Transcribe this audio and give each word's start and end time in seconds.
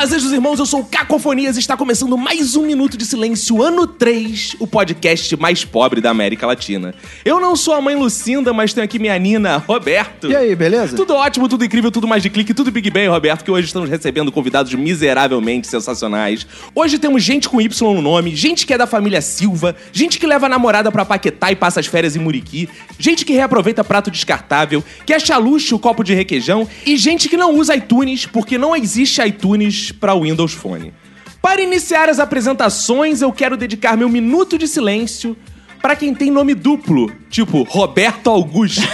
Fazejos 0.00 0.32
irmãos, 0.32 0.58
eu 0.58 0.64
sou 0.64 0.80
o 0.80 0.84
Cacofonias 0.86 1.58
e 1.58 1.60
está 1.60 1.76
começando 1.76 2.16
mais 2.16 2.56
um 2.56 2.64
Minuto 2.64 2.96
de 2.96 3.04
Silêncio, 3.04 3.62
ano 3.62 3.86
3, 3.86 4.56
o 4.58 4.66
podcast 4.66 5.36
mais 5.36 5.62
pobre 5.62 6.00
da 6.00 6.08
América 6.08 6.46
Latina. 6.46 6.94
Eu 7.22 7.38
não 7.38 7.54
sou 7.54 7.74
a 7.74 7.82
mãe 7.82 7.94
Lucinda, 7.94 8.50
mas 8.50 8.72
tenho 8.72 8.82
aqui 8.82 8.98
minha 8.98 9.18
Nina, 9.18 9.58
Roberto. 9.58 10.30
E 10.30 10.34
aí, 10.34 10.56
beleza? 10.56 10.96
Tudo 10.96 11.12
ótimo, 11.12 11.46
tudo 11.50 11.66
incrível, 11.66 11.90
tudo 11.90 12.08
mais 12.08 12.22
de 12.22 12.30
clique, 12.30 12.54
tudo 12.54 12.70
Big 12.70 12.90
Bang, 12.90 13.08
Roberto, 13.08 13.44
que 13.44 13.50
hoje 13.50 13.66
estamos 13.66 13.90
recebendo 13.90 14.32
convidados 14.32 14.72
miseravelmente 14.72 15.68
sensacionais. 15.68 16.46
Hoje 16.74 16.98
temos 16.98 17.22
gente 17.22 17.46
com 17.46 17.60
Y 17.60 17.94
no 17.94 18.00
nome, 18.00 18.34
gente 18.34 18.66
que 18.66 18.72
é 18.72 18.78
da 18.78 18.86
família 18.86 19.20
Silva, 19.20 19.76
gente 19.92 20.18
que 20.18 20.26
leva 20.26 20.46
a 20.46 20.48
namorada 20.48 20.90
pra 20.90 21.04
Paquetá 21.04 21.52
e 21.52 21.56
passa 21.56 21.78
as 21.78 21.86
férias 21.86 22.16
em 22.16 22.20
Muriqui, 22.20 22.70
gente 22.98 23.22
que 23.22 23.34
reaproveita 23.34 23.84
prato 23.84 24.10
descartável, 24.10 24.82
que 25.04 25.12
acha 25.12 25.36
luxo 25.36 25.76
o 25.76 25.78
copo 25.78 26.02
de 26.02 26.14
requeijão 26.14 26.66
e 26.86 26.96
gente 26.96 27.28
que 27.28 27.36
não 27.36 27.54
usa 27.54 27.76
iTunes 27.76 28.24
porque 28.24 28.56
não 28.56 28.74
existe 28.74 29.20
iTunes 29.20 29.89
para 29.92 30.14
Windows 30.14 30.52
Phone. 30.52 30.92
Para 31.40 31.62
iniciar 31.62 32.08
as 32.08 32.18
apresentações, 32.18 33.22
eu 33.22 33.32
quero 33.32 33.56
dedicar 33.56 33.96
meu 33.96 34.08
minuto 34.08 34.58
de 34.58 34.68
silêncio 34.68 35.36
para 35.80 35.96
quem 35.96 36.14
tem 36.14 36.30
nome 36.30 36.54
duplo, 36.54 37.10
tipo 37.30 37.62
Roberto 37.62 38.28
Augusto. 38.28 38.82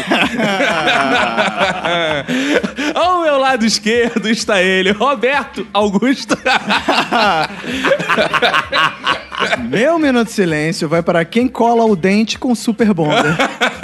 Ao 2.94 3.22
meu 3.22 3.38
lado 3.38 3.66
esquerdo 3.66 4.28
está 4.28 4.62
ele, 4.62 4.92
Roberto 4.92 5.66
Augusto. 5.72 6.38
Meu 9.68 9.98
minuto 9.98 10.28
de 10.28 10.32
silêncio 10.32 10.88
vai 10.88 11.02
para 11.02 11.24
quem 11.24 11.48
cola 11.48 11.84
o 11.84 11.96
dente 11.96 12.38
com 12.38 12.54
super 12.54 12.92
bonder. 12.92 13.36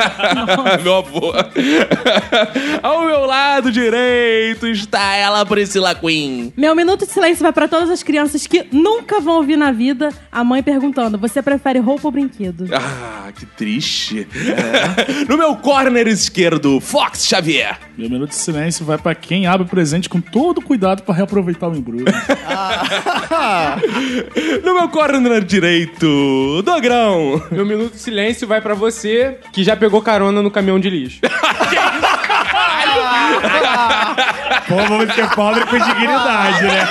meu 0.83 0.97
avô. 0.97 1.33
Ao 2.83 3.05
meu 3.05 3.27
lado 3.27 3.71
direito 3.71 4.67
está 4.67 5.15
ela, 5.15 5.45
Priscila 5.45 5.95
Queen. 5.95 6.53
Meu 6.57 6.75
minuto 6.75 7.07
de 7.07 7.13
silêncio 7.13 7.43
vai 7.43 7.53
pra 7.53 7.69
todas 7.69 7.91
as 7.91 8.03
crianças 8.03 8.47
que 8.47 8.67
nunca 8.73 9.21
vão 9.21 9.37
ouvir 9.37 9.57
na 9.57 9.73
vida 9.73 10.11
a 10.31 10.43
mãe 10.43 10.63
perguntando: 10.63 11.19
você 11.19 11.43
prefere 11.43 11.79
roupa 11.79 12.09
ou 12.09 12.13
brinquedo? 12.13 12.69
Ah, 12.73 13.31
que 13.33 13.47
triste. 13.47 14.27
No 15.29 15.37
meu 15.37 15.57
corner 15.57 16.07
esquerdo, 16.09 16.81
Fox 16.81 17.27
Xavier. 17.27 17.79
Meu 17.97 18.09
minuto 18.09 18.31
de 18.31 18.37
silêncio 18.37 18.85
vai 18.85 18.99
pra 18.99 19.15
quem 19.15 19.47
abre 19.47 19.67
o 19.67 19.71
presente 19.71 20.09
com 20.09 20.21
todo 20.21 20.61
cuidado 20.61 21.03
pra 21.03 21.15
reaproveitar 21.15 21.69
o 21.69 21.77
embrulho. 21.77 22.07
No 24.65 24.75
meu 24.75 24.89
corner 24.89 25.42
direito, 25.43 26.63
Dogrão. 26.63 27.43
Meu 27.51 27.65
minuto 27.67 27.93
de 27.93 27.99
silêncio 28.01 28.47
vai 28.47 28.61
pra 28.61 28.75
você 28.75 29.39
que 29.53 29.65
já 29.65 29.77
pegou 29.77 30.03
carona 30.03 30.43
no 30.43 30.51
caminhão 30.51 30.79
de 30.81 30.91
lixo. 30.91 31.21
Pô, 34.69 34.77
vamos 34.77 35.15
ser 35.15 35.29
pobre 35.31 35.65
com 35.67 35.79
dignidade, 35.79 36.65
né? 36.65 36.89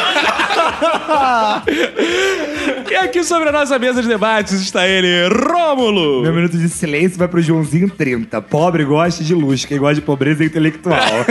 E 2.92 2.95
aqui 2.97 3.23
sobre 3.23 3.47
a 3.47 3.53
nossa 3.53 3.80
mesa 3.80 4.02
de 4.02 4.08
debates 4.09 4.59
está 4.59 4.86
ele, 4.86 5.08
Rômulo. 5.30 6.23
Meu 6.23 6.34
minuto 6.34 6.58
de 6.58 6.67
silêncio 6.67 7.17
vai 7.17 7.26
pro 7.26 7.42
Joãozinho 7.42 7.89
30. 7.89 8.42
Pobre 8.42 8.83
gosta 8.83 9.23
de 9.23 9.33
luxo, 9.33 9.66
quem 9.66 9.77
gosta 9.77 9.95
de 9.95 10.02
pobreza 10.02 10.43
é 10.43 10.48
intelectual. 10.48 10.99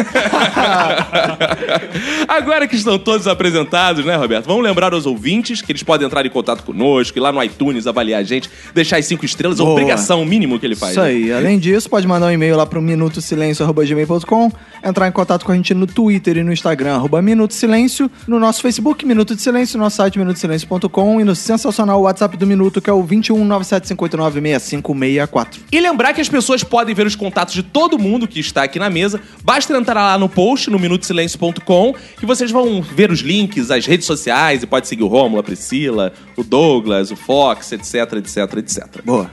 Agora 2.27 2.67
que 2.67 2.77
estão 2.77 2.99
todos 2.99 3.29
apresentados, 3.29 4.07
né, 4.07 4.17
Roberto? 4.17 4.47
Vamos 4.47 4.65
lembrar 4.65 4.95
aos 4.95 5.05
ouvintes 5.05 5.61
que 5.61 5.71
eles 5.71 5.83
podem 5.83 6.07
entrar 6.07 6.25
em 6.25 6.31
contato 6.31 6.65
conosco, 6.65 7.19
ir 7.19 7.21
lá 7.21 7.31
no 7.31 7.45
iTunes 7.45 7.87
avaliar 7.87 8.21
a 8.21 8.25
gente, 8.25 8.49
deixar 8.73 8.97
as 8.97 9.05
cinco 9.05 9.27
estrelas, 9.27 9.59
Boa. 9.59 9.73
obrigação 9.73 10.25
mínimo 10.25 10.59
que 10.59 10.65
ele 10.65 10.75
faz. 10.75 10.93
Isso 10.93 11.03
né? 11.03 11.09
aí. 11.09 11.31
Além 11.31 11.59
disso, 11.59 11.91
pode 11.91 12.09
mandar 12.09 12.29
um 12.29 12.31
e-mail 12.31 12.57
lá 12.57 12.65
pro 12.65 12.81
minutosilencio.gmail.com, 12.81 14.51
entrar 14.83 15.09
em 15.09 15.13
contato 15.13 15.45
com 15.45 15.53
a 15.53 15.55
gente 15.55 15.75
no 15.75 15.87
Twitter 15.87 16.39
e 16.39 16.43
no 16.43 16.55
Instagram, 16.55 16.95
arroba 16.95 17.21
Minuto 17.21 17.53
Silêncio, 17.53 18.11
no 18.27 18.41
nosso 18.41 18.63
Facebook, 18.63 19.05
Minuto 19.05 19.37
de 19.37 19.43
Silêncio, 19.43 19.77
no 19.77 19.85
nosso 19.85 19.97
site 19.97 20.19
minutosilencio.com 20.19 21.21
e 21.21 21.25
no 21.25 21.37
sensacional 21.51 22.01
WhatsApp 22.03 22.37
do 22.37 22.47
Minuto, 22.47 22.81
que 22.81 22.89
é 22.89 22.93
o 22.93 23.03
21975896564. 23.03 25.57
E 25.73 25.81
lembrar 25.81 26.15
que 26.15 26.21
as 26.21 26.29
pessoas 26.29 26.63
podem 26.63 26.95
ver 26.95 27.05
os 27.07 27.17
contatos 27.17 27.55
de 27.55 27.65
todo 27.65 27.99
mundo 27.99 28.29
que 28.29 28.39
está 28.39 28.63
aqui 28.63 28.79
na 28.79 28.89
mesa. 28.89 29.21
Basta 29.43 29.77
entrar 29.77 30.01
lá 30.01 30.17
no 30.17 30.29
post, 30.29 30.71
no 30.71 30.79
minutosilencio.com, 30.79 31.95
que 32.19 32.27
vocês 32.27 32.53
vão 32.53 32.81
ver 32.81 33.11
os 33.11 33.19
links, 33.21 33.71
as 33.71 33.85
redes 33.85 34.07
sociais, 34.07 34.63
e 34.63 34.67
pode 34.67 34.87
seguir 34.87 35.03
o 35.03 35.09
Rômulo, 35.09 35.41
a 35.41 35.43
Priscila, 35.43 36.13
o 36.37 36.45
Douglas, 36.45 37.11
o 37.11 37.17
Fox, 37.17 37.73
etc, 37.73 38.13
etc, 38.19 38.37
etc. 38.59 38.87
Boa. 39.05 39.29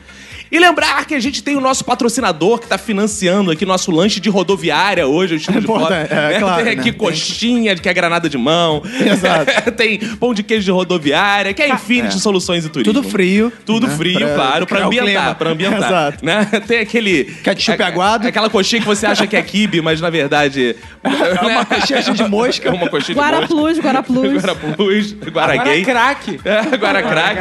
E 0.51 0.59
lembrar 0.59 1.05
que 1.05 1.13
a 1.13 1.19
gente 1.19 1.43
tem 1.43 1.55
o 1.55 1.61
nosso 1.61 1.83
patrocinador 1.83 2.59
que 2.59 2.65
está 2.65 2.77
financiando 2.77 3.51
aqui 3.51 3.65
nosso 3.65 3.91
lanche 3.91 4.19
de 4.19 4.29
rodoviária 4.29 5.07
hoje, 5.07 5.35
o 5.35 5.37
estilo 5.37 5.59
de 5.59 5.67
foto. 5.67 5.81
importante, 5.81 6.13
é, 6.13 6.39
claro, 6.39 6.63
tem 6.65 6.73
aqui 6.73 6.91
né? 6.91 6.97
coxinha, 6.97 7.75
que 7.75 7.89
é 7.89 7.93
granada 7.93 8.29
de 8.29 8.37
mão. 8.37 8.81
Exato. 8.99 9.71
tem 9.73 9.99
pão 9.99 10.33
de 10.33 10.43
queijo 10.43 10.65
de 10.65 10.71
rodoviária, 10.71 11.53
que 11.53 11.61
é 11.61 11.69
Infinity 11.69 12.17
é. 12.17 12.19
Soluções 12.19 12.65
e 12.65 12.69
Turismo. 12.69 12.93
Tudo 12.93 13.07
frio. 13.09 13.51
Tudo 13.65 13.87
né? 13.87 13.95
frio, 13.95 14.19
Pra 14.19 14.35
claro, 14.35 14.67
o 14.69 14.85
ambientar, 14.85 15.35
pra 15.35 15.49
ambientar. 15.51 15.89
Exato. 15.89 16.25
Né? 16.25 16.45
Tem 16.67 16.79
aquele... 16.79 17.25
Ketchup 17.43 17.81
a- 17.81 17.87
aguado. 17.87 18.27
Aquela 18.27 18.49
coxinha 18.49 18.81
que 18.81 18.87
você 18.87 19.05
acha 19.05 19.25
que 19.27 19.35
é 19.35 19.41
kibe, 19.41 19.81
mas 19.81 20.01
na 20.01 20.09
verdade... 20.09 20.75
É 21.03 21.45
uma 21.45 21.65
coxinha 21.65 22.01
cheia 22.01 22.15
de 22.15 22.23
mosca. 22.23 22.67
É 22.67 22.71
uma 22.71 22.89
coxinha 22.89 23.15
de 23.15 23.21
mosca. 23.21 23.47
Plus, 23.47 23.79
Guara 23.79 24.03
Plus. 24.03 24.33
Guara 24.33 24.55
Plus, 24.55 25.13
Guara 25.13 25.53
Agora 25.53 25.69
Gay. 25.69 25.81
é 25.81 25.85
craque. 25.85 26.39
É, 26.43 26.77
Crack. 27.07 27.39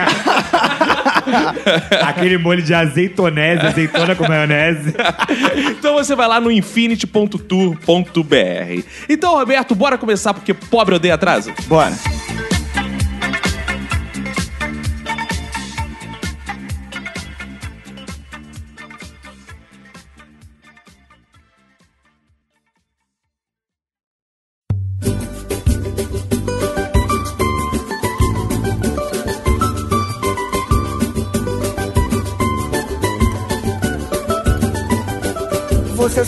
Aquele 2.06 2.38
molho 2.38 2.62
de 2.62 2.74
azeitonese, 2.96 3.66
azeitona 3.66 4.14
com 4.14 4.26
maionese. 4.26 4.94
Então 5.78 5.94
você 5.94 6.14
vai 6.14 6.26
lá 6.26 6.40
no 6.40 6.50
infinity.tour.br. 6.50 8.84
Então, 9.08 9.34
Roberto, 9.34 9.74
bora 9.74 9.98
começar 9.98 10.34
porque 10.34 10.54
pobre 10.54 10.94
odeia 10.94 11.14
atraso? 11.14 11.52
Bora. 11.66 11.92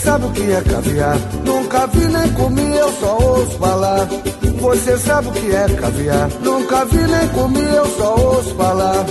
Sabe 0.09 0.25
o 0.25 0.31
que 0.31 0.51
é 0.51 0.63
caviar? 0.63 1.19
Nunca 1.45 1.87
vi 1.87 2.07
nem 2.07 2.33
comi, 2.33 2.77
eu 2.79 2.91
só 2.95 3.19
ouço 3.19 3.59
falar. 3.59 4.09
Você 4.59 4.97
sabe 4.97 5.29
o 5.29 5.33
que 5.33 5.51
é 5.55 5.69
caviar? 5.75 6.31
Nunca 6.43 6.87
vi 6.87 6.97
nem 6.97 7.29
comi, 7.29 7.61
eu 7.61 7.87
só 7.95 8.17
ouço 8.17 8.55
falar. 8.55 9.05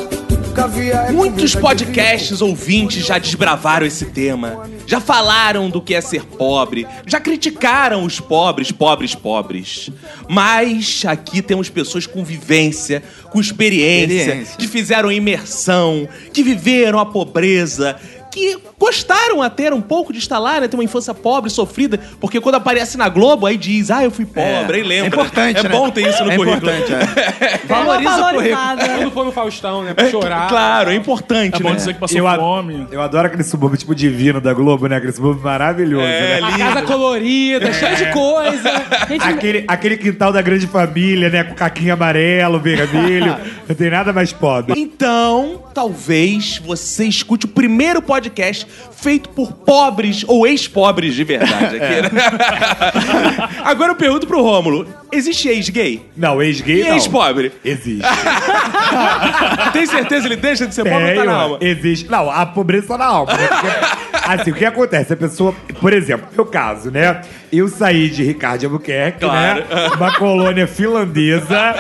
É 0.58 1.12
Muitos 1.12 1.56
podcasts 1.56 2.41
ouvintes 2.41 3.06
já 3.06 3.19
desbravaram 3.19 3.85
esse 3.85 4.06
tema, 4.06 4.68
já 4.88 5.00
falaram 5.00 5.69
do 5.69 5.80
que 5.80 5.94
é 5.94 6.02
ser 6.02 6.25
pobre, 6.25 6.88
já 7.06 7.19
criticaram 7.19 8.03
os 8.03 8.19
pobres, 8.19 8.72
pobres, 8.72 9.14
pobres. 9.14 9.91
Mas 10.28 11.03
aqui 11.06 11.44
temos 11.44 11.70
pessoas 11.70 12.08
com 12.08 12.23
vivência, 12.23 13.03
com 13.29 13.40
experiência, 13.40 14.16
Experiência. 14.16 14.55
que 14.58 14.67
fizeram 14.67 15.11
imersão, 15.11 16.09
que 16.34 16.41
viveram 16.41 16.97
a 16.97 17.05
pobreza, 17.05 17.96
que 18.37 18.57
gostaram 18.79 19.41
até 19.41 19.73
um 19.73 19.81
pouco 19.81 20.13
de 20.13 20.19
estar 20.19 20.39
lá, 20.39 20.59
né? 20.61 20.67
Ter 20.67 20.75
uma 20.78 20.84
infância 20.84 21.13
pobre, 21.13 21.49
sofrida, 21.49 21.99
porque 22.19 22.39
quando 22.39 22.55
aparece 22.55 22.97
na 22.97 23.09
Globo, 23.09 23.45
aí 23.45 23.57
diz, 23.57 23.89
ah, 23.91 24.03
eu 24.03 24.11
fui 24.11 24.25
pobre, 24.25 24.78
aí 24.78 24.84
lembra. 24.84 25.05
É 25.05 25.07
importante, 25.07 25.59
É 25.59 25.63
né? 25.63 25.69
bom 25.69 25.89
ter 25.89 26.07
isso 26.07 26.23
no 26.23 26.31
é 26.31 26.35
currículo. 26.35 26.72
Importante, 26.72 26.93
é. 26.93 27.59
Valoriza 27.67 28.17
o 28.17 28.34
currículo. 28.35 28.57
Quando 28.97 29.11
for 29.11 29.25
no 29.25 29.31
Faustão, 29.31 29.84
né? 29.84 29.93
Pra 29.93 30.09
chorar. 30.09 30.47
Claro, 30.47 30.91
é 30.91 30.95
importante, 30.95 31.55
É 31.55 31.59
bom 31.59 31.69
né? 31.69 31.75
dizer 31.75 31.93
que 31.93 31.99
passou 31.99 32.17
Eu, 32.17 32.28
ad- 32.28 32.39
fome. 32.39 32.87
eu 32.91 33.01
adoro 33.01 33.28
aquele 33.28 33.43
subúrbio 33.43 33.78
tipo 33.78 33.93
divino 33.95 34.40
da 34.40 34.53
Globo, 34.53 34.87
né? 34.87 34.97
Aquele 34.97 35.11
subúrbio 35.13 35.43
maravilhoso, 35.43 36.05
É, 36.05 36.40
né? 36.41 36.47
A 36.47 36.57
casa 36.57 36.81
colorida, 36.83 37.73
cheia 37.73 37.95
de 37.95 38.11
coisa. 38.11 38.83
Gente, 39.07 39.23
Aquele, 39.23 39.66
aquele 39.67 39.97
quintal 39.97 40.31
da 40.31 40.41
grande 40.41 40.67
família, 40.67 41.29
né? 41.29 41.43
Com 41.43 41.55
caquinho 41.55 41.93
amarelo, 41.93 42.59
vermelho. 42.59 43.35
Não 43.67 43.75
tem 43.75 43.90
nada 43.90 44.13
mais 44.13 44.31
pobre. 44.31 44.79
Então, 44.79 45.63
talvez 45.73 46.57
você 46.66 47.05
escute 47.05 47.45
o 47.45 47.49
primeiro 47.49 48.01
podcast 48.01 48.27
podcast 48.28 48.68
feito 48.91 49.29
por 49.29 49.52
pobres 49.53 50.24
ou 50.28 50.46
ex-pobres 50.46 51.16
de 51.16 51.24
verdade 51.24 51.78
aqui, 51.78 52.02
né? 52.02 53.50
Agora 53.64 53.91
eu 53.91 53.96
pergunto 53.96 54.28
pro 54.28 54.41
Rômulo: 54.41 54.88
existe 55.12 55.47
ex-gay? 55.47 56.06
Não, 56.16 56.41
ex-gay 56.41 56.82
E 56.82 56.84
não. 56.85 56.94
ex-pobre? 56.94 57.52
Existe. 57.64 58.03
Tem 59.74 59.85
certeza 59.85 60.28
ele 60.28 60.35
deixa 60.35 60.68
de 60.68 60.76
ser 60.76 60.84
pobre 60.84 61.03
ou 61.03 61.08
tá 61.09 61.14
Tenho, 61.14 61.26
na 61.26 61.34
alma? 61.41 61.58
Existe. 61.62 62.09
Não, 62.09 62.29
a 62.29 62.46
pobreza 62.46 62.88
tá 62.88 62.97
na 62.97 63.06
alma. 63.06 63.34
Né? 63.34 63.47
Porque, 63.47 64.06
assim, 64.28 64.52
o 64.52 64.53
que 64.53 64.66
acontece? 64.66 65.14
A 65.14 65.18
pessoa, 65.18 65.53
por 65.79 65.94
exemplo, 65.94 66.28
no 66.32 66.35
meu 66.35 66.46
caso, 66.46 66.91
né? 66.91 67.22
Eu 67.52 67.68
saí 67.68 68.09
de 68.09 68.24
Ricardo 68.24 68.66
Albuquerque, 68.66 69.20
Claro. 69.22 69.62
né? 69.62 69.90
Uma 69.96 70.14
colônia 70.16 70.68
finlandesa, 70.68 71.76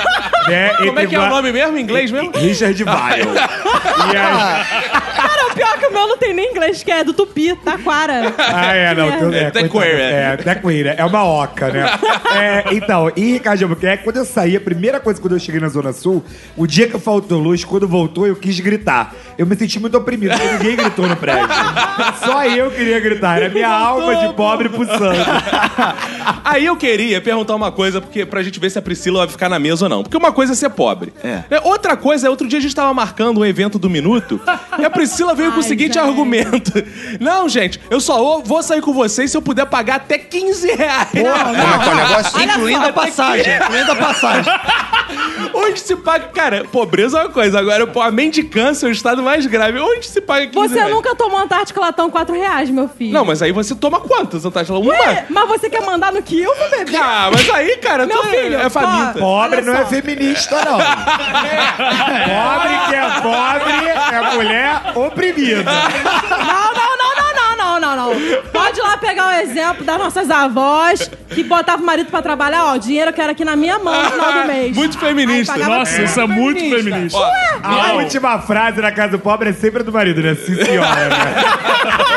né? 0.47 0.69
Como 0.77 0.99
é 0.99 1.05
que 1.05 1.15
é 1.15 1.19
o 1.19 1.27
nome 1.29 1.51
mesmo? 1.51 1.77
Em 1.77 1.81
inglês 1.81 2.09
mesmo? 2.11 2.31
Richard 2.35 2.81
Weil. 2.83 3.27
E 4.13 4.17
aí, 4.17 4.87
Cara, 5.17 5.47
o 5.51 5.53
pior 5.55 5.73
é 5.75 5.77
que 5.79 5.85
o 5.87 5.91
meu 5.91 6.07
não 6.07 6.17
tem 6.17 6.33
nem 6.33 6.51
inglês, 6.51 6.83
que 6.83 6.91
é 6.91 7.03
do 7.03 7.13
Tupi, 7.13 7.55
Taquara. 7.55 8.33
Ah, 8.37 8.73
é, 8.73 8.93
não. 8.95 9.33
É, 9.33 9.47
Até 9.47 9.67
coitado, 9.67 9.69
queer, 10.63 10.85
é. 10.87 10.89
é, 10.89 10.95
é 10.99 11.05
uma 11.05 11.23
oca, 11.25 11.69
né? 11.69 11.85
É, 12.35 12.63
então, 12.73 13.11
em 13.17 13.33
Ricardo 13.33 13.63
Albuquerque, 13.63 14.03
quando 14.03 14.17
eu 14.17 14.25
saí, 14.25 14.55
a 14.55 14.61
primeira 14.61 14.99
coisa 14.99 15.19
quando 15.19 15.33
eu 15.33 15.39
cheguei 15.39 15.59
na 15.59 15.67
Zona 15.69 15.91
Sul, 15.91 16.23
o 16.55 16.65
dia 16.67 16.87
que 16.87 16.97
faltou 16.99 17.39
luz, 17.39 17.65
quando 17.65 17.87
voltou, 17.87 18.27
eu 18.27 18.35
quis 18.35 18.59
gritar. 18.59 19.13
Eu 19.37 19.45
me 19.45 19.55
senti 19.55 19.79
muito 19.79 19.97
oprimido, 19.97 20.35
porque 20.37 20.53
ninguém 20.53 20.75
gritou 20.75 21.07
no 21.07 21.15
prédio. 21.15 21.47
Só 22.23 22.36
eu 22.45 22.71
queria 22.71 22.99
gritar, 22.99 23.37
era 23.41 23.49
minha 23.49 23.69
alma 23.69 24.15
de 24.15 24.33
pobre 24.33 24.69
pulsando. 24.69 25.17
Aí 26.43 26.65
eu 26.65 26.75
queria 26.75 27.19
perguntar 27.21 27.55
uma 27.55 27.71
coisa, 27.71 27.99
porque 28.01 28.25
pra 28.25 28.41
gente 28.43 28.59
ver 28.59 28.69
se 28.69 28.77
a 28.79 28.81
Priscila 28.81 29.19
vai 29.19 29.27
ficar 29.27 29.49
na 29.49 29.59
mesa 29.59 29.85
ou 29.85 29.89
não. 29.89 30.03
Porque 30.03 30.17
uma 30.17 30.31
coisa 30.31 30.53
é 30.53 30.55
ser 30.55 30.69
pobre. 30.69 31.13
É. 31.23 31.43
Né? 31.49 31.59
Outra 31.63 31.95
coisa 31.97 32.27
é, 32.27 32.29
outro 32.29 32.47
dia 32.47 32.59
a 32.59 32.61
gente 32.61 32.75
tava 32.75 32.93
marcando 32.93 33.39
um 33.39 33.45
evento 33.45 33.77
do 33.79 33.89
Minuto 33.89 34.39
e 34.79 34.85
a 34.85 34.89
Priscila 34.89 35.33
veio 35.35 35.51
com 35.51 35.57
o 35.57 35.61
Ai, 35.61 35.67
seguinte 35.67 35.93
gente. 35.95 35.99
argumento. 35.99 36.71
Não, 37.19 37.47
gente, 37.49 37.79
eu 37.89 37.99
só 37.99 38.39
vou- 38.41 38.57
sair 38.67 38.81
com 38.81 38.91
vocês 38.91 39.29
se 39.31 39.37
eu 39.37 39.41
puder 39.41 39.65
pagar 39.67 39.95
até 39.97 40.17
15 40.17 40.67
reais. 40.73 41.09
Como 41.11 41.27
é 41.29 41.77
que 41.83 41.89
é 41.89 41.93
o 41.93 41.95
negócio? 41.95 42.31
Olha 42.39 42.43
Incluindo 42.53 42.81
só, 42.81 42.89
a 42.89 42.93
passagem. 42.93 43.55
Incluindo 43.55 43.91
a 43.91 43.95
passagem. 43.95 44.53
Onde 45.53 45.79
se 45.79 45.95
paga... 45.95 46.27
Cara, 46.33 46.65
pobreza 46.65 47.19
é 47.19 47.21
uma 47.23 47.29
coisa. 47.29 47.59
Agora, 47.59 47.87
pô, 47.87 48.01
a 48.01 48.11
mendicância 48.11 48.85
é 48.87 48.89
o 48.89 48.91
estado 48.91 49.21
mais 49.23 49.45
grave. 49.45 49.79
Onde 49.79 50.05
se 50.07 50.19
paga 50.19 50.47
15 50.47 50.67
Você 50.69 50.75
reais? 50.75 50.91
nunca 50.91 51.15
tomou 51.15 51.39
Antártica 51.39 51.79
Latão 51.79 52.09
4 52.09 52.26
reais, 52.33 52.69
meu 52.69 52.87
filho. 52.87 53.13
Não, 53.13 53.25
mas 53.25 53.41
aí 53.41 53.51
você 53.51 53.75
toma 53.75 53.99
quantas, 53.99 54.45
Antártila? 54.45 54.79
Uma? 54.79 54.91
Ué, 54.93 55.25
mas 55.29 55.47
você 55.47 55.69
quer 55.69 55.81
mandar 55.81 56.11
no 56.11 56.21
Quilvo, 56.21 56.69
bebê? 56.69 56.95
Ah, 56.97 57.29
mas 57.31 57.49
aí, 57.49 57.77
cara, 57.77 58.05
Meu 58.05 58.17
tu 58.17 58.27
filho, 58.27 58.59
é, 58.59 58.69
faminta. 58.69 59.19
Pobre 59.19 59.61
não 59.61 59.73
é 59.75 59.85
feminista, 59.85 60.55
não. 60.63 60.77
pobre 62.27 62.77
que 62.89 62.95
é 62.95 63.21
pobre 63.21 63.87
é 64.15 64.35
mulher 64.35 64.81
oprimida. 64.95 65.63
Não, 65.63 66.73
não, 66.73 66.97
não, 66.97 67.15
não, 67.15 67.33
não, 67.35 67.57
não, 67.57 67.79
não, 67.79 67.95
não. 67.95 68.41
Pode 68.51 68.79
ir 68.79 68.83
lá 68.83 68.97
pegar 68.97 69.27
o 69.27 69.31
exemplo 69.31 69.83
das 69.83 69.97
nossas 69.97 70.29
avós 70.29 71.09
que 71.29 71.43
botavam 71.43 71.83
o 71.83 71.85
marido 71.85 72.09
pra 72.09 72.21
trabalhar, 72.21 72.65
ó, 72.65 72.73
o 72.75 72.79
dinheiro 72.79 73.09
eu 73.09 73.13
quero 73.13 73.31
aqui 73.31 73.45
na 73.45 73.55
minha 73.55 73.77
mão 73.79 74.03
no 74.03 74.11
final 74.11 74.33
do 74.33 74.47
mês. 74.51 74.75
Muito 74.75 74.97
feminista. 74.97 75.53
Aí 75.53 75.63
Nossa, 75.63 76.01
isso 76.01 76.19
é 76.19 76.27
muito 76.27 76.59
feminista. 76.59 77.19
A 77.63 77.93
última 77.93 78.39
frase 78.39 78.81
na 78.81 78.91
casa 78.91 79.11
do 79.11 79.19
pobre 79.19 79.49
é 79.49 79.53
sempre 79.53 79.81
a 79.81 79.85
do 79.85 79.91
marido, 79.91 80.21
né? 80.21 80.35
Sim, 80.35 80.55
senhora. 80.63 81.09
Né? 81.09 81.17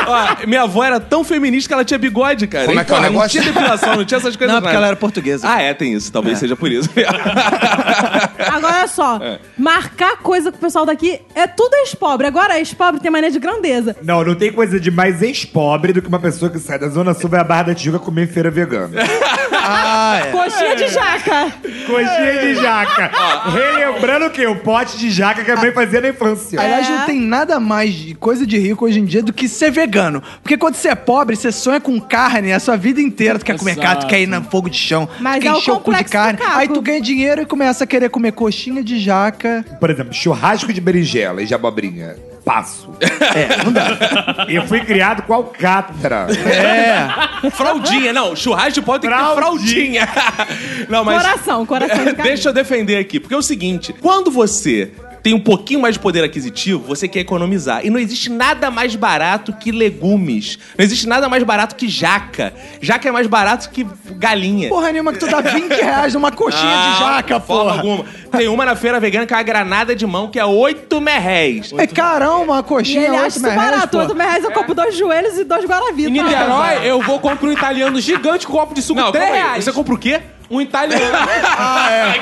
Ó, 0.07 0.47
minha 0.47 0.63
avó 0.63 0.83
era 0.83 0.99
tão 0.99 1.23
feminista 1.23 1.67
que 1.67 1.73
ela 1.73 1.85
tinha 1.85 1.97
bigode, 1.97 2.47
cara. 2.47 2.65
Como 2.65 2.79
é 2.79 2.83
que 2.83 2.91
é 2.93 2.97
o 2.97 3.01
negócio? 3.01 3.37
Não 3.37 3.43
tinha 3.43 3.53
depilação, 3.53 3.95
não 3.95 4.05
tinha 4.05 4.17
essas 4.17 4.35
coisas 4.35 4.53
Não, 4.55 4.61
porque 4.61 4.75
ela 4.75 4.87
era 4.87 4.95
portuguesa. 4.95 5.47
Ah, 5.49 5.61
é, 5.61 5.73
tem 5.73 5.93
isso. 5.93 6.11
Talvez 6.11 6.37
seja 6.39 6.55
por 6.55 6.71
isso. 6.71 6.89
Agora 8.51 8.77
olha 8.79 8.87
só, 8.87 9.17
É. 9.21 9.39
marcar 9.57 10.17
coisa 10.17 10.51
com 10.51 10.57
o 10.57 10.61
pessoal 10.61 10.85
daqui 10.85 11.19
é 11.35 11.47
tudo 11.47 11.73
ex-pobre. 11.75 12.27
Agora 12.27 12.57
ex-pobre 12.59 12.99
tem 13.01 13.11
maneira 13.11 13.31
de 13.31 13.39
grandeza. 13.39 13.95
Não, 14.03 14.23
não 14.23 14.35
tem 14.35 14.51
coisa 14.51 14.79
de 14.79 14.91
mais 14.91 15.21
ex-pobre 15.21 15.93
do 15.93 16.01
que 16.01 16.07
uma 16.07 16.19
pessoa 16.19 16.49
que 16.51 16.59
sai 16.59 16.77
da 16.79 16.87
Zona 16.89 17.13
Sul 17.13 17.29
vai 17.29 17.39
à 17.39 17.43
Barra 17.43 17.63
da 17.63 17.75
Tijuca 17.75 17.99
comer 17.99 18.23
em 18.23 18.27
feira 18.27 18.49
vegana. 18.51 18.89
Ah, 19.63 20.19
é. 20.25 20.31
Coxinha 20.31 20.75
de 20.75 20.87
jaca. 20.87 21.53
Coxinha 21.85 22.41
de 22.41 22.55
jaca. 22.55 23.11
Relembrando 23.51 24.25
o 24.25 24.29
quê? 24.31 24.47
O 24.47 24.55
pote 24.55 24.97
de 24.97 25.11
jaca 25.11 25.43
que 25.43 25.51
a 25.51 25.55
mãe 25.55 25.71
fazia 25.71 26.01
na 26.01 26.09
infância. 26.09 26.59
Aliás, 26.59 26.87
É. 26.87 26.89
não 26.89 27.05
tem 27.05 27.21
nada 27.21 27.59
mais 27.59 27.93
de 27.93 28.15
coisa 28.15 28.45
de 28.45 28.57
rico 28.57 28.85
hoje 28.85 28.99
em 28.99 29.05
dia 29.05 29.21
do 29.21 29.31
que 29.31 29.47
ser 29.47 29.69
vegano. 29.81 30.21
Porque 30.41 30.57
quando 30.57 30.75
você 30.75 30.89
é 30.89 30.95
pobre, 30.95 31.35
você 31.35 31.51
sonha 31.51 31.79
com 31.79 31.99
carne 31.99 32.53
a 32.53 32.59
sua 32.59 32.75
vida 32.77 33.01
inteira. 33.01 33.39
Tu 33.39 33.45
quer 33.45 33.57
comer 33.57 33.71
Exato. 33.71 33.87
carne, 33.87 34.01
tu 34.01 34.07
quer 34.07 34.21
ir 34.21 34.27
no 34.27 34.43
fogo 34.43 34.69
de 34.69 34.77
chão. 34.77 35.09
Mas 35.19 35.35
tu 35.37 35.41
quer 35.41 35.47
é 35.47 35.57
encher 35.57 35.71
o 35.71 35.79
cu 35.79 35.93
de 35.93 36.03
carne. 36.03 36.39
Aí 36.43 36.67
tu 36.67 36.81
ganha 36.81 37.01
dinheiro 37.01 37.41
e 37.41 37.45
começa 37.45 37.83
a 37.83 37.87
querer 37.87 38.09
comer 38.09 38.31
coxinha 38.31 38.83
de 38.83 38.99
jaca. 38.99 39.65
Por 39.79 39.89
exemplo, 39.89 40.13
churrasco 40.13 40.71
de 40.71 40.79
berinjela 40.79 41.41
e 41.41 41.45
de 41.45 41.53
abobrinha. 41.53 42.15
Passo. 42.45 42.91
É, 43.31 43.63
não 43.63 43.71
dá. 43.71 44.45
Eu 44.49 44.67
fui 44.67 44.81
criado 44.81 45.21
com 45.21 45.33
alcatra. 45.33 46.27
É. 46.45 47.47
fraldinha, 47.51 48.11
não. 48.11 48.35
Churrasco 48.35 48.73
de 48.73 48.81
que 48.81 48.99
ter 48.99 49.07
Fraldinha. 49.07 49.35
fraldinha. 49.35 50.09
não, 50.89 51.05
mas... 51.05 51.21
Coração, 51.21 51.65
coração 51.65 51.99
de 51.99 52.13
carne. 52.13 52.23
Deixa 52.23 52.49
eu 52.49 52.53
defender 52.53 52.97
aqui, 52.97 53.21
porque 53.21 53.33
é 53.33 53.37
o 53.37 53.41
seguinte: 53.41 53.95
quando 54.01 54.29
você 54.29 54.91
tem 55.23 55.33
um 55.33 55.39
pouquinho 55.39 55.79
mais 55.79 55.93
de 55.95 55.99
poder 55.99 56.23
aquisitivo, 56.23 56.79
você 56.87 57.07
quer 57.07 57.19
economizar. 57.19 57.85
E 57.85 57.89
não 57.89 57.99
existe 57.99 58.29
nada 58.29 58.71
mais 58.71 58.95
barato 58.95 59.53
que 59.53 59.71
legumes. 59.71 60.57
Não 60.77 60.83
existe 60.83 61.07
nada 61.07 61.29
mais 61.29 61.43
barato 61.43 61.75
que 61.75 61.87
jaca. 61.87 62.53
Jaca 62.81 63.07
é 63.07 63.11
mais 63.11 63.27
barato 63.27 63.69
que 63.69 63.85
galinha. 64.15 64.69
Porra 64.69 64.91
nenhuma 64.91 65.13
que 65.13 65.19
tu 65.19 65.27
dá 65.27 65.41
20 65.41 65.71
reais 65.73 66.13
numa 66.13 66.31
coxinha 66.31 66.63
de 66.93 66.99
jaca, 66.99 67.39
porra. 67.39 67.73
alguma. 67.73 68.05
Tem 68.31 68.47
uma 68.47 68.65
na 68.65 68.75
feira 68.75 68.99
vegana 68.99 69.25
que 69.27 69.33
é 69.33 69.37
uma 69.37 69.43
granada 69.43 69.95
de 69.95 70.05
mão 70.07 70.29
que 70.29 70.39
é 70.39 70.45
8 70.45 70.99
merréis. 71.01 71.71
É 71.77 71.85
caramba, 71.85 72.53
uma 72.53 72.59
E 72.59 72.63
coxinha, 72.63 73.01
ele 73.07 73.15
acha 73.15 73.23
8 73.25 73.29
isso 73.37 73.45
reais, 73.45 73.61
barato. 73.71 73.89
pô. 73.89 73.97
8 73.99 74.13
reais 74.15 74.43
eu 74.43 74.51
compro 74.51 74.73
dois 74.73 74.95
joelhos 74.97 75.37
e 75.37 75.43
dois 75.43 75.65
guaravitas. 75.65 76.09
Em 76.11 76.23
Niterói, 76.23 76.79
eu 76.87 77.01
vou 77.01 77.19
comprar 77.19 77.47
um 77.47 77.51
italiano 77.51 77.99
gigante 78.01 78.47
com 78.47 78.53
copo 78.53 78.73
de 78.73 78.81
suco, 78.81 78.99
Não, 78.99 79.11
3 79.11 79.23
calma 79.25 79.37
aí. 79.39 79.43
reais. 79.49 79.63
Você 79.65 79.71
compra 79.71 79.93
o 79.93 79.97
quê? 79.97 80.19
Um 80.51 80.59
italiano. 80.59 81.01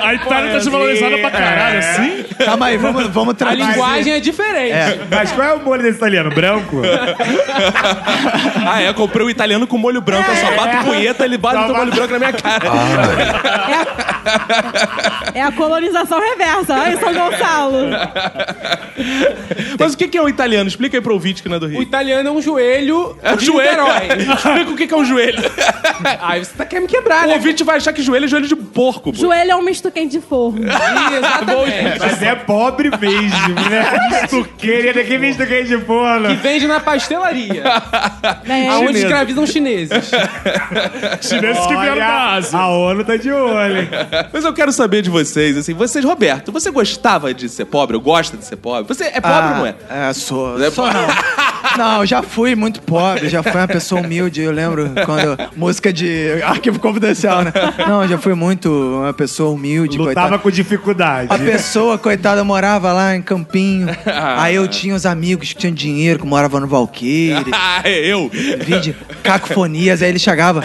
A 0.03 0.13
Itália 0.13 0.51
tá 0.51 0.57
desvalorizada 0.59 1.17
pra 1.17 1.31
caralho, 1.31 1.79
assim. 1.79 2.25
Calma 2.45 2.67
aí, 2.67 2.77
vamos, 2.77 3.07
vamos 3.07 3.33
A 3.33 3.37
traduzir. 3.37 3.67
linguagem 3.71 4.13
é 4.13 4.19
diferente. 4.19 4.99
Mas 5.09 5.31
qual 5.31 5.47
é 5.47 5.53
o 5.55 5.63
molho 5.63 5.81
desse 5.81 5.97
italiano? 5.97 6.29
Branco? 6.29 6.81
ah, 8.67 8.81
é, 8.81 8.87
eu 8.89 8.93
comprei 8.93 9.25
um 9.25 9.29
italiano 9.29 9.65
com 9.67 9.77
molho 9.77 9.99
branco. 10.01 10.29
Eu 10.29 10.35
só 10.37 10.51
bato 10.55 10.85
punheta, 10.85 11.25
ele 11.25 11.37
bate 11.37 11.71
o 11.71 11.75
molho 11.75 11.91
branco 11.91 12.13
na 12.13 12.19
minha 12.19 12.33
cara. 12.33 12.59
É 15.33 15.41
a 15.41 15.51
colonização 15.51 16.19
reversa. 16.19 16.75
Aí, 16.75 16.97
São 16.97 17.13
Gonçalo. 17.13 17.77
Mas 19.79 19.93
o 19.93 19.97
que 19.97 20.07
que 20.07 20.17
é 20.17 20.21
um 20.21 20.29
italiano? 20.29 20.67
Explica 20.67 20.97
aí 20.97 21.01
pro 21.01 21.13
ouvinte 21.13 21.41
que 21.41 21.49
não 21.49 21.55
é 21.57 21.59
do 21.59 21.65
O 21.65 21.69
Rio. 21.69 21.81
italiano 21.81 22.29
é 22.29 22.31
um 22.31 22.41
joelho 22.41 23.17
É 23.21 23.33
um 23.33 23.37
de 23.37 23.45
joelho. 23.45 23.83
Niterói. 23.83 24.07
Explica 24.35 24.71
o 24.71 24.75
que 24.75 24.87
que 24.87 24.93
é 24.93 24.97
um 24.97 25.05
joelho. 25.05 25.39
Aí 26.21 26.43
você 26.45 26.51
tá 26.55 26.65
querendo 26.65 26.83
me 26.85 26.89
quebrar, 26.89 27.25
O 27.25 27.27
né? 27.27 27.33
ouvinte 27.35 27.63
vai 27.63 27.77
achar 27.77 27.93
que 27.93 28.01
joelho 28.01 28.18
é 28.25 28.27
joelho 28.29 28.47
de 28.47 28.55
porco, 28.55 29.11
pô. 29.11 29.17
Joelho 29.17 29.51
é 29.51 29.55
um 29.55 29.61
misto 29.63 29.89
quente 29.91 30.11
de 30.11 30.21
forno. 30.21 30.59
Exatamente. 30.69 31.99
Mas 31.99 32.21
é 32.21 32.35
pobre 32.35 32.89
mesmo, 32.89 33.55
né? 33.69 34.27
Queria 34.57 34.93
daqui 34.93 35.17
visto 35.17 35.45
quem 35.45 35.63
de 35.65 35.77
Que 35.77 35.85
forno. 35.85 36.35
vende 36.37 36.67
na 36.67 36.79
pastelaria. 36.79 37.63
É, 38.49 38.67
Aonde 38.67 38.87
Chinesa. 38.87 38.99
escravizam 39.05 39.45
chineses. 39.47 40.11
Chineses 41.21 41.65
que 41.67 41.75
vieram 41.75 41.97
da 41.97 42.33
Ásia. 42.35 42.57
a 42.59 42.67
ONU 42.67 43.03
tá 43.03 43.15
de 43.15 43.31
olho. 43.31 43.81
hein? 43.81 43.89
Mas 44.31 44.43
eu 44.43 44.53
quero 44.53 44.71
saber 44.71 45.01
de 45.01 45.09
vocês, 45.09 45.57
assim, 45.57 45.73
vocês, 45.73 46.03
Roberto, 46.03 46.51
você 46.51 46.71
gostava 46.71 47.33
de 47.33 47.47
ser 47.49 47.65
pobre? 47.65 47.95
Ou 47.95 48.01
gosta 48.01 48.35
de 48.37 48.45
ser 48.45 48.55
pobre? 48.57 48.87
Você 48.93 49.05
é 49.05 49.21
pobre 49.21 49.49
ou 49.51 49.55
não 49.57 49.65
é? 49.67 49.75
É, 49.89 50.13
sou. 50.13 50.61
É 50.61 50.69
sou 50.71 50.85
pobre. 50.85 50.99
não. 51.01 51.39
Não, 51.77 52.05
já 52.05 52.21
fui 52.23 52.55
muito 52.55 52.81
pobre, 52.81 53.29
já 53.29 53.43
fui 53.43 53.53
uma 53.55 53.67
pessoa 53.67 54.01
humilde. 54.01 54.41
Eu 54.41 54.51
lembro 54.51 54.91
quando. 55.05 55.37
Música 55.55 55.91
de 55.93 56.41
arquivo 56.43 56.79
confidencial, 56.79 57.41
né? 57.43 57.51
Não, 57.87 58.07
já 58.09 58.17
fui 58.17 58.33
muito 58.33 58.69
uma 58.69 59.13
pessoa 59.13 59.51
humilde, 59.51 59.97
Lutava 59.97 60.15
coitada. 60.15 60.39
com 60.39 60.51
dificuldade. 60.51 61.27
A 61.31 61.37
pessoa, 61.37 61.97
coitada, 61.97 62.43
morava 62.43 62.91
lá 62.91 63.15
em 63.15 63.21
Campinho. 63.21 63.87
Aí 64.37 64.55
eu 64.55 64.67
tinha 64.67 64.95
os 64.95 65.05
amigos 65.05 65.49
que 65.53 65.55
tinham 65.59 65.73
dinheiro, 65.73 66.19
que 66.19 66.25
moravam 66.25 66.59
no 66.59 66.67
Valqueire. 66.67 67.51
Ah, 67.53 67.81
é 67.87 68.05
eu. 68.05 68.29
Vídeo, 68.59 68.95
cacofonias. 69.23 70.01
Aí 70.01 70.09
ele 70.09 70.19
chegava, 70.19 70.63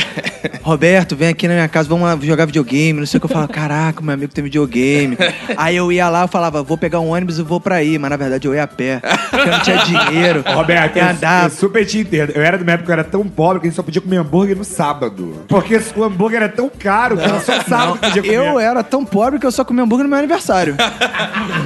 Roberto, 0.62 1.14
vem 1.16 1.28
aqui 1.28 1.46
na 1.46 1.54
minha 1.54 1.68
casa, 1.68 1.88
vamos 1.88 2.24
jogar 2.24 2.46
videogame. 2.46 2.98
Não 2.98 3.06
sei 3.06 3.18
o 3.18 3.20
que. 3.20 3.26
Eu 3.26 3.30
falava, 3.30 3.52
caraca, 3.52 4.00
meu 4.00 4.14
amigo 4.14 4.32
tem 4.32 4.44
videogame. 4.44 5.16
Aí 5.56 5.76
eu 5.76 5.90
ia 5.92 6.08
lá, 6.08 6.22
eu 6.22 6.28
falava, 6.28 6.62
vou 6.62 6.78
pegar 6.78 7.00
um 7.00 7.08
ônibus 7.08 7.38
e 7.38 7.42
vou 7.42 7.60
pra 7.60 7.76
aí. 7.76 7.98
Mas 7.98 8.10
na 8.10 8.16
verdade 8.16 8.46
eu 8.46 8.54
ia 8.54 8.64
a 8.64 8.66
pé, 8.66 9.00
porque 9.30 9.48
eu 9.48 9.52
não 9.52 9.60
tinha 9.60 9.78
dinheiro. 9.78 10.44
Roberto, 10.46 10.96
eu, 10.96 11.04
andar. 11.04 11.44
eu 11.44 11.50
super 11.50 11.84
te 11.84 11.98
entendo. 11.98 12.30
Eu 12.30 12.42
era 12.42 12.56
de 12.56 12.62
uma 12.62 12.72
época 12.72 12.86
que 12.86 12.90
eu 12.90 12.94
era 12.94 13.04
tão 13.04 13.26
pobre 13.28 13.60
que 13.60 13.66
a 13.66 13.70
gente 13.70 13.76
só 13.76 13.82
podia 13.82 14.00
comer 14.00 14.16
hambúrguer 14.16 14.56
no 14.56 14.64
sábado. 14.64 15.44
Porque 15.48 15.78
o 15.96 16.04
hambúrguer 16.04 16.42
era 16.42 16.48
tão 16.48 16.70
caro 16.70 17.16
que 17.16 17.28
era 17.34 17.40
só 17.44 17.60
sábado 17.68 17.98
que 17.98 18.06
podia 18.06 18.22
comer. 18.22 18.34
Eu 18.34 18.58
era 18.60 18.82
tão 18.82 19.04
pobre 19.04 19.38
que 19.38 19.46
eu 19.46 19.52
só 19.52 19.64
comia 19.64 19.84
hambúrguer 19.84 20.04
no 20.04 20.10
meu 20.10 20.18
aniversário. 20.18 20.76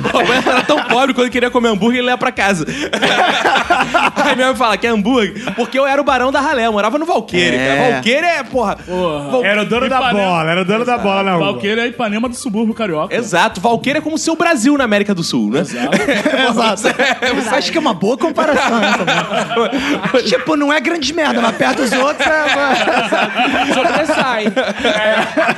O 0.08 0.18
Roberto 0.18 0.48
era 0.50 0.62
tão 0.62 0.82
pobre 0.84 1.12
quando 1.14 1.28
queria 1.30 1.50
comer 1.50 1.68
hambúrguer, 1.68 1.98
ele 2.00 2.08
ia 2.08 2.16
pra 2.16 2.32
casa. 2.32 2.64
Aí 4.16 4.34
minha 4.34 4.48
mãe 4.48 4.56
fala 4.56 4.76
que 4.76 4.87
é 4.87 4.90
hambúrguer, 4.90 5.52
porque 5.54 5.78
eu 5.78 5.87
era 5.87 6.00
o 6.00 6.04
barão 6.04 6.32
da 6.32 6.40
ralé, 6.40 6.66
eu 6.66 6.72
morava 6.72 6.98
no 6.98 7.04
Valqueire, 7.06 7.56
É. 7.56 7.76
cara. 7.76 7.92
Valqueire 7.92 8.26
é, 8.26 8.42
porra. 8.42 8.78
Val- 8.87 9.44
Era 9.44 9.62
o 9.62 9.66
dono 9.66 9.88
da 9.88 9.96
Ipanema. 9.98 10.26
bola, 10.28 10.50
era 10.50 10.62
o 10.62 10.64
dono 10.64 10.84
da 10.84 10.98
bola 10.98 11.22
na 11.22 11.32
rua. 11.34 11.44
Valqueira 11.52 11.82
é 11.82 11.84
a 11.84 11.87
Ipanema 11.88 12.28
do 12.28 12.34
subúrbio 12.34 12.75
carioca. 12.75 13.14
Exato, 13.14 13.60
Valqueire 13.60 13.98
é 13.98 14.02
como 14.02 14.16
o 14.16 14.18
seu 14.18 14.34
Brasil 14.37 14.76
na 14.78 14.84
América 14.84 15.14
do 15.14 15.22
Sul, 15.22 15.50
né? 15.50 15.60
Exato. 15.60 16.88
Acho 17.54 17.70
que 17.72 17.76
é 17.78 17.80
uma 17.80 17.94
boa 17.94 18.16
comparação 18.16 18.80
essa. 18.82 20.22
tipo, 20.22 20.56
não 20.56 20.72
é 20.72 20.80
grande 20.80 21.12
merda, 21.12 21.40
mas 21.40 21.56
perto 21.56 21.82
dos 21.82 21.92
outros 21.92 22.26
é... 22.26 23.75
Sobressai. 23.75 24.44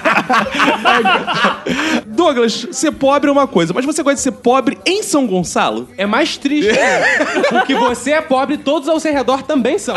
Douglas, 2.07 2.67
ser 2.73 2.93
pobre 2.93 3.29
é 3.29 3.33
uma 3.33 3.47
coisa, 3.47 3.73
mas 3.75 3.85
você 3.85 4.03
gosta 4.03 4.17
de 4.17 4.21
ser 4.23 4.33
pobre 4.33 4.79
em 4.85 5.03
São 5.03 5.27
Gonçalo? 5.27 5.89
É 5.97 6.07
mais 6.07 6.37
triste. 6.37 6.73
né? 6.73 7.01
Porque 7.49 7.75
você 7.75 8.13
é 8.13 8.21
pobre, 8.21 8.57
todos 8.59 8.89
ao 8.89 8.99
seu 9.01 9.13
redor 9.13 9.43
também 9.43 9.79
são. 9.79 9.95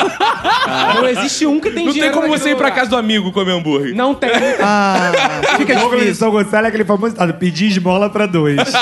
Não 0.95 1.07
existe 1.07 1.45
um 1.45 1.59
que 1.59 1.69
tem 1.69 1.85
Não 1.85 1.91
tem 1.91 1.93
dinheiro 1.93 2.13
como 2.13 2.27
naquele 2.27 2.43
você 2.43 2.49
ir 2.51 2.55
pra 2.55 2.67
lugar. 2.67 2.79
casa 2.79 2.89
do 2.89 2.97
amigo 2.97 3.31
comer 3.31 3.51
hambúrguer. 3.53 3.95
Não 3.95 4.13
tem. 4.13 4.29
Ah, 4.61 5.11
fica 5.57 5.73
O 5.73 5.79
Douglas 5.79 5.91
de 5.91 5.97
difícil. 6.07 6.15
São 6.15 6.31
Gonçalo 6.31 6.65
é 6.65 6.69
aquele 6.69 6.85
famoso 6.85 7.13
ditado, 7.13 7.33
pedir 7.35 7.67
esmola 7.67 8.09
pra 8.09 8.25
dois. 8.25 8.57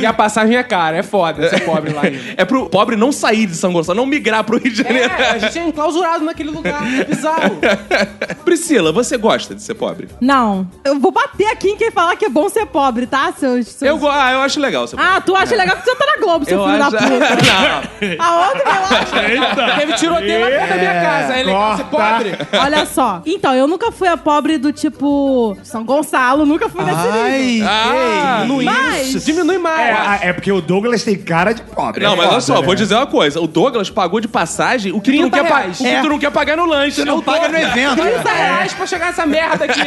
E 0.00 0.06
a 0.06 0.12
passagem 0.12 0.56
é 0.56 0.62
cara, 0.62 0.96
é 0.98 1.02
foda 1.02 1.48
ser 1.48 1.60
pobre 1.64 1.92
lá 1.92 2.02
ainda. 2.04 2.18
É 2.36 2.44
pro 2.44 2.68
pobre 2.68 2.96
não 2.96 3.12
sair 3.12 3.46
de 3.46 3.54
São 3.56 3.72
Gonçalo, 3.72 3.96
não 3.96 4.06
migrar 4.06 4.42
pro 4.44 4.58
Rio 4.58 4.70
de 4.72 4.82
Janeiro. 4.82 5.10
É, 5.12 5.30
a 5.30 5.38
gente 5.38 5.58
é 5.58 5.62
enclausurado 5.66 6.24
naquele 6.24 6.50
lugar. 6.50 6.82
É 7.00 7.04
bizarro. 7.04 7.58
Priscila, 8.44 8.92
você 8.92 9.16
gosta 9.16 9.54
de 9.54 9.62
ser 9.62 9.74
pobre? 9.74 10.08
Não. 10.20 10.68
Eu 10.84 10.98
vou 10.98 11.10
bater 11.12 11.46
aqui 11.46 11.68
em 11.68 11.76
quem 11.76 11.90
falar 11.90 12.16
que 12.16 12.24
é 12.24 12.28
bom 12.28 12.48
ser 12.48 12.66
pobre, 12.66 13.06
tá, 13.06 13.32
seus... 13.36 13.66
seus... 13.68 13.82
Eu, 13.88 13.98
go- 13.98 14.08
ah, 14.10 14.32
eu 14.32 14.40
acho 14.40 14.58
legal 14.60 14.86
ser 14.86 14.96
pobre. 14.96 15.10
Ah, 15.16 15.20
tu 15.20 15.34
acha 15.36 15.54
legal 15.54 15.76
que 15.76 15.84
você 15.84 15.94
tá 15.96 16.06
na 16.06 16.16
Globo, 16.24 16.44
seu 16.44 16.58
eu 16.58 16.64
filho 16.66 16.82
acho... 16.82 16.90
da 16.92 16.98
puta. 16.98 17.10
não. 18.20 18.26
Aonde 18.26 18.62
que 18.62 18.68
eu 18.68 18.72
acho? 18.72 19.78
Teve 19.80 19.92
tiroteio 19.94 20.40
lá 20.40 20.46
perto 20.46 20.68
da 20.70 20.76
minha 20.76 20.92
casa. 20.94 21.32
É 21.34 21.42
legal 21.42 21.76
ser 21.76 21.84
pobre. 21.84 22.32
Olha 22.58 22.86
só. 22.86 23.22
Então, 23.26 23.54
eu 23.54 23.66
nunca 23.66 23.90
fui 23.92 24.08
a 24.08 24.16
pobre 24.16 24.58
do 24.58 24.72
tipo 24.72 25.56
São 25.62 25.84
Gonçalo, 25.84 26.44
nunca 26.46 26.68
fui 26.68 26.82
nesse 26.84 26.96
nível. 27.02 27.20
Ai, 27.20 27.60
Ah, 27.64 28.44
que 28.46 28.64
Mas- 28.64 29.09
Diminui 29.18 29.58
mais. 29.58 30.20
É, 30.22 30.28
é 30.28 30.32
porque 30.32 30.52
o 30.52 30.60
Douglas 30.60 31.02
tem 31.02 31.16
cara 31.16 31.52
de 31.52 31.62
pobre. 31.62 32.04
Não, 32.04 32.12
é 32.12 32.16
mas 32.16 32.26
olha 32.26 32.30
foda, 32.34 32.40
só, 32.42 32.60
né? 32.60 32.66
vou 32.66 32.74
dizer 32.74 32.94
uma 32.94 33.06
coisa. 33.06 33.40
O 33.40 33.46
Douglas 33.46 33.90
pagou 33.90 34.20
de 34.20 34.28
passagem 34.28 34.92
o 34.92 35.00
que, 35.00 35.10
tu 35.12 35.16
não, 35.22 35.30
30 35.30 35.42
quer, 35.42 35.48
pa- 35.48 35.58
reais. 35.58 35.80
o 35.80 35.84
que 35.84 35.88
É. 35.88 36.00
tu 36.00 36.08
não 36.08 36.18
quer 36.18 36.30
pagar 36.30 36.56
no 36.56 36.66
lanche. 36.66 36.96
Você 36.96 37.04
não 37.04 37.20
paga 37.22 37.48
no 37.48 37.58
evento. 37.58 37.96
30 38.02 38.30
reais 38.30 38.72
pra 38.74 38.86
chegar 38.86 39.06
nessa 39.06 39.26
merda 39.26 39.64
aqui. 39.64 39.80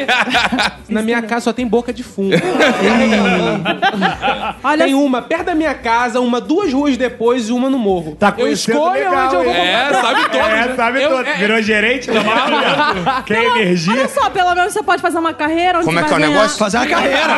Na 0.89 1.01
minha 1.01 1.21
casa 1.21 1.45
só 1.45 1.53
tem 1.53 1.67
boca 1.67 1.93
de 1.93 2.03
fumo. 2.03 2.31
Olha 4.63 4.85
Tem 4.85 4.93
uma 4.93 5.21
perto 5.21 5.45
da 5.45 5.55
minha 5.55 5.73
casa, 5.73 6.19
uma 6.19 6.39
duas 6.41 6.71
ruas 6.73 6.97
depois 6.97 7.49
e 7.49 7.51
uma 7.51 7.69
no 7.69 7.77
morro. 7.77 8.15
Tá 8.15 8.29
eu 8.29 8.33
conhecendo 8.33 8.77
escolho 8.77 8.93
legal, 8.93 9.25
onde 9.27 9.35
eu 9.35 9.43
vou 9.43 9.53
hein? 9.53 9.67
É, 9.67 9.93
sabe 9.93 10.29
todos. 10.29 10.47
É, 10.47 10.75
sabe 10.75 11.03
Eu- 11.03 11.09
todo. 11.09 11.27
é- 11.27 11.33
Virou 11.33 11.61
gerente 11.61 12.11
da 12.11 12.23
máquina? 12.23 13.23
Quer 13.25 13.43
energia? 13.43 13.93
Olha 13.93 14.07
só, 14.07 14.29
pelo 14.29 14.53
menos 14.55 14.73
você 14.73 14.83
pode 14.83 15.01
fazer 15.01 15.17
uma 15.17 15.33
carreira 15.33 15.79
onde 15.79 15.85
Como 15.85 15.97
você 15.99 16.05
é 16.05 16.07
que 16.07 16.13
é 16.13 16.17
vai 16.17 16.19
o 16.19 16.21
ganhar- 16.27 16.39
negócio? 16.41 16.57
Fazer 16.59 16.77
uma 16.77 16.87
carreira. 16.87 17.33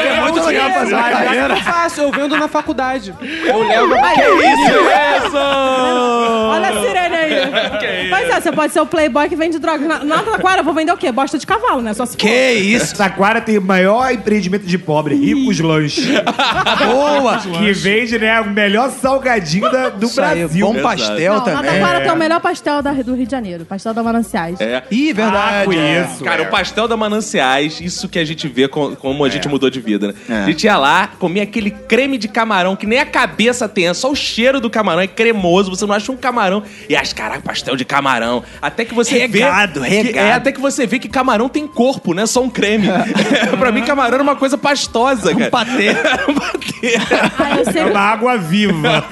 É 0.00 0.20
muito 0.20 0.40
legal 0.46 0.70
fazer 0.70 0.94
uma 0.94 1.10
Mas 1.10 1.29
carreira. 1.34 1.54
eu 1.54 1.60
faço, 1.62 2.00
eu 2.00 2.10
vendo 2.10 2.36
na 2.36 2.48
faculdade. 2.48 3.14
Eu 3.20 3.62
levo. 3.66 3.94
Isso! 3.94 5.36
Olha 5.36 6.68
a 6.68 6.80
sirene 6.82 7.09
aí. 7.86 8.08
Pois 8.10 8.28
é, 8.30 8.40
você 8.40 8.52
pode 8.52 8.72
ser 8.72 8.80
o 8.80 8.86
playboy 8.86 9.28
que 9.28 9.36
vende 9.36 9.58
drogas. 9.58 9.86
Na, 9.86 10.04
na 10.04 10.22
taquara, 10.22 10.60
eu 10.60 10.64
vou 10.64 10.74
vender 10.74 10.92
o 10.92 10.96
quê? 10.96 11.10
Bosta 11.12 11.38
de 11.38 11.46
cavalo, 11.46 11.80
né? 11.82 11.94
Só 11.94 12.04
se 12.06 12.12
for. 12.12 12.18
Que 12.18 12.52
isso. 12.52 12.96
Taquara 12.96 13.40
tem 13.40 13.58
o 13.58 13.62
maior 13.62 14.12
empreendimento 14.12 14.66
de 14.66 14.78
pobre, 14.78 15.14
Ricos 15.14 15.58
Lanches. 15.60 16.06
Boa. 16.86 17.38
que 17.38 17.72
vende, 17.72 18.18
né, 18.18 18.40
o 18.40 18.50
melhor 18.50 18.90
salgadinho 18.90 19.70
da- 19.70 19.88
do 19.90 20.06
Isso 20.06 20.20
aí, 20.20 20.38
Brasil. 20.40 20.66
bom 20.66 20.80
pastel 20.82 21.32
Não, 21.34 21.38
na 21.40 21.44
também. 21.56 21.70
taquara 21.80 22.00
tem 22.00 22.12
o 22.12 22.16
melhor 22.16 22.40
pastel 22.40 22.82
da- 22.82 22.92
do 22.92 23.14
Rio 23.14 23.24
de 23.26 23.30
Janeiro. 23.30 23.64
Pastel 23.64 23.94
da 23.94 24.02
Mananciais. 24.02 24.60
É. 24.60 24.82
Ih, 24.90 25.10
Ah, 25.10 25.14
verdade. 25.14 25.64
conheço. 25.66 26.24
Cara, 26.24 26.42
é. 26.42 26.46
o 26.46 26.50
pastel 26.50 26.88
da 26.88 26.96
Mananciais, 26.96 27.80
isso 27.80 28.08
que 28.08 28.18
a 28.18 28.24
gente 28.24 28.48
vê 28.48 28.68
com- 28.68 28.94
como 28.96 29.24
a 29.24 29.28
gente 29.28 29.48
mudou 29.48 29.70
de 29.70 29.80
vida, 29.80 30.08
né? 30.08 30.14
É. 30.28 30.34
A 30.42 30.46
gente 30.46 30.64
ia 30.64 30.76
lá, 30.76 31.08
comia 31.18 31.42
aquele 31.42 31.70
creme 31.70 32.18
de 32.18 32.28
camarão 32.28 32.76
que 32.76 32.86
nem 32.86 32.98
a 32.98 33.06
cabeça 33.06 33.68
tem, 33.68 33.88
é 33.88 33.94
só 33.94 34.10
o 34.10 34.14
cheiro 34.16 34.60
do 34.60 34.68
camarão, 34.70 35.00
é 35.00 35.06
cremoso, 35.06 35.70
você 35.70 35.86
não 35.86 35.94
acha 35.94 36.10
um 36.12 36.16
camarão. 36.16 36.62
E 36.88 36.96
as 36.96 37.12
caraca, 37.20 37.42
pastel 37.42 37.76
de 37.76 37.84
camarão. 37.84 38.42
Até 38.62 38.84
que 38.84 38.94
você 38.94 39.18
Regado, 39.18 39.80
vê. 39.82 39.88
que- 39.88 39.94
regado. 39.96 40.26
é, 40.28 40.32
até 40.32 40.52
que 40.52 40.60
você 40.60 40.86
vê 40.86 40.98
que 40.98 41.08
camarão 41.08 41.48
tem 41.48 41.66
corpo, 41.66 42.14
não 42.14 42.22
é 42.22 42.26
só 42.26 42.42
um 42.42 42.48
creme. 42.48 42.88
pra 43.58 43.70
mim, 43.70 43.82
camarão 43.82 44.14
era 44.14 44.22
uma 44.22 44.36
coisa 44.36 44.56
pastosa, 44.56 45.34
cara. 45.34 45.40
Um 45.46 45.50
patê. 45.50 45.90
Um 46.28 46.34
patê. 46.34 46.96
Ah, 47.38 47.50
eu 47.56 47.60
É 47.60 47.64
sempre... 47.64 47.90
uma 47.90 48.00
água 48.00 48.36
viva. 48.38 49.04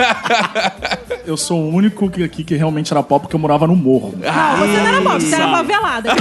Eu 1.26 1.36
sou 1.36 1.60
o 1.60 1.74
único 1.74 2.08
que- 2.10 2.22
aqui 2.24 2.42
que 2.44 2.54
realmente 2.56 2.92
era 2.92 3.02
pobre 3.02 3.22
porque 3.26 3.36
eu 3.36 3.40
morava 3.40 3.66
no 3.66 3.76
morro. 3.76 4.14
Não, 4.18 4.56
você 4.66 4.76
não 4.78 4.86
era 4.86 5.00
pobre, 5.02 5.20
você 5.26 5.34
era 5.34 5.48
favelada. 5.50 6.10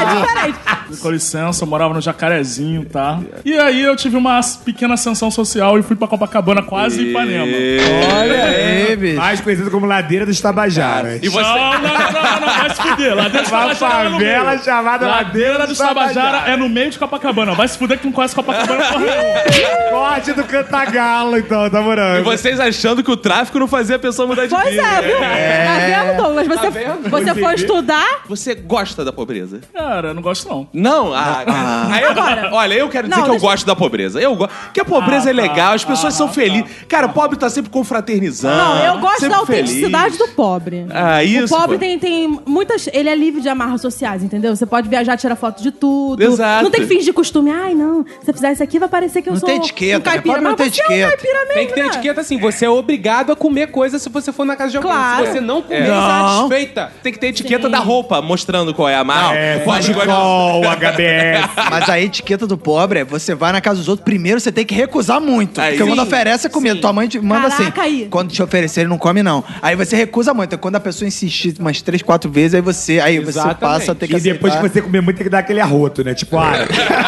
É 0.00 0.04
diferente. 0.14 0.58
Com 1.00 1.10
licença, 1.10 1.64
eu 1.64 1.68
morava 1.68 1.92
no 1.94 2.00
Jacarezinho, 2.00 2.84
tá? 2.84 3.20
E 3.44 3.56
aí 3.58 3.82
eu 3.82 3.94
tive 3.96 4.16
uma 4.16 4.40
pequena 4.64 4.94
ascensão 4.94 5.30
social 5.30 5.78
e 5.78 5.82
fui 5.82 5.94
pra 5.96 6.08
Copacabana, 6.08 6.62
quase 6.62 7.02
Ipanema. 7.10 7.44
Olha 7.46 8.44
aí, 8.44 8.96
bicho. 8.96 9.16
Mais 9.16 9.40
conhecido 9.40 9.70
como 9.70 9.86
Ladeira 9.86 10.24
dos 10.24 10.40
Tabajaras. 10.40 11.20
E 11.22 11.28
você. 11.28 11.42
Não, 11.42 11.72
não, 11.72 11.80
não, 11.82 11.82
não, 11.82 12.40
não, 12.40 12.46
vai 12.58 12.70
se 12.74 12.82
fuder. 12.82 13.14
Ladeira 13.14 13.42
dos 13.42 13.52
Uma 13.52 13.58
Tabajara 13.60 14.04
é 14.04 14.08
no 14.08 14.16
favela 14.18 14.50
meio. 14.50 14.64
chamada 14.64 15.06
Ladeira 15.08 15.66
dos 15.66 15.78
Tabajara 15.78 16.50
é 16.50 16.56
no 16.56 16.68
meio 16.68 16.90
de 16.90 16.98
Copacabana. 16.98 17.54
Vai 17.54 17.68
se 17.68 17.78
fuder 17.78 17.98
que 17.98 18.06
não 18.06 18.12
conhece 18.12 18.34
Copacabana 18.34 18.84
porra 18.84 18.98
nenhuma. 19.00 19.90
Corte 19.90 20.32
do 20.32 20.44
Cantagalo, 20.44 21.36
então, 21.38 21.68
tá 21.68 21.80
E 21.80 21.84
morando. 21.84 22.24
vocês 22.24 22.58
achando 22.58 22.87
que 22.96 23.10
o 23.10 23.16
tráfico 23.16 23.58
não 23.58 23.68
fazia 23.68 23.96
a 23.96 23.98
pessoa 23.98 24.26
mudar 24.28 24.46
de 24.46 24.54
Pois 24.54 24.70
vida. 24.70 24.82
é, 24.82 25.02
viu? 25.02 25.18
Tá 25.18 26.04
vendo, 26.04 26.16
Douglas? 26.22 26.46
Você, 26.46 26.70
vendo? 26.70 27.10
você 27.10 27.34
foi 27.34 27.54
estudar... 27.54 28.22
Você 28.28 28.54
gosta 28.54 29.04
da 29.04 29.12
pobreza? 29.12 29.60
Cara, 29.72 30.08
eu 30.08 30.14
não 30.14 30.22
gosto 30.22 30.48
não. 30.48 30.68
Não, 30.72 31.12
ah, 31.14 31.44
aí 31.90 32.02
eu- 32.02 32.10
Agora. 32.10 32.50
olha, 32.52 32.74
eu 32.74 32.88
quero 32.88 33.08
dizer 33.08 33.20
Não, 33.20 33.28
que 33.28 33.36
eu 33.36 33.40
gosto 33.40 33.66
da 33.66 33.76
pobreza. 33.76 34.20
Eu 34.20 34.34
gosto. 34.34 34.52
Porque 34.64 34.80
a 34.80 34.84
pobreza 34.84 35.30
é 35.30 35.32
legal, 35.32 35.74
as 35.74 35.84
pessoas 35.84 36.14
são 36.14 36.28
felizes. 36.28 36.64
Cara, 36.88 37.06
o 37.06 37.12
pobre 37.12 37.38
tá 37.38 37.48
sempre 37.50 37.70
confraternizando. 37.70 38.56
Não, 38.56 38.84
eu 38.84 38.98
gosto 39.00 39.28
da 39.28 39.36
autenticidade 39.36 40.16
feliz. 40.16 40.30
do 40.30 40.34
pobre. 40.34 40.86
Ah, 40.90 41.22
isso, 41.22 41.54
O 41.54 41.58
pobre 41.58 41.76
pô. 41.76 41.80
tem, 41.80 41.98
tem 41.98 42.40
muitas. 42.46 42.88
Ele 42.92 43.08
é 43.08 43.14
livre 43.14 43.40
de 43.40 43.48
amarras 43.48 43.80
sociais, 43.80 44.22
entendeu? 44.22 44.54
Você 44.54 44.66
pode 44.66 44.88
viajar, 44.88 45.16
tirar 45.16 45.36
foto 45.36 45.62
de 45.62 45.70
tudo. 45.70 46.22
Exato. 46.22 46.64
Não 46.64 46.70
tem 46.70 46.86
fins 46.86 47.04
de 47.04 47.12
costume. 47.12 47.50
Ai, 47.50 47.74
não. 47.74 48.04
Se 48.22 48.30
eu 48.30 48.34
fizer 48.34 48.52
isso 48.52 48.62
aqui, 48.62 48.78
vai 48.78 48.88
parecer 48.88 49.22
que 49.22 49.28
eu 49.28 49.32
Não 49.34 49.40
sou. 49.40 49.48
tem 49.48 49.58
etiqueta, 49.58 49.98
um 49.98 50.00
caipira. 50.02 50.40
né? 50.40 50.42
Pobre 50.42 50.44
não 50.44 50.50
Mas 50.50 50.60
tem 50.60 50.70
você 50.70 50.80
é 50.80 50.84
um 50.84 51.10
etiqueta. 51.10 51.16
caipira 51.16 51.38
mesmo, 51.40 51.54
Tem 51.54 51.66
que 51.66 51.74
ter 51.74 51.80
né? 51.82 51.86
etiqueta 51.88 52.20
assim. 52.20 52.38
Você 52.38 52.64
é 52.64 52.70
obrigado 52.78 53.32
a 53.32 53.36
comer 53.36 53.68
coisa 53.68 53.98
se 53.98 54.08
você 54.08 54.32
for 54.32 54.44
na 54.44 54.56
casa 54.56 54.70
de 54.70 54.76
alguém. 54.78 54.92
Claro. 54.92 55.26
Se 55.26 55.32
você 55.32 55.40
não 55.40 55.62
comer, 55.62 55.88
Não. 55.88 55.98
insatisfeita. 56.46 56.92
Tem 57.02 57.12
que 57.12 57.18
ter 57.18 57.28
etiqueta 57.28 57.66
Sim. 57.66 57.70
da 57.72 57.78
roupa, 57.78 58.20
mostrando 58.22 58.72
qual 58.74 58.88
é 58.88 58.96
a 58.96 59.04
marca. 59.04 59.34
É, 59.38 59.60
Fodcol, 59.60 60.62
HBS. 60.64 61.48
Mas 61.70 61.88
a 61.88 62.00
etiqueta 62.00 62.46
do 62.46 62.56
pobre 62.56 63.00
é 63.00 63.04
você 63.04 63.34
vai 63.34 63.52
na 63.52 63.60
casa 63.60 63.78
dos 63.78 63.88
outros, 63.88 64.04
primeiro 64.04 64.40
você 64.40 64.50
tem 64.52 64.64
que 64.64 64.74
recusar 64.74 65.20
muito. 65.20 65.60
Aí, 65.60 65.72
porque 65.72 65.84
sim, 65.84 65.88
quando 65.90 66.02
oferece 66.06 66.46
é 66.46 66.50
comida. 66.50 66.74
sim. 66.74 66.80
Tua 66.80 66.92
mãe 66.92 67.08
te 67.08 67.18
manda 67.20 67.48
Caraca, 67.50 67.62
assim. 67.80 67.80
aí. 67.80 68.08
Quando 68.10 68.30
te 68.32 68.42
oferecer, 68.42 68.80
ele 68.82 68.90
não 68.90 68.98
come, 68.98 69.22
não. 69.22 69.42
Aí 69.60 69.74
você 69.76 69.96
recusa 69.96 70.32
muito. 70.32 70.52
Aí 70.52 70.58
quando 70.58 70.76
a 70.76 70.80
pessoa 70.80 71.06
insistir 71.08 71.54
umas 71.58 71.80
três, 71.82 72.02
quatro 72.02 72.30
vezes, 72.30 72.54
aí 72.54 72.60
você, 72.60 73.00
aí 73.00 73.18
você 73.18 73.40
passa 73.54 73.92
a 73.92 73.94
ter 73.94 74.06
que 74.08 74.16
E 74.16 74.20
depois 74.20 74.52
que 74.52 74.58
aceitar. 74.58 74.74
você 74.74 74.82
comer 74.82 75.00
muito, 75.00 75.16
tem 75.16 75.24
que 75.24 75.30
dar 75.30 75.38
aquele 75.40 75.60
arroto, 75.60 76.04
né? 76.04 76.14
Tipo, 76.14 76.38
ah, 76.38 76.52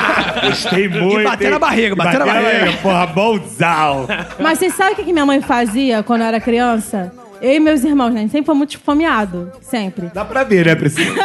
gostei 0.46 0.88
muito. 0.88 1.22
bater 1.24 1.44
hein? 1.46 1.50
na 1.50 1.58
barriga, 1.58 1.92
E 1.92 1.96
bater 1.96 2.18
na 2.18 2.26
barriga. 2.26 2.72
Porra, 2.82 3.06
bonzão. 3.06 4.06
Mas 4.38 4.58
vocês 4.58 4.74
sabem 4.74 4.92
o 4.94 4.96
que 4.96 5.12
minha 5.12 5.26
mãe 5.26 5.40
fazia 5.60 6.02
quando 6.02 6.22
eu 6.22 6.26
era 6.26 6.40
criança? 6.40 7.12
Eu 7.40 7.54
e 7.54 7.60
meus 7.60 7.84
irmãos, 7.84 8.10
né? 8.10 8.20
A 8.20 8.22
gente 8.22 8.32
sempre 8.32 8.46
foi 8.46 8.54
muito 8.54 8.70
esfomeado. 8.70 9.50
Sempre. 9.62 10.10
Dá 10.12 10.24
pra 10.24 10.44
ver, 10.44 10.66
né, 10.66 10.74
Priscila? 10.74 11.14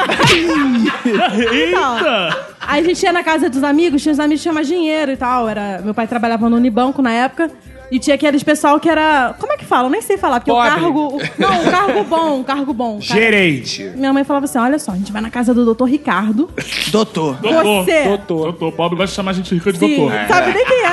Então, 1.06 1.98
aí 2.62 2.82
a 2.82 2.84
gente 2.84 3.04
ia 3.04 3.14
na 3.14 3.24
casa 3.24 3.50
dos 3.50 3.64
amigos, 3.64 4.02
tinha 4.02 4.14
os 4.14 4.20
amigos 4.20 4.40
que 4.40 4.44
tinham 4.44 4.56
mais 4.56 4.68
dinheiro 4.68 5.12
e 5.12 5.18
tal. 5.18 5.48
Era, 5.48 5.82
meu 5.84 5.94
pai 5.94 6.08
trabalhava 6.08 6.50
no 6.50 6.56
Unibanco 6.56 7.02
na 7.02 7.12
época. 7.12 7.52
E 7.92 8.00
tinha 8.00 8.16
aqueles 8.16 8.42
pessoal 8.44 8.80
que 8.80 8.90
era. 8.90 9.36
Como 9.40 9.54
é 9.54 9.58
que 9.58 9.66
fala? 9.66 9.88
Eu 9.88 9.92
nem 9.92 10.02
sei 10.02 10.18
falar, 10.18 10.40
porque 10.40 10.52
Pobre. 10.52 10.68
o 10.70 10.72
cargo. 10.74 11.00
o- 11.18 11.22
não, 11.38 11.62
um 11.62 11.72
cargo 11.72 12.04
bom, 12.04 12.40
um 12.40 12.44
cargo 12.44 12.74
bom. 12.74 13.00
Cara- 13.08 13.20
Gerente. 13.22 13.84
Minha 13.96 14.12
mãe 14.12 14.24
falava 14.24 14.46
assim: 14.46 14.58
olha 14.58 14.80
só, 14.80 14.92
a 14.92 14.96
gente 14.96 15.12
vai 15.12 15.22
na 15.22 15.30
casa 15.30 15.54
do 15.54 15.64
doutor 15.64 15.86
Ricardo. 15.86 16.50
Doutor. 16.92 17.36
Doutor, 17.38 17.86
Você. 17.86 18.04
doutor, 18.04 18.44
doutor. 18.52 18.72
Pobre 18.72 18.98
gosta 18.98 19.12
de 19.12 19.16
chamar 19.16 19.32
a 19.32 19.34
gente 19.36 19.54
rica 19.54 19.72
de 19.72 19.80
Sim, 19.80 19.98
doutor. 19.98 20.12
sabe 20.28 20.54
nem 20.54 20.66
quem 20.66 20.84
é. 20.84 20.90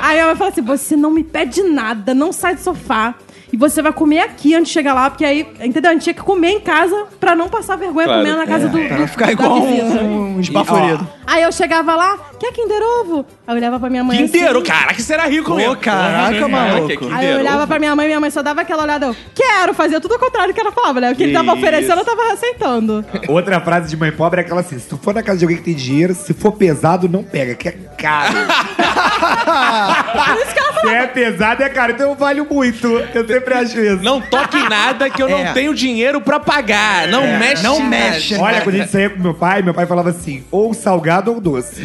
Aí 0.00 0.14
minha 0.14 0.26
mãe 0.26 0.36
falou 0.36 0.50
assim: 0.52 0.62
você 0.62 0.96
não 0.96 1.10
me 1.10 1.24
pede 1.24 1.62
nada, 1.62 2.14
não 2.14 2.32
sai 2.32 2.54
do 2.54 2.60
sofá. 2.60 3.14
E 3.52 3.56
você 3.56 3.82
vai 3.82 3.92
comer 3.92 4.20
aqui 4.20 4.54
antes 4.54 4.68
de 4.68 4.72
chegar 4.72 4.94
lá, 4.94 5.10
porque 5.10 5.26
aí, 5.26 5.46
entendeu? 5.62 5.90
A 5.90 5.92
gente 5.92 6.04
tinha 6.04 6.14
que 6.14 6.22
comer 6.22 6.52
em 6.52 6.60
casa 6.60 7.04
pra 7.20 7.36
não 7.36 7.50
passar 7.50 7.76
vergonha 7.76 8.06
Claro. 8.06 8.22
comendo 8.22 8.38
na 8.38 8.46
casa 8.46 8.66
do, 8.66 8.78
Pra 8.78 8.94
do 8.96 9.00
não 9.02 9.06
ficar 9.06 9.30
igual 9.30 9.58
um, 9.60 10.36
um 10.36 10.40
esbaforido. 10.40 11.06
Aí 11.26 11.42
eu 11.42 11.52
chegava 11.52 11.94
lá, 11.94 12.18
quer 12.42 12.52
Kinder 12.52 12.82
Ovo? 13.00 13.24
Aí 13.46 13.54
eu 13.54 13.58
olhava 13.58 13.78
pra 13.80 13.88
minha 13.90 14.02
mãe 14.04 14.18
Quinteiro, 14.18 14.58
assim. 14.58 14.66
cara, 14.66 14.92
que 14.94 15.02
será 15.02 15.26
rico 15.26 15.54
mesmo. 15.54 15.76
caraca, 15.76 16.34
Caraca, 16.34 16.48
maluco. 16.48 16.92
é 16.92 16.96
Kinder 16.96 17.16
Aí 17.16 17.30
eu 17.30 17.38
olhava 17.38 17.66
pra 17.66 17.78
minha 17.78 17.94
mãe, 17.96 18.06
minha 18.06 18.20
mãe 18.20 18.30
só 18.30 18.42
dava 18.42 18.60
aquela 18.62 18.82
olhada, 18.82 19.06
eu, 19.06 19.16
quero, 19.34 19.72
fazia 19.74 20.00
tudo 20.00 20.14
ao 20.14 20.20
contrário 20.20 20.52
do 20.52 20.54
que 20.54 20.60
ela 20.60 20.72
falava, 20.72 21.00
né? 21.00 21.12
O 21.12 21.16
que 21.16 21.22
ele 21.22 21.32
tava 21.32 21.48
Isso. 21.52 21.56
oferecendo, 21.58 22.00
eu 22.00 22.04
tava 22.04 22.32
aceitando. 22.32 23.04
Outra 23.28 23.60
frase 23.60 23.88
de 23.88 23.96
mãe 23.96 24.10
pobre 24.12 24.40
é 24.40 24.44
aquela 24.44 24.60
assim: 24.60 24.78
se 24.78 24.88
tu 24.88 24.98
for 24.98 25.14
na 25.14 25.22
casa 25.22 25.38
de 25.38 25.44
alguém 25.44 25.56
que 25.58 25.64
tem 25.64 25.74
dinheiro, 25.74 26.14
se 26.14 26.32
for 26.34 26.52
pesado, 26.52 27.08
não 27.08 27.22
pega, 27.22 27.54
que 27.54 27.68
é 27.68 27.72
caro. 27.98 28.32
Por 28.34 30.42
isso 30.42 30.52
que 30.52 30.58
ela 30.58 30.72
Se 30.72 30.80
falava. 30.80 30.96
é 30.96 31.06
pesado, 31.06 31.62
é 31.62 31.68
caro. 31.68 31.92
Então 31.92 32.08
eu 32.10 32.16
valho 32.16 32.46
muito. 32.50 32.86
Eu 33.14 33.26
sempre 33.26 33.54
acho 33.54 33.78
isso. 33.80 34.02
Não 34.02 34.20
toque 34.20 34.56
em 34.58 34.68
nada 34.68 35.08
que 35.10 35.22
eu 35.22 35.28
É. 35.28 35.44
não 35.44 35.52
tenho 35.54 35.74
dinheiro 35.74 36.20
pra 36.20 36.40
pagar. 36.40 37.06
Não 37.08 37.22
mexe 37.38 37.62
Não 37.62 37.80
mexe. 37.80 38.34
Olha, 38.36 38.60
quando 38.62 38.76
a 38.76 38.78
gente 38.78 38.90
saía 38.90 39.10
com 39.10 39.20
meu 39.20 39.34
pai, 39.34 39.62
meu 39.62 39.74
pai 39.74 39.86
falava 39.86 40.10
assim: 40.10 40.44
ou 40.50 40.74
salgado 40.74 41.32
ou 41.32 41.40
doce. 41.40 41.82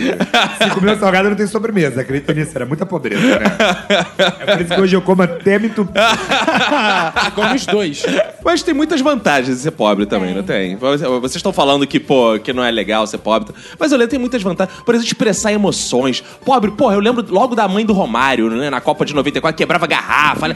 Se 0.62 0.70
comer 0.72 0.98
salgado, 0.98 1.30
não 1.30 1.36
tem 1.36 1.48
sobremesa. 1.48 2.02
Acredita 2.02 2.34
nisso, 2.34 2.52
era 2.56 2.66
muita 2.66 2.86
pobreza, 2.86 3.22
né? 3.40 3.46
É 4.40 4.56
por 4.56 4.62
isso 4.62 4.74
que 4.76 4.82
hoje 4.82 4.96
eu 4.96 5.02
como 5.02 5.22
até 5.24 5.60
me 5.60 5.68
entupir. 5.68 5.94
Como 7.36 7.54
os 7.54 7.66
dois. 7.66 8.04
Mas 8.44 8.64
tem 8.64 8.74
muitas 8.74 9.02
vantagens 9.02 9.58
de 9.58 9.64
ser 9.64 9.72
pobre 9.72 10.06
também, 10.06 10.34
não 10.34 10.44
tem? 10.44 10.76
Vocês 10.76 11.36
estão 11.36 11.54
falando 11.54 11.86
que, 11.86 12.00
pô, 12.00 12.40
que 12.40 12.52
não 12.54 12.64
é 12.64 12.72
legal 12.72 13.06
ser 13.06 13.18
pobre. 13.20 13.54
Mas 13.80 13.92
eu 13.92 13.98
lembro 13.98 14.12
tem 14.12 14.20
muitas 14.20 14.42
vantagens. 14.42 14.80
Por 14.84 14.96
exemplo, 14.96 15.08
expressar 15.08 15.52
emoções. 15.52 16.24
Pobre, 16.46 16.72
porra, 16.72 16.96
eu 16.96 17.00
lembro 17.00 17.26
logo 17.30 17.56
da 17.56 17.68
mãe 17.68 17.86
do 17.86 17.94
Romário, 17.94 18.50
né? 18.50 18.70
Na 18.70 18.82
Copa 18.82 19.06
de 19.06 19.14
94, 19.14 19.56
quebrava 19.58 19.86
garrafa. 19.86 20.48
Né? 20.48 20.56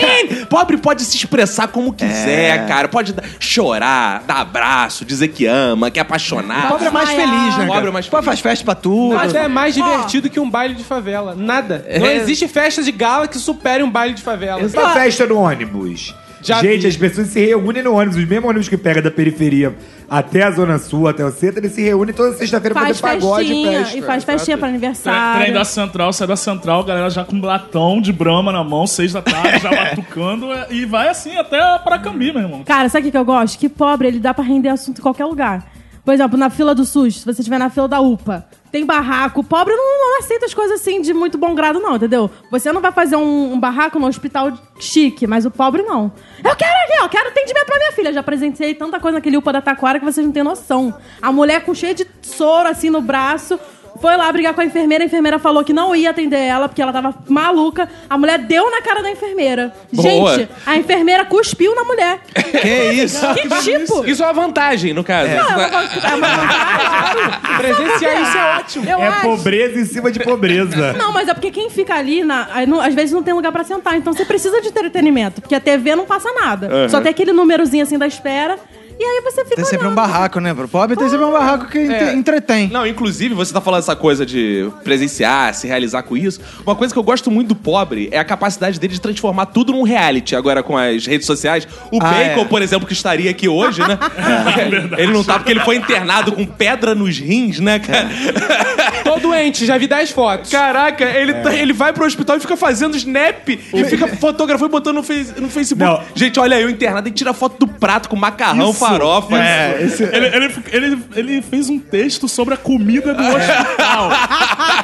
pobre 0.48 0.76
pode 0.76 1.02
se 1.04 1.16
expressar 1.16 1.68
como 1.68 1.92
quiser, 1.92 2.66
cara. 2.66 2.88
Pode 2.88 3.12
dar- 3.12 3.24
chorar, 3.38 4.22
dar 4.26 4.36
abraço, 4.40 5.04
dizer 5.04 5.28
que 5.28 5.46
ama, 5.46 5.90
que 5.90 5.98
é 5.98 6.02
apaixonado. 6.02 6.68
Pobre 6.68 6.86
é 6.86 6.90
mais 6.90 7.10
feliz, 7.10 7.56
né? 7.58 7.66
Pobre 7.66 7.88
é 7.88 7.92
mais 7.92 8.08
Pô, 8.08 8.22
faz 8.22 8.40
festa 8.40 8.64
pra 8.64 8.74
tudo. 8.74 9.14
Nada 9.32 9.44
é 9.44 9.48
mais 9.48 9.74
divertido 9.74 10.28
que 10.30 10.38
um 10.40 10.48
baile 10.50 10.74
de 10.74 10.84
favela. 10.84 11.34
Nada. 11.34 11.84
Não 11.98 12.06
É. 12.06 12.16
existe 12.16 12.46
festa 12.48 12.82
de 12.82 12.92
gala 12.92 13.26
que 13.28 13.38
supere 13.38 13.82
um 13.82 13.90
baile 13.90 14.14
de 14.14 14.22
favela. 14.22 14.60
Essa 14.62 14.90
festa 14.90 15.26
no 15.26 15.36
ônibus. 15.38 16.14
Já 16.44 16.60
Gente, 16.60 16.80
vi. 16.82 16.86
as 16.88 16.96
pessoas 16.96 17.28
se 17.28 17.38
reúnem 17.38 17.84
no 17.84 17.94
ônibus. 17.94 18.16
Os 18.16 18.24
mesmos 18.28 18.50
ônibus 18.50 18.68
que 18.68 18.76
pega 18.76 19.00
da 19.00 19.12
periferia 19.12 19.76
até 20.10 20.42
a 20.42 20.50
Zona 20.50 20.76
Sul, 20.76 21.06
até 21.06 21.24
o 21.24 21.30
centro, 21.30 21.60
eles 21.60 21.70
se 21.70 21.80
reúnem 21.82 22.12
toda 22.12 22.36
sexta-feira 22.36 22.74
pra 22.74 22.82
Faz 22.86 22.98
fazer 22.98 23.20
pagode 23.20 23.44
e 23.44 23.46
festinha. 23.62 23.78
festa. 23.84 23.98
E 23.98 24.02
faz 24.02 24.24
festinha 24.24 24.58
pra 24.58 24.66
Trem 24.66 24.76
aniversário. 24.76 25.54
da 25.54 25.64
central, 25.64 26.12
sai 26.12 26.26
da 26.26 26.34
central, 26.34 26.82
galera 26.82 27.08
já 27.10 27.24
com 27.24 27.36
um 27.36 27.44
latão 27.44 28.00
de 28.00 28.12
brama 28.12 28.50
na 28.50 28.64
mão, 28.64 28.88
seis 28.88 29.12
da 29.12 29.22
tarde, 29.22 29.60
já 29.62 29.70
batucando, 29.94 30.52
é, 30.52 30.66
e 30.70 30.84
vai 30.84 31.06
assim 31.08 31.36
até 31.36 31.58
pra 31.78 31.96
Cambi, 32.00 32.32
meu 32.32 32.42
irmão. 32.42 32.64
Cara, 32.64 32.88
sabe 32.88 33.02
o 33.02 33.04
que 33.04 33.10
que 33.12 33.16
eu 33.18 33.24
gosto? 33.24 33.56
Que 33.56 33.68
pobre, 33.68 34.08
ele 34.08 34.18
dá 34.18 34.34
pra 34.34 34.42
render 34.42 34.68
assunto 34.70 34.98
em 34.98 35.02
qualquer 35.02 35.26
lugar. 35.26 35.64
Por 36.04 36.12
exemplo, 36.12 36.36
na 36.36 36.50
fila 36.50 36.74
do 36.74 36.84
SUS, 36.84 37.20
se 37.20 37.24
você 37.24 37.40
estiver 37.40 37.58
na 37.58 37.70
fila 37.70 37.86
da 37.86 38.00
UPA, 38.00 38.44
tem 38.72 38.86
barraco. 38.86 39.44
Pobre 39.44 39.74
não, 39.76 40.00
não 40.00 40.18
aceita 40.18 40.46
as 40.46 40.54
coisas 40.54 40.80
assim 40.80 41.02
de 41.02 41.12
muito 41.12 41.36
bom 41.36 41.54
grado, 41.54 41.78
não, 41.78 41.96
entendeu? 41.96 42.30
Você 42.50 42.72
não 42.72 42.80
vai 42.80 42.90
fazer 42.90 43.16
um, 43.16 43.52
um 43.52 43.60
barraco 43.60 43.98
no 43.98 44.06
hospital 44.06 44.50
chique, 44.80 45.26
mas 45.26 45.44
o 45.44 45.50
pobre 45.50 45.82
não. 45.82 46.10
Eu 46.42 46.56
quero 46.56 46.72
aqui, 46.84 47.04
eu 47.04 47.08
quero 47.10 47.28
atendimento 47.28 47.66
pra 47.66 47.76
minha 47.76 47.92
filha. 47.92 48.12
Já 48.12 48.22
presenciei 48.22 48.74
tanta 48.74 48.98
coisa 48.98 49.18
naquele 49.18 49.36
UPA 49.36 49.52
da 49.52 49.60
Taquara 49.60 49.98
que 49.98 50.04
vocês 50.04 50.26
não 50.26 50.32
têm 50.32 50.42
noção. 50.42 50.94
A 51.20 51.30
mulher 51.30 51.62
com 51.64 51.74
cheio 51.74 51.94
de 51.94 52.06
soro 52.22 52.68
assim 52.68 52.88
no 52.88 53.02
braço. 53.02 53.60
Foi 54.02 54.16
lá 54.16 54.30
brigar 54.32 54.52
com 54.52 54.60
a 54.60 54.64
enfermeira, 54.64 55.04
a 55.04 55.06
enfermeira 55.06 55.38
falou 55.38 55.62
que 55.64 55.72
não 55.72 55.94
ia 55.94 56.10
atender 56.10 56.36
ela, 56.40 56.68
porque 56.68 56.82
ela 56.82 56.92
tava 56.92 57.14
maluca. 57.28 57.88
A 58.10 58.18
mulher 58.18 58.36
deu 58.40 58.68
na 58.70 58.82
cara 58.82 59.00
da 59.00 59.08
enfermeira. 59.10 59.72
Boa. 59.92 60.34
Gente, 60.38 60.48
a 60.66 60.76
enfermeira 60.76 61.24
cuspiu 61.24 61.72
na 61.76 61.84
mulher. 61.84 62.18
Que 62.34 62.68
isso? 62.94 63.24
Que 63.34 63.48
tipo? 63.62 64.04
Isso 64.04 64.20
é 64.22 64.26
uma 64.26 64.32
vantagem, 64.32 64.92
no 64.92 65.04
caso. 65.04 65.30
Não, 65.30 65.36
é 65.60 65.66
uma, 65.66 65.82
é 65.84 66.14
uma 66.16 66.28
vantagem. 66.28 67.32
Presenciar 67.58 68.22
isso 68.22 68.36
é 68.36 68.56
ótimo. 68.58 68.88
Eu 68.90 68.98
É 69.02 69.06
acho. 69.08 69.20
pobreza 69.22 69.78
em 69.80 69.84
cima 69.84 70.10
de 70.10 70.18
pobreza. 70.20 70.92
Não, 70.94 71.12
mas 71.12 71.28
é 71.28 71.34
porque 71.34 71.50
quem 71.52 71.70
fica 71.70 71.94
ali, 71.94 72.24
na, 72.24 72.48
aí 72.52 72.66
não- 72.66 72.80
às 72.80 72.94
vezes 72.94 73.12
não 73.12 73.22
tem 73.22 73.32
lugar 73.32 73.52
pra 73.52 73.62
sentar. 73.62 73.96
Então 73.96 74.12
você 74.12 74.24
precisa 74.24 74.60
de 74.60 74.68
entretenimento. 74.68 75.40
Porque 75.40 75.54
a 75.54 75.60
TV 75.60 75.94
não 75.94 76.04
passa 76.06 76.32
nada. 76.32 76.88
Só 76.88 77.00
tem 77.00 77.10
aquele 77.10 77.32
númerozinho 77.32 77.84
assim 77.84 77.96
da 77.98 78.06
espera. 78.06 78.58
E 79.02 79.04
aí 79.04 79.20
você 79.24 79.42
fica 79.44 79.56
Tem 79.56 79.64
sempre 79.64 79.86
um 79.88 79.90
olhando. 79.90 79.96
barraco, 79.96 80.38
né? 80.38 80.54
Pro 80.54 80.68
pobre 80.68 80.96
tem 80.96 81.08
sempre 81.08 81.24
um 81.26 81.32
barraco 81.32 81.66
que 81.66 81.78
É. 81.78 82.12
entretém. 82.14 82.68
Não, 82.68 82.86
inclusive, 82.86 83.34
você 83.34 83.52
tá 83.52 83.60
falando 83.60 83.80
essa 83.80 83.96
coisa 83.96 84.24
de 84.24 84.70
presenciar, 84.84 85.52
se 85.54 85.66
realizar 85.66 86.04
com 86.04 86.16
isso. 86.16 86.40
Uma 86.64 86.76
coisa 86.76 86.94
que 86.94 86.98
eu 86.98 87.02
gosto 87.02 87.28
muito 87.28 87.48
do 87.48 87.56
pobre 87.56 88.08
é 88.12 88.18
a 88.18 88.24
capacidade 88.24 88.78
dele 88.78 88.92
de 88.92 89.00
transformar 89.00 89.46
tudo 89.46 89.72
num 89.72 89.82
reality 89.82 90.36
agora 90.36 90.62
com 90.62 90.76
as 90.78 91.04
redes 91.04 91.26
sociais. 91.26 91.66
O 91.90 91.98
Ah, 92.00 92.10
Bacon, 92.12 92.42
é. 92.42 92.44
por 92.44 92.62
exemplo, 92.62 92.86
que 92.86 92.92
estaria 92.92 93.28
aqui 93.30 93.48
hoje, 93.48 93.80
né? 93.80 93.98
ele 94.98 95.12
não 95.12 95.24
tá 95.24 95.34
porque 95.38 95.50
ele 95.50 95.60
foi 95.60 95.76
internado 95.76 96.30
com 96.32 96.46
pedra 96.46 96.94
nos 96.94 97.18
rins, 97.18 97.58
né, 97.58 97.80
cara? 97.80 98.08
Tô 99.02 99.18
doente, 99.18 99.66
já 99.66 99.76
vi 99.78 99.86
10 99.88 100.10
fotos. 100.12 100.50
Caraca, 100.50 101.04
ele, 101.04 101.34
tá- 101.34 101.54
ele 101.54 101.72
vai 101.72 101.92
pro 101.92 102.04
hospital 102.06 102.36
e 102.36 102.40
fica 102.40 102.56
fazendo 102.56 102.96
snap 102.96 103.48
e 103.48 103.84
fica 103.84 104.06
fotografando 104.16 104.68
e 104.70 104.72
botando 104.72 104.96
no, 104.96 105.02
face- 105.02 105.34
no 105.40 105.48
Facebook. 105.48 105.84
Não. 105.90 106.00
Gente, 106.14 106.38
olha 106.38 106.60
eu 106.60 106.70
internado 106.70 107.08
e 107.08 107.10
tira 107.10 107.32
foto 107.32 107.58
do 107.58 107.66
prato 107.66 108.08
com 108.08 108.16
macarrão, 108.16 108.70
Isso, 108.70 108.78
farofa. 108.92 109.36
É, 109.38 109.82
esse- 109.82 110.04
Ele, 110.04 110.26
ele, 110.26 110.54
ele, 110.72 110.98
ele 111.16 111.42
fez 111.42 111.68
um 111.68 111.78
texto 111.78 112.28
sobre 112.28 112.54
a 112.54 112.56
comida 112.56 113.12
do 113.14 113.22
hospital. 113.22 114.10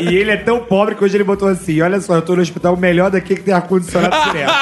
E 0.00 0.14
ele 0.16 0.30
é 0.30 0.36
tão 0.36 0.60
pobre 0.60 0.94
que 0.94 1.04
hoje 1.04 1.16
ele 1.16 1.24
botou 1.24 1.48
assim: 1.48 1.80
olha 1.80 2.00
só, 2.00 2.14
eu 2.16 2.22
tô 2.22 2.34
no 2.36 2.42
hospital 2.42 2.76
melhor 2.76 3.10
daqui 3.10 3.34
que 3.34 3.42
tem 3.42 3.52
ar-condicionado 3.54 4.14
direto. 4.30 4.52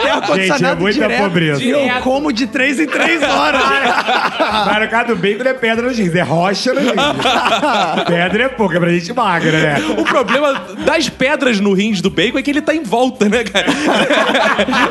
Tem 0.00 0.10
ar-condicionado 0.10 0.40
Gente, 0.40 0.64
é 0.64 0.74
muita 0.74 1.00
direto. 1.08 1.22
pobreza. 1.22 1.62
E 1.62 1.70
eu 1.70 2.00
como 2.02 2.32
de 2.32 2.46
três 2.46 2.78
em 2.80 2.86
três 2.86 3.22
horas. 3.22 3.62
Mas 4.66 4.80
no 4.82 4.88
caso 4.88 5.08
do 5.08 5.16
bacon 5.16 5.44
não 5.44 5.50
é 5.50 5.54
pedra 5.54 5.86
nos 5.88 5.98
rins, 5.98 6.14
é 6.14 6.22
rocha 6.22 6.72
nos 6.72 6.82
rins. 6.84 6.94
pedra 8.06 8.42
é 8.44 8.48
pouco, 8.48 8.74
é 8.74 8.80
pra 8.80 8.90
gente 8.90 9.12
magra, 9.12 9.52
né? 9.60 9.76
O 9.98 10.04
problema 10.04 10.52
das 10.84 11.08
pedras 11.08 11.60
no 11.60 11.72
rins 11.74 12.00
do 12.00 12.10
bacon 12.10 12.38
é 12.38 12.42
que 12.42 12.50
ele 12.50 12.62
tá 12.62 12.74
em 12.74 12.82
volta, 12.82 13.28
né, 13.28 13.44
cara? 13.44 13.66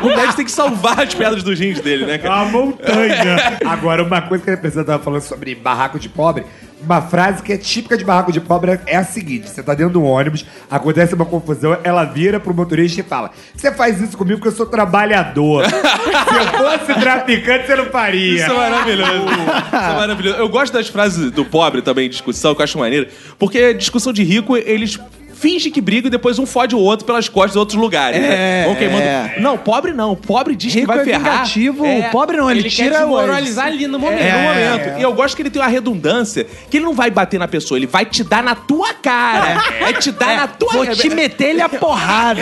o 0.01 0.07
médico 0.07 0.35
tem 0.35 0.45
que 0.45 0.51
salvar 0.51 1.01
as 1.01 1.13
pedras 1.13 1.43
dos 1.43 1.59
rins 1.59 1.79
dele, 1.79 2.05
né, 2.05 2.15
É 2.15 2.17
cara? 2.17 2.35
uma 2.35 2.45
montanha. 2.45 3.57
Agora, 3.65 4.03
uma 4.03 4.21
coisa 4.21 4.43
que 4.43 4.51
a 4.51 4.57
pessoa 4.57 4.83
tava 4.85 5.03
falando 5.03 5.21
sobre 5.21 5.55
barraco 5.55 5.99
de 5.99 6.09
pobre, 6.09 6.45
uma 6.83 7.01
frase 7.01 7.41
que 7.41 7.53
é 7.53 7.57
típica 7.57 7.97
de 7.97 8.03
barraco 8.03 8.31
de 8.31 8.39
pobre 8.41 8.79
é 8.85 8.95
a 8.95 9.03
seguinte: 9.03 9.49
você 9.49 9.63
tá 9.63 9.73
dentro 9.73 9.93
de 9.93 9.97
um 9.97 10.05
ônibus, 10.05 10.45
acontece 10.69 11.15
uma 11.15 11.25
confusão, 11.25 11.77
ela 11.83 12.03
vira 12.03 12.39
pro 12.39 12.53
motorista 12.53 13.01
e 13.01 13.03
fala: 13.03 13.31
Você 13.55 13.71
faz 13.71 14.01
isso 14.01 14.17
comigo 14.17 14.39
porque 14.39 14.49
eu 14.49 14.57
sou 14.57 14.65
trabalhador. 14.65 15.65
Se 15.73 16.35
eu 16.35 16.87
fosse 16.87 16.99
traficante, 16.99 17.67
você 17.67 17.75
não 17.75 17.85
faria. 17.85 18.35
Isso 18.35 18.51
é 18.51 18.55
maravilhoso. 18.55 19.11
Isso 19.13 19.75
é 19.75 19.95
maravilhoso. 19.95 20.37
Eu 20.37 20.49
gosto 20.49 20.73
das 20.73 20.87
frases 20.87 21.31
do 21.31 21.45
pobre 21.45 21.81
também 21.81 22.09
discussão, 22.09 22.53
que 22.55 22.61
eu 22.61 22.63
acho 22.63 22.77
maneiro. 22.77 23.07
Porque 23.37 23.73
discussão 23.73 24.11
de 24.11 24.23
rico, 24.23 24.55
eles 24.57 24.99
fingem 25.33 25.71
que 25.71 25.81
brigam 25.81 26.07
e 26.07 26.11
depois 26.11 26.39
um 26.39 26.45
fode 26.45 26.75
o 26.75 26.79
outro 26.79 27.05
pelas 27.05 27.27
costas 27.27 27.53
de 27.53 27.57
outros 27.59 27.77
lugares. 27.79 28.19
né? 28.21 28.61
É, 28.61 28.65
Vão 28.65 28.75
queimando. 28.75 29.01
é. 29.03 29.35
Não, 29.39 29.57
pobre 29.57 29.91
não. 29.93 30.15
Pobre 30.15 30.55
diz 30.55 30.73
Rico 30.73 30.87
que 30.87 30.93
vai 30.95 31.01
é 31.01 31.03
ferrar. 31.05 31.31
vingativo, 31.33 31.85
É. 31.85 31.99
o 31.99 32.03
pobre 32.11 32.37
não, 32.37 32.49
ele, 32.49 32.61
Ele 32.61 32.69
quer 32.69 32.83
tira 32.83 32.95
o... 32.97 32.99
desmoralizar 32.99 33.65
ali 33.67 33.87
no 33.87 33.99
momento. 33.99 34.21
É, 34.21 34.31
no 34.31 34.37
É. 34.37 34.69
momento. 34.69 34.99
E 34.99 35.01
eu 35.01 35.13
gosto 35.13 35.35
que 35.35 35.41
ele 35.41 35.49
tem 35.49 35.61
uma 35.61 35.67
redundância 35.67 36.45
que 36.69 36.77
ele 36.77 36.85
não 36.85 36.93
vai 36.93 37.09
bater 37.11 37.39
na 37.39 37.47
pessoa, 37.47 37.77
ele 37.77 37.87
vai 37.87 38.05
te 38.05 38.23
dar 38.23 38.43
na 38.43 38.55
tua 38.55 38.93
cara. 38.93 39.61
É, 39.81 39.93
te 39.93 40.11
dar 40.11 40.35
na 40.37 40.47
tua 40.47 40.71
Vou 40.73 40.87
te 40.87 41.09
meter 41.09 41.49
ele 41.49 41.61
a 41.61 41.69
porrada. 41.69 42.41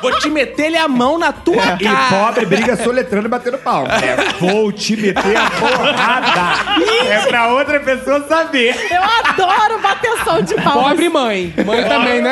Vou 0.00 0.12
te 0.18 0.28
meter 0.30 0.66
ele 0.66 0.76
a 0.78 0.88
mão 0.88 1.18
na 1.18 1.32
tua 1.32 1.76
E 1.80 1.84
cara. 1.84 2.08
pobre 2.26 2.46
briga 2.46 2.76
soletrando 2.76 3.26
e 3.26 3.30
batendo 3.30 3.58
palma. 3.58 3.88
É, 3.94 4.32
vou 4.38 4.72
te 4.72 4.96
meter 4.96 5.36
a 5.36 5.50
porrada. 5.50 6.80
É 7.08 7.20
pra 7.26 7.48
outra 7.52 7.80
pessoa 7.80 8.24
saber. 8.28 8.74
Eu 8.90 9.02
adoro 9.02 9.78
bateção 9.80 10.42
de 10.42 10.54
palmas. 10.54 10.84
Pobre 10.90 11.08
mãe. 11.08 11.52
Mãe 11.64 11.84
também, 11.84 12.20
né? 12.22 12.29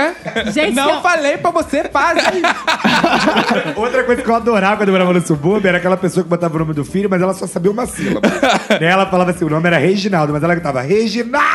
Gente, 0.52 0.74
Não 0.74 0.96
se- 0.96 1.02
falei 1.02 1.36
pra 1.38 1.50
você, 1.50 1.84
faz. 1.84 2.18
Outra 3.76 4.04
coisa 4.04 4.22
que 4.22 4.28
eu 4.28 4.34
adorava 4.34 4.76
quando 4.78 4.88
eu 4.88 4.92
morava 4.94 5.12
no 5.12 5.20
subúrbio 5.20 5.68
era 5.68 5.78
aquela 5.78 5.96
pessoa 5.96 6.22
que 6.24 6.30
botava 6.30 6.54
o 6.56 6.58
nome 6.58 6.74
do 6.74 6.84
filho, 6.84 7.08
mas 7.10 7.20
ela 7.22 7.34
só 7.34 7.46
sabia 7.46 7.70
uma 7.70 7.86
sílaba. 7.86 8.28
Né, 8.80 8.86
ela 8.86 9.06
falava 9.06 9.30
assim, 9.30 9.44
o 9.44 9.50
nome 9.50 9.66
era 9.66 9.78
Reginaldo, 9.78 10.32
mas 10.32 10.42
ela 10.42 10.54
gritava 10.54 10.80
Reginaldo! 10.82 11.46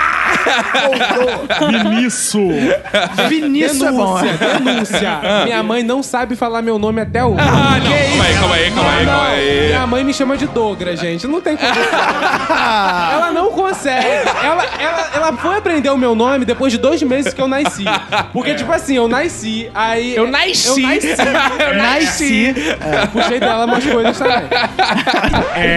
Vinícius. 1.70 2.54
Vinícius 3.30 3.82
é 3.82 3.92
bom. 3.92 4.20
Denúncia, 4.20 4.38
denúncia. 4.38 5.20
Minha 5.46 5.64
mãe 5.64 5.84
não 5.84 6.02
sabe 6.04 6.36
falar 6.36 6.62
meu 6.62 6.78
nome 6.80 7.02
até 7.02 7.24
hoje. 7.24 7.40
Ah, 7.40 7.78
não. 7.80 7.92
Calma 7.92 8.24
aí, 8.26 8.34
calma 8.34 8.56
aí, 8.56 8.72
calma 8.72 8.92
aí, 8.92 9.06
calma 9.06 9.28
aí. 9.30 9.68
Minha 9.68 9.88
mãe 9.88 10.04
me 10.04 10.14
chama 10.14 10.38
de 10.38 10.48
Douglas, 10.48 11.00
gente. 11.00 11.28
Não 11.28 11.40
tem 11.42 11.56
como. 11.56 11.72
ela 11.72 13.32
não 13.34 13.52
consegue. 13.52 14.06
Ela, 14.44 14.66
ela, 14.80 15.10
ela 15.16 15.34
foi 15.38 15.58
aprender 15.58 15.90
o 15.90 15.98
meu 15.98 16.16
nome 16.16 16.46
depois 16.46 16.72
de 16.72 16.78
dois 16.80 17.02
meses 17.04 17.34
que 17.34 17.42
eu 17.42 17.48
nasci. 17.48 17.86
Porque, 18.32 18.56
tipo 18.56 18.72
assim, 18.72 18.96
eu 18.96 19.08
nasci, 19.08 19.70
aí. 19.74 20.16
Eu 20.16 20.28
nasci. 20.28 20.70
Eu 20.84 20.88
nasci. 20.88 21.08
Eu 21.64 21.76
nasci. 21.76 22.56
É, 22.80 23.06
puxei 23.08 23.40
dela 23.40 23.66
umas 23.66 23.86
coisas 23.86 24.18
também. 24.18 24.44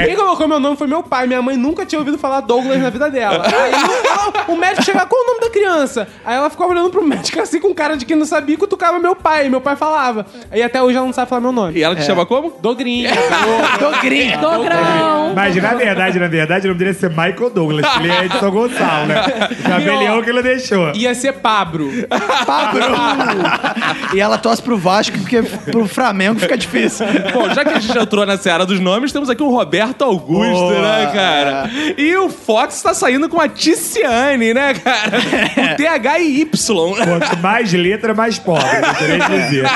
Quem 0.06 0.16
colocou 0.16 0.46
meu 0.48 0.59
nome 0.61 0.76
foi 0.76 0.87
meu 0.87 1.02
pai. 1.02 1.26
Minha 1.26 1.42
mãe 1.42 1.56
nunca 1.56 1.85
tinha 1.87 1.98
ouvido 1.98 2.18
falar 2.18 2.40
Douglas 2.40 2.80
na 2.80 2.90
vida 2.90 3.11
dela. 3.11 3.42
Aí 3.46 3.72
ela- 3.72 4.44
o 4.48 4.56
médico 4.56 4.82
chegava, 4.85 5.06
qual 5.06 5.22
o 5.22 5.26
nome 5.26 5.40
da 5.40 5.50
criança? 5.50 6.09
Aí 6.24 6.37
ela 6.37 6.50
ficava 6.50 6.70
olhando 6.70 6.90
pro 6.90 7.02
médico 7.02 7.40
assim 7.40 7.61
com 7.61 7.74
cara 7.74 7.96
de 7.96 8.04
quem 8.04 8.16
não 8.16 8.26
sabia 8.26 8.54
e 8.54 8.59
cutucava 8.59 8.98
meu 8.98 9.14
pai. 9.16 9.48
Meu 9.48 9.61
pai 9.61 9.76
falava. 9.76 10.26
Aí 10.50 10.62
até 10.62 10.82
hoje 10.82 10.96
ela 10.96 11.06
não 11.06 11.12
sabe 11.12 11.28
falar 11.28 11.40
meu 11.40 11.52
nome. 11.52 11.78
E 11.78 11.82
ela 11.82 11.94
te 11.96 12.04
chama 12.04 12.24
como? 12.26 12.52
Dogrinho. 12.61 13.09
Dogrinho. 13.78 14.40
Dogrão. 14.40 15.32
Mas 15.35 15.56
na 15.56 15.74
verdade, 15.74 16.18
na 16.18 16.28
verdade, 16.28 16.66
o 16.66 16.68
nome 16.68 16.78
dele 16.78 16.90
ia 16.90 16.94
ser 16.98 17.11
Michael 17.11 17.50
Douglas, 17.50 17.87
que 17.87 17.98
ele 18.00 18.11
é 18.12 18.28
de 18.28 18.38
São 18.38 18.50
Gonçalo, 18.50 19.06
né? 19.06 19.16
O 19.66 19.68
Tabelião 19.68 20.22
que 20.22 20.30
ele 20.30 20.42
deixou. 20.42 20.92
Ia 20.94 21.14
ser 21.14 21.32
Pabro. 21.35 21.88
Pabro. 22.44 22.83
e 24.14 24.20
ela 24.20 24.38
torce 24.38 24.62
pro 24.62 24.77
Vasco, 24.77 25.18
porque 25.18 25.42
pro 25.42 25.87
Flamengo 25.87 26.38
fica 26.40 26.57
difícil. 26.57 27.07
Bom, 27.33 27.53
já 27.55 27.64
que 27.64 27.70
a 27.70 27.79
gente 27.81 27.96
entrou 27.96 28.27
na 28.27 28.37
seara 28.37 28.66
dos 28.66 28.81
nomes, 28.81 29.12
temos 29.12 29.31
aqui 29.31 29.42
o 29.42 29.51
Roberto 29.51 30.03
Augusto, 30.03 30.53
Boa. 30.53 30.83
né, 30.83 31.11
cara? 31.12 31.70
E 31.96 32.16
o 32.16 32.29
Fox 32.29 32.83
tá 32.83 32.92
saindo 32.94 33.29
com 33.29 33.40
a 33.40 33.49
Ticiane, 33.49 34.53
né, 34.53 34.75
cara? 34.75 35.18
O 35.72 35.77
TH 35.77 36.18
e 36.20 36.40
Y. 36.42 36.94
Quanto 37.05 37.38
mais 37.38 37.72
letra, 37.72 38.14
mais 38.14 38.38
pobre, 38.38 38.64
queria 38.99 39.18
dizer. 39.18 39.66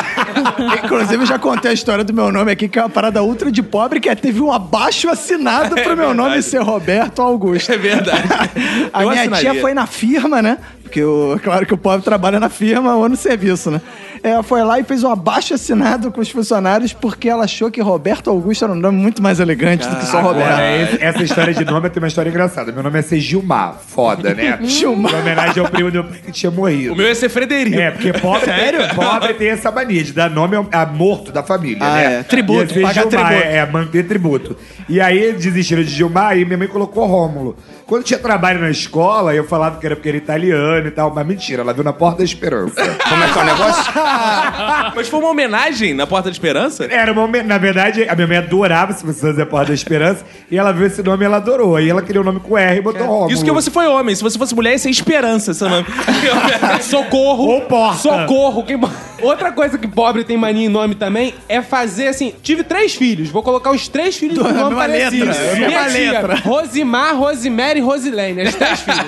Inclusive, 0.84 1.22
eu 1.22 1.26
já 1.26 1.38
contei 1.38 1.70
a 1.70 1.74
história 1.74 2.04
do 2.04 2.12
meu 2.12 2.30
nome 2.32 2.52
aqui, 2.52 2.68
que 2.68 2.78
é 2.78 2.82
uma 2.82 2.90
parada 2.90 3.22
ultra 3.22 3.50
de 3.50 3.62
pobre, 3.62 4.00
que 4.00 4.08
é, 4.08 4.14
teve 4.14 4.40
um 4.40 4.52
abaixo 4.52 5.08
assinado 5.08 5.74
pro 5.76 5.96
meu 5.96 6.14
nome 6.14 6.42
ser 6.42 6.60
Roberto 6.62 7.22
Augusto. 7.22 7.72
É 7.72 7.76
verdade. 7.76 8.26
verdade. 8.26 8.50
A 8.92 9.02
Eu 9.02 9.08
minha 9.10 9.20
assinaria. 9.22 9.52
tia 9.52 9.60
foi 9.60 9.74
na 9.74 9.86
firma, 9.86 10.42
né? 10.42 10.58
Porque, 10.90 11.04
o, 11.04 11.38
claro 11.42 11.64
que 11.64 11.72
o 11.72 11.78
pobre 11.78 12.02
trabalha 12.04 12.40
na 12.40 12.48
firma 12.48 12.96
ou 12.96 13.08
no 13.08 13.14
serviço, 13.16 13.70
né? 13.70 13.80
Ela 14.22 14.42
foi 14.42 14.62
lá 14.62 14.78
e 14.78 14.84
fez 14.84 15.02
um 15.04 15.10
abaixo 15.10 15.54
assinado 15.54 16.10
com 16.10 16.20
os 16.20 16.28
funcionários 16.28 16.92
porque 16.92 17.26
ela 17.28 17.44
achou 17.44 17.70
que 17.70 17.80
Roberto 17.80 18.28
Augusto 18.28 18.64
era 18.64 18.72
um 18.74 18.76
nome 18.76 18.98
muito 18.98 19.22
mais 19.22 19.40
elegante 19.40 19.88
do 19.88 19.96
que 19.96 20.04
só 20.04 20.20
Roberto. 20.20 20.46
Agora, 20.46 20.76
esse- 20.82 21.02
essa 21.02 21.22
história 21.22 21.54
de 21.54 21.64
nome 21.64 21.88
tem 21.88 22.02
uma 22.02 22.08
história 22.08 22.28
engraçada. 22.28 22.70
Meu 22.70 22.82
nome 22.82 22.98
é 22.98 23.02
ser 23.02 23.18
Gilmar. 23.18 23.76
Foda, 23.86 24.34
né? 24.34 24.58
Gilmar. 24.64 25.14
Em 25.14 25.20
homenagem 25.20 25.62
ao 25.64 25.70
primo 25.70 25.90
do 25.90 25.94
meu 25.94 26.04
pai 26.04 26.18
que 26.26 26.32
tinha 26.32 26.50
morrido. 26.50 26.92
O 26.92 26.96
meu 26.96 27.06
ia 27.06 27.14
ser 27.14 27.30
Frederico. 27.30 27.78
É, 27.78 27.92
porque 27.92 28.12
pobre, 28.12 28.50
pobre 28.94 29.34
tem 29.34 29.48
essa 29.48 29.70
mania 29.70 30.02
de 30.04 30.12
dar 30.12 30.28
nome 30.28 30.56
a 30.70 30.84
morto 30.84 31.32
da 31.32 31.42
família, 31.42 31.78
Ah, 31.80 31.94
né? 31.94 32.14
é. 32.18 32.22
Tributo, 32.22 32.74
pagar 32.74 32.92
Gilmar, 32.92 33.08
tributo. 33.08 33.46
É, 33.46 33.56
é, 33.56 33.66
manter 33.66 34.06
tributo. 34.06 34.56
E 34.88 35.00
aí 35.00 35.32
desistiram 35.32 35.82
de 35.82 35.88
Gilmar 35.90 36.36
e 36.36 36.44
minha 36.44 36.58
mãe 36.58 36.68
colocou 36.68 37.06
Rômulo. 37.06 37.56
Quando 37.90 38.04
tinha 38.04 38.20
trabalho 38.20 38.60
na 38.60 38.70
escola, 38.70 39.34
eu 39.34 39.42
falava 39.42 39.80
que 39.80 39.84
era 39.84 39.96
porque 39.96 40.08
era 40.08 40.16
italiano 40.16 40.86
e 40.86 40.90
tal, 40.92 41.12
mas 41.12 41.26
mentira, 41.26 41.62
ela 41.62 41.72
viu 41.74 41.82
na 41.82 41.92
Porta 41.92 42.18
da 42.18 42.24
Esperança. 42.24 42.74
Como 43.08 43.24
é 43.24 43.32
que 43.32 43.36
é 43.36 43.42
o 43.42 43.44
negócio? 43.44 43.92
Mas 44.94 45.08
foi 45.08 45.18
uma 45.18 45.28
homenagem 45.30 45.92
na 45.92 46.06
Porta 46.06 46.28
da 46.28 46.32
Esperança? 46.32 46.84
Era 46.84 47.10
uma, 47.12 47.22
homen- 47.24 47.42
na 47.42 47.58
verdade, 47.58 48.06
a 48.08 48.14
minha 48.14 48.28
mãe 48.28 48.36
adorava 48.36 48.92
se 48.92 49.04
você 49.04 49.26
fazer 49.26 49.44
Porta 49.46 49.68
da 49.68 49.74
Esperança, 49.74 50.24
e 50.48 50.56
ela 50.56 50.72
viu 50.72 50.86
esse 50.86 51.02
nome 51.02 51.24
e 51.24 51.26
ela 51.26 51.38
adorou. 51.38 51.74
Aí 51.74 51.88
ela 51.90 52.00
queria 52.00 52.20
o 52.20 52.24
nome 52.24 52.38
com 52.38 52.56
R 52.56 52.78
e 52.78 52.80
botou 52.80 53.04
Rômulo. 53.06 53.32
Isso 53.32 53.44
que 53.44 53.50
você 53.50 53.70
foi 53.72 53.88
homem. 53.88 54.14
Se 54.14 54.22
você 54.22 54.38
fosse 54.38 54.54
mulher, 54.54 54.70
ia 54.72 54.78
ser 54.78 54.90
Esperança, 54.90 55.52
seu 55.52 55.68
nome. 55.68 55.84
Socorro! 56.82 57.46
Ou 57.48 57.60
porta. 57.62 57.98
Socorro! 57.98 58.62
Quem- 58.64 58.78
Outra 59.22 59.52
coisa 59.52 59.76
que 59.76 59.86
pobre 59.86 60.24
tem 60.24 60.36
mania 60.38 60.64
em 60.64 60.68
nome 60.70 60.94
também 60.94 61.34
é 61.48 61.60
fazer 61.60 62.08
assim: 62.08 62.32
tive 62.42 62.62
três 62.64 62.94
filhos, 62.94 63.28
vou 63.28 63.42
colocar 63.42 63.70
os 63.70 63.86
três 63.86 64.16
filhos 64.16 64.38
Do- 64.38 64.44
com 64.44 64.50
nome 64.52 64.76
parecido. 64.76 65.26
letra, 65.26 65.42
é 65.42 65.54
Minha 65.56 65.68
tia, 65.90 66.12
letra. 66.12 66.34
Rosimar, 66.36 67.16
Rosemary 67.16 67.79
e 67.80 67.82
Rosilene, 67.82 68.42
as 68.42 68.54
três 68.54 68.80
filhas. 68.82 69.06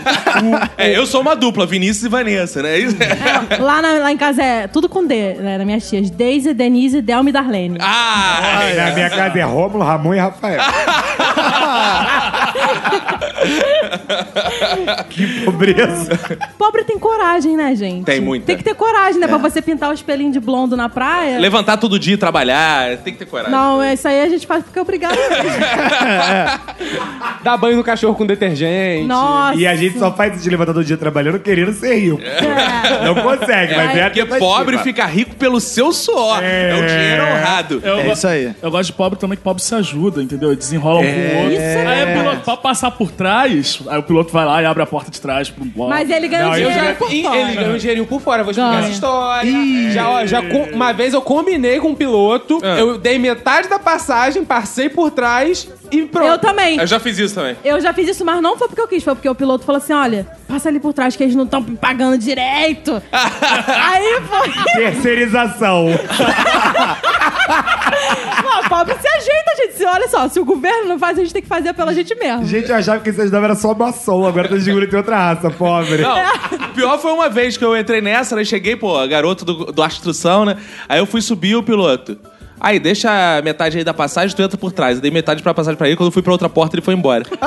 É, 0.76 0.96
eu 0.96 1.06
sou 1.06 1.20
uma 1.20 1.36
dupla, 1.36 1.66
Vinícius 1.66 2.04
e 2.04 2.08
Vanessa, 2.08 2.62
né? 2.62 2.78
Isso- 2.78 2.96
É, 3.00 3.56
lá, 3.58 3.80
na- 3.82 3.98
lá 3.98 4.12
em 4.12 4.16
casa 4.16 4.42
é 4.42 4.66
tudo 4.66 4.88
com 4.88 5.06
D, 5.06 5.34
né? 5.34 5.58
Na 5.58 5.64
minhas 5.64 5.88
tias. 5.88 6.10
Deise, 6.10 6.52
Denise, 6.54 7.00
Delma 7.00 7.30
e 7.30 7.32
Darlene. 7.32 7.78
Ah! 7.80 8.58
Aí 8.58 8.74
na 8.76 8.90
minha 8.92 9.10
casa 9.10 9.38
é 9.38 9.42
Rômulo, 9.42 9.84
Ramon 9.84 10.14
e 10.14 10.18
Rafael. 10.18 10.60
que 15.10 15.44
pobreza. 15.44 16.18
Pobre 16.58 16.84
tem 16.84 16.98
coragem, 16.98 17.56
né, 17.56 17.74
gente? 17.74 18.04
Tem 18.04 18.20
muita. 18.20 18.46
Tem 18.46 18.56
que 18.56 18.64
ter 18.64 18.74
coragem, 18.74 19.20
né? 19.20 19.26
Pra 19.26 19.38
você 19.38 19.60
pintar 19.62 19.90
o 19.90 19.92
espelhinho 19.92 20.32
de 20.32 20.40
blondo 20.40 20.76
na 20.76 20.88
praia. 20.88 21.38
Levantar 21.38 21.76
todo 21.76 21.98
dia 21.98 22.14
e 22.14 22.16
trabalhar, 22.16 22.96
tem 22.98 23.12
que 23.12 23.18
ter 23.20 23.26
coragem. 23.26 23.52
Não, 23.52 23.82
isso 23.92 24.06
aí 24.08 24.22
a 24.22 24.28
gente 24.28 24.46
faz 24.46 24.64
porque 24.64 24.78
é 24.78 24.82
obrigado 24.82 25.16
mesmo. 25.16 25.42
Dá 27.42 27.56
banho 27.56 27.76
no 27.76 27.84
cachorro 27.84 28.14
com 28.14 28.26
detergente. 28.26 29.06
Nossa. 29.06 29.58
E 29.58 29.66
a 29.66 29.74
gente 29.74 29.98
só 29.98 30.12
faz 30.12 30.34
isso 30.34 30.44
de 30.44 30.50
levantar 30.50 30.72
todo 30.72 30.84
dia 30.84 30.96
trabalhando 30.96 31.38
querendo 31.38 31.72
ser 31.72 31.94
rico. 31.96 32.20
É. 32.22 33.02
Não 33.04 33.14
consegue, 33.14 33.74
mas 33.74 33.96
é 33.96 34.02
a 34.02 34.04
Porque 34.06 34.22
tentativa. 34.22 34.38
pobre 34.38 34.78
fica 34.78 35.04
rico 35.06 35.34
pelo 35.36 35.60
seu 35.60 35.92
suor. 35.92 36.40
É, 36.42 36.74
o 36.74 36.86
dinheiro 36.86 37.22
honrado. 37.24 37.80
Eu, 37.82 37.98
É 38.00 38.12
isso 38.12 38.26
aí. 38.26 38.54
Eu 38.62 38.70
gosto 38.70 38.86
de 38.90 38.92
pobre 38.92 39.18
também, 39.18 39.36
que 39.36 39.42
pobre 39.42 39.62
se 39.62 39.74
ajuda, 39.74 40.22
entendeu? 40.22 40.54
Desenrola 40.54 41.00
um 41.00 41.02
com 41.02 41.08
o 41.08 41.36
outro. 41.38 41.52
Isso 41.52 41.60
é 41.60 42.04
aí 42.10 42.16
piloto, 42.18 42.40
pra 42.42 42.56
passar 42.56 42.90
por 42.92 43.10
trás, 43.10 43.80
aí 43.88 43.98
o 43.98 44.02
piloto 44.02 44.32
vai 44.32 44.44
lá 44.44 44.62
e 44.62 44.66
abre 44.66 44.82
a 44.82 44.86
porta 44.86 45.10
de 45.10 45.20
trás 45.20 45.50
pro 45.50 45.64
pobre. 45.66 45.94
Mas 45.96 46.10
ele 46.10 46.28
ganha 46.28 46.44
Não, 46.44 46.52
dinheiro 46.52 46.74
Já, 46.74 46.94
por 46.94 47.08
fora. 47.10 47.36
eles 47.38 47.54
ganham 47.56 47.74
um 47.74 47.76
dinheirinho 47.78 48.06
por 48.06 48.20
fora, 48.20 48.40
eu 48.40 48.44
vou 48.44 48.50
explicar 48.52 48.70
Ganha. 48.72 48.82
essa 48.84 48.92
história. 48.92 49.90
Já, 49.92 50.08
ó, 50.10 50.26
já 50.26 50.42
com- 50.42 50.70
uma 50.74 50.92
vez 50.92 51.14
eu 51.14 51.22
combinei 51.22 51.78
com 51.80 51.88
um 51.88 51.94
piloto, 51.94 52.60
eu 52.64 52.98
dei 52.98 53.18
metade 53.18 53.68
da 53.68 53.78
passagem, 53.78 54.44
passei 54.44 54.88
por 54.88 55.10
trás 55.10 55.68
e 55.90 56.02
pronto. 56.02 56.26
Eu 56.28 56.38
também. 56.38 56.78
Eu 56.78 56.86
já 56.86 56.98
fiz 57.00 57.18
isso 57.18 57.34
também. 57.34 57.56
Eu 57.64 57.80
já 57.80 57.92
fiz 57.92 58.08
isso, 58.08 58.24
mas 58.24 58.40
não 58.40 58.56
foi 58.56 58.68
porque 58.68 58.80
eu 58.80 58.88
quis, 58.88 59.02
foi 59.04 59.14
porque 59.14 59.28
o 59.28 59.34
piloto 59.34 59.64
falou 59.64 59.80
assim: 59.80 59.92
olha, 59.92 60.26
passa 60.48 60.68
ali 60.68 60.80
por 60.80 60.92
trás 60.92 61.14
que 61.16 61.22
eles 61.22 61.34
não 61.34 61.44
estão 61.44 61.62
pagando 61.62 62.16
direito. 62.18 63.02
Aí 63.12 64.20
foi. 64.28 64.50
Terceirização. 64.74 65.86
Não, 68.44 68.68
pobre 68.68 68.94
se 69.00 69.08
ajeita, 69.62 69.72
gente. 69.72 69.78
Se, 69.78 69.84
olha 69.84 70.08
só, 70.08 70.28
se 70.28 70.40
o 70.40 70.44
governo 70.44 70.88
não 70.88 70.98
faz, 70.98 71.18
a 71.18 71.22
gente 71.22 71.32
tem 71.32 71.42
que 71.42 71.48
fazer 71.48 71.72
pela 71.74 71.94
gente 71.94 72.14
mesmo. 72.14 72.44
Gente, 72.44 72.70
eu 72.70 72.76
achava 72.76 73.00
que 73.00 73.10
esse 73.10 73.20
ajudava 73.20 73.46
era 73.46 73.54
só 73.54 73.74
maçom, 73.74 74.26
agora 74.26 74.48
tá 74.48 74.54
descobrindo 74.54 74.86
que 74.86 74.90
tem 74.90 74.98
outra 74.98 75.16
raça, 75.16 75.50
pobre. 75.50 75.98
Não, 75.98 76.16
o 76.70 76.74
pior 76.74 76.98
foi 76.98 77.12
uma 77.12 77.28
vez 77.28 77.56
que 77.56 77.64
eu 77.64 77.76
entrei 77.76 78.00
nessa, 78.00 78.36
né? 78.36 78.44
Cheguei, 78.44 78.76
pô, 78.76 79.06
garoto 79.06 79.44
do, 79.44 79.72
do 79.72 79.84
instrução, 79.84 80.44
né? 80.44 80.56
Aí 80.88 80.98
eu 80.98 81.06
fui 81.06 81.20
subir 81.20 81.56
o 81.56 81.62
piloto. 81.62 82.16
Aí, 82.64 82.78
deixa 82.78 83.10
a 83.38 83.42
metade 83.42 83.76
aí 83.76 83.82
da 83.82 83.92
passagem, 83.92 84.36
tu 84.36 84.40
entra 84.40 84.56
por 84.56 84.70
trás. 84.70 84.94
Eu 84.96 85.02
dei 85.02 85.10
metade 85.10 85.42
pra 85.42 85.52
passagem 85.52 85.76
pra 85.76 85.88
ele, 85.88 85.96
quando 85.96 86.06
eu 86.06 86.12
fui 86.12 86.22
pra 86.22 86.30
outra 86.30 86.48
porta, 86.48 86.76
ele 86.76 86.82
foi 86.82 86.94
embora. 86.94 87.24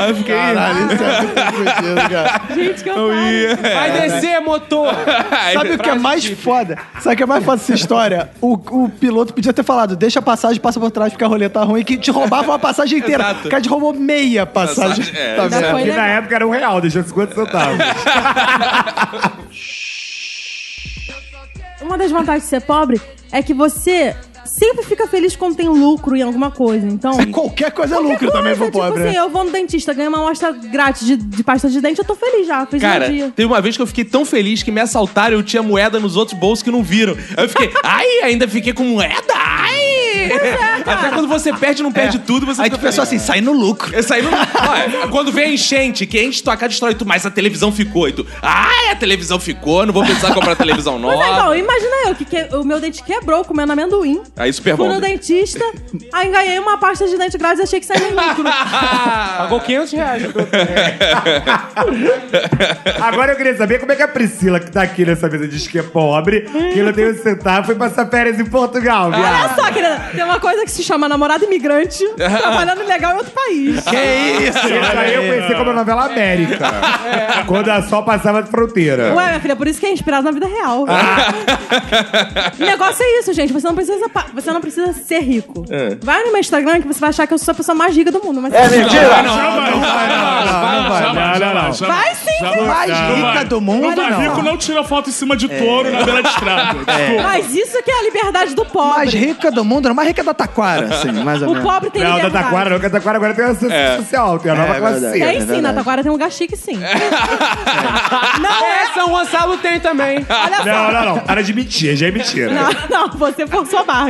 aí 0.00 0.10
eu 0.10 0.16
fiquei... 0.16 0.34
Caralho, 0.34 0.92
isso 0.92 1.04
é 1.04 1.22
muito 1.52 2.10
cara. 2.10 2.42
Gente, 2.52 2.82
que 2.82 2.88
Eu 2.88 3.14
ia. 3.14 3.54
Vai 3.56 3.92
descer, 4.00 4.40
motor! 4.40 4.92
Sabe 5.54 5.70
o 5.74 5.78
que 5.78 5.88
é 5.90 5.94
mais 5.94 6.26
foda? 6.26 6.76
Sabe 6.98 7.14
o 7.14 7.16
que 7.18 7.22
é 7.22 7.26
mais 7.26 7.44
foda 7.44 7.58
dessa 7.58 7.72
história? 7.74 8.30
O, 8.40 8.54
o 8.54 8.88
piloto 8.88 9.32
podia 9.32 9.52
ter 9.52 9.62
falado, 9.62 9.94
deixa 9.94 10.18
a 10.18 10.22
passagem, 10.22 10.60
passa 10.60 10.80
por 10.80 10.90
trás 10.90 11.12
porque 11.12 11.24
a 11.24 11.28
roleta 11.28 11.60
tá 11.60 11.64
ruim, 11.64 11.84
que 11.84 11.96
te 11.96 12.10
roubava 12.10 12.50
uma 12.50 12.58
passagem 12.58 12.98
inteira. 12.98 13.22
Exato. 13.22 13.46
O 13.46 13.50
cara 13.50 13.62
te 13.62 13.68
roubou 13.68 13.92
meia 13.94 14.44
passagem. 14.44 15.04
Passagem, 15.04 15.20
é. 15.20 15.36
Tá 15.36 15.46
vendo? 15.46 15.70
foi 15.70 15.82
Que 15.82 15.88
na 15.90 15.94
legal. 16.02 16.06
época 16.18 16.34
era 16.34 16.46
um 16.46 16.50
real, 16.50 16.80
deixou 16.80 17.04
50 17.04 17.34
centavos. 17.34 17.78
Uma 21.86 21.96
das 21.96 22.10
vantagens 22.10 22.42
de 22.42 22.48
ser 22.48 22.62
pobre 22.62 23.00
é 23.30 23.40
que 23.42 23.54
você 23.54 24.14
sempre 24.44 24.84
fica 24.84 25.06
feliz 25.06 25.36
quando 25.36 25.56
tem 25.56 25.68
lucro 25.68 26.16
em 26.16 26.22
alguma 26.22 26.50
coisa. 26.50 26.86
Então. 26.86 27.12
Qualquer 27.30 27.70
coisa 27.70 27.94
é 27.94 27.98
lucro 27.98 28.26
Qualquer 28.26 28.32
também 28.32 28.56
coisa, 28.56 28.72
pro 28.72 28.80
pobre. 28.80 28.92
Tipo 28.92 29.08
assim, 29.08 29.18
né? 29.18 29.24
eu 29.24 29.30
vou 29.30 29.44
no 29.44 29.50
dentista, 29.52 29.92
ganho 29.92 30.08
uma 30.08 30.18
amostra 30.18 30.52
grátis 30.52 31.06
de, 31.06 31.16
de 31.16 31.44
pasta 31.44 31.68
de 31.68 31.80
dente, 31.80 32.00
eu 32.00 32.04
tô 32.04 32.16
feliz 32.16 32.46
já. 32.46 32.66
Fiz 32.66 32.80
Cara, 32.80 33.08
dia. 33.08 33.32
teve 33.34 33.46
uma 33.46 33.60
vez 33.60 33.76
que 33.76 33.82
eu 33.82 33.86
fiquei 33.86 34.04
tão 34.04 34.24
feliz 34.24 34.62
que 34.62 34.72
me 34.72 34.80
assaltaram 34.80 35.36
e 35.36 35.38
eu 35.38 35.42
tinha 35.44 35.62
moeda 35.62 36.00
nos 36.00 36.16
outros 36.16 36.38
bolsos 36.38 36.62
que 36.62 36.70
não 36.70 36.82
viram. 36.82 37.16
Aí 37.36 37.44
eu 37.44 37.48
fiquei, 37.48 37.70
ai, 37.84 38.06
ainda 38.24 38.48
fiquei 38.48 38.72
com 38.72 38.82
moeda, 38.84 39.32
ai! 39.34 39.65
Até 40.86 41.10
quando 41.10 41.28
você 41.28 41.52
perde, 41.52 41.82
não 41.82 41.92
perde 41.92 42.18
tudo, 42.20 42.46
você 42.46 42.62
Aí 42.62 42.70
tu 42.70 42.78
pensou 42.78 43.02
assim, 43.02 43.18
sai 43.18 43.40
no 43.40 43.52
lucro. 43.52 43.94
Eu 43.94 44.02
saí 44.02 44.22
no... 44.22 44.30
Olha, 44.30 45.08
quando 45.08 45.32
vem 45.32 45.44
a 45.44 45.50
enchente, 45.52 46.06
que 46.06 46.22
enche 46.22 46.42
tua 46.42 46.56
casa, 46.56 46.68
destrói 46.68 46.94
tu, 46.94 47.06
mas 47.06 47.24
a 47.26 47.30
televisão 47.30 47.72
ficou. 47.72 48.08
E 48.08 48.12
tu, 48.12 48.26
ai, 48.42 48.90
a 48.90 48.96
televisão 48.96 49.38
ficou, 49.38 49.84
não 49.86 49.92
vou 49.92 50.04
precisar 50.04 50.34
comprar 50.34 50.56
televisão 50.56 50.98
Mas 50.98 51.20
é, 51.20 51.22
então, 51.22 51.44
nova. 51.44 51.58
imagina 51.58 51.96
eu 52.06 52.14
que, 52.14 52.24
que 52.24 52.56
o 52.56 52.64
meu 52.64 52.80
dente 52.80 53.02
quebrou 53.02 53.44
comendo 53.44 53.72
amendoim. 53.72 54.22
Aí, 54.36 54.52
super 54.52 54.76
Fui 54.76 54.86
bom. 54.86 54.94
no 54.94 55.00
dentista, 55.00 55.64
aí 56.12 56.30
ganhei 56.30 56.58
uma 56.58 56.78
pasta 56.78 57.06
de 57.06 57.16
dente 57.16 57.36
grátis 57.38 57.60
e 57.60 57.62
achei 57.64 57.80
que 57.80 57.86
saía 57.86 58.10
no 58.10 58.28
lucro. 58.28 58.44
Pagou 59.38 59.60
500 59.60 59.92
reais. 59.92 60.22
Agora 63.00 63.32
eu 63.32 63.36
queria 63.36 63.56
saber 63.56 63.78
como 63.78 63.92
é 63.92 63.96
que 63.96 64.02
a 64.02 64.08
Priscila, 64.08 64.60
que 64.60 64.70
tá 64.70 64.82
aqui 64.82 65.04
nessa 65.04 65.28
mesa, 65.28 65.48
diz 65.48 65.66
que 65.66 65.78
é 65.78 65.82
pobre, 65.82 66.42
que 66.72 66.82
não 66.82 66.92
tem 66.92 67.10
um 67.10 67.14
centavo, 67.14 67.66
foi 67.66 67.74
passar 67.74 68.06
férias 68.08 68.38
em 68.38 68.44
Portugal, 68.44 69.06
Olha 69.06 69.16
viado. 69.16 69.56
só, 69.56 69.72
querida, 69.72 70.05
tem 70.14 70.24
uma 70.24 70.40
coisa 70.40 70.64
que 70.64 70.70
se 70.70 70.82
chama 70.82 71.08
namorado 71.08 71.44
imigrante, 71.44 72.04
trabalhando 72.16 72.84
legal 72.86 73.12
em 73.12 73.16
outro 73.16 73.32
país. 73.32 73.80
Que 73.84 73.96
isso? 74.46 74.58
Isso 74.58 74.98
aí 74.98 75.14
eu 75.14 75.22
conheci 75.22 75.54
como 75.54 75.70
a 75.70 75.74
novela 75.74 76.06
América. 76.06 76.58
Quando 77.46 77.68
a 77.70 77.82
Sol 77.82 78.02
passava 78.02 78.42
de 78.42 78.50
fronteira. 78.50 79.14
Ué, 79.14 79.26
minha 79.28 79.40
filha, 79.40 79.56
por 79.56 79.66
isso 79.68 79.78
que 79.80 79.86
é 79.86 79.92
inspirado 79.92 80.24
na 80.24 80.30
vida 80.32 80.46
real. 80.46 80.84
Ah. 80.88 82.52
o 82.58 82.64
negócio 82.64 83.02
é 83.04 83.18
isso, 83.20 83.32
gente. 83.32 83.52
Você 83.52 83.66
não 83.66 83.74
precisa, 83.74 84.08
pa- 84.08 84.26
você 84.34 84.50
não 84.52 84.60
precisa 84.60 84.92
ser 84.92 85.20
rico. 85.20 85.64
É. 85.70 85.96
Vai 86.02 86.22
no 86.24 86.30
meu 86.32 86.40
Instagram 86.40 86.80
que 86.80 86.86
você 86.88 87.00
vai 87.00 87.10
achar 87.10 87.26
que 87.26 87.34
eu 87.34 87.38
sou 87.38 87.52
a 87.52 87.54
pessoa 87.54 87.74
mais 87.74 87.94
rica 87.96 88.10
do 88.10 88.22
mundo. 88.22 88.40
Mas 88.42 88.52
é 88.54 88.68
mentira! 88.68 89.22
Não, 89.22 89.36
vai, 89.36 89.70
não, 89.70 89.80
vai, 89.80 90.08
não, 91.38 91.54
não, 91.54 91.64
não. 91.64 91.72
Vai 91.72 92.14
sim! 92.14 92.66
Mais 92.66 92.90
rica 92.90 93.44
do 93.44 93.60
mundo, 93.60 93.86
Mas 93.96 94.16
rico 94.18 94.36
não. 94.36 94.42
não 94.42 94.56
tira 94.56 94.82
foto 94.84 95.10
em 95.10 95.12
cima 95.12 95.36
de 95.36 95.48
touro 95.48 95.90
na 95.90 96.02
beira 96.02 96.22
de 96.22 96.28
estrada. 96.28 96.78
Desculpa. 96.84 97.22
Mas 97.22 97.54
isso 97.54 97.82
que 97.82 97.90
é 97.90 97.98
a 97.98 98.02
liberdade 98.02 98.54
do 98.54 98.64
pobre. 98.64 98.96
Mais 98.98 99.12
rica 99.12 99.50
do 99.50 99.64
mundo, 99.64 99.85
não. 99.88 99.94
Mais 99.94 100.08
rica 100.08 100.22
da 100.24 100.34
Taquara, 100.34 100.86
assim, 100.86 101.12
mais 101.12 101.42
ou 101.42 101.48
O 101.48 101.52
menos. 101.54 101.68
pobre 101.70 101.90
tem 101.90 102.02
Não, 102.02 102.10
da 102.10 102.16
liberdade. 102.16 102.44
Taquara 102.44 102.70
não, 102.70 102.80
que 102.80 102.86
a 102.86 102.90
Taquara 102.90 103.16
agora 103.16 103.34
tem 103.34 103.44
uma 103.44 103.50
assistência 103.52 103.96
social, 103.98 104.38
tem 104.38 104.52
a 104.52 104.54
nova 104.54 104.74
É 104.74 104.78
classe 104.78 105.00
verdade. 105.00 105.18
C. 105.18 105.24
Tem 105.26 105.36
É 105.36 105.54
sim, 105.56 105.60
na 105.60 105.72
Taquara 105.72 106.02
tem 106.02 106.10
um 106.10 106.14
lugar 106.14 106.30
chique, 106.30 106.56
sim. 106.56 106.78
Não 108.40 108.50
É, 108.66 108.82
é. 108.82 108.86
São 108.94 109.08
Gonçalo 109.10 109.56
tem 109.58 109.78
também. 109.80 110.24
Olha 110.28 110.56
só. 110.56 110.64
Não, 110.64 110.92
não, 110.92 111.04
não. 111.14 111.18
Para 111.20 111.42
de 111.42 111.52
mentir, 111.52 111.94
já 111.96 112.06
é 112.08 112.10
mentira. 112.10 112.50
Não, 112.52 112.70
não, 112.88 113.10
você 113.18 113.46
forçou 113.46 113.80
a 113.80 113.84
barra. 113.84 114.08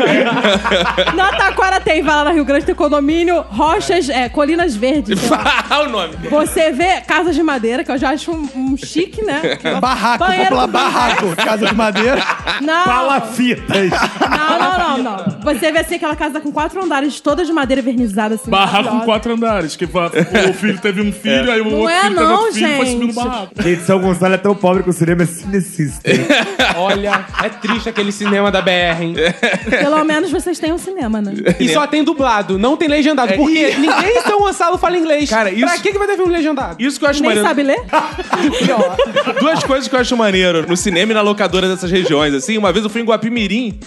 Na 1.14 1.30
Taquara 1.32 1.80
tem, 1.80 2.02
vai 2.02 2.14
lá 2.14 2.24
na 2.24 2.30
Rio 2.32 2.44
Grande, 2.44 2.64
tem 2.66 2.74
condomínio, 2.74 3.44
rochas, 3.50 4.08
é, 4.08 4.28
colinas 4.28 4.74
verdes. 4.76 5.18
Fala 5.26 5.86
o 5.86 5.88
nome. 5.90 6.16
Você 6.30 6.70
vê 6.72 7.00
casas 7.02 7.34
de 7.34 7.42
madeira, 7.42 7.82
que 7.84 7.90
eu 7.90 7.98
já 7.98 8.10
acho 8.10 8.30
um, 8.32 8.48
um 8.54 8.76
chique, 8.76 9.22
né? 9.24 9.58
Barraco, 9.80 10.24
Banheiro 10.24 10.56
popular 10.56 10.66
com 10.66 10.72
barraco, 10.72 11.36
casa 11.36 11.66
de 11.66 11.74
madeira. 11.74 12.22
Não. 12.60 12.84
Palafitas. 12.84 13.90
Não, 14.30 14.58
não, 14.58 14.78
não, 14.78 14.98
não. 15.02 15.40
Você 15.42 15.65
vê 15.72 15.78
assim 15.80 15.94
aquela 15.96 16.16
casa 16.16 16.40
com 16.40 16.50
quatro 16.52 16.82
andares, 16.82 17.20
toda 17.20 17.44
de 17.44 17.52
madeira 17.52 17.80
vernizada, 17.82 18.34
assim. 18.36 18.50
Barraco 18.50 18.88
com 18.90 19.00
quatro 19.00 19.32
andares. 19.32 19.76
Que 19.76 19.84
o 19.84 20.54
filho 20.54 20.78
teve 20.80 21.00
um 21.00 21.12
filho, 21.12 21.50
aí 21.50 21.60
o 21.60 21.64
Não 21.64 21.78
outro 21.80 21.88
é 21.94 22.00
filho 22.02 22.14
teve 22.14 22.26
não, 22.26 22.36
outro 22.40 22.54
filho 22.54 22.66
e 22.68 22.76
foi 22.76 22.86
subindo 22.86 23.02
o 23.02 23.06
gente. 23.06 23.14
barraco. 23.14 23.62
Gente, 23.62 23.82
São 23.82 24.00
Gonçalo 24.00 24.34
é 24.34 24.38
tão 24.38 24.54
pobre 24.54 24.82
que 24.82 24.90
o 24.90 24.92
cinema 24.92 25.22
é 25.22 25.26
cinecista. 25.26 26.00
Olha, 26.76 27.24
é 27.42 27.48
triste 27.48 27.88
aquele 27.88 28.12
cinema 28.12 28.50
da 28.50 28.60
BR, 28.60 29.02
hein? 29.02 29.14
Pelo 29.68 30.04
menos 30.04 30.30
vocês 30.30 30.58
têm 30.58 30.72
um 30.72 30.78
cinema, 30.78 31.20
né? 31.20 31.32
E 31.58 31.68
só 31.68 31.86
tem 31.86 32.02
dublado, 32.04 32.58
não 32.58 32.76
tem 32.76 32.88
legendado. 32.88 33.32
É, 33.32 33.36
Porque 33.36 33.70
e- 33.70 33.76
ninguém 33.78 34.18
em 34.18 34.22
São 34.22 34.38
Gonçalo 34.40 34.78
fala 34.78 34.96
inglês. 34.98 35.28
Cara, 35.30 35.50
Pra 35.50 35.58
isso- 35.74 35.82
que, 35.82 35.92
que 35.92 35.98
vai 35.98 36.06
ter 36.06 36.16
filme 36.16 36.32
legendado? 36.32 36.76
Isso 36.82 36.98
que 36.98 37.04
eu 37.04 37.10
acho 37.10 37.20
Nem 37.20 37.28
maneiro. 37.30 37.48
sabe 37.48 37.62
ler? 37.62 37.80
Duas 39.40 39.62
coisas 39.64 39.88
que 39.88 39.94
eu 39.94 40.00
acho 40.00 40.16
maneiro 40.16 40.66
no 40.68 40.76
cinema 40.76 41.12
e 41.12 41.14
na 41.14 41.20
locadora 41.22 41.68
dessas 41.68 41.90
regiões, 41.90 42.34
assim. 42.34 42.56
Uma 42.58 42.72
vez 42.72 42.84
eu 42.84 42.90
fui 42.90 43.00
em 43.02 43.04
Guapimirim. 43.04 43.78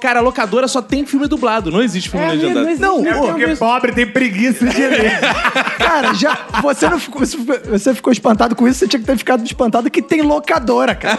Cara, 0.00 0.18
a 0.18 0.22
locadora 0.22 0.66
só 0.68 0.82
tem 0.82 1.06
filme 1.06 1.26
dublado, 1.26 1.70
não 1.70 1.80
existe 1.80 2.10
filme 2.10 2.26
legendado. 2.26 2.66
Não, 2.78 3.06
É 3.06 3.14
pô, 3.14 3.26
porque 3.28 3.56
pobre 3.56 3.92
tem 3.92 4.06
preguiça 4.06 4.66
de 4.66 4.86
ler. 4.86 5.20
cara, 5.78 6.12
já. 6.14 6.46
Você 6.62 6.88
não 6.88 6.98
ficou. 6.98 7.22
Você 7.24 7.94
ficou 7.94 8.12
espantado 8.12 8.54
com 8.56 8.66
isso, 8.68 8.80
você 8.80 8.88
tinha 8.88 9.00
que 9.00 9.06
ter 9.06 9.16
ficado 9.16 9.44
espantado 9.44 9.90
que 9.90 10.02
tem 10.02 10.20
locadora, 10.20 10.94
cara. 10.94 11.16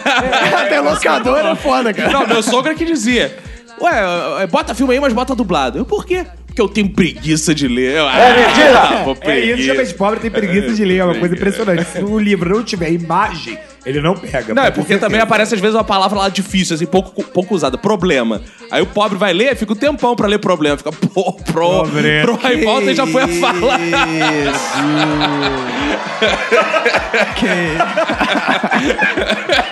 tem 0.68 0.80
locadora, 0.80 1.50
é 1.50 1.56
foda, 1.56 1.92
cara. 1.92 2.12
Não, 2.12 2.26
meu 2.26 2.42
sogro 2.42 2.70
é 2.70 2.74
que 2.74 2.84
dizia: 2.84 3.36
Ué, 3.80 4.42
é, 4.42 4.46
bota 4.46 4.74
filme 4.74 4.94
aí, 4.94 5.00
mas 5.00 5.12
bota 5.12 5.34
dublado. 5.34 5.78
Eu, 5.78 5.84
por 5.84 6.04
quê? 6.04 6.26
Porque 6.56 6.62
eu 6.62 6.68
tenho 6.70 6.88
preguiça 6.88 7.54
de 7.54 7.68
ler. 7.68 7.96
Eu, 7.96 8.08
é 8.08 8.46
mentira! 8.46 9.04
É 9.30 9.40
isso, 9.40 9.62
realmente, 9.66 9.92
pobre 9.92 10.20
tem 10.20 10.30
preguiça 10.30 10.72
de 10.72 10.82
ler. 10.86 11.00
É 11.00 11.04
uma 11.04 11.14
coisa 11.14 11.34
impressionante. 11.34 11.84
Se 11.84 12.02
o 12.02 12.18
livro 12.18 12.48
não 12.48 12.64
tiver 12.64 12.90
imagem, 12.92 13.58
ele 13.84 14.00
não 14.00 14.16
pega. 14.16 14.54
Não, 14.54 14.64
é 14.64 14.70
porque 14.70 14.94
também 14.94 15.00
certeza. 15.00 15.22
aparece 15.22 15.54
às 15.54 15.60
vezes 15.60 15.76
uma 15.76 15.84
palavra 15.84 16.18
lá 16.18 16.30
difícil, 16.30 16.74
assim, 16.74 16.86
pouco, 16.86 17.22
pouco 17.22 17.54
usada. 17.54 17.76
Problema. 17.76 18.40
Aí 18.70 18.80
o 18.80 18.86
pobre 18.86 19.18
vai 19.18 19.34
ler, 19.34 19.54
fica 19.54 19.74
um 19.74 19.76
tempão 19.76 20.16
pra 20.16 20.26
ler 20.26 20.38
problema. 20.38 20.78
Fica, 20.78 20.90
pô, 20.90 21.34
pro, 21.34 21.60
Pobre. 21.60 22.22
pro, 22.22 22.38
aí 22.42 22.64
volta 22.64 22.90
e 22.90 22.94
já 22.94 23.06
foi 23.06 23.24
a 23.24 23.28
fala. 23.28 23.76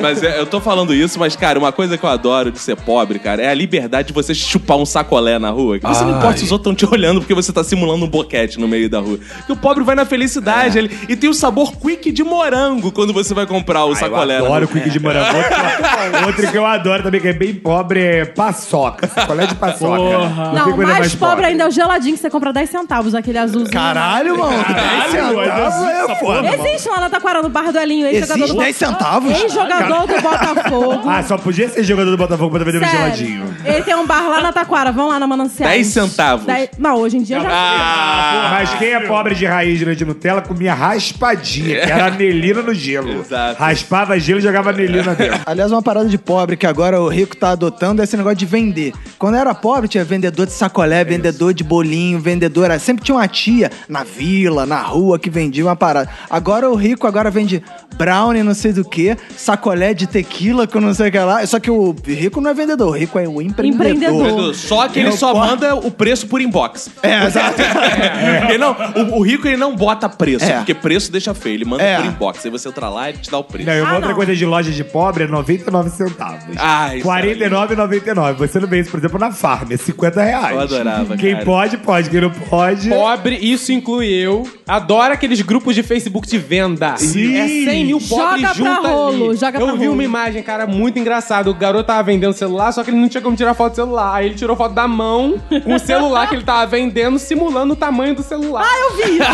Mas 0.00 0.22
é, 0.22 0.38
eu 0.40 0.46
tô 0.46 0.60
falando 0.60 0.94
isso, 0.94 1.18
mas, 1.18 1.36
cara, 1.36 1.58
uma 1.58 1.72
coisa 1.72 1.96
que 1.98 2.04
eu 2.04 2.08
adoro 2.10 2.50
de 2.50 2.58
ser 2.58 2.76
pobre, 2.76 3.18
cara, 3.18 3.42
é 3.42 3.48
a 3.48 3.54
liberdade 3.54 4.08
de 4.08 4.14
você 4.14 4.34
chupar 4.34 4.76
um 4.76 4.86
sacolé 4.86 5.38
na 5.38 5.50
rua. 5.50 5.78
Que 5.78 5.86
você 5.86 6.04
não 6.04 6.16
importa 6.16 6.38
se 6.38 6.44
os 6.44 6.52
outros 6.52 6.72
estão 6.72 6.88
te 6.88 6.94
olhando 6.94 7.20
porque 7.20 7.34
você 7.34 7.52
tá 7.52 7.62
simulando 7.62 8.04
um 8.04 8.08
boquete 8.08 8.58
no 8.58 8.66
meio 8.68 8.88
da 8.88 9.00
rua. 9.00 9.18
Que 9.46 9.52
o 9.52 9.56
pobre 9.56 9.84
vai 9.84 9.94
na 9.94 10.04
felicidade. 10.04 10.78
Ele, 10.78 10.90
e 11.08 11.16
tem 11.16 11.28
o 11.28 11.34
sabor 11.34 11.72
quick 11.76 12.10
de 12.12 12.22
morango 12.22 12.90
quando 12.92 13.12
você 13.12 13.34
vai 13.34 13.46
comprar 13.46 13.84
o 13.84 13.92
Ah, 13.92 13.96
sacolé. 13.96 14.38
Eu 14.38 14.46
adoro 14.46 14.64
o 14.66 14.68
quick 14.68 14.90
de 14.90 15.00
morango. 15.00 15.36
Outro, 15.36 16.26
outro 16.26 16.50
que 16.50 16.58
eu 16.58 16.66
adoro 16.66 17.02
também, 17.02 17.20
que 17.20 17.28
é 17.28 17.32
bem 17.32 17.54
pobre, 17.54 18.00
é 18.02 18.24
paçoca. 18.24 19.06
Sacolé 19.08 19.46
de 19.46 19.54
paçoca. 19.54 19.96
Porra. 19.96 20.52
Não, 20.52 20.72
coisa 20.72 20.92
mais 20.92 21.14
pobre 21.14 21.46
ainda 21.46 21.64
é 21.64 21.68
o 21.68 21.70
geladinho 21.70 22.14
que 22.14 22.20
você 22.20 22.30
compra 22.30 22.52
10 22.52 22.70
centavos, 22.70 23.14
aquele 23.14 23.38
azulzinho. 23.38 23.70
Caralho, 23.72 24.38
mano. 24.38 24.56
10 24.56 24.66
Caralho, 24.66 25.38
centavos 25.40 25.88
é 26.10 26.14
foda. 26.16 26.54
Existe 26.54 26.88
lá 26.88 27.00
na 27.00 27.10
Taquara, 27.10 27.42
no 27.42 27.48
Bar 27.48 27.72
do 27.72 27.78
Elinho, 27.78 28.06
Existe 28.06 28.38
do 28.46 28.54
10 28.54 28.76
centavos? 28.76 29.32
Ex-jogador 29.62 30.06
do 30.06 30.20
Botafogo. 30.22 31.08
Ah, 31.08 31.22
só 31.22 31.36
podia 31.38 31.68
ser 31.68 31.82
jogador 31.84 32.10
do 32.10 32.16
Botafogo 32.16 32.50
pra 32.56 32.64
vender 32.64 32.78
um 32.78 32.80
Sério. 32.80 32.98
geladinho. 33.16 33.54
Ele 33.64 33.82
tem 33.82 33.94
um 33.94 34.06
bar 34.06 34.28
lá 34.28 34.40
na 34.40 34.52
Taquara, 34.52 34.92
vão 34.92 35.08
lá 35.08 35.18
na 35.18 35.26
Manancial. 35.26 35.68
10 35.68 35.86
centavos. 35.86 36.46
Não, 36.78 36.96
hoje 36.96 37.16
em 37.18 37.22
dia 37.22 37.40
já. 37.40 37.48
Ah, 37.50 38.48
Mas 38.58 38.74
quem 38.78 38.88
é 38.92 39.00
pobre 39.00 39.34
de 39.34 39.46
raiz 39.46 39.78
de 39.78 40.04
Nutella 40.04 40.40
comia 40.40 40.74
raspadinha, 40.74 41.80
que 41.86 41.92
era 41.92 42.06
anelina 42.06 42.62
no 42.62 42.74
gelo. 42.74 43.20
Exato. 43.20 43.60
Raspava 43.60 44.18
gelo 44.18 44.38
e 44.38 44.42
jogava 44.42 44.70
anelina 44.70 45.14
dentro. 45.14 45.40
Aliás, 45.46 45.70
uma 45.72 45.82
parada 45.82 46.08
de 46.08 46.18
pobre 46.18 46.56
que 46.56 46.66
agora 46.66 47.00
o 47.00 47.08
rico 47.08 47.36
tá 47.36 47.50
adotando 47.50 48.00
é 48.00 48.04
esse 48.04 48.16
negócio 48.16 48.36
de 48.38 48.46
vender. 48.46 48.92
Quando 49.18 49.34
eu 49.34 49.40
era 49.40 49.54
pobre, 49.54 49.88
tinha 49.88 50.04
vendedor 50.04 50.46
de 50.46 50.52
sacolé, 50.52 51.04
vendedor 51.04 51.52
de 51.52 51.62
bolinho, 51.64 52.18
vendedora. 52.20 52.78
Sempre 52.78 53.04
tinha 53.04 53.14
uma 53.16 53.28
tia 53.28 53.70
na 53.88 54.04
vila, 54.04 54.64
na 54.66 54.80
rua, 54.80 55.18
que 55.18 55.28
vendia 55.30 55.64
uma 55.64 55.76
parada. 55.76 56.08
Agora 56.28 56.68
o 56.70 56.74
rico 56.74 57.06
agora 57.06 57.30
vende 57.30 57.62
brownie, 57.96 58.42
não 58.42 58.54
sei 58.54 58.72
do 58.72 58.84
que, 58.84 59.16
sacolé 59.50 59.92
de 59.94 60.06
tequila, 60.06 60.66
que 60.66 60.76
eu 60.76 60.80
não 60.80 60.94
sei 60.94 61.08
o 61.08 61.12
que 61.12 61.18
lá. 61.18 61.44
Só 61.46 61.58
que 61.58 61.70
o 61.70 61.94
rico 62.06 62.40
não 62.40 62.50
é 62.50 62.54
vendedor, 62.54 62.88
o 62.88 62.98
rico 62.98 63.18
é 63.18 63.26
o 63.28 63.42
empreendedor. 63.42 63.86
Empreendedor. 63.90 64.54
Só 64.54 64.88
que 64.88 64.98
ele 65.00 65.08
Eu 65.08 65.12
só 65.12 65.32
posso- 65.32 65.50
manda 65.50 65.74
o 65.74 65.90
preço 65.90 66.26
por 66.26 66.40
inbox. 66.40 66.88
É, 67.02 67.26
exato. 67.26 67.56
Porque 68.40 68.58
não, 68.58 68.76
o, 69.14 69.18
o 69.18 69.22
rico 69.22 69.46
ele 69.48 69.56
não 69.56 69.74
bota 69.74 70.08
preço, 70.08 70.44
É. 70.44 70.52
porque 70.58 70.74
preço 70.74 71.10
deixa 71.10 71.34
feio. 71.34 71.56
Ele 71.56 71.64
manda 71.64 71.82
É. 71.82 71.96
por 71.96 72.06
inbox. 72.06 72.44
Aí 72.44 72.50
você 72.50 72.68
entra 72.68 72.88
lá 72.88 73.08
e 73.08 73.12
ele 73.12 73.18
te 73.18 73.30
dá 73.30 73.38
o 73.38 73.44
preço. 73.44 73.66
Não, 73.68 73.74
e 73.76 73.80
uma 73.80 73.90
Ah, 73.90 73.94
outra 73.94 74.08
não. 74.10 74.16
coisa 74.16 74.34
de 74.36 74.46
loja 74.46 74.70
de 74.70 74.84
pobre 74.84 75.24
é 75.24 75.26
99 75.26 75.90
centavos. 75.90 76.42
Ah, 76.58 76.94
isso 76.94 77.04
49,99. 77.06 78.34
Você 78.38 78.60
não 78.60 78.68
vê 78.68 78.80
isso, 78.80 78.90
por 78.90 78.98
exemplo, 78.98 79.18
na 79.18 79.30
farm, 79.32 79.72
é 79.72 79.76
50 79.76 80.22
reais. 80.22 80.52
Eu 80.54 80.60
adorava, 80.60 81.16
Quem 81.16 81.32
cara. 81.32 81.44
pode, 81.44 81.76
pode. 81.78 82.10
Quem 82.10 82.20
não 82.20 82.30
pode... 82.30 82.88
Pobre, 82.88 83.36
isso 83.40 83.72
inclui 83.72 84.06
eu. 84.08 84.46
Adoro 84.66 85.12
aqueles 85.12 85.40
grupos 85.40 85.74
de 85.74 85.82
Facebook 85.82 86.28
de 86.28 86.38
venda. 86.38 86.96
Sim. 86.96 87.36
É 87.36 87.46
100 87.70 87.84
mil 87.86 87.98
pobres 88.00 88.40
Joga 88.40 88.40
pra 88.40 88.52
juntos 88.54 88.90
rolo. 88.90 89.34
Joga 89.40 89.58
eu 89.58 89.66
pra 89.66 89.74
vi 89.76 89.88
uma 89.88 90.04
imagem, 90.04 90.42
cara, 90.42 90.66
muito 90.66 90.98
engraçada. 90.98 91.50
O 91.50 91.54
garoto 91.54 91.84
tava 91.84 92.02
vendendo 92.02 92.32
celular, 92.32 92.72
só 92.72 92.84
que 92.84 92.90
ele 92.90 92.98
não 92.98 93.08
tinha 93.08 93.22
como 93.22 93.36
tirar 93.36 93.54
foto 93.54 93.72
do 93.72 93.76
celular. 93.76 94.14
Aí 94.14 94.26
ele 94.26 94.34
tirou 94.34 94.54
foto 94.54 94.74
da 94.74 94.86
mão 94.86 95.40
com 95.64 95.74
o 95.74 95.78
celular 95.78 96.28
que 96.28 96.34
ele 96.34 96.44
tava 96.44 96.66
vendendo, 96.66 97.18
simulando 97.18 97.72
o 97.72 97.76
tamanho 97.76 98.14
do 98.14 98.22
celular. 98.22 98.64
Ah, 98.64 98.78
eu 98.78 98.96
vi 98.96 99.18
isso. 99.18 99.30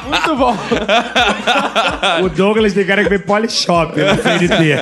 muito 0.08 0.36
bom. 0.36 0.56
O 2.24 2.28
Douglas 2.30 2.72
tem 2.72 2.84
cara 2.84 3.02
que 3.02 3.10
vem 3.10 3.18
Polishop 3.18 3.92
no 4.00 4.22
CNT. 4.22 4.76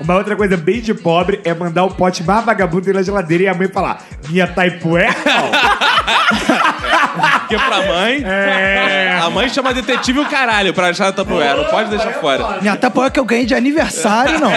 Uma 0.00 0.16
outra 0.16 0.36
coisa 0.36 0.56
bem 0.56 0.80
de 0.80 0.92
pobre 0.94 1.40
é 1.44 1.54
mandar 1.54 1.84
o 1.84 1.90
pote 1.90 2.22
mais 2.22 2.44
vagabundo 2.44 2.92
na 2.92 3.02
geladeira 3.02 3.44
e 3.44 3.48
a 3.48 3.54
mãe 3.54 3.68
falar: 3.68 4.02
Minha 4.28 4.46
taipué? 4.46 5.08
Porque 7.40 7.56
pra 7.56 7.82
mãe. 7.82 8.22
É. 8.24 9.18
A 9.22 9.30
mãe 9.30 9.48
chama 9.48 9.72
detetive 9.72 10.20
o 10.20 10.26
caralho 10.26 10.72
pra 10.74 10.88
achar 10.88 11.08
a 11.08 11.12
tapoeira. 11.12 11.56
Não 11.56 11.64
pode 11.64 11.90
deixar 11.90 12.12
fora. 12.14 12.58
Minha 12.60 12.76
tapoeira 12.76 13.10
que 13.10 13.20
eu 13.20 13.24
ganhei 13.24 13.46
de 13.46 13.54
aniversário, 13.54 14.38
não. 14.40 14.50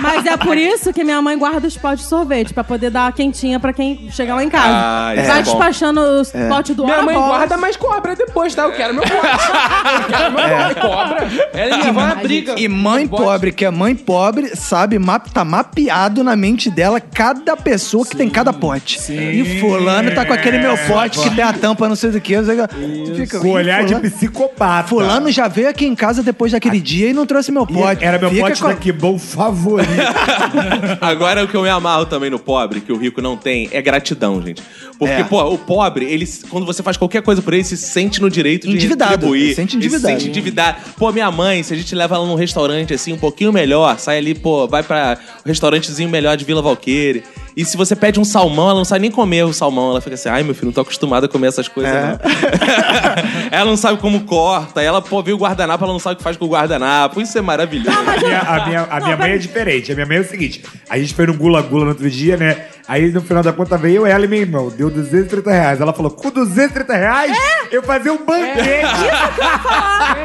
Mas 0.00 0.26
é 0.26 0.36
por 0.36 0.56
isso 0.58 0.92
que 0.92 1.02
minha 1.02 1.20
mãe 1.22 1.38
guarda 1.38 1.66
os 1.66 1.76
potes 1.76 2.00
de 2.04 2.08
sorvete, 2.08 2.52
pra 2.52 2.62
poder 2.62 2.90
dar 2.90 3.10
quentinha 3.12 3.58
pra 3.58 3.72
quem 3.72 4.10
chegar 4.10 4.34
lá 4.34 4.44
em 4.44 4.50
casa. 4.50 4.66
Ah, 4.68 5.14
isso 5.14 5.26
Vai 5.26 5.40
é 5.40 5.42
bom. 5.42 5.50
despachando 5.50 6.00
os 6.00 6.30
potes 6.30 6.76
do 6.76 6.84
Minha 6.84 7.02
mãe 7.02 7.14
guarda, 7.16 7.56
mas 7.56 7.76
cobra 7.76 8.14
depois, 8.14 8.54
tá? 8.54 8.62
Eu 8.64 8.72
quero 8.72 8.92
meu 8.94 9.02
pote. 9.02 9.16
Eu 9.96 10.04
quero 10.16 10.32
meu 10.32 10.74
pote. 10.74 10.80
Cobra. 10.80 11.28
Ela 11.54 11.74
e 11.74 11.78
minha 11.78 11.92
mãe 11.92 12.14
briga. 12.16 12.54
E 12.58 12.68
mãe 12.68 13.06
Pote. 13.08 13.22
pobre, 13.22 13.52
que 13.52 13.64
é 13.64 13.70
mãe 13.70 13.94
pobre, 13.94 14.54
sabe, 14.54 14.98
map, 14.98 15.28
tá 15.32 15.44
mapeado 15.44 16.22
na 16.22 16.36
mente 16.36 16.70
dela 16.70 17.00
cada 17.00 17.56
pessoa 17.56 18.04
que 18.04 18.16
tem 18.16 18.28
cada 18.28 18.52
pote. 18.52 18.98
E 19.12 19.60
fulano 19.60 20.14
tá 20.14 20.24
com 20.24 20.32
aquele 20.32 20.58
meu 20.58 20.76
pote 20.86 21.18
que 21.20 21.30
tem 21.34 21.44
a 21.44 21.52
tampa 21.52 21.75
não 21.88 21.96
sei 21.96 22.10
do 22.10 22.20
que. 22.20 22.36
não 22.36 22.44
sei 22.44 22.60
o 22.60 22.68
que. 22.68 23.14
Fica, 23.16 23.38
Com 23.40 23.48
"Ih, 23.48 23.50
olhar 23.52 23.82
de 23.84 23.94
fulano- 23.94 24.10
psicopata. 24.10 24.88
Fulano 24.88 25.30
já 25.30 25.48
veio 25.48 25.68
aqui 25.68 25.84
em 25.86 25.94
casa 25.94 26.22
depois 26.22 26.52
daquele 26.52 26.80
dia 26.80 27.10
e 27.10 27.12
não 27.12 27.26
trouxe 27.26 27.52
meu 27.52 27.66
E 27.68 27.72
pote. 27.72 28.04
Era 28.04 28.18
meu 28.18 28.30
Fica 28.30 28.42
pote 28.42 28.60
com- 28.62 28.68
da 28.68 28.74
Que 28.74 28.92
Bom 28.92 29.18
favorito. 29.18 29.88
Agora, 31.00 31.44
o 31.44 31.48
que 31.48 31.54
eu 31.56 31.62
me 31.62 31.68
amarro 31.68 32.06
também 32.06 32.30
no 32.30 32.38
pobre, 32.38 32.80
que 32.80 32.92
o 32.92 32.96
rico 32.96 33.20
não 33.20 33.36
tem, 33.36 33.68
é 33.72 33.80
gratidão, 33.82 34.40
gente. 34.42 34.62
Porque, 34.98 35.12
É. 35.14 35.24
pô, 35.24 35.42
o 35.44 35.58
pobre, 35.58 36.06
ele, 36.06 36.26
quando 36.48 36.64
você 36.64 36.82
faz 36.82 36.96
qualquer 36.96 37.22
coisa 37.22 37.42
por 37.42 37.52
ele, 37.52 37.64
se 37.64 37.76
sente 37.76 38.20
no 38.20 38.30
direito 38.30 38.66
de 38.66 38.74
Endividado. 38.74 39.10
retribuir. 39.12 39.42
Ele 39.46 39.54
sente 39.54 39.76
Ele 39.76 39.84
endividado. 39.84 40.14
se 40.14 40.20
sente 40.20 40.28
endividado. 40.30 40.76
Pô, 40.96 41.12
minha 41.12 41.30
mãe, 41.30 41.62
se 41.62 41.74
a 41.74 41.76
gente 41.76 41.94
leva 41.94 42.14
ela 42.14 42.26
num 42.26 42.34
restaurante, 42.34 42.94
assim, 42.94 43.12
um 43.12 43.18
pouquinho 43.18 43.52
melhor, 43.52 43.98
sai 43.98 44.18
ali, 44.18 44.34
pô, 44.34 44.66
vai 44.66 44.82
pra 44.82 45.18
um 45.44 45.48
restaurantezinho 45.48 46.08
melhor 46.08 46.36
de 46.36 46.44
Vila 46.44 46.62
Valqueire. 46.62 47.22
E 47.56 47.64
se 47.64 47.74
você 47.76 47.96
pede 47.96 48.20
um 48.20 48.24
salmão, 48.24 48.66
ela 48.68 48.74
não 48.78 48.84
sabe 48.84 49.00
nem 49.00 49.10
comer 49.10 49.42
o 49.44 49.52
salmão. 49.52 49.90
Ela 49.92 50.00
fica 50.02 50.14
assim, 50.14 50.28
ai, 50.28 50.42
meu 50.42 50.54
filho, 50.54 50.66
não 50.66 50.72
tô 50.72 50.82
acostumada 50.82 51.24
a 51.24 51.28
comer 51.28 51.46
essas 51.46 51.66
coisas, 51.66 51.90
É. 51.94 52.00
não. 52.02 52.18
ela 53.50 53.64
não 53.70 53.76
sabe 53.78 53.98
como 53.98 54.20
corta. 54.24 54.82
Ela, 54.82 55.00
pô, 55.00 55.22
viu 55.22 55.36
o 55.36 55.38
guardanapo, 55.38 55.82
ela 55.82 55.92
não 55.94 55.98
sabe 55.98 56.14
o 56.14 56.16
que 56.18 56.22
faz 56.22 56.36
com 56.36 56.44
o 56.44 56.48
guardanapo. 56.48 57.18
Isso 57.20 57.38
é 57.38 57.40
maravilhoso. 57.40 57.96
A 57.98 58.16
minha, 58.18 58.40
a 58.40 58.66
minha, 58.66 58.82
a 58.90 59.00
minha 59.00 59.16
mãe 59.16 59.30
é 59.32 59.38
diferente. 59.38 59.90
A 59.90 59.94
minha 59.94 60.06
mãe 60.06 60.18
é 60.18 60.20
o 60.20 60.28
seguinte: 60.28 60.62
a 60.88 60.98
gente 60.98 61.14
foi 61.14 61.26
no 61.26 61.32
Gula 61.34 61.62
Gula 61.62 61.84
no 61.84 61.90
outro 61.92 62.10
dia, 62.10 62.36
né? 62.36 62.66
Aí 62.86 63.10
no 63.10 63.20
final 63.22 63.42
da 63.42 63.52
conta 63.54 63.76
veio 63.78 64.02
eu, 64.02 64.06
ela 64.06 64.24
e 64.26 64.28
meu 64.28 64.38
irmão. 64.40 64.68
Deu 64.68 64.90
230 64.90 65.50
reais. 65.50 65.80
Ela 65.80 65.94
falou: 65.94 66.10
com 66.10 66.30
230 66.30 66.94
reais, 66.94 67.36
eu 67.72 67.82
fazia 67.82 68.12
um 68.12 68.22
banquete. 68.24 68.84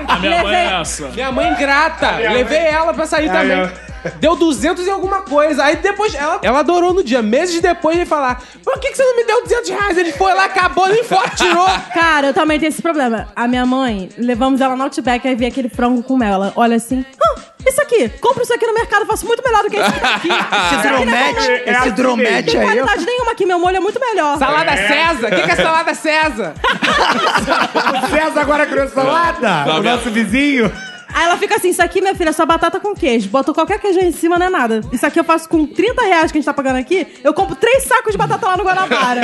A 0.07 0.19
minha 0.19 0.43
mãe 0.43 0.53
é 0.53 0.63
Levei- 0.65 0.81
essa. 0.81 1.07
Minha 1.09 1.31
mãe 1.31 1.55
grata. 1.55 2.11
Levei 2.17 2.57
ela 2.57 2.93
pra 2.93 3.05
sair 3.05 3.29
Aí, 3.29 3.49
também. 3.49 3.71
Deu 4.19 4.35
200 4.35 4.85
e 4.85 4.89
alguma 4.89 5.21
coisa. 5.21 5.63
Aí 5.63 5.75
depois, 5.77 6.13
ela, 6.15 6.39
ela 6.41 6.59
adorou 6.59 6.93
no 6.93 7.03
dia. 7.03 7.21
Meses 7.21 7.61
depois, 7.61 7.95
ele 7.97 8.05
falar: 8.05 8.41
Por 8.63 8.79
que, 8.79 8.89
que 8.91 8.97
você 8.97 9.03
não 9.03 9.15
me 9.15 9.23
deu 9.23 9.43
200 9.43 9.69
reais? 9.69 9.97
Ele 9.97 10.11
foi 10.13 10.33
lá, 10.33 10.45
acabou, 10.45 10.87
nem 10.87 11.03
foto 11.03 11.35
tirou. 11.35 11.65
Cara, 11.93 12.27
eu 12.27 12.33
também 12.33 12.59
tenho 12.59 12.69
esse 12.69 12.81
problema. 12.81 13.27
A 13.35 13.47
minha 13.47 13.65
mãe, 13.65 14.09
levamos 14.17 14.61
ela 14.61 14.75
no 14.75 14.83
Outback, 14.83 15.27
aí 15.27 15.35
vi 15.35 15.45
aquele 15.45 15.69
frango 15.69 16.01
com 16.03 16.17
mel. 16.17 16.33
Ela 16.33 16.53
olha 16.55 16.75
assim, 16.77 17.05
"Hã, 17.21 17.41
Isso 17.65 17.79
aqui, 17.81 18.09
compra 18.19 18.41
isso 18.41 18.53
aqui 18.53 18.65
no 18.65 18.73
mercado, 18.73 19.01
eu 19.03 19.05
faço 19.07 19.25
muito 19.27 19.43
melhor 19.43 19.61
do 19.63 19.69
que 19.69 19.77
esse 19.77 19.87
aqui. 19.87 20.29
Esse 20.31 20.75
Isso 20.75 20.87
aqui 20.87 20.87
é 20.87 20.89
dromete, 20.89 21.49
é 21.49 21.71
esse 21.71 21.91
dromete 21.91 22.31
Não 22.57 22.61
tem 22.61 22.69
aí. 22.71 22.77
eu- 22.77 22.85
qualidade 22.85 23.05
nenhuma 23.05 23.31
aqui, 23.33 23.45
meu 23.45 23.59
molho 23.59 23.77
é 23.77 23.79
muito 23.79 23.99
melhor. 23.99 24.37
Salada 24.39 24.75
César? 24.75 25.27
O 25.27 25.29
que, 25.35 25.41
que 25.43 25.51
é 25.51 25.55
salada 25.55 25.93
César? 25.93 26.53
O 28.03 28.09
César 28.09 28.41
agora 28.41 28.65
criou 28.65 28.87
salada? 28.89 29.65
Não, 29.65 29.79
o 29.79 29.83
nosso 29.83 30.09
vizinho? 30.09 30.71
Aí 31.13 31.25
ela 31.25 31.37
fica 31.37 31.55
assim, 31.55 31.69
isso 31.69 31.81
aqui, 31.81 32.01
minha 32.01 32.15
filha, 32.15 32.29
é 32.29 32.33
só 32.33 32.45
batata 32.45 32.79
com 32.79 32.93
queijo. 32.93 33.29
Bota 33.29 33.53
qualquer 33.53 33.79
queijo 33.79 33.99
aí 33.99 34.07
em 34.07 34.11
cima, 34.11 34.37
não 34.37 34.45
é 34.45 34.49
nada. 34.49 34.81
Isso 34.91 35.05
aqui 35.05 35.19
eu 35.19 35.23
faço 35.23 35.47
com 35.49 35.65
30 35.65 36.01
reais 36.03 36.31
que 36.31 36.37
a 36.37 36.41
gente 36.41 36.45
tá 36.45 36.53
pagando 36.53 36.77
aqui, 36.77 37.07
eu 37.23 37.33
compro 37.33 37.55
três 37.55 37.83
sacos 37.83 38.11
de 38.11 38.17
batata 38.17 38.45
lá 38.45 38.57
no 38.57 38.63
Guanabara. 38.63 39.21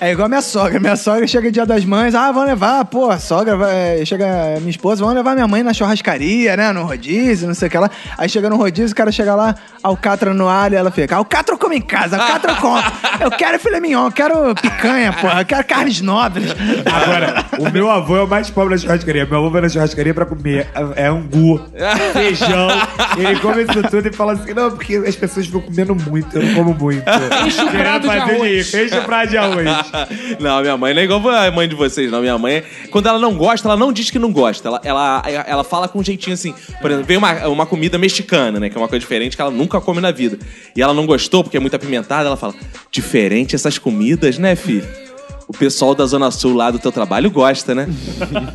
É 0.00 0.12
igual 0.12 0.26
a 0.26 0.28
minha 0.28 0.42
sogra. 0.42 0.80
Minha 0.80 0.96
sogra 0.96 1.26
chega 1.26 1.50
dia 1.50 1.66
das 1.66 1.84
mães, 1.84 2.14
ah, 2.14 2.32
vamos 2.32 2.48
levar, 2.48 2.84
pô, 2.86 3.10
a 3.10 3.18
sogra, 3.18 3.56
vai, 3.56 4.04
chega 4.04 4.26
minha 4.58 4.70
esposa, 4.70 5.00
vamos 5.00 5.14
levar 5.14 5.34
minha 5.34 5.46
mãe 5.46 5.62
na 5.62 5.72
churrascaria, 5.72 6.56
né, 6.56 6.72
no 6.72 6.84
rodízio, 6.84 7.46
não 7.46 7.54
sei 7.54 7.68
o 7.68 7.70
que 7.70 7.78
lá. 7.78 7.90
Aí 8.16 8.28
chega 8.28 8.48
no 8.48 8.56
rodízio, 8.56 8.92
o 8.92 8.96
cara 8.96 9.12
chega 9.12 9.34
lá, 9.34 9.54
alcatra 9.82 10.32
no 10.32 10.48
alho, 10.48 10.76
ela 10.76 10.90
fica, 10.90 11.16
alcatra 11.16 11.54
eu 11.54 11.58
como 11.58 11.74
em 11.74 11.80
casa, 11.80 12.16
alcatra 12.16 12.52
eu 12.52 12.56
como. 12.56 12.82
Eu 13.20 13.30
quero 13.30 13.58
filé 13.58 13.80
mignon, 13.80 14.06
eu 14.06 14.12
quero 14.12 14.54
picanha, 14.54 15.12
porra, 15.12 15.40
eu 15.42 15.46
quero 15.46 15.64
carnes 15.64 16.00
nobres. 16.00 16.50
Agora, 16.86 17.44
o 17.58 17.70
meu 17.70 17.90
avô 17.90 18.16
é 18.16 18.22
o 18.22 18.26
mais 18.26 18.50
pobre 18.50 18.74
da 18.74 18.80
churrascaria. 18.80 19.26
Meu 19.26 19.38
avô 19.38 19.50
vai 19.50 19.62
na 19.62 19.68
churrascaria 19.68 20.14
pra 20.14 20.24
comer 20.24 20.68
é 20.96 21.10
angu, 21.20 21.60
feijão. 22.12 22.68
Ele 23.16 23.38
come 23.40 23.62
isso 23.62 23.82
tudo 23.90 24.08
e 24.08 24.12
fala 24.12 24.32
assim: 24.32 24.54
não, 24.54 24.70
porque 24.70 24.96
as 24.96 25.16
pessoas 25.16 25.46
ficam 25.46 25.60
comendo 25.60 25.94
muito, 25.94 26.36
eu 26.36 26.42
não 26.42 26.54
como 26.54 26.74
muito. 26.74 27.04
Enche 27.46 27.62
o 27.62 27.70
prato 27.70 28.08
de 28.08 28.16
arroz. 28.16 28.74
Enche 28.74 28.98
o 28.98 29.04
prato 29.04 29.30
de 29.30 29.36
arroz. 29.36 29.68
não, 30.40 30.60
minha 30.60 30.76
mãe 30.76 30.94
não 30.94 31.00
é 31.00 31.04
igual 31.04 31.28
a 31.28 31.50
mãe 31.50 31.68
de 31.68 31.74
vocês, 31.74 32.10
não. 32.10 32.20
Minha 32.20 32.38
mãe, 32.38 32.62
quando 32.90 33.08
ela 33.08 33.18
não 33.18 33.36
gosta, 33.36 33.68
ela 33.68 33.76
não 33.76 33.92
diz 33.92 34.10
que 34.10 34.18
não 34.18 34.32
gosta. 34.32 34.68
Ela, 34.68 34.80
ela, 34.84 35.22
ela 35.46 35.64
fala 35.64 35.88
com 35.88 35.98
um 35.98 36.04
jeitinho 36.04 36.34
assim. 36.34 36.54
Por 36.80 36.90
exemplo, 36.90 37.06
vem 37.06 37.16
uma, 37.16 37.48
uma 37.48 37.66
comida 37.66 37.98
mexicana, 37.98 38.58
né? 38.58 38.68
Que 38.68 38.76
é 38.76 38.80
uma 38.80 38.88
coisa 38.88 39.00
diferente 39.00 39.36
que 39.36 39.42
ela 39.42 39.50
nunca 39.50 39.80
come 39.80 40.00
na 40.00 40.10
vida. 40.10 40.38
E 40.74 40.82
ela 40.82 40.94
não 40.94 41.06
gostou 41.06 41.42
porque 41.42 41.56
é 41.56 41.60
muito 41.60 41.76
apimentada. 41.76 42.26
Ela 42.26 42.36
fala: 42.36 42.54
diferente 42.90 43.54
essas 43.54 43.78
comidas, 43.78 44.38
né, 44.38 44.56
filho? 44.56 45.09
O 45.50 45.52
pessoal 45.52 45.96
da 45.96 46.06
Zona 46.06 46.30
Sul 46.30 46.54
lá 46.54 46.70
do 46.70 46.78
teu 46.78 46.92
trabalho 46.92 47.28
gosta, 47.28 47.74
né? 47.74 47.88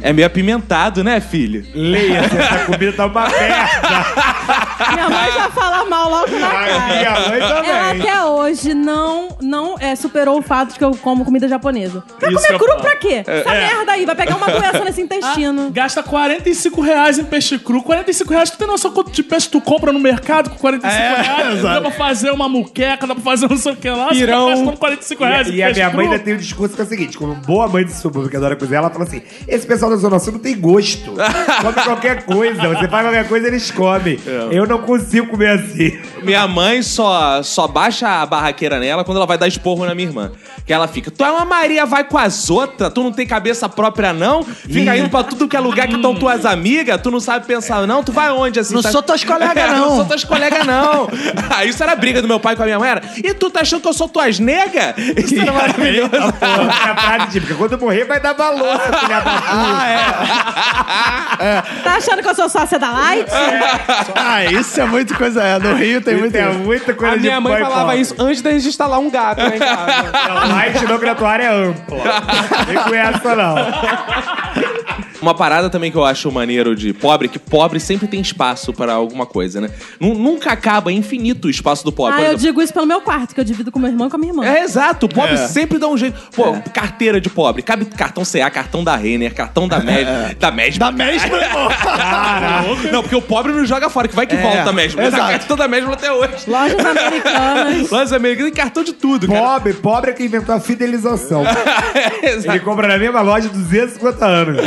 É 0.02 0.14
meio 0.14 0.26
apimentado, 0.26 1.04
né, 1.04 1.20
filho? 1.20 1.66
Leia, 1.76 2.20
essa 2.20 2.66
comida 2.66 2.94
tá 2.94 3.06
uma 3.06 3.28
merda. 3.28 4.94
minha 4.94 5.10
mãe 5.10 5.32
já 5.34 5.50
fala 5.52 5.84
mal 5.90 6.10
logo 6.10 6.32
na 6.40 6.48
A 6.48 6.52
cara. 6.52 6.86
minha 6.96 7.12
mãe 7.30 7.40
Ela 7.42 7.56
também. 7.64 8.02
até 8.02 8.24
hoje 8.24 8.74
não, 8.74 9.28
não 9.42 9.76
é, 9.78 9.94
superou 9.98 10.40
o 10.40 10.42
fato 10.42 10.72
de 10.72 10.78
que 10.80 10.86
eu 10.86 10.96
como 10.96 11.26
comida 11.26 11.50
japonesa. 11.50 12.02
Pra 12.18 12.32
Isso 12.32 12.46
comer 12.48 12.60
cru 12.60 12.68
falo. 12.70 12.82
pra 12.82 12.96
quê? 12.96 13.24
Essa 13.28 13.50
merda 13.52 13.92
aí, 13.92 14.06
vai 14.06 14.16
pegar 14.16 14.38
uma 14.38 14.48
doença 14.48 14.80
nesse 14.86 15.02
intestino. 15.02 15.72
Gasta 15.72 16.02
45 16.02 16.80
reais 16.80 17.20
em 17.20 17.26
peixe 17.26 17.60
cru. 17.60 17.84
45 17.84 18.32
reais, 18.32 18.50
tu 18.52 18.58
tem 18.58 18.68
noção 18.68 18.92
quanto 18.92 19.12
de 19.12 19.22
peixe 19.22 19.50
tu 19.50 19.60
compra 19.60 19.92
no 19.92 20.00
mercado 20.00 20.50
com 20.50 20.56
45 20.58 20.96
É, 21.04 21.22
reais? 21.22 21.62
Dá 21.62 21.82
pra 21.82 21.92
fazer 21.92 22.32
uma 22.32 22.48
muqueca, 22.48 23.06
dá 23.06 23.14
pra 23.16 23.22
fazer 23.24 23.50
não 23.50 23.58
sei 23.58 23.74
o 23.74 23.76
que 23.76 23.90
lá. 23.90 24.08
Pirão. 24.08 24.44
Você 24.46 24.52
tá 24.54 24.56
gastando 24.60 24.78
45 24.78 25.24
reais 25.26 25.48
E, 25.48 25.52
em 25.52 25.56
e 25.56 25.62
a 25.62 25.66
peixe 25.66 25.80
minha 25.82 25.90
cru. 25.90 25.98
mãe 25.98 26.06
ainda 26.08 26.20
tem 26.24 26.34
um 26.36 26.38
discurso 26.38 26.74
que 26.76 26.85
é 26.86 26.88
o 26.88 26.90
seguinte: 26.90 27.18
como 27.18 27.34
boa 27.36 27.68
mãe 27.68 27.84
de 27.86 27.92
suburbio 27.94 28.30
que 28.30 28.38
adora 28.38 28.56
cozinhar, 28.56 28.82
ela 28.84 28.90
fala 28.92 29.04
assim: 29.06 29.22
esse 29.48 29.66
pessoal 29.66 29.92
da 29.92 29.98
Zona 29.98 30.20
Sul 30.20 30.34
não 30.34 30.40
tem 30.40 30.60
gosto. 30.60 31.12
Come 31.62 31.74
qualquer 31.84 32.24
coisa. 32.26 32.62
Você 32.68 32.88
faz 32.88 33.04
qualquer 33.04 33.28
coisa, 33.28 33.48
eles 33.48 33.72
comem. 33.72 34.20
Eu 34.52 34.66
não 34.68 34.80
consigo 34.80 35.28
comer 35.28 35.52
assim. 35.60 35.98
Minha 36.24 36.48
mãe 36.48 36.82
só, 36.82 37.42
só 37.44 37.68
baixa 37.68 38.08
a 38.08 38.26
barraqueira 38.26 38.80
nela 38.80 39.04
quando 39.04 39.18
ela 39.18 39.26
vai 39.26 39.38
dar 39.38 39.48
esporro 39.48 39.86
na 39.86 39.94
minha 39.94 40.08
irmã. 40.08 40.32
Que 40.66 40.74
ela 40.74 40.88
fica, 40.88 41.12
tu 41.12 41.24
é 41.24 41.30
uma 41.32 41.46
Maria, 41.46 41.86
vai 41.86 42.04
com 42.04 42.18
as 42.18 42.50
outras, 42.50 42.92
tu 42.92 43.04
não 43.04 43.12
tem 43.12 43.28
cabeça 43.28 43.70
própria, 43.70 44.12
não? 44.12 44.42
Fica 44.44 44.98
indo 44.98 45.10
pra 45.10 45.24
tudo 45.24 45.48
que 45.48 45.56
é 45.56 45.60
lugar 45.60 45.88
que 45.88 45.96
estão 45.96 46.16
tuas 46.16 46.44
amigas, 46.46 47.00
tu 47.02 47.12
não 47.12 47.20
sabe 47.20 47.46
pensar, 47.46 47.86
não? 47.86 48.04
Tu 48.04 48.12
vai 48.12 48.32
onde 48.32 48.60
assim? 48.60 48.74
Não 48.74 48.82
tá- 48.82 48.92
sou 48.92 49.04
tuas 49.04 49.22
colegas, 49.26 49.56
É, 49.58 49.68
não. 49.68 49.90
Não 49.90 49.96
sou 49.98 50.06
tuas 50.06 50.24
colegas, 50.24 50.66
não. 50.66 51.08
Aí 51.56 51.70
isso 51.70 51.84
era 51.84 51.96
briga 51.96 52.20
do 52.22 52.28
meu 52.28 52.40
pai 52.40 52.56
com 52.56 52.64
a 52.64 52.66
minha 52.66 52.80
mãe. 52.80 52.90
Era, 52.90 53.02
e 53.18 53.34
tu 53.36 53.52
tá 53.52 53.62
achando 53.62 53.82
que 53.84 53.88
eu 53.88 53.94
sou 53.94 54.10
tuas 54.10 54.40
negas? 54.40 54.96
Isso 55.18 55.40
era 55.40 55.54
maravilhoso. 55.54 56.12
É 56.86 56.90
a 56.90 56.96
frase 56.96 57.32
típica: 57.32 57.56
quando 57.56 57.74
eu 57.74 57.80
morrer, 57.80 58.06
vai 58.06 58.20
dar 58.20 58.34
valor, 58.34 58.80
filha 58.80 59.20
da 59.22 59.32
puta. 59.32 59.56
Tá 61.84 61.96
achando 61.98 62.22
que 62.22 62.30
eu 62.30 62.36
sou 62.36 62.50
sócia 62.50 62.80
da 62.80 62.92
Light? 62.92 63.30
Ah, 64.16 64.44
isso 64.46 64.80
é 64.82 64.86
muito 64.86 65.16
coisa. 65.16 65.44
É, 65.44 65.60
no 65.60 65.74
Rio 65.76 66.02
tem 66.02 66.16
muito. 66.16 66.36
é 66.36 66.50
muita 66.50 66.94
coisa 66.94 67.14
A 67.14 67.18
de 67.18 67.24
minha 67.24 67.40
mãe 67.40 67.62
falava 67.62 67.82
pobre. 67.86 68.02
isso 68.02 68.16
antes 68.20 68.42
da 68.42 68.52
gente 68.52 68.68
instalar 68.68 69.00
um 69.00 69.10
gato 69.10 69.42
lá 69.42 69.56
em 69.56 69.60
casa. 69.60 70.12
Não, 70.28 70.56
light 70.56 71.16
tua 71.16 71.30
área 71.30 71.44
é 71.44 71.48
ampla. 71.48 71.98
Vem 72.68 72.78
com 72.78 72.96
essa, 72.96 73.36
não. 73.36 73.56
Uma 75.22 75.34
parada 75.34 75.70
também 75.70 75.92
que 75.92 75.98
eu 75.98 76.04
acho 76.06 76.32
maneiro 76.32 76.76
de 76.76 76.94
pobre, 76.94 77.28
que 77.28 77.40
pobre 77.40 77.80
sempre 77.80 78.08
tem 78.08 78.20
espaço 78.22 78.74
para 78.74 78.94
alguma 78.94 79.26
coisa, 79.26 79.60
né? 79.62 79.70
Nu- 80.00 80.14
Nunca 80.16 80.52
acaba, 80.52 80.92
é 80.92 80.94
infinito 80.94 81.48
o 81.48 81.50
espaço 81.50 81.84
do 81.84 81.92
pobre. 81.92 82.14
Ah, 82.14 82.18
Por 82.18 82.22
eu 82.24 82.28
exemplo, 82.30 82.44
digo 82.44 82.62
isso 82.62 82.74
pelo 82.74 82.86
meu 82.86 83.02
quarto, 83.02 83.34
que 83.34 83.40
eu 83.40 83.44
divido 83.44 83.72
com 83.72 83.80
meu 83.80 83.90
irmão 83.90 84.08
e 84.08 84.10
com 84.10 84.16
a 84.16 84.20
minha 84.20 84.32
irmã. 84.32 84.46
É, 84.46 84.64
exato. 84.64 85.06
O 85.06 85.10
pobre 85.10 85.38
sempre 85.38 85.78
dá 85.78 85.88
um 85.88 85.98
jeito. 85.98 86.20
Pô, 86.36 86.54
carteira 86.74 87.20
de 87.22 87.30
pobre. 87.30 87.62
Cabe 87.62 87.86
cartão 87.86 88.24
CA, 88.24 88.50
cartão 88.50 88.84
da 88.84 88.96
Renner, 88.96 89.34
cartão 89.34 89.68
da 89.68 89.80
MED. 89.80 90.36
Da 90.40 90.52
MED. 90.52 90.80
Da 90.80 90.92
mesma, 90.92 91.38
irmão. 91.38 91.70
Não, 92.92 93.02
porque 93.02 93.16
o 93.16 93.22
pobre 93.22 93.52
não 93.52 93.66
joga 93.66 93.90
fora, 93.90 94.08
que 94.08 94.16
vai 94.16 94.26
que 94.28 94.36
É, 94.36 94.42
volta 94.42 94.72
mesmo. 94.72 95.02
exato. 95.02 95.32
Cartão 95.32 95.58
da 95.58 95.68
MED 95.68 95.86
até 95.92 96.12
hoje. 96.12 96.34
Lojas 96.48 96.86
americanas. 96.86 97.90
Lojas 97.92 98.14
americanas 98.14 98.52
tem 98.52 98.64
cartão 98.64 98.84
de 98.84 98.94
tudo, 98.94 99.28
cara. 99.28 99.40
Pobre, 99.40 99.74
pobre 99.74 100.12
é 100.12 100.14
que 100.14 100.24
inventou 100.24 100.54
a 100.56 100.60
fidelização. 100.60 101.44
Exato. 102.24 102.50
Ele 102.52 102.60
compra 102.60 102.88
na 102.88 102.98
mesma 102.98 103.22
loja 103.22 103.48
250 103.50 104.26
anos. 104.26 104.58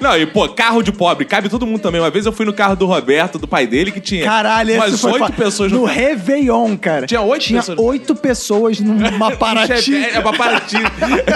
Não, 0.00 0.16
e 0.16 0.26
pô, 0.26 0.48
carro 0.48 0.82
de 0.82 0.92
pobre, 0.92 1.24
cabe 1.24 1.48
todo 1.48 1.66
mundo 1.66 1.80
também. 1.80 2.00
Uma 2.00 2.10
vez 2.10 2.26
eu 2.26 2.32
fui 2.32 2.44
no 2.44 2.52
carro 2.52 2.76
do 2.76 2.86
Roberto, 2.86 3.38
do 3.38 3.48
pai 3.48 3.66
dele, 3.66 3.90
que 3.90 4.00
tinha 4.00 4.24
Caralho, 4.24 4.70
esse 4.70 4.78
umas 4.78 5.04
oito 5.04 5.32
pessoas 5.32 5.72
no 5.72 5.80
no 5.80 5.86
carro. 5.86 5.98
Réveillon, 5.98 6.76
cara. 6.76 7.06
Tinha 7.06 7.20
oito 7.22 7.42
Tinha 7.44 7.60
pessoas. 7.60 7.78
oito 7.78 8.14
pessoas 8.14 8.80
numa 8.80 9.30
Paraty. 9.36 9.94
É, 9.94 10.16
é 10.16 10.20
pra 10.20 10.32
Paraty. 10.32 10.76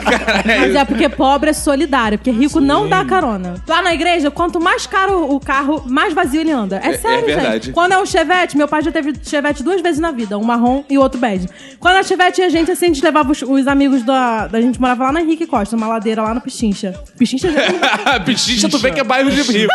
Cara, 0.05 0.53
é 0.53 0.59
Mas 0.61 0.75
é 0.75 0.85
porque 0.85 1.09
pobre 1.09 1.51
é 1.51 1.53
solidário, 1.53 2.19
porque 2.19 2.31
rico 2.31 2.61
não 2.61 2.89
dá 2.89 3.05
carona. 3.05 3.55
Lá 3.67 3.83
na 3.83 3.95
igreja, 3.95 4.31
quanto 4.31 4.61
mais 4.61 4.87
caro 4.87 5.31
o 5.33 5.41
carro, 5.41 5.83
mais 5.87 6.13
vazio 6.13 6.41
ele 6.41 6.51
anda. 6.53 6.81
É, 6.83 6.89
É- 6.91 6.99
sério, 6.99 7.25
é 7.31 7.35
verdade. 7.35 7.67
gente. 7.67 7.73
Quando 7.73 7.93
é 7.93 7.99
um 7.99 8.07
Chevette, 8.07 8.57
meu 8.57 8.69
pai 8.69 8.83
já 8.83 8.93
teve 8.93 9.13
Chevette 9.23 9.63
duas 9.63 9.81
vezes 9.81 10.01
na 10.01 10.11
vida, 10.11 10.39
um 10.39 10.45
marrom 10.45 10.85
e 10.89 10.99
outro 10.99 11.19
bege. 11.21 11.49
Quando 11.81 11.97
a 11.97 12.03
Chevette 12.03 12.41
ia 12.41 12.51
gente, 12.51 12.71
assim, 12.71 12.87
a 12.87 12.89
gente 12.89 13.03
levava 13.03 13.33
os, 13.33 13.43
os 13.43 13.67
amigos 13.67 14.03
da, 14.03 14.47
da 14.47 14.61
gente 14.61 14.81
morava 14.81 15.05
lá 15.05 15.13
na 15.13 15.21
Henrique 15.23 15.47
Costa, 15.47 15.75
numa 15.77 15.87
ladeira 15.89 16.23
lá 16.23 16.35
no 16.35 16.41
Pichincha. 16.41 16.95
Pichincha 17.19 17.51
já 17.51 17.61
Pichincha, 18.45 18.69
tu 18.69 18.79
vê 18.79 18.91
que 18.91 19.01
é 19.01 19.05
bairro 19.05 19.31
de 19.31 19.43
rico. 19.43 19.73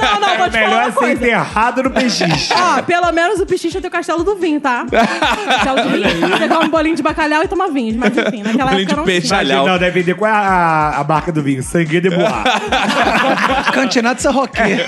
Não, 0.00 0.20
não, 0.20 0.36
vou 0.38 0.48
te 0.48 0.52
falar 0.52 0.66
Melhor 0.66 0.82
uma 0.82 0.92
ser 0.92 0.98
coisa. 0.98 1.12
enterrado 1.12 1.82
no 1.82 1.90
peixiche. 1.90 2.52
Ó, 2.54 2.82
pelo 2.82 3.12
menos 3.12 3.40
o 3.40 3.46
Pichincha 3.46 3.80
tem 3.80 3.88
o 3.88 3.90
castelo 3.92 4.24
do 4.24 4.34
vinho, 4.36 4.60
tá? 4.60 4.86
Castelo 4.90 5.82
do 5.82 5.88
vinho. 5.90 6.28
Você 6.28 6.48
come 6.48 6.64
um 6.66 6.68
bolinho 6.68 6.96
de 6.96 7.02
bacalhau 7.02 7.42
e 7.42 7.48
toma 7.48 7.68
vinhos. 7.68 7.96
Mas 7.96 8.16
enfim, 8.16 8.42
naquela 8.42 8.70
Bolinho 8.70 8.82
época 8.88 8.94
de 8.94 8.96
não 8.96 9.04
peixe. 9.04 9.28
tinha. 9.28 9.44
Não, 9.44 9.78
deve 9.78 10.00
vender 10.00 10.14
qual 10.14 10.30
é 10.30 10.34
a, 10.34 10.96
a 10.98 11.04
marca 11.04 11.30
do 11.32 11.42
vinho? 11.42 11.62
Sangue 11.62 12.00
de 12.00 12.10
Bois. 12.10 12.26
Cantinado 13.72 14.20
Serroquê. 14.20 14.78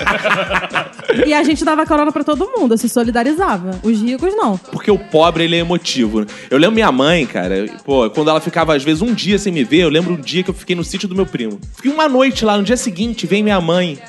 E 1.27 1.33
a 1.35 1.43
gente 1.43 1.65
dava 1.65 1.85
carona 1.87 2.13
pra 2.13 2.23
todo 2.25 2.49
mundo, 2.57 2.77
se 2.77 2.89
solidarizava. 2.89 3.71
Os 3.83 4.01
ricos, 4.01 4.35
não. 4.37 4.57
Porque 4.57 4.91
o 4.91 4.99
pobre, 4.99 5.45
ele 5.45 5.57
é 5.57 5.61
emotivo. 5.61 6.21
né? 6.21 6.27
Eu 6.51 6.59
lembro 6.59 6.75
minha 6.75 6.93
mãe, 6.93 7.27
cara, 7.27 7.67
pô, 7.85 8.09
quando 8.11 8.31
ela 8.31 8.41
ficava, 8.41 8.75
às 8.75 8.83
vezes, 8.85 9.03
um 9.03 9.13
dia 9.13 9.39
sem 9.39 9.53
me 9.53 9.65
ver, 9.65 9.79
eu 9.83 9.89
lembro 9.89 10.15
um 10.15 10.21
dia 10.21 10.43
que 10.43 10.51
eu 10.51 10.55
fiquei 10.55 10.77
no 10.77 10.85
sítio 10.85 11.09
do 11.09 11.15
meu 11.15 11.27
primo. 11.27 11.59
Fiquei 11.77 11.91
uma 11.91 12.09
noite 12.09 12.45
lá, 12.45 12.57
no 12.57 12.63
dia 12.63 12.77
seguinte, 12.79 13.27
vem 13.27 13.43
minha 13.43 13.61
mãe. 13.61 14.01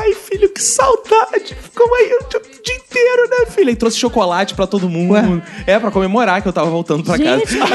Ai, 0.00 0.14
filho, 0.14 0.48
que 0.48 0.62
saudade. 0.62 1.54
Ficou 1.54 1.94
aí 1.94 2.12
dia 2.12 2.38
o 2.38 2.62
dia 2.62 2.76
inteiro, 2.94 3.28
né, 3.30 3.46
filha? 3.50 3.70
E 3.70 3.76
trouxe 3.76 3.98
chocolate 3.98 4.54
pra 4.54 4.66
todo 4.66 4.88
mundo. 4.88 5.42
É, 5.66 5.78
pra 5.78 5.90
comemorar 5.90 6.40
que 6.42 6.48
eu 6.48 6.52
tava 6.52 6.70
voltando 6.70 7.02
pra 7.04 7.16
Gente, 7.16 7.56
casa. 7.58 7.74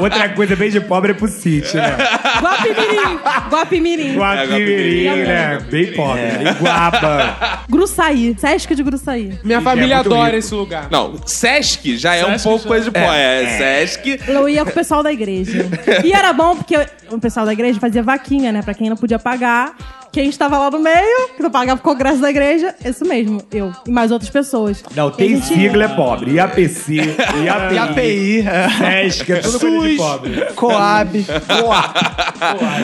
Outra 0.00 0.28
coisa 0.30 0.56
bem 0.56 0.70
de 0.70 0.80
pobre 0.80 1.12
é 1.12 1.14
pro 1.14 1.28
sítio, 1.28 1.80
né? 1.80 1.96
Guapimirim. 2.40 3.18
Guapimirim. 3.50 4.16
Guapimirim, 4.16 4.18
Guapimirim. 4.18 5.22
né? 5.22 5.58
Bem 5.70 5.92
pobre. 5.92 6.20
né? 6.22 6.50
Iguaba. 6.50 7.60
Gruçaí. 7.68 8.36
Sesc 8.38 8.74
de 8.74 8.82
Gruçaí. 8.82 9.38
Minha 9.44 9.60
família 9.60 9.96
muito 9.96 10.08
adora 10.12 10.26
rico. 10.26 10.38
esse 10.38 10.54
lugar. 10.54 10.88
Não, 10.90 11.14
Sesc 11.26 11.96
já 11.96 12.14
é 12.14 12.24
um 12.24 12.30
Sesc 12.32 12.44
pouco 12.44 12.62
já- 12.64 12.68
coisa 12.68 12.84
de 12.86 12.90
pó. 12.90 13.12
É, 13.12 13.58
Sesc. 13.58 14.20
Eu 14.26 14.48
ia 14.48 14.64
com 14.64 14.70
o 14.70 14.74
pessoal 14.74 15.02
da 15.02 15.12
igreja. 15.12 15.66
E 16.04 16.12
era 16.12 16.32
bom 16.32 16.56
porque 16.56 16.76
o 17.10 17.18
pessoal 17.20 17.44
da 17.46 17.52
igreja 17.52 17.78
fazia 17.80 18.02
vaquinha, 18.02 18.52
né? 18.52 18.62
Pra 18.62 18.74
quem 18.74 18.88
não 18.88 18.96
podia 18.96 19.18
pagar. 19.18 19.72
Quem 20.12 20.28
estava 20.28 20.58
lá 20.58 20.70
no 20.70 20.80
meio, 20.80 21.28
que 21.36 21.42
não 21.42 21.50
pagava 21.50 21.78
o 21.80 21.82
congresso 21.84 22.20
da 22.20 22.30
igreja, 22.30 22.74
isso 22.84 23.04
mesmo, 23.06 23.40
eu. 23.52 23.72
E 23.86 23.90
mais 23.92 24.10
outras 24.10 24.28
pessoas. 24.28 24.82
Não, 24.96 25.08
E 25.08 25.12
tem 25.12 25.28
gente- 25.36 25.46
sigla 25.46 25.84
é 25.84 25.88
pobre. 25.88 26.32
IAPC, 26.32 26.96
IAPI, 27.44 27.78
API, 27.78 28.40
é. 28.48 29.08
SESC, 29.08 29.30
é 29.32 29.36
tudo 29.36 29.60
coisa 29.60 29.88
de 29.88 29.96
pobre. 29.96 30.44
Coab. 30.56 31.26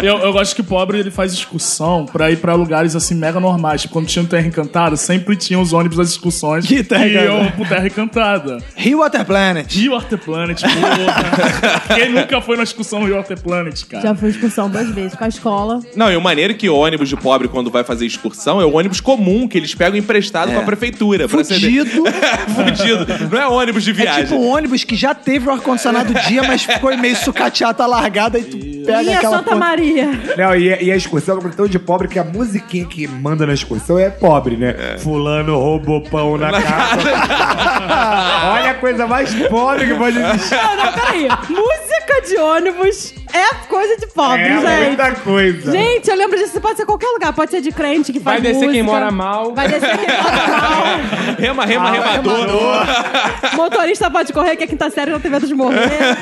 Eu, 0.02 0.18
eu 0.18 0.32
gosto 0.32 0.54
que 0.54 0.62
pobre 0.62 0.98
ele 1.00 1.10
faz 1.10 1.32
excursão 1.32 2.06
pra 2.06 2.30
ir 2.30 2.36
pra 2.38 2.54
lugares 2.54 2.94
assim 2.94 3.14
mega 3.14 3.40
normais. 3.40 3.82
Tipo, 3.82 3.94
quando 3.94 4.06
tinha 4.06 4.24
o 4.24 4.28
Terra 4.28 4.46
Encantada, 4.46 4.96
sempre 4.96 5.36
tinha 5.36 5.58
os 5.58 5.72
ônibus 5.72 5.98
das 5.98 6.10
excursões 6.10 6.66
Que 6.66 6.84
Terra 6.84 7.04
que 7.06 7.12
iam 7.14 7.36
Encantada? 7.40 7.52
pro 7.56 7.64
Terra 7.68 7.86
Encantada. 7.86 8.58
Rio 8.76 8.98
Water 8.98 9.24
Planet. 9.24 9.74
Rio 9.74 9.94
Arte 9.96 10.16
Planet, 10.16 10.60
porra. 10.62 11.82
Quem 11.96 12.10
nunca 12.12 12.40
foi 12.40 12.56
na 12.56 12.62
excursão 12.62 13.04
Rio 13.04 13.16
Arte 13.18 13.34
Planet, 13.36 13.82
cara? 13.86 14.02
Já 14.02 14.14
fui 14.14 14.28
expulsão 14.30 14.68
duas 14.70 14.88
vezes 14.90 15.14
com 15.16 15.24
a 15.24 15.28
escola. 15.28 15.80
Não, 15.96 16.10
e 16.10 16.16
o 16.16 16.20
maneiro 16.20 16.52
é 16.52 16.56
que 16.56 16.68
o 16.68 16.76
ônibus 16.76 17.08
de 17.16 17.22
pobre 17.22 17.48
quando 17.48 17.70
vai 17.70 17.82
fazer 17.84 18.06
excursão 18.06 18.60
é 18.60 18.64
o 18.64 18.74
ônibus 18.76 19.00
comum 19.00 19.48
que 19.48 19.56
eles 19.58 19.74
pegam 19.74 19.98
emprestado 19.98 20.52
com 20.52 20.58
a 20.58 20.62
prefeitura. 20.62 21.28
pra 21.28 21.42
ser- 21.44 21.54
Fudido. 21.54 22.04
Fudido. 22.54 23.06
Não 23.30 23.38
é 23.40 23.46
ônibus 23.48 23.84
de 23.84 23.90
É 23.90 23.94
viagem. 23.94 24.24
tipo 24.24 24.36
um 24.36 24.48
ônibus 24.48 24.84
que 24.84 24.94
já 24.96 25.14
teve 25.14 25.48
o 25.48 25.52
ar-condicionado 25.52 26.12
dia, 26.28 26.42
mas 26.42 26.62
ficou 26.62 26.96
meio 26.96 27.16
sucateado, 27.16 27.78
tá 27.78 27.86
largado, 27.86 28.36
aí 28.36 28.44
tu 28.44 28.56
pega 28.86 29.02
Minha 29.02 29.16
aquela 29.18 29.38
Santa 29.38 29.54
Maria. 29.56 30.06
Não, 30.36 30.54
e, 30.54 30.72
a- 30.72 30.82
e 30.82 30.92
a 30.92 30.96
excursão 30.96 31.38
é 31.38 31.48
tão 31.48 31.66
de 31.66 31.78
pobre 31.78 32.08
que 32.08 32.18
a 32.18 32.24
musiquinha 32.24 32.84
que 32.86 33.06
manda 33.08 33.46
na 33.46 33.54
excursão 33.54 33.98
é 33.98 34.10
pobre, 34.10 34.56
né? 34.56 34.96
Fulano 34.98 35.56
roubou 35.58 36.00
pão 36.02 36.36
na, 36.36 36.50
casa. 36.52 37.02
Olha 38.52 38.70
a 38.70 38.74
coisa 38.74 39.06
mais 39.06 39.32
pobre 39.48 39.86
que 39.86 39.94
pode 39.94 40.18
existir. 40.18 40.54
Não, 40.56 40.76
não, 40.76 40.92
peraí. 40.92 41.28
Música 41.48 42.20
de 42.26 42.36
ônibus 42.38 43.14
é 43.32 43.54
coisa 43.68 43.96
de 43.96 44.06
pobre, 44.08 44.42
É 44.42 44.60
gente. 44.60 44.86
muita 44.86 45.12
coisa. 45.16 45.72
Gente, 45.72 46.08
eu 46.10 46.16
lembro 46.16 46.36
disso. 46.38 46.60
Pode 46.60 46.76
ser 46.78 46.86
qualquer 46.86 47.05
lugar. 47.12 47.32
Pode 47.32 47.50
ser 47.50 47.60
de 47.60 47.70
crente 47.72 48.12
que 48.12 48.18
Vai 48.18 48.34
faz 48.34 48.42
descer 48.42 48.70
quem 48.70 48.82
música. 48.82 49.00
mora 49.00 49.10
mal. 49.10 49.54
Vai 49.54 49.68
descer 49.68 49.96
quem 49.98 50.06
mora 50.08 50.46
mal. 50.48 51.36
Rema, 51.38 51.64
rema, 51.64 51.90
remador. 51.90 52.36
Motorista 53.54 54.10
pode 54.10 54.32
correr, 54.32 54.56
que 54.56 54.64
a 54.64 54.66
quinta 54.66 54.90
série 54.90 55.10
não 55.10 55.20
tem 55.20 55.30
medo 55.30 55.46
de 55.46 55.54
morrer. 55.54 56.16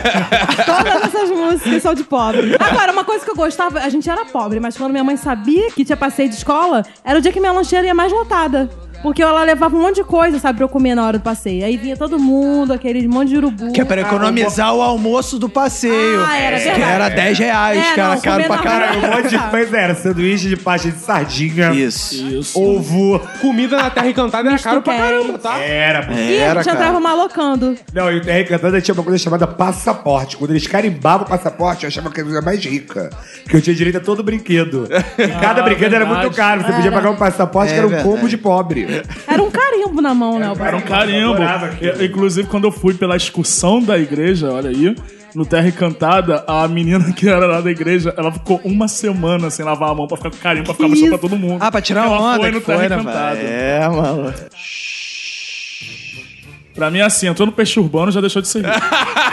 Todas 0.66 1.02
essas 1.04 1.30
músicas 1.30 1.82
são 1.82 1.94
de 1.94 2.04
pobre. 2.04 2.56
Agora, 2.58 2.92
uma 2.92 3.04
coisa 3.04 3.24
que 3.24 3.30
eu 3.30 3.36
gostava, 3.36 3.80
a 3.80 3.88
gente 3.88 4.08
era 4.08 4.24
pobre, 4.24 4.60
mas 4.60 4.76
quando 4.76 4.92
minha 4.92 5.04
mãe 5.04 5.16
sabia 5.16 5.70
que 5.70 5.84
tinha 5.84 5.96
passeio 5.96 6.28
de 6.28 6.36
escola, 6.36 6.84
era 7.04 7.18
o 7.18 7.22
dia 7.22 7.32
que 7.32 7.40
minha 7.40 7.52
lancheira 7.52 7.86
ia 7.86 7.94
mais 7.94 8.12
lotada. 8.12 8.70
Porque 9.04 9.22
ela 9.22 9.44
levava 9.44 9.76
um 9.76 9.82
monte 9.82 9.96
de 9.96 10.04
coisa, 10.04 10.38
sabe, 10.38 10.56
pra 10.56 10.64
eu 10.64 10.68
comer 10.68 10.94
na 10.94 11.06
hora 11.06 11.18
do 11.18 11.22
passeio. 11.22 11.62
Aí 11.64 11.76
vinha 11.76 11.94
todo 11.96 12.18
mundo, 12.18 12.72
aquele 12.72 13.06
monte 13.06 13.28
de 13.28 13.36
urubu. 13.36 13.70
Que 13.72 13.82
é 13.82 13.84
pra 13.84 14.00
economizar 14.00 14.74
o 14.74 14.80
almoço 14.80 15.38
do 15.38 15.46
passeio. 15.48 16.24
Ah, 16.26 16.36
era 16.38 16.56
Que 16.58 16.64
verdade. 16.64 16.90
era 16.90 17.08
10 17.10 17.38
reais, 17.38 17.78
É, 17.78 17.92
que 17.94 18.00
era 18.00 18.14
não, 18.14 18.20
caro 18.22 18.42
comer 18.42 18.46
pra 18.46 18.56
na 18.56 18.62
caralho. 18.62 18.98
Um 18.98 19.10
monte 19.16 19.28
de 19.28 19.38
coisa 19.38 19.76
era 19.78 19.94
sanduíche 19.94 20.48
de 20.48 20.56
pasta 20.56 20.90
de 20.90 20.96
sardinha, 20.98 21.70
Isso. 21.72 22.58
ovo. 22.58 23.20
Comida 23.40 23.76
na 23.76 23.90
Terra 23.90 24.08
Encantada 24.08 24.48
era 24.48 24.58
caro 24.58 24.80
pra 24.80 24.94
quente. 24.94 25.04
caramba, 25.06 25.38
tá? 25.38 25.58
Era, 25.58 26.02
pô. 26.06 26.12
E 26.14 26.16
a 26.16 26.44
Era, 26.46 26.62
gente 26.62 26.72
cara. 26.72 26.78
entrava 26.78 27.00
malocando. 27.00 27.76
Não, 27.92 28.10
e 28.10 28.16
o 28.16 28.20
TR 28.22 28.48
Cantando 28.48 28.80
tinha 28.80 28.94
uma 28.94 29.02
coisa 29.04 29.18
chamada 29.18 29.46
passaporte. 29.46 30.38
Quando 30.38 30.50
eles 30.52 30.66
carimbavam 30.66 31.26
o 31.26 31.28
passaporte, 31.28 31.84
eu 31.84 31.88
achava 31.88 32.10
que 32.10 32.20
era 32.22 32.40
mais 32.40 32.64
rica. 32.64 33.10
Que 33.48 33.56
eu 33.56 33.60
tinha 33.60 33.76
direito 33.76 33.98
a 33.98 34.00
todo 34.00 34.22
brinquedo. 34.22 34.88
E 35.18 35.28
cada 35.28 35.60
Ah, 35.60 35.64
brinquedo 35.64 35.92
era 35.94 36.04
verdade. 36.04 36.22
muito 36.26 36.36
caro. 36.36 36.62
Você 36.62 36.72
podia 36.72 36.90
pagar 36.92 37.10
um 37.10 37.16
passaporte 37.16 37.70
É 37.70 37.74
que 37.74 37.78
era 37.78 37.86
um 37.86 37.90
verdade. 37.90 38.08
combo 38.08 38.28
de 38.28 38.36
pobre. 38.38 38.93
Era 39.26 39.42
um 39.42 39.50
carimbo 39.50 40.00
na 40.00 40.14
mão, 40.14 40.38
né? 40.38 40.50
o 40.50 40.64
Era 40.64 40.76
um 40.76 40.80
carimbo. 40.80 41.42
Eu- 41.80 42.04
Inclusive, 42.04 42.48
quando 42.48 42.64
eu 42.64 42.72
fui 42.72 42.94
pela 42.94 43.16
excursão 43.16 43.82
da 43.82 43.98
igreja, 43.98 44.50
olha 44.52 44.70
aí, 44.70 44.94
no 45.34 45.44
Terra 45.44 45.68
Encantada, 45.68 46.44
a 46.46 46.66
menina 46.68 47.12
que 47.12 47.28
era 47.28 47.46
lá 47.46 47.60
da 47.60 47.70
igreja, 47.70 48.14
ela 48.16 48.30
ficou 48.32 48.60
uma 48.64 48.86
semana 48.88 49.50
sem 49.50 49.64
lavar 49.64 49.90
a 49.90 49.94
mão 49.94 50.06
pra 50.06 50.16
ficar 50.16 50.30
com 50.30 50.36
carimbo, 50.38 50.64
pra 50.66 50.74
ficar 50.74 50.88
mostrando 50.88 51.10
pra 51.10 51.18
todo 51.18 51.36
mundo. 51.36 51.60
Ah, 51.62 51.70
pra 51.70 51.80
tirar 51.80 52.06
ela 52.06 52.20
onda 52.20 52.36
foi 52.38 52.50
no 52.52 52.60
foi, 52.60 52.74
Terra 52.76 52.88
né, 52.88 53.02
Encantada. 53.02 53.38
É, 53.40 53.88
mano. 53.88 54.34
Pra 56.74 56.90
mim, 56.90 57.00
assim, 57.00 57.28
entrou 57.28 57.46
no 57.46 57.52
peixe 57.52 57.78
urbano, 57.78 58.10
já 58.10 58.20
deixou 58.20 58.42
de 58.42 58.48
ser 58.48 58.64
rico. 58.64 58.78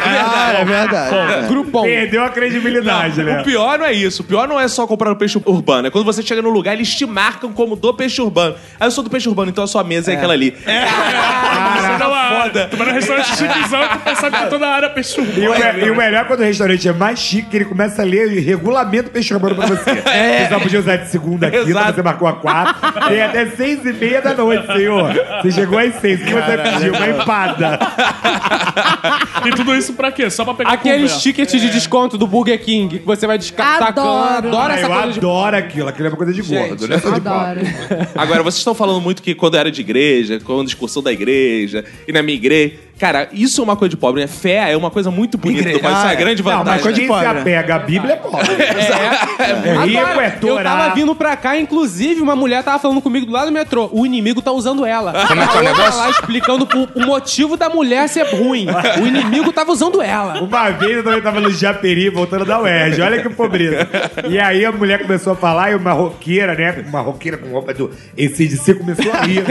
Ah, 0.04 0.54
é 0.60 0.66
verdade. 0.66 1.16
É. 1.16 1.48
Grupom. 1.48 1.84
Perdeu 1.84 2.24
a 2.24 2.30
credibilidade, 2.30 3.24
né? 3.24 3.42
O 3.42 3.44
pior 3.44 3.80
não 3.80 3.86
é 3.86 3.94
isso. 3.94 4.22
O 4.22 4.26
pior 4.26 4.48
não 4.48 4.60
é 4.60 4.68
só 4.68 4.86
comprar 4.86 5.10
no 5.10 5.16
peixe 5.16 5.39
urbano. 5.46 5.88
É 5.88 5.92
quando 5.92 6.06
você 6.06 6.22
chega 6.22 6.42
no 6.42 6.50
lugar, 6.50 6.74
eles 6.74 6.94
te 6.94 7.06
marcam 7.06 7.52
como 7.52 7.76
do 7.76 7.94
peixe 7.94 8.22
urbano. 8.22 8.56
Ah, 8.80 8.86
eu 8.86 8.92
sou 8.92 9.04
do 9.04 9.10
peixe 9.10 9.28
urbano, 9.28 9.50
então 9.50 9.64
a 9.64 9.68
sua 9.68 9.84
mesa 9.84 10.12
é, 10.12 10.16
aquela 10.16 10.34
ali. 10.34 10.52
Você 10.52 11.98
dá 11.98 12.08
uma 12.08 12.42
foda. 12.44 12.68
Tu 12.70 12.78
vai 12.78 12.88
no 12.88 12.94
restaurante 12.94 13.28
chiquezão, 13.36 13.88
tu 13.92 13.98
percebe 14.00 14.38
que 14.38 14.46
toda 14.48 14.68
a 14.68 14.76
área 14.76 14.86
é 14.86 14.89
peixe 14.89 15.20
E 15.20 15.22
o, 15.22 15.52
urbano. 15.52 15.74
me- 15.74 15.86
e 15.86 15.89
o 15.92 15.96
melhor 15.96 16.22
é 16.22 16.26
quando 16.26 16.39
o 16.42 16.44
restaurante 16.44 16.88
é 16.88 16.94
mais 16.94 17.20
chique, 17.20 17.50
que 17.50 17.58
ele 17.58 17.66
começa 17.66 18.02
a 18.02 18.06
ler 18.06 18.28
o 18.28 18.42
regulamento 18.46 19.10
peixe 19.10 19.34
urbano 19.34 19.56
pra 19.56 19.66
você. 19.66 19.92
Você 20.02 20.48
só 20.50 20.60
podia 20.60 20.80
usar 20.80 20.96
de 20.98 21.10
segunda 21.10 21.48
a 21.48 21.52
quinta, 21.52 21.70
Exato. 21.70 21.94
você 21.96 22.02
marcou 22.04 22.28
a 22.28 22.34
quatro. 22.34 22.76
Tem 23.08 23.22
até 23.22 23.46
seis 23.48 23.86
e 23.86 23.94
meia 23.94 24.22
da 24.22 24.34
noite, 24.34 24.66
senhor. 24.68 25.12
Você 25.42 25.52
chegou 25.52 25.80
às 25.80 25.96
seis. 25.96 26.22
O 26.22 26.26
que 26.26 26.34
você 26.34 26.58
pediu? 26.58 26.94
Uma 26.94 27.08
empada. 27.10 27.31
E 29.46 29.52
tudo 29.52 29.76
isso 29.76 29.94
pra 29.94 30.12
quê? 30.12 30.30
Só 30.30 30.44
pra 30.46 30.54
pegar 30.54 30.72
Aqueles 30.72 31.12
conversa. 31.14 31.20
tickets 31.22 31.60
de 31.62 31.70
desconto 31.72 32.16
do 32.18 32.28
Burger 32.28 32.64
King 32.64 33.00
que 33.00 33.06
você 33.06 33.26
vai 33.26 33.38
descartar 33.40 33.88
Adoro. 33.88 34.48
Adoro 34.48 34.74
essa 34.74 34.86
eu 34.86 34.90
coisa 34.90 35.12
de... 35.14 35.20
adoro 35.20 35.58
aquilo. 35.58 35.90
Aquilo 35.90 36.08
é 36.08 36.12
uma 36.12 36.18
coisa 36.18 36.34
de 36.34 36.42
gordo, 36.44 36.88
né? 36.88 36.98
De. 36.98 37.08
Adoro. 37.08 37.62
Agora, 38.16 38.44
vocês 38.44 38.60
estão 38.60 38.76
falando 38.76 39.02
muito 39.02 39.24
que 39.24 39.34
quando 39.34 39.58
era 39.58 39.72
de 39.72 39.82
igreja, 39.82 40.40
quando 40.44 40.68
excursão 40.68 41.02
da 41.02 41.12
igreja, 41.12 41.84
e 42.08 42.12
na 42.12 42.22
minha 42.22 42.36
igreja. 42.36 42.76
Cara, 43.00 43.30
isso 43.34 43.60
é 43.62 43.64
uma 43.64 43.76
coisa 43.76 43.90
de 43.90 43.98
pobre, 43.98 44.22
né? 44.22 44.28
Fé 44.28 44.72
é 44.72 44.78
uma 44.78 44.92
coisa 44.92 45.10
muito 45.10 45.36
bonita 45.36 45.62
Igreja. 45.62 45.80
do 45.80 45.82
país. 45.82 45.98
Isso 45.98 46.06
é 46.06 46.10
Ah, 46.10 46.12
a 46.12 46.16
grande 46.16 46.44
Não, 46.44 46.52
mas 46.52 46.58
vantagem. 46.60 46.82
coisa 46.84 46.94
de 46.94 47.00
quem 47.02 47.08
pobre, 47.10 47.26
se 47.32 47.38
apega 47.40 47.76
à 47.76 47.80
Bíblia 47.80 48.14
é 48.14 48.16
pobre. 48.18 48.48
É, 49.42 49.70
É 49.72 49.86
rico, 49.86 50.00
Agora, 50.02 50.28
é 50.28 50.36
eu 50.36 50.40
Torá. 50.40 50.64
tava 50.64 50.94
vindo 50.94 51.16
pra 51.16 51.36
cá, 51.36 51.58
inclusive, 51.58 52.22
uma 52.22 52.36
mulher 52.36 52.64
tava 52.64 52.78
falando 52.78 53.02
comigo 53.02 53.26
do 53.26 53.32
lado 53.32 53.48
do 53.48 53.52
metrô. 53.52 53.90
O 53.92 54.06
inimigo 54.06 54.40
tá 54.40 54.52
usando 54.52 54.86
ela. 54.86 55.14
Como 55.28 55.42
é 55.42 55.48
que 55.48 55.58
é 55.58 55.62
o 55.62 55.64
negócio? 55.64 56.00
lá 56.00 56.10
explicando 56.12 56.68
o, 56.96 57.02
o 57.02 57.06
motivo 57.08 57.20
da 57.57 57.69
mulher 57.69 58.07
ser 58.07 58.24
ruim. 58.24 58.67
O 59.01 59.07
inimigo 59.07 59.51
tava 59.51 59.72
usando 59.72 60.01
ela. 60.01 60.41
Uma 60.41 60.69
vez 60.72 60.97
eu 60.97 61.03
também 61.03 61.22
tava 61.22 61.39
no 61.39 61.51
Japeri, 61.51 62.09
voltando 62.09 62.45
da 62.45 62.59
UERJ. 62.59 63.01
Olha 63.01 63.22
que 63.22 63.30
pobreza. 63.30 63.88
E 64.30 64.39
aí 64.39 64.65
a 64.65 64.72
mulher 64.72 65.01
começou 65.01 65.34
a 65.34 65.36
falar 65.36 65.72
e 65.72 65.76
uma 65.76 65.91
roqueira, 65.91 66.55
né? 66.55 66.84
Uma 66.88 67.01
roqueira 67.01 67.38
com 67.38 67.49
roupa 67.49 67.74
do 67.74 67.91
ACDC 68.13 68.76
começou 68.76 69.11
a 69.11 69.22
rir. 69.22 69.43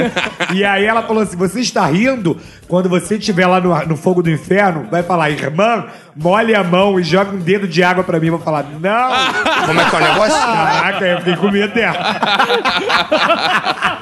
E 0.55 0.65
aí 0.65 0.85
ela 0.85 1.03
falou 1.03 1.23
assim: 1.23 1.37
você 1.37 1.61
está 1.61 1.87
rindo? 1.87 2.37
Quando 2.69 2.89
você 2.89 3.17
estiver 3.17 3.47
lá 3.47 3.61
no, 3.61 3.87
no 3.87 3.97
fogo 3.97 4.23
do 4.23 4.31
inferno, 4.31 4.87
vai 4.91 5.03
falar, 5.03 5.31
irmã, 5.31 5.87
molhe 6.15 6.55
a 6.55 6.63
mão 6.63 7.01
e 7.01 7.03
joga 7.03 7.33
um 7.33 7.39
dedo 7.39 7.67
de 7.67 7.83
água 7.83 8.05
pra 8.05 8.21
mim. 8.21 8.27
Eu 8.27 8.37
vou 8.37 8.41
falar, 8.43 8.65
não! 8.65 9.67
Como 9.67 9.81
é 9.81 9.91
que 9.91 9.97
é 9.97 9.99
o 9.99 10.03
negócio? 10.03 10.39
Caraca, 10.41 11.07
eu 11.07 11.19
fiquei 11.19 11.37
com 11.37 11.51
medo 11.51 11.75
dela. 11.75 11.99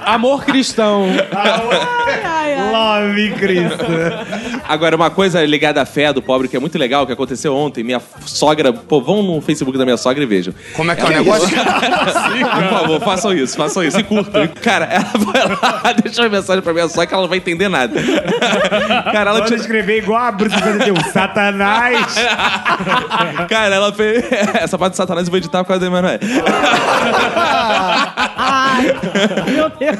Amor 0.04 0.44
cristão. 0.44 1.06
Ai, 1.34 2.22
ai. 2.24 2.70
Love 2.70 3.32
Cristo. 3.66 4.60
Agora, 4.68 4.96
uma 4.96 5.10
coisa 5.10 5.44
ligada 5.44 5.80
à 5.80 5.86
fé 5.86 6.12
do 6.12 6.20
pobre 6.22 6.48
que 6.48 6.56
é 6.56 6.60
muito 6.60 6.78
legal, 6.78 7.06
que 7.06 7.12
aconteceu 7.12 7.54
ontem. 7.56 7.82
Minha 7.82 8.00
sogra. 8.26 8.72
Pô, 8.72 9.00
vão 9.00 9.22
no 9.22 9.40
Facebook 9.40 9.76
da 9.78 9.84
minha 9.84 9.96
sogra 9.96 10.22
e 10.22 10.26
vejam. 10.26 10.54
Como 10.74 10.90
é 10.90 10.96
que 10.96 11.02
é 11.02 11.06
o 11.06 11.08
negócio? 11.08 11.48
Por 11.58 12.68
favor, 12.70 13.00
façam 13.00 13.32
isso, 13.32 13.56
façam 13.56 13.82
isso 13.82 13.98
e 13.98 14.02
curtam. 14.02 14.46
Cara, 14.62 14.84
ela 14.86 15.04
foi 15.18 15.40
lá, 15.62 15.92
deixou 16.02 16.24
uma 16.24 16.30
mensagem 16.30 16.62
pra 16.62 16.72
minha 16.72 16.88
sogra 16.88 17.06
que 17.06 17.14
ela 17.14 17.22
não 17.22 17.28
vai 17.28 17.38
entender 17.38 17.68
nada. 17.68 18.00
Cara, 19.12 19.30
ela 19.30 19.40
Quando 19.40 19.46
tinha. 19.48 19.60
escrever 19.60 19.98
igual 19.98 20.22
a 20.22 20.32
Bruce 20.32 20.56
Deus, 20.84 20.98
Satanás. 21.12 22.14
Cara, 23.48 23.74
ela 23.74 23.92
fez. 23.92 24.24
Essa 24.60 24.78
parte 24.78 24.92
de 24.92 24.96
Satanás 24.96 25.26
eu 25.26 25.30
vou 25.30 25.38
editar 25.38 25.62
por 25.64 25.68
causa 25.68 25.80
do 25.80 25.86
Emanuel. 25.86 26.18
Ai, 28.36 28.86
meu 29.50 29.68
Deus. 29.70 29.98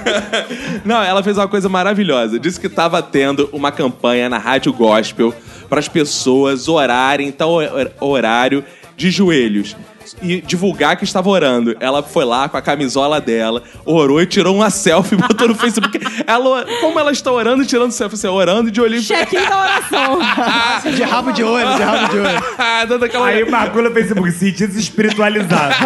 Não, 0.84 1.02
ela 1.02 1.22
fez 1.22 1.36
uma 1.36 1.48
coisa 1.48 1.68
maravilhosa. 1.68 2.38
Disse 2.38 2.61
que 2.61 2.68
tava 2.68 3.02
tendo 3.02 3.47
uma 3.53 3.70
campanha 3.72 4.28
na 4.28 4.38
Rádio 4.38 4.72
Gospel 4.72 5.34
para 5.68 5.78
as 5.78 5.88
pessoas 5.88 6.68
orarem 6.68 7.28
em 7.28 7.32
tal 7.32 7.51
hor- 7.51 7.90
horário 8.01 8.64
de 8.96 9.11
joelhos. 9.11 9.76
E 10.22 10.40
divulgar 10.40 10.96
que 10.96 11.04
estava 11.04 11.28
orando. 11.28 11.76
Ela 11.80 12.02
foi 12.02 12.24
lá 12.24 12.48
com 12.48 12.56
a 12.56 12.62
camisola 12.62 13.20
dela, 13.20 13.62
orou 13.84 14.20
e 14.20 14.26
tirou 14.26 14.54
uma 14.54 14.70
selfie 14.70 15.14
e 15.14 15.18
botou 15.18 15.48
no 15.48 15.54
Facebook. 15.54 15.98
Ela, 16.26 16.66
como 16.80 16.98
ela 16.98 17.12
está 17.12 17.30
orando 17.30 17.62
e 17.62 17.66
tirando 17.66 17.92
selfie, 17.92 18.14
assim, 18.14 18.26
orando 18.26 18.70
de 18.70 18.80
olhinho. 18.80 19.02
Check-in 19.02 19.40
da 19.48 19.60
oração. 19.60 20.18
De 20.94 21.02
rabo 21.02 21.32
de 21.32 21.44
olho, 21.44 21.76
de 21.76 21.82
rabo 21.82 22.08
de 22.12 22.18
olho. 22.18 22.42
Dando 22.88 23.04
aquela. 23.04 23.26
Aí 23.26 23.48
marcou 23.48 23.82
no 23.82 23.90
Facebook, 23.92 24.30
sentidos 24.32 24.76
espiritualizados. 24.76 25.76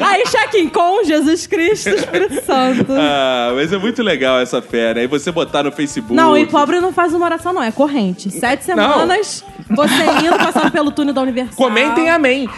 Aí, 0.00 0.22
check-in 0.24 0.68
com 0.68 1.04
Jesus 1.04 1.46
Cristo 1.46 1.90
e 1.90 1.94
Espírito 1.94 2.44
Santo. 2.44 2.92
Ah, 2.92 3.52
mas 3.54 3.72
é 3.72 3.78
muito 3.78 4.02
legal 4.02 4.38
essa 4.38 4.62
fé, 4.62 4.94
né? 4.94 5.04
E 5.04 5.06
você 5.06 5.30
botar 5.32 5.62
no 5.62 5.72
Facebook. 5.72 6.14
Não, 6.14 6.36
e 6.36 6.46
pobre 6.46 6.80
não 6.80 6.92
faz 6.92 7.12
uma 7.14 7.24
oração, 7.24 7.52
não. 7.52 7.62
É 7.62 7.72
corrente. 7.72 8.30
Sete 8.30 8.64
semanas, 8.64 9.44
você 9.74 10.26
indo, 10.26 10.36
passando 10.36 10.70
pelo 10.70 10.90
túnel 10.90 11.14
da 11.14 11.22
Universal. 11.22 11.54
Comentem 11.56 12.08
amém. 12.08 12.48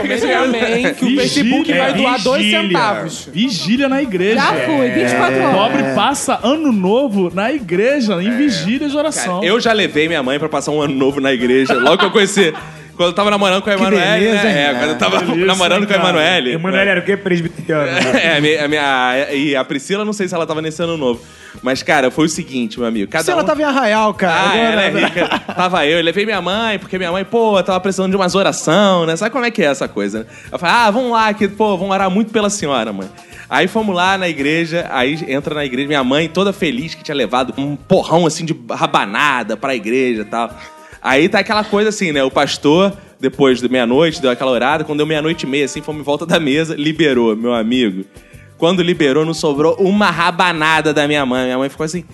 Comentem 0.00 0.32
amém, 0.32 0.94
que 0.94 1.04
o 1.04 1.08
Vigília, 1.08 1.22
Facebook 1.22 1.72
vai 1.72 1.90
é 1.90 1.94
doar 1.94 2.22
dois 2.22 2.50
centavos. 2.50 3.28
Vigília 3.32 3.88
na 3.88 4.02
igreja. 4.02 4.40
Já 4.40 4.54
fui, 4.66 4.90
24 4.90 5.42
horas. 5.42 5.54
Pobre 5.54 5.94
passa 5.94 6.40
ano 6.42 6.72
novo 6.72 7.30
na 7.34 7.52
igreja, 7.52 8.22
em 8.22 8.36
vigília 8.36 8.88
de 8.88 8.96
oração. 8.96 9.42
Eu 9.42 9.60
já 9.60 9.72
levei 9.72 10.08
minha 10.08 10.22
mãe 10.22 10.38
pra 10.38 10.48
passar 10.48 10.72
um 10.72 10.80
ano 10.80 10.94
novo 10.94 11.20
na 11.20 11.32
igreja, 11.32 11.74
logo 11.74 11.98
que 11.98 12.04
eu 12.04 12.10
conheci. 12.10 12.52
Quando 12.96 13.08
eu 13.08 13.12
tava 13.14 13.30
namorando 13.30 13.62
com 13.62 13.70
a 13.70 13.74
Emanuele, 13.74 14.24
beleza, 14.26 14.42
né? 14.44 14.70
É, 14.70 14.74
quando 14.74 14.90
eu 14.90 14.98
tava 14.98 15.18
Delícia, 15.18 15.46
namorando 15.46 15.86
com 15.86 15.92
a. 15.92 15.96
Emanuele. 15.96 16.52
Emanuele 16.52 16.90
era 16.90 17.00
o 17.00 17.04
quê? 17.04 17.16
Presbiteriano. 17.16 17.86
né? 17.90 18.00
É, 18.22 18.36
a 18.36 18.40
minha, 18.40 18.64
a 18.64 18.68
minha- 18.68 19.32
e 19.32 19.56
a 19.56 19.64
Priscila, 19.64 20.04
não 20.04 20.12
sei 20.12 20.28
se 20.28 20.34
ela 20.34 20.46
tava 20.46 20.62
nesse 20.62 20.82
ano 20.82 20.96
novo. 20.96 21.20
Mas, 21.62 21.82
cara, 21.82 22.10
foi 22.10 22.26
o 22.26 22.28
seguinte, 22.28 22.78
meu 22.78 22.88
amigo. 22.88 23.10
Cada 23.10 23.30
ela 23.30 23.42
um... 23.42 23.46
tava 23.46 23.60
em 23.62 23.64
Arraial, 23.64 24.12
cara. 24.14 24.34
Ah, 24.34 24.50
agora- 24.50 24.62
ela 24.72 24.82
é 24.82 25.04
rica. 25.04 25.28
Tava 25.54 25.86
eu, 25.86 25.98
eu 25.98 26.04
levei 26.04 26.24
minha 26.24 26.42
mãe, 26.42 26.78
porque 26.80 26.98
minha 26.98 27.12
mãe, 27.12 27.24
pô, 27.24 27.62
tava 27.62 27.78
precisando 27.80 28.10
de 28.10 28.16
umas 28.16 28.34
oração, 28.34 29.06
né? 29.06 29.14
Sabe 29.16 29.30
como 29.30 29.44
é 29.44 29.50
que 29.52 29.62
é 29.62 29.66
essa 29.66 29.86
coisa, 29.86 30.20
né? 30.20 30.26
Eu 30.50 30.58
falei, 30.58 30.74
ah, 30.74 30.90
vamos 30.90 31.12
lá, 31.12 31.32
que, 31.32 31.46
pô, 31.46 31.76
vamos 31.76 31.92
orar 31.94 32.10
muito 32.10 32.32
pela 32.32 32.50
senhora, 32.50 32.92
mãe. 32.92 33.08
Aí 33.48 33.68
fomos 33.68 33.94
lá 33.94 34.18
na 34.18 34.28
igreja, 34.28 34.86
aí 34.90 35.18
entra 35.28 35.54
na 35.54 35.64
igreja, 35.64 35.86
minha 35.86 36.02
mãe 36.02 36.28
toda 36.28 36.52
feliz 36.52 36.94
que 36.94 37.04
tinha 37.04 37.14
levado 37.14 37.54
um 37.56 37.76
porrão 37.76 38.26
assim 38.26 38.44
de 38.44 38.56
rabanada 38.70 39.56
pra 39.56 39.74
igreja 39.76 40.22
e 40.22 40.24
tal. 40.24 40.50
Aí 41.04 41.28
tá 41.28 41.40
aquela 41.40 41.62
coisa 41.62 41.90
assim, 41.90 42.12
né? 42.12 42.24
O 42.24 42.30
pastor 42.30 42.96
depois 43.20 43.60
de 43.60 43.68
meia-noite, 43.68 44.20
deu 44.20 44.30
aquela 44.30 44.50
orada. 44.50 44.84
Quando 44.84 44.98
deu 44.98 45.06
meia-noite 45.06 45.44
e 45.44 45.48
meia, 45.48 45.66
assim, 45.66 45.82
fomos 45.82 46.00
em 46.00 46.04
volta 46.04 46.24
da 46.24 46.40
mesa, 46.40 46.74
liberou, 46.74 47.36
meu 47.36 47.52
amigo. 47.52 48.04
Quando 48.56 48.82
liberou, 48.82 49.24
não 49.24 49.34
sobrou 49.34 49.76
uma 49.78 50.10
rabanada 50.10 50.92
da 50.94 51.06
minha 51.06 51.24
mãe. 51.26 51.44
Minha 51.44 51.58
mãe 51.58 51.68
ficou 51.68 51.84
assim. 51.84 52.04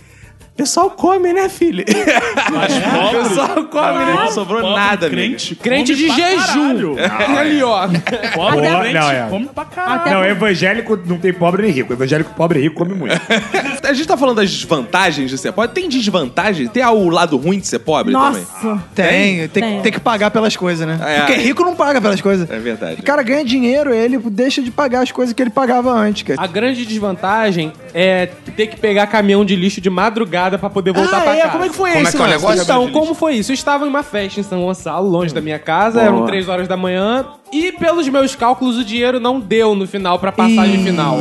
Pessoal 0.61 0.91
come, 0.91 1.33
né, 1.33 1.49
filho? 1.49 1.85
pobre- 1.89 3.29
Pessoal 3.29 3.65
come, 3.65 4.05
né? 4.05 4.13
Não 4.15 4.31
sobrou 4.31 4.61
Pobre 4.61 4.77
nada, 4.77 5.09
crente, 5.09 5.55
Crente 5.55 5.95
de 5.95 6.09
jejum. 6.09 6.97
caralho. 6.97 7.39
Ali, 7.39 7.63
ó. 7.63 7.89
Pobre 8.35 8.69
Não, 8.69 8.81
crente 8.81 8.95
não, 8.95 9.11
é. 9.11 9.27
come 9.31 9.47
pra 9.47 9.65
caralho. 9.65 10.11
Não, 10.11 10.25
evangélico 10.25 10.99
não 11.07 11.19
tem 11.19 11.33
pobre 11.33 11.63
nem 11.63 11.71
rico. 11.73 11.93
Evangélico 11.93 12.35
pobre 12.35 12.59
e 12.59 12.63
rico 12.63 12.77
come 12.77 12.95
muito. 12.95 13.19
A 13.83 13.93
gente 13.93 14.07
tá 14.07 14.17
falando 14.17 14.37
das 14.37 14.51
desvantagens 14.51 15.31
de 15.31 15.39
ser 15.39 15.53
pobre. 15.53 15.71
Tem 15.75 15.89
desvantagem? 15.89 16.69
Tem 16.69 16.85
o 16.85 17.09
lado 17.09 17.37
ruim 17.37 17.59
de 17.59 17.67
ser 17.67 17.79
pobre 17.81 18.13
também? 18.13 18.43
Nossa. 18.63 18.83
Tem, 18.95 19.49
tem, 19.49 19.63
Tem. 19.63 19.81
tem 19.83 19.93
que 19.93 20.01
pagar 20.01 20.31
pelas 20.31 20.57
coisas, 20.57 20.87
né? 20.87 20.99
É. 21.03 21.19
Porque 21.21 21.35
rico 21.35 21.63
não 21.65 21.75
paga 21.75 22.01
pelas 22.01 22.21
coisas. 22.21 22.49
É 22.51 22.59
verdade. 22.59 23.01
O 23.01 23.03
cara 23.03 23.23
ganha 23.23 23.45
dinheiro, 23.45 23.93
ele 23.95 24.19
deixa 24.19 24.61
de 24.63 24.71
pagar 24.71 25.01
as 25.03 25.11
coisas 25.11 25.33
que 25.35 25.43
ele 25.43 25.51
pagava 25.51 25.91
antes, 25.91 26.23
cara. 26.23 26.41
A 26.41 26.47
grande 26.47 26.85
desvantagem 26.85 27.73
é 27.95 28.27
ter 28.57 28.67
que 28.69 28.79
pegar 28.79 29.07
caminhão 29.07 29.45
de 29.45 29.55
lixo 29.57 29.81
de 29.81 29.91
madrugada 29.91 30.59
pra 30.59 30.71
poder 30.71 30.93
voltar 30.93 31.19
Ah, 31.19 31.21
pra 31.23 31.35
é? 31.37 31.41
casa. 31.41 31.53
Como 31.53 31.65
é 31.65 31.69
que 31.69 31.75
foi 31.75 31.91
Como 31.93 32.07
é 32.09 32.11
que 32.11 32.17
é 32.17 32.21
o 32.21 32.23
lance? 32.23 32.37
negócio? 32.37 32.63
Então, 32.63 32.91
como 32.91 33.15
foi 33.15 33.35
isso? 33.35 33.51
Eu 33.51 33.55
estava 33.55 33.85
em 33.85 33.89
uma 33.89 34.03
festa 34.03 34.41
em 34.41 34.43
São 34.43 34.63
Gonçalo, 34.63 35.09
longe 35.09 35.35
da 35.35 35.41
minha 35.41 35.59
casa, 35.59 36.01
eram 36.01 36.25
três 36.27 36.49
horas 36.49 36.67
da 36.69 36.77
manhã, 36.77 37.27
e 37.53 37.73
pelos 37.73 38.09
meus 38.09 38.35
cálculos 38.37 38.77
o 38.79 38.85
dinheiro 38.85 39.19
não 39.21 39.41
deu 39.41 39.75
no 39.75 39.87
final 39.87 40.19
pra 40.19 40.31
passagem 40.33 40.83
final. 40.85 41.19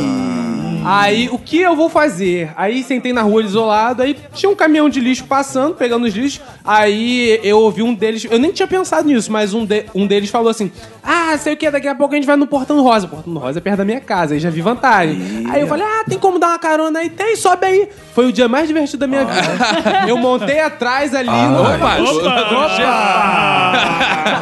Aí, 0.84 1.28
o 1.30 1.38
que 1.38 1.60
eu 1.60 1.76
vou 1.76 1.88
fazer? 1.90 2.50
Aí 2.56 2.82
sentei 2.82 3.12
na 3.12 3.22
rua 3.22 3.42
isolado, 3.42 4.02
aí 4.02 4.16
tinha 4.32 4.50
um 4.50 4.56
caminhão 4.56 4.88
de 4.88 5.00
lixo 5.00 5.24
passando, 5.24 5.74
pegando 5.74 6.06
os 6.06 6.14
lixos. 6.14 6.40
Aí 6.64 7.38
eu 7.42 7.58
ouvi 7.58 7.82
um 7.82 7.94
deles, 7.94 8.26
eu 8.30 8.38
nem 8.38 8.50
tinha 8.52 8.66
pensado 8.66 9.06
nisso, 9.06 9.30
mas 9.30 9.52
um, 9.54 9.64
de- 9.66 9.84
um 9.94 10.06
deles 10.06 10.30
falou 10.30 10.48
assim: 10.50 10.70
Ah, 11.02 11.36
sei 11.38 11.54
o 11.54 11.56
que, 11.56 11.70
daqui 11.70 11.88
a 11.88 11.94
pouco 11.94 12.14
a 12.14 12.16
gente 12.16 12.26
vai 12.26 12.36
no 12.36 12.46
Portão 12.46 12.80
Rosa. 12.82 13.06
Portão 13.08 13.34
Rosa 13.34 13.58
é 13.58 13.62
perto 13.62 13.78
da 13.78 13.84
minha 13.84 14.00
casa, 14.00 14.34
aí 14.34 14.40
já 14.40 14.50
vi 14.50 14.60
vantagem. 14.60 15.46
Aí 15.50 15.60
eu 15.60 15.66
falei: 15.66 15.84
Ah, 15.84 16.04
tem 16.08 16.18
como 16.18 16.38
dar 16.38 16.48
uma 16.48 16.58
carona 16.58 17.00
aí? 17.00 17.10
Tem, 17.10 17.36
sobe 17.36 17.66
aí. 17.66 17.88
Foi 18.14 18.26
o 18.26 18.32
dia 18.32 18.48
mais 18.48 18.66
divertido 18.66 18.98
da 19.00 19.06
minha 19.06 19.24
vida. 19.24 20.04
Eu 20.08 20.16
montei 20.16 20.60
atrás 20.60 21.14
ali. 21.14 21.28
no- 21.28 21.60
Opa! 21.60 21.96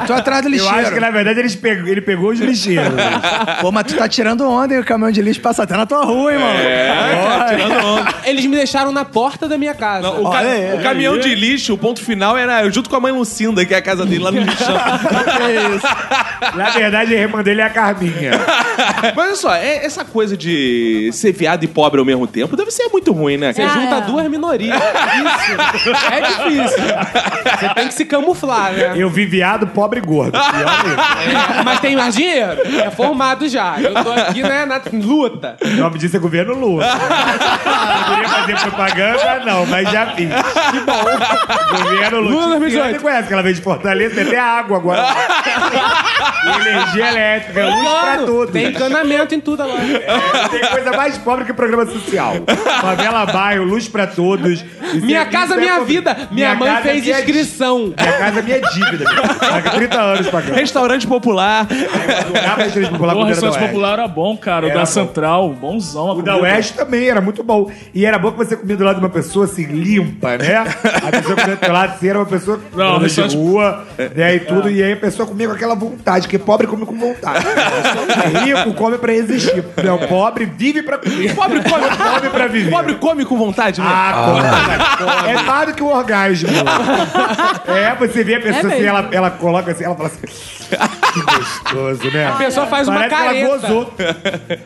Tô 0.06 0.12
atrás 0.14 0.42
do 0.42 0.48
Eu 0.48 0.52
lixeiro. 0.52 0.76
acho 0.78 0.92
que 0.92 1.00
na 1.00 1.10
verdade 1.10 1.38
eles 1.40 1.54
pegou- 1.54 1.88
ele 1.88 2.00
pegou 2.00 2.30
os 2.30 2.38
lixeiros. 2.40 2.94
Pô, 3.60 3.70
mas 3.70 3.84
tu 3.84 3.96
tá 3.96 4.08
tirando 4.08 4.48
onda 4.48 4.74
e 4.74 4.78
o 4.78 4.84
caminhão 4.84 5.10
de 5.10 5.20
lixo 5.20 5.40
passa 5.40 5.62
até 5.64 5.76
na 5.76 5.84
tua 5.86 6.04
rua, 6.04 6.27
hein, 6.30 6.38
mano? 6.38 8.06
Eles 8.24 8.44
me 8.46 8.56
deixaram 8.56 8.92
na 8.92 9.04
porta 9.04 9.48
da 9.48 9.56
minha 9.58 9.74
casa. 9.74 10.02
Não, 10.08 10.20
o, 10.22 10.30
ca- 10.30 10.38
Olha 10.38 10.50
aí. 10.50 10.74
o 10.74 10.82
caminhão 10.82 11.18
de 11.18 11.34
lixo, 11.34 11.74
o 11.74 11.78
ponto 11.78 12.00
final 12.02 12.36
era 12.36 12.68
junto 12.70 12.88
com 12.90 12.96
a 12.96 13.00
mãe 13.00 13.12
Lucinda, 13.12 13.64
que 13.64 13.74
é 13.74 13.78
a 13.78 13.82
casa 13.82 14.04
dele 14.04 14.22
lá 14.24 14.30
no 14.30 14.40
lixão. 14.40 14.74
Na 16.56 16.70
verdade, 16.70 17.14
a 17.14 17.18
irmã 17.20 17.42
dele 17.42 17.60
é 17.60 17.64
a 17.64 17.70
Carminha. 17.70 18.32
Mas 19.14 19.26
olha 19.26 19.36
só, 19.36 19.54
é- 19.54 19.84
essa 19.84 20.04
coisa 20.04 20.36
de 20.36 21.10
ser 21.12 21.32
viado 21.32 21.64
e 21.64 21.66
pobre 21.68 21.98
ao 22.00 22.06
mesmo 22.06 22.26
tempo 22.26 22.56
deve 22.56 22.70
ser 22.70 22.88
muito 22.88 23.12
ruim, 23.12 23.36
né? 23.36 23.52
Você 23.52 23.62
cara? 23.62 23.80
junta 23.80 23.96
é. 23.96 24.00
duas 24.02 24.28
minorias. 24.28 24.76
Isso. 24.76 25.90
É 26.12 26.20
difícil. 26.20 26.84
Você 27.58 27.74
tem 27.74 27.88
que 27.88 27.94
se 27.94 28.04
camuflar, 28.04 28.72
né? 28.72 28.92
Eu 28.96 29.08
vi 29.10 29.26
viado, 29.26 29.66
pobre 29.68 29.98
e 29.98 30.02
gordo. 30.02 30.32
Pior 30.32 30.48
ainda. 30.48 31.62
Mas 31.64 31.80
tem 31.80 31.96
mais 31.96 32.14
dinheiro? 32.14 32.60
É 32.84 32.90
formado 32.90 33.48
já. 33.48 33.76
Eu 33.80 33.92
tô 34.02 34.10
aqui, 34.12 34.42
né, 34.42 34.64
na 34.66 34.80
luta. 34.92 35.56
O 35.62 35.68
nome 35.68 35.98
disso 35.98 36.16
é 36.16 36.17
governo 36.20 36.54
Lula. 36.54 36.86
Não 37.98 38.14
queria 38.14 38.28
fazer 38.28 38.60
propaganda, 38.60 39.44
não, 39.44 39.66
mas 39.66 39.90
já 39.90 40.06
fiz. 40.08 40.28
Que 40.28 40.80
bom. 40.80 41.82
Governo 41.82 42.20
Lula. 42.20 42.30
Lula 42.30 42.46
2018. 42.58 42.92
Você 42.92 42.98
conhece 43.00 43.28
que 43.28 43.32
ela 43.34 43.42
veio 43.42 43.54
de 43.54 43.60
Fortaleza, 43.60 44.14
tem 44.14 44.26
até 44.26 44.38
água 44.38 44.76
agora. 44.78 45.04
Energia 46.60 47.08
elétrica, 47.08 47.66
luz 47.66 47.88
pra 47.88 48.18
todos. 48.18 48.52
Tem 48.52 48.66
encanamento 48.66 49.34
em 49.34 49.40
tudo 49.40 49.62
agora. 49.62 49.78
Tem 50.50 50.60
coisa 50.60 50.92
mais 50.92 51.18
pobre 51.18 51.44
que 51.44 51.52
programa 51.52 51.86
social. 51.86 52.34
Favela 52.80 53.26
bairro, 53.26 53.64
luz 53.64 53.88
pra 53.88 54.06
todos. 54.06 54.64
Minha 54.94 55.20
é- 55.20 55.24
casa, 55.26 55.54
é 55.54 55.56
minha 55.58 55.74
pobre. 55.78 55.94
vida. 55.94 56.16
Minha, 56.30 56.54
mãe 56.54 56.68
casa 56.68 56.80
é 56.88 56.92
fez 56.92 57.04
minha 57.04 57.18
inscrição. 57.18 57.78
Minha 57.98 58.18
casa 58.18 58.38
é 58.38 58.42
minha 58.42 58.60
dívida. 58.60 59.04
Paga 59.38 59.70
30 59.70 60.00
anos 60.00 60.26
pra 60.28 60.42
cá. 60.42 60.54
Restaurante 60.54 61.06
popular. 61.06 61.66
Adorava 62.20 62.62
restaurante 62.62 62.90
popular 62.90 63.14
da 63.14 63.24
restaurante 63.26 63.58
popular 63.58 63.92
era 63.94 64.08
bom, 64.08 64.36
cara. 64.36 64.66
O 64.66 64.68
da 64.70 64.80
bom. 64.80 64.86
Central, 64.86 65.50
bonzão. 65.50 66.07
O 66.12 66.22
da. 66.22 66.36
Oeste 66.36 66.74
também 66.74 67.08
era 67.08 67.20
muito 67.20 67.42
bom. 67.42 67.70
E 67.94 68.04
era 68.06 68.18
bom 68.18 68.30
que 68.32 68.38
você 68.38 68.56
comia 68.56 68.76
do 68.76 68.84
lado 68.84 68.96
de 68.96 69.02
uma 69.04 69.10
pessoa 69.10 69.44
assim, 69.44 69.64
limpa, 69.64 70.36
né? 70.38 70.56
A 70.56 71.10
pessoa 71.10 71.36
comia 71.36 71.56
do 71.56 71.72
lado 71.72 71.94
assim, 71.94 72.08
era 72.08 72.18
uma 72.18 72.26
pessoa 72.26 72.60
Não, 72.74 72.98
de 72.98 73.04
restaurante- 73.04 73.36
rua, 73.36 73.84
né? 74.14 74.34
E 74.36 74.40
tudo. 74.40 74.70
E 74.70 74.82
aí 74.82 74.92
a 74.92 74.96
pessoa 74.96 75.26
comia 75.26 75.48
com 75.48 75.54
aquela 75.54 75.74
vontade, 75.74 76.26
porque 76.26 76.38
pobre 76.38 76.66
come 76.66 76.84
com 76.86 76.96
vontade. 76.98 77.44
Rico 78.44 78.74
come 78.74 78.98
pra 78.98 79.12
existir. 79.12 79.64
Não, 79.84 79.98
pobre 79.98 80.44
vive 80.46 80.82
pra 80.82 80.98
comer. 80.98 81.34
Pobre 81.34 81.62
come, 81.62 81.84
Pobre 81.96 82.30
pra 82.30 82.46
viver. 82.46 82.70
Pobre 82.70 82.94
come 82.96 83.24
com 83.24 83.36
vontade, 83.36 83.80
né? 83.80 83.86
Ah, 83.88 84.24
come. 84.24 85.30
É 85.30 85.42
mais 85.42 85.68
do 85.68 85.74
que 85.74 85.82
o 85.82 85.86
orgasmo. 85.88 86.48
É, 87.66 87.94
você 87.94 88.24
vê 88.24 88.36
a 88.36 88.40
pessoa 88.40 88.72
É 88.72 88.76
assim, 88.76 88.84
ela, 88.86 89.08
ela 89.12 89.30
coloca 89.30 89.70
assim, 89.72 89.84
ela 89.84 89.94
fala 89.94 90.08
assim. 90.08 90.18
Que 91.12 91.20
gostoso, 91.22 92.10
né? 92.12 92.26
A 92.28 92.32
pessoa 92.32 92.66
faz 92.66 92.86
uma 92.88 92.98
Parece 93.00 93.14
que 93.16 93.22
careta. 93.22 93.46
ela 93.46 93.56
gozou. 93.58 93.92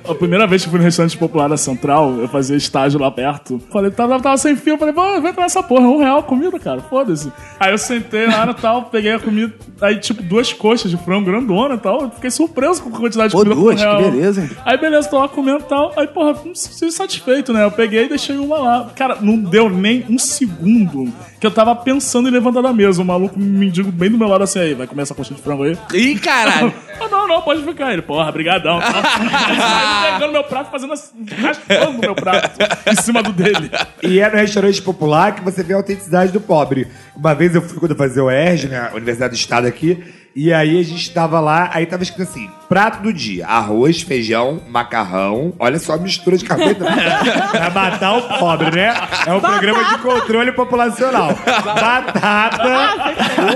A 0.09 0.15
primeira 0.15 0.47
vez 0.47 0.65
que 0.65 0.71
fui 0.71 0.79
no 0.79 0.85
restaurante 0.85 1.17
popular 1.17 1.32
da 1.49 1.57
Central, 1.57 2.15
eu 2.19 2.29
fazia 2.29 2.57
estágio 2.57 3.01
lá 3.01 3.11
perto. 3.11 3.61
Falei, 3.71 3.91
tava, 3.91 4.21
tava 4.21 4.37
sem 4.37 4.57
fio, 4.57 4.77
falei, 4.79 4.95
pô, 4.95 5.21
vem 5.21 5.33
pra 5.33 5.45
essa 5.45 5.63
porra, 5.63 5.87
um 5.87 5.99
real 5.99 6.19
a 6.19 6.23
comida, 6.23 6.59
cara, 6.59 6.81
foda-se. 6.81 7.33
Aí 7.59 7.73
eu 7.73 7.79
sentei 7.79 8.27
lá 8.27 8.47
no 8.47 8.55
tal, 8.55 8.85
peguei 8.85 9.13
a 9.13 9.19
comida, 9.19 9.53
aí 9.81 9.99
tipo 9.99 10.23
duas 10.23 10.53
coxas 10.53 10.91
de 10.91 10.97
frango 10.97 11.27
grandona 11.27 11.75
e 11.75 11.79
tal. 11.79 12.03
eu 12.03 12.11
Fiquei 12.11 12.31
surpreso 12.31 12.83
com 12.83 12.95
a 12.95 12.99
quantidade 13.01 13.31
de 13.31 13.37
Pô, 13.37 13.39
comida. 13.43 13.55
por 13.55 13.63
duas, 13.63 13.81
real. 13.81 13.97
que 14.03 14.11
beleza, 14.11 14.43
hein? 14.43 14.51
Aí 14.65 14.77
beleza, 14.79 15.09
tô 15.09 15.19
lá 15.19 15.29
comendo 15.29 15.61
e 15.61 15.69
tal. 15.69 15.93
Aí, 15.97 16.07
porra, 16.07 16.37
não 16.45 16.55
sei 16.55 16.91
satisfeito, 16.91 17.53
né? 17.53 17.65
Eu 17.65 17.71
peguei 17.71 18.05
e 18.05 18.09
deixei 18.09 18.37
uma 18.37 18.59
lá. 18.59 18.91
Cara, 18.95 19.19
não 19.21 19.37
deu 19.37 19.69
nem 19.71 20.05
um 20.09 20.19
segundo 20.19 21.13
que 21.41 21.47
eu 21.47 21.51
tava 21.51 21.75
pensando 21.75 22.29
em 22.29 22.33
levantar 22.33 22.63
da 22.63 22.73
mesa. 22.73 23.03
O 23.03 23.05
maluco 23.05 23.39
me 23.39 23.45
mendigo 23.47 23.91
bem 23.91 24.11
do 24.11 24.19
meu 24.19 24.29
lado 24.29 24.45
assim, 24.45 24.59
aí, 24.61 24.75
vai 24.75 24.87
comer 24.87 25.03
essa 25.03 25.15
coxa 25.15 25.35
de 25.35 25.41
frango 25.41 25.65
aí? 25.65 25.77
Ih, 25.95 26.19
caralho. 26.19 26.73
Ah, 27.03 27.09
não, 27.09 27.22
não, 27.27 27.43
pode 27.43 27.63
ficar. 27.65 27.93
Ele, 27.93 28.03
porra, 28.03 28.31
brigadão. 28.31 28.81
Saiu 28.83 30.13
pegando 30.13 30.33
meu 30.33 30.45
prato, 30.45 30.71
fazendo 30.71 30.93
assim, 30.93 31.25
raspando 31.41 31.99
meu 31.99 32.15
prato 32.15 32.59
em 32.87 32.97
cima 32.97 33.23
do 33.23 33.33
dele. 33.33 33.71
E 34.03 34.21
é 34.21 34.31
no 34.31 34.37
restaurante 34.37 34.81
popular 34.83 35.35
que 35.35 35.43
você 35.43 35.63
vê 35.63 35.75
a 35.75 35.77
autenticidade 35.77 36.33
do 36.33 36.41
pobre. 36.41 36.89
Uma 37.17 37.35
vez 37.35 37.55
eu 37.55 37.63
fui 37.63 37.79
quando 37.79 37.93
eu 37.93 37.97
fazia 37.97 38.23
o 38.23 38.31
ERJ, 38.31 38.69
né, 38.69 38.89
a 38.91 38.95
Universidade 38.95 39.35
do 39.35 39.37
Estado 39.37 39.67
aqui, 39.67 40.03
e 40.35 40.53
aí 40.53 40.81
a 40.81 40.83
gente 40.83 41.13
tava 41.13 41.41
lá, 41.41 41.71
aí 41.73 41.85
tava 41.87 42.03
escrito 42.03 42.23
assim: 42.23 42.51
prato 42.73 43.03
do 43.03 43.13
dia, 43.13 43.47
arroz, 43.47 44.01
feijão, 44.01 44.63
macarrão. 44.67 45.53
Olha 45.59 45.79
só 45.79 45.93
a 45.93 45.99
mistura 45.99 46.39
de 46.39 46.45
carboidrato. 46.47 46.97
pra 47.53 47.69
matar 47.69 48.17
o 48.17 48.23
pobre, 48.39 48.75
né? 48.75 48.95
É 49.27 49.33
um 49.35 49.41
programa 49.41 49.85
de 49.85 49.99
controle 49.99 50.53
populacional. 50.53 51.39
Batata, 51.45 52.65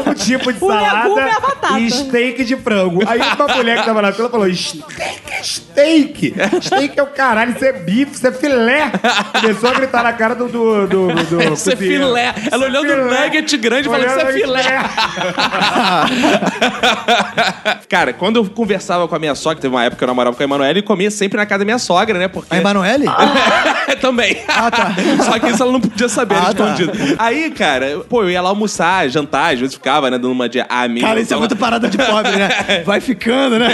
um 0.06 0.12
tipo 0.12 0.52
de 0.52 0.62
O 0.62 0.68
salada 0.68 1.22
é 1.22 1.30
a 1.30 1.40
batata. 1.40 1.80
e 1.80 1.90
steak 1.90 2.44
de 2.44 2.56
frango. 2.56 3.08
Aí 3.08 3.18
uma 3.18 3.48
mulher 3.56 3.78
que 3.78 3.86
tava 3.86 4.02
na 4.02 4.12
fila 4.12 4.28
falou: 4.28 4.52
steak 4.52 5.32
é 5.32 5.42
steak. 5.42 6.34
Steak 6.60 7.00
é 7.00 7.02
o 7.02 7.06
caralho, 7.06 7.52
isso 7.52 7.64
é 7.64 7.72
bife, 7.72 8.12
isso 8.12 8.26
é 8.26 8.32
filé. 8.32 8.92
Começou 9.40 9.70
a 9.70 9.72
gritar 9.72 10.02
na 10.02 10.12
cara 10.12 10.34
do. 10.34 10.46
do, 10.46 10.86
do, 10.86 11.08
do 11.08 11.42
Isso 11.56 11.72
é 11.72 11.76
filé. 11.76 12.34
Ela 12.52 12.66
olhando 12.66 12.92
o 12.92 13.06
nugget 13.06 13.56
grande 13.56 13.88
e 13.88 13.90
falando, 13.90 14.08
isso 14.08 14.20
é 14.20 14.32
filé. 14.32 14.62
Cara, 17.88 18.12
quando 18.12 18.36
eu 18.36 18.44
conversava 18.44 19.05
com 19.08 19.14
a 19.16 19.18
minha 19.18 19.34
sogra, 19.34 19.60
teve 19.60 19.74
uma 19.74 19.84
época 19.84 19.98
que 19.98 20.04
eu 20.04 20.08
namorava 20.08 20.36
com 20.36 20.42
a 20.42 20.44
Emanuele 20.44 20.80
e 20.80 20.82
comia 20.82 21.10
sempre 21.10 21.36
na 21.36 21.46
casa 21.46 21.60
da 21.60 21.64
minha 21.64 21.78
sogra, 21.78 22.18
né? 22.18 22.28
Porque... 22.28 22.54
A 22.54 22.58
Emanuele? 22.58 23.06
Também. 24.00 24.38
Ah, 24.48 24.70
tá. 24.70 24.94
Só 25.24 25.38
que 25.38 25.48
isso 25.50 25.62
ela 25.62 25.72
não 25.72 25.80
podia 25.80 26.08
saber, 26.08 26.36
Ah, 26.36 26.52
tá. 26.52 26.74
escondido. 26.74 26.92
Aí, 27.18 27.50
cara, 27.50 28.00
pô, 28.08 28.22
eu 28.22 28.30
ia 28.30 28.40
lá 28.42 28.48
almoçar, 28.50 29.08
jantar, 29.08 29.54
às 29.54 29.60
vezes 29.60 29.74
ficava, 29.74 30.10
né, 30.10 30.18
dando 30.18 30.32
uma 30.32 30.48
de 30.48 30.62
amigo. 30.68 31.06
Cara, 31.06 31.20
isso 31.20 31.32
é 31.32 31.36
muito 31.36 31.56
parada 31.56 31.88
de 31.88 31.96
pobre, 31.96 32.32
né? 32.36 32.82
Vai 32.84 33.00
ficando, 33.00 33.58
né? 33.58 33.68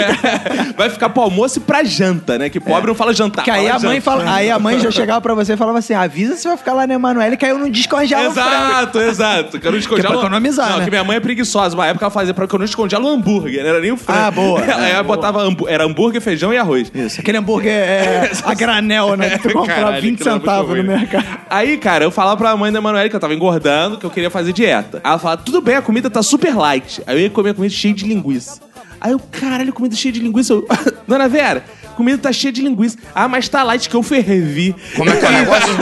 Vai 0.77 0.89
ficar 0.89 1.09
pro 1.09 1.23
almoço 1.23 1.59
e 1.59 1.61
pra 1.61 1.83
janta, 1.83 2.37
né? 2.37 2.49
Que 2.49 2.59
pobre 2.59 2.87
não 2.87 2.95
fala 2.95 3.13
jantar. 3.13 3.43
Que 3.43 3.51
aí 3.51 3.69
a 3.69 3.79
mãe 3.79 3.99
fala, 3.99 4.33
aí 4.33 4.49
a 4.49 4.57
mãe 4.59 4.79
já 4.79 4.89
chegava 4.91 5.19
pra 5.21 5.33
você 5.33 5.53
e 5.53 5.57
falava 5.57 5.79
assim: 5.79 5.93
avisa 5.93 6.35
se 6.35 6.47
vai 6.47 6.57
ficar 6.57 6.73
lá 6.73 6.87
na 6.87 6.93
Emanuele, 6.93 7.35
que 7.37 7.45
aí 7.45 7.51
eu 7.51 7.57
não 7.57 7.69
descongelo. 7.69 8.23
Exato, 8.31 8.99
exato. 8.99 9.59
Que 9.59 9.67
eu 9.67 9.71
não 9.71 9.79
descongelo... 9.79 10.07
Que 10.07 10.13
é 10.13 10.17
pra 10.17 10.19
economizar, 10.27 10.69
Não, 10.71 10.77
né? 10.79 10.85
que 10.85 10.89
minha 10.89 11.03
mãe 11.03 11.17
é 11.17 11.19
preguiçosa. 11.19 11.75
Uma 11.75 11.87
época 11.87 12.05
ela 12.05 12.11
fazia 12.11 12.33
pra 12.33 12.47
que 12.47 12.53
eu 12.55 12.59
não 12.59 12.65
descongelo 12.65 13.05
o 13.07 13.09
hambúrguer, 13.09 13.61
não 13.63 13.69
era 13.69 13.79
nem 13.79 13.91
o 13.91 13.97
frango. 13.97 14.19
Ah, 14.19 14.31
boa. 14.31 14.61
Aí 14.61 14.91
ela 14.91 15.03
botava 15.23 15.41
hambú- 15.43 15.67
era 15.69 15.85
hambúrguer, 15.85 16.21
feijão 16.21 16.53
e 16.53 16.57
arroz. 16.57 16.91
Isso, 16.93 17.19
aquele 17.21 17.37
hambúrguer 17.37 17.71
é 17.71 18.31
a 18.43 18.53
granel, 18.53 19.15
né? 19.15 19.31
Que 19.31 19.47
tu 19.47 19.53
compra 19.53 19.75
Caralho, 19.75 20.01
20 20.01 20.13
aquilo 20.15 20.29
era 20.29 20.31
muito 20.35 20.45
centavos 20.45 20.69
ruim, 20.71 20.83
no 20.83 20.91
né? 20.91 20.97
mercado. 20.97 21.39
Aí, 21.49 21.77
cara, 21.77 22.03
eu 22.03 22.11
falava 22.11 22.37
pra 22.37 22.55
mãe 22.57 22.71
da 22.71 22.79
Emanuele 22.79 23.09
que 23.09 23.15
eu 23.15 23.19
tava 23.19 23.33
engordando, 23.33 23.97
que 23.97 24.05
eu 24.05 24.09
queria 24.09 24.29
fazer 24.29 24.51
dieta. 24.51 24.99
Ela 25.03 25.17
falava, 25.17 25.41
tudo 25.41 25.61
bem, 25.61 25.75
a 25.75 25.81
comida 25.81 26.09
tá 26.09 26.21
super 26.21 26.55
light. 26.55 27.01
Aí 27.07 27.15
eu 27.15 27.21
ia 27.21 27.29
comer 27.29 27.51
a 27.51 27.53
comida 27.53 27.73
cheia 27.73 27.93
de 27.93 28.05
linguiça. 28.05 28.59
Aí 28.99 29.11
eu, 29.11 29.19
caralho, 29.31 29.71
comida 29.73 29.95
cheia 29.95 30.11
de 30.11 30.19
linguiça. 30.19 30.53
Eu, 30.53 30.67
Dona 31.07 31.27
Vera, 31.27 31.63
comida 31.93 32.17
tá 32.17 32.31
cheia 32.31 32.51
de 32.51 32.61
linguiça. 32.61 32.97
Ah, 33.13 33.27
mas 33.27 33.47
tá 33.49 33.63
light 33.63 33.87
que 33.89 33.95
eu 33.95 34.03
fervi. 34.03 34.75
Como 34.95 35.09
é 35.09 35.15
que 35.15 35.25
é 35.25 35.29
o 35.29 35.31
negócio? 35.33 35.73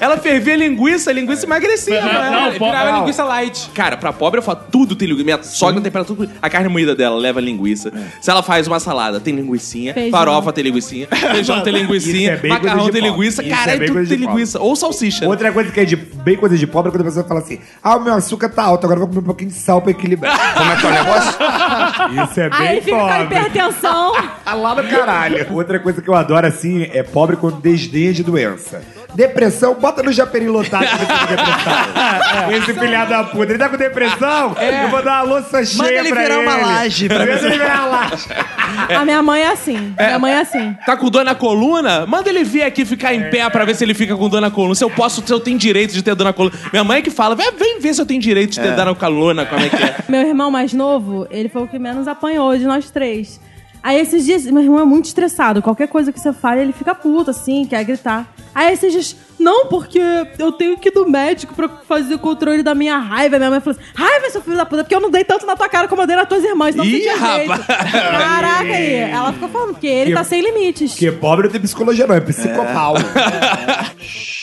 Ela 0.00 0.16
fervia 0.16 0.56
linguiça, 0.56 1.10
a 1.10 1.12
linguiça 1.12 1.46
emagrecia. 1.46 2.00
Não, 2.00 2.12
mano. 2.12 2.30
não, 2.30 2.50
Virava 2.52 2.90
não. 2.92 2.98
linguiça 3.00 3.24
light. 3.24 3.70
Cara, 3.74 3.96
pra 3.96 4.12
pobre 4.12 4.38
eu 4.38 4.42
falo, 4.42 4.60
tudo 4.70 4.94
tem 4.94 5.08
linguiça. 5.08 5.24
Minha 5.24 5.42
sogra 5.42 5.80
tempera 5.80 6.04
tudo. 6.04 6.28
A 6.40 6.48
carne 6.50 6.68
moída 6.68 6.94
dela 6.94 7.16
leva 7.16 7.40
linguiça. 7.40 7.92
Se 8.20 8.30
ela 8.30 8.42
faz 8.42 8.66
uma 8.66 8.80
salada, 8.80 9.20
tem 9.20 9.34
linguicinha. 9.34 9.94
Feijão. 9.94 10.10
Farofa 10.18 10.52
tem 10.52 10.64
linguicinha. 10.64 11.06
Feijão 11.08 11.60
tem 11.62 11.72
linguicinha. 11.72 12.34
Isso 12.34 12.46
é 12.46 12.48
macarrão 12.48 12.84
tem 12.84 12.92
pobre. 12.92 13.00
linguiça. 13.00 13.42
Isso 13.42 13.52
é 13.68 13.78
tudo 13.78 13.78
tem 13.78 13.86
de 13.86 13.92
pobre. 13.92 14.16
linguiça. 14.16 14.60
Ou 14.60 14.76
salsicha. 14.76 15.22
né? 15.22 15.28
Outra 15.28 15.52
coisa 15.52 15.70
que 15.70 15.80
é 15.80 15.84
de, 15.84 15.96
bem 15.96 16.36
coisa 16.36 16.56
de 16.56 16.66
pobre 16.66 16.88
é 16.88 16.92
quando 16.92 17.02
a 17.02 17.04
pessoa 17.04 17.24
fala 17.24 17.40
assim: 17.40 17.58
ah, 17.82 17.96
o 17.96 18.00
meu 18.04 18.14
açúcar 18.14 18.48
tá 18.48 18.62
alto, 18.64 18.84
agora 18.84 18.98
eu 19.00 19.06
vou 19.06 19.08
comer 19.08 19.20
um 19.20 19.26
pouquinho 19.26 19.50
de 19.50 19.56
sal 19.56 19.80
pra 19.80 19.90
equilibrar. 19.90 20.54
Como 20.54 20.70
é 20.72 20.76
que 20.76 20.86
é 20.86 20.88
o 20.88 20.92
negócio? 20.92 21.32
Isso 22.30 22.40
é 22.40 22.50
bem 22.50 22.68
Aí 22.68 22.80
fica 22.80 22.96
com 22.96 23.06
a 23.06 23.18
pobre. 23.18 23.36
hipertensão. 23.36 24.12
Lá 24.62 24.74
no 24.74 24.84
caralho. 24.98 25.46
Outra 25.54 25.78
coisa 25.78 26.00
que 26.02 26.08
eu 26.08 26.14
adoro, 26.14 26.46
assim, 26.46 26.88
é 26.92 27.02
pobre 27.02 27.36
quando 27.36 27.60
desdenha 27.60 28.12
de 28.12 28.22
doença. 28.22 28.82
Depressão, 29.14 29.74
bota 29.74 30.02
no 30.02 30.10
japeri 30.10 30.48
lotado 30.48 30.86
pra 30.86 30.96
ver 30.96 31.06
se 31.06 31.26
tem 31.26 31.36
depressão. 31.36 32.52
Esse 32.52 32.72
filhado 32.80 33.10
da 33.10 33.24
puta. 33.24 33.52
Ele 33.52 33.58
tá 33.58 33.68
com 33.68 33.76
depressão? 33.76 34.56
Eu 34.58 34.88
vou 34.88 35.02
dar 35.02 35.22
uma 35.24 35.34
louça 35.34 35.62
cheia 35.64 35.76
Manda 35.82 35.92
ele 35.92 36.08
pra 36.08 36.22
virar 36.22 36.34
ele. 36.36 36.42
uma 36.46 36.56
laje 36.56 37.08
pra 37.08 37.18
Manda 37.26 37.32
ele 37.32 37.50
virar 37.50 37.74
uma 37.80 37.86
laje. 37.98 38.24
A 38.96 39.04
minha 39.04 39.22
mãe 39.22 39.42
é 39.42 39.48
assim. 39.52 39.94
Minha 39.98 40.18
mãe 40.18 40.32
é 40.32 40.40
assim. 40.40 40.74
Tá 40.86 40.96
com 40.96 41.10
dor 41.10 41.24
na 41.26 41.34
coluna? 41.34 42.06
Manda 42.06 42.30
ele 42.30 42.42
vir 42.42 42.62
aqui 42.62 42.86
ficar 42.86 43.12
em 43.12 43.28
pé 43.28 43.48
pra 43.50 43.66
ver 43.66 43.74
se 43.76 43.84
ele 43.84 43.92
fica 43.92 44.16
com 44.16 44.30
dor 44.30 44.40
na 44.40 44.50
coluna. 44.50 44.74
Se 44.74 44.82
eu 44.82 44.88
posso, 44.90 45.22
se 45.26 45.30
eu 45.32 45.40
tenho 45.40 45.58
direito 45.58 45.92
de 45.92 46.02
ter 46.02 46.14
dor 46.14 46.24
na 46.24 46.32
coluna. 46.32 46.54
Minha 46.72 46.82
mãe 46.84 47.02
que 47.02 47.10
fala, 47.10 47.34
"Vem- 47.34 47.52
vem 47.58 47.80
ver 47.80 47.92
se 47.92 48.00
eu 48.00 48.06
tenho 48.06 48.20
direito 48.20 48.52
de 48.52 48.60
ter 48.60 48.74
dor 48.74 48.86
na 48.86 48.94
coluna, 48.94 49.44
como 49.44 49.62
é 49.62 49.68
que 49.68 49.76
é. 49.82 49.94
Meu 50.08 50.22
irmão 50.26 50.50
mais 50.50 50.72
novo, 50.72 51.26
ele 51.30 51.50
foi 51.50 51.62
o 51.62 51.68
que 51.68 51.78
menos 51.78 52.08
apanhou 52.08 52.56
de 52.56 52.64
nós 52.64 52.90
três. 52.90 53.38
Aí 53.82 53.98
esses 54.00 54.24
dias, 54.24 54.44
meu 54.46 54.62
irmão 54.62 54.78
é 54.80 54.84
muito 54.84 55.06
estressado. 55.06 55.60
Qualquer 55.60 55.88
coisa 55.88 56.12
que 56.12 56.20
você 56.20 56.32
fale, 56.32 56.60
ele 56.60 56.72
fica 56.72 56.94
puto, 56.94 57.30
assim, 57.30 57.64
quer 57.66 57.82
gritar. 57.84 58.32
Aí 58.54 58.72
esses 58.72 58.92
dias, 58.92 59.16
não, 59.40 59.66
porque 59.66 60.00
eu 60.38 60.52
tenho 60.52 60.78
que 60.78 60.88
ir 60.90 60.92
do 60.92 61.08
médico 61.08 61.52
pra 61.54 61.68
fazer 61.68 62.14
o 62.14 62.18
controle 62.18 62.62
da 62.62 62.74
minha 62.76 62.96
raiva. 62.98 63.38
Minha 63.38 63.50
mãe 63.50 63.60
falou 63.60 63.76
assim: 63.80 63.90
raiva, 63.94 64.30
seu 64.30 64.40
filho 64.40 64.56
da 64.56 64.64
puta, 64.64 64.84
porque 64.84 64.94
eu 64.94 65.00
não 65.00 65.10
dei 65.10 65.24
tanto 65.24 65.44
na 65.46 65.56
tua 65.56 65.68
cara 65.68 65.88
como 65.88 66.02
eu 66.02 66.06
dei 66.06 66.14
nas 66.14 66.28
tuas 66.28 66.44
irmãs. 66.44 66.76
Não 66.76 66.84
Ih, 66.84 67.00
tinha 67.00 67.16
jeito. 67.18 67.50
rapaz. 67.50 67.66
Caraca, 67.66 68.62
aí. 68.72 68.94
Ela 68.94 69.32
ficou 69.32 69.48
falando, 69.48 69.70
porque 69.72 69.86
ele 69.88 70.10
Que- 70.10 70.16
tá 70.16 70.22
sem 70.24 70.40
limites. 70.42 70.92
Porque 70.92 71.10
pobre 71.10 71.44
não 71.46 71.50
tem 71.52 71.60
psicologia, 71.60 72.06
não, 72.06 72.14
é 72.14 72.20
psicopau. 72.20 72.94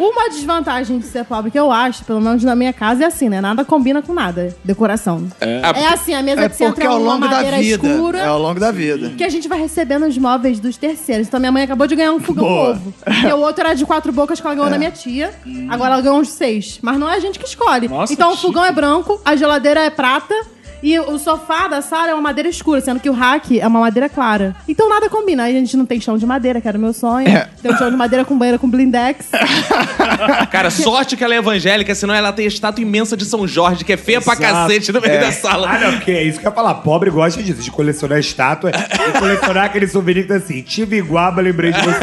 Uma 0.00 0.30
desvantagem 0.30 0.98
de 0.98 1.04
ser 1.04 1.26
pobre 1.26 1.50
que 1.50 1.58
eu 1.58 1.70
acho, 1.70 2.06
pelo 2.06 2.22
menos 2.22 2.42
na 2.42 2.56
minha 2.56 2.72
casa, 2.72 3.04
é 3.04 3.06
assim, 3.06 3.28
né? 3.28 3.38
Nada 3.38 3.66
combina 3.66 4.00
com 4.00 4.14
nada. 4.14 4.56
Decoração. 4.64 5.28
É, 5.38 5.60
assim, 5.92 6.14
a 6.14 6.22
mesa 6.22 6.40
É 6.40 6.48
que 6.48 6.56
você 6.56 6.64
entra 6.64 6.74
porque 6.76 6.86
é 6.86 6.90
ao 6.90 7.02
uma 7.02 7.12
longo 7.14 7.28
da 7.28 7.36
madeira 7.36 7.58
vida. 7.58 7.86
escura. 7.86 8.18
É 8.18 8.26
ao 8.26 8.40
longo 8.40 8.58
da 8.58 8.72
vida. 8.72 9.10
Que 9.10 9.22
a 9.24 9.28
gente 9.28 9.46
vai 9.46 9.60
recebendo 9.60 10.06
os 10.06 10.16
móveis 10.16 10.58
dos 10.58 10.78
terceiros. 10.78 11.28
Então 11.28 11.38
minha 11.38 11.52
mãe 11.52 11.64
acabou 11.64 11.86
de 11.86 11.94
ganhar 11.94 12.12
um 12.12 12.20
fogão 12.20 12.44
Boa. 12.46 12.68
novo. 12.70 12.94
E 13.06 13.30
o 13.30 13.40
outro 13.40 13.62
era 13.62 13.74
de 13.74 13.84
quatro 13.84 14.10
bocas 14.10 14.40
que 14.40 14.46
ela 14.46 14.54
ganhou 14.54 14.70
da 14.70 14.78
minha 14.78 14.90
tia. 14.90 15.34
Agora 15.68 15.92
ela 15.94 16.02
ganhou 16.02 16.18
uns 16.18 16.30
seis. 16.30 16.78
Mas 16.80 16.98
não 16.98 17.06
é 17.10 17.16
a 17.16 17.20
gente 17.20 17.38
que 17.38 17.44
escolhe. 17.44 17.86
Nossa, 17.86 18.10
então 18.10 18.32
o 18.32 18.36
fogão 18.38 18.64
é 18.64 18.72
branco, 18.72 19.20
a 19.22 19.36
geladeira 19.36 19.80
é 19.80 19.90
prata. 19.90 20.34
E 20.82 20.98
o 20.98 21.18
sofá 21.18 21.68
da 21.68 21.82
sala 21.82 22.08
é 22.10 22.14
uma 22.14 22.22
madeira 22.22 22.48
escura, 22.48 22.80
sendo 22.80 23.00
que 23.00 23.08
o 23.10 23.12
rack 23.12 23.60
é 23.60 23.66
uma 23.66 23.80
madeira 23.80 24.08
clara. 24.08 24.54
Então 24.68 24.88
nada 24.88 25.08
combina. 25.08 25.44
Aí 25.44 25.56
a 25.56 25.58
gente 25.58 25.76
não 25.76 25.84
tem 25.86 26.00
chão 26.00 26.16
de 26.16 26.24
madeira, 26.26 26.60
que 26.60 26.66
era 26.68 26.78
o 26.78 26.80
meu 26.80 26.92
sonho. 26.92 27.28
É. 27.28 27.48
Tem 27.62 27.70
um 27.72 27.76
chão 27.76 27.90
de 27.90 27.96
madeira 27.96 28.24
com 28.24 28.36
banheira 28.38 28.58
com 28.58 28.68
blindex. 28.68 29.28
Cara, 30.50 30.70
sorte 30.70 31.16
que 31.16 31.24
ela 31.24 31.34
é 31.34 31.38
evangélica, 31.38 31.94
senão 31.94 32.14
ela 32.14 32.32
tem 32.32 32.44
a 32.44 32.48
estátua 32.48 32.82
imensa 32.82 33.16
de 33.16 33.24
São 33.24 33.46
Jorge, 33.46 33.84
que 33.84 33.92
é 33.92 33.96
feia 33.96 34.20
pra 34.20 34.34
Exato. 34.34 34.52
cacete 34.52 34.92
no 34.92 35.00
meio 35.00 35.14
É. 35.14 35.20
da 35.20 35.32
sala. 35.32 35.68
Ah, 35.70 35.78
não, 35.78 35.92
porque 35.92 36.10
é 36.12 36.22
isso 36.22 36.38
que 36.40 36.46
eu 36.46 36.50
ia 36.50 36.54
falar. 36.54 36.74
Pobre 36.76 37.10
gosta 37.10 37.42
disso, 37.42 37.60
de 37.62 37.70
colecionar 37.70 38.18
estátua 38.18 38.70
e 38.70 39.18
colecionar 39.18 39.64
aquele 39.66 39.86
souvenir 39.86 40.22
que 40.22 40.28
tá 40.28 40.36
assim, 40.36 40.62
tive 40.62 40.96
iguaba, 40.96 41.40
lembrei 41.42 41.72
de 41.72 41.80
você. 41.80 42.00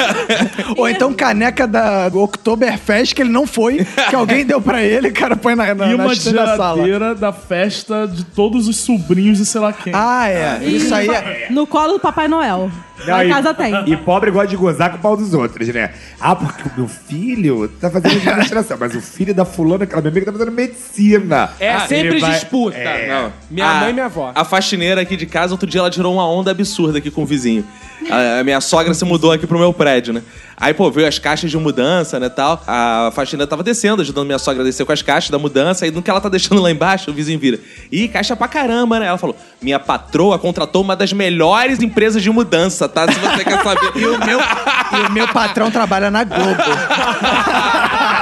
Ou 0.77 0.87
então 0.87 1.13
caneca 1.13 1.65
da 1.67 2.09
Oktoberfest 2.13 3.13
que 3.15 3.21
ele 3.21 3.31
não 3.31 3.47
foi, 3.47 3.85
que 4.09 4.15
alguém 4.15 4.45
deu 4.45 4.61
pra 4.61 4.83
ele, 4.83 5.11
cara, 5.11 5.35
põe 5.35 5.55
na, 5.55 5.73
na, 5.73 5.87
E 5.87 5.97
na 5.97 6.03
uma 6.03 6.13
estante 6.13 6.35
da 6.35 6.55
sala. 6.57 7.15
da 7.15 7.31
festa 7.33 8.07
de 8.07 8.23
todos 8.23 8.66
os 8.67 8.77
sobrinhos 8.77 9.37
de 9.37 9.45
sei 9.45 9.61
lá 9.61 9.73
quem. 9.73 9.93
Ah, 9.95 10.27
é. 10.29 10.63
Isso 10.63 10.93
aí 10.93 11.09
é... 11.09 11.47
No 11.49 11.65
colo 11.65 11.93
do 11.93 11.99
Papai 11.99 12.27
Noel. 12.27 12.71
Em 13.05 13.27
e- 13.27 13.29
casa 13.29 13.53
tem. 13.53 13.73
E 13.91 13.97
pobre 13.97 14.31
gosta 14.31 14.47
de 14.47 14.55
gozar 14.55 14.91
com 14.91 14.97
o 14.97 14.99
pau 14.99 15.15
dos 15.17 15.33
outros, 15.33 15.67
né? 15.69 15.91
Ah, 16.19 16.35
porque 16.35 16.63
o 16.63 16.71
meu 16.77 16.87
filho 16.87 17.67
tá 17.79 17.89
fazendo 17.89 18.17
administração, 18.27 18.77
mas 18.79 18.95
o 18.95 19.01
filho 19.01 19.33
da 19.33 19.45
fulana, 19.45 19.83
aquela 19.83 20.01
minha 20.01 20.11
amiga, 20.11 20.25
tá 20.25 20.31
fazendo 20.31 20.51
medicina. 20.51 21.49
É 21.59 21.73
Ah, 21.73 21.87
sempre 21.87 22.19
vai- 22.19 22.31
disputa. 22.31 22.77
É. 22.77 23.07
Não. 23.07 23.33
Minha 23.49 23.69
A- 23.69 23.73
mãe 23.81 23.89
e 23.89 23.93
minha 23.93 24.05
avó. 24.05 24.31
A 24.33 24.43
faxineira 24.43 25.01
aqui 25.01 25.15
de 25.15 25.25
casa, 25.25 25.53
outro 25.53 25.67
dia 25.69 25.79
ela 25.79 25.89
tirou 25.89 26.13
uma 26.13 26.27
onda 26.27 26.51
absurda 26.51 26.97
aqui 26.97 27.11
com 27.11 27.23
o 27.23 27.25
vizinho. 27.25 27.63
A, 28.09 28.39
a 28.39 28.43
minha 28.43 28.61
sogra 28.61 28.93
se 28.93 29.03
mudou 29.03 29.31
aqui 29.31 29.45
pro 29.47 29.57
meu 29.59 29.73
prédio, 29.73 30.13
né? 30.13 30.21
Aí, 30.55 30.73
pô, 30.73 30.89
veio 30.89 31.07
as 31.07 31.19
caixas 31.19 31.51
de 31.51 31.57
mudança, 31.57 32.19
né, 32.19 32.29
tal. 32.29 32.63
A 32.65 33.11
faxineira 33.13 33.47
tava 33.47 33.61
descendo, 33.63 34.01
ajudando 34.01 34.25
minha 34.25 34.39
sogra 34.39 34.63
a 34.63 34.65
descer 34.65 34.85
com 34.85 34.91
as 34.91 35.01
caixas 35.03 35.29
da 35.29 35.37
mudança. 35.37 35.85
Aí, 35.85 35.91
no 35.91 36.01
que 36.01 36.09
ela 36.09 36.19
tá 36.21 36.29
deixando 36.29 36.61
lá 36.61 36.71
embaixo, 36.71 37.11
o 37.11 37.13
vizinho 37.13 37.37
vira. 37.39 37.59
Ih, 37.91 38.07
caixa 38.07 38.35
pra 38.35 38.47
caramba, 38.47 38.99
né? 38.99 39.05
Ela 39.07 39.17
falou, 39.19 39.35
minha 39.61 39.79
patroa 39.79 40.39
contratou 40.39 40.81
uma 40.81 40.95
das 40.95 41.11
melhores 41.13 41.79
empresas 41.81 42.23
de 42.23 42.29
mudança, 42.31 42.86
tá? 42.87 43.11
Se 43.11 43.19
você 43.19 43.43
quer 43.43 43.63
saber. 43.63 43.91
E 43.95 44.05
o 44.05 44.17
meu, 44.25 44.39
e 44.39 45.07
o 45.07 45.11
meu 45.11 45.27
patrão 45.27 45.69
trabalha 45.71 46.09
na 46.11 46.23
Globo. 46.23 46.63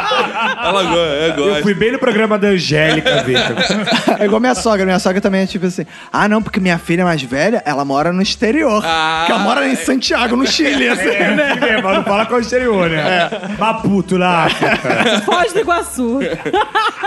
ela 0.63 0.83
go- 0.83 1.41
eu 1.41 1.61
fui 1.61 1.73
bem 1.73 1.91
no 1.91 1.99
programa 1.99 2.37
da 2.37 2.47
Angélica, 2.49 3.21
Vitor. 3.23 3.55
É 4.19 4.25
igual 4.25 4.39
minha 4.39 4.55
sogra. 4.55 4.85
Minha 4.85 4.99
sogra 4.99 5.19
também 5.21 5.41
é 5.41 5.45
tipo 5.47 5.65
assim: 5.65 5.85
ah, 6.11 6.27
não, 6.27 6.41
porque 6.41 6.59
minha 6.59 6.77
filha 6.77 7.03
mais 7.03 7.21
velha, 7.21 7.61
ela 7.65 7.83
mora 7.85 8.11
no 8.11 8.21
exterior. 8.21 8.83
Ah. 8.85 9.23
que 9.25 9.31
ela 9.31 9.41
mora 9.41 9.67
em 9.67 9.75
Santiago, 9.75 10.35
no 10.35 10.45
Chile. 10.47 10.87
assim, 10.89 11.07
É, 11.09 11.35
né? 11.35 11.55
mesmo, 11.55 11.83
mas 11.83 11.97
não 11.97 12.03
fala 12.03 12.25
com 12.25 12.35
o 12.35 12.39
exterior, 12.39 12.89
né? 12.89 13.29
Maputo 13.57 14.17
lá. 14.17 14.47
Foz 15.25 15.53
do 15.53 15.59
Iguaçu. 15.59 16.19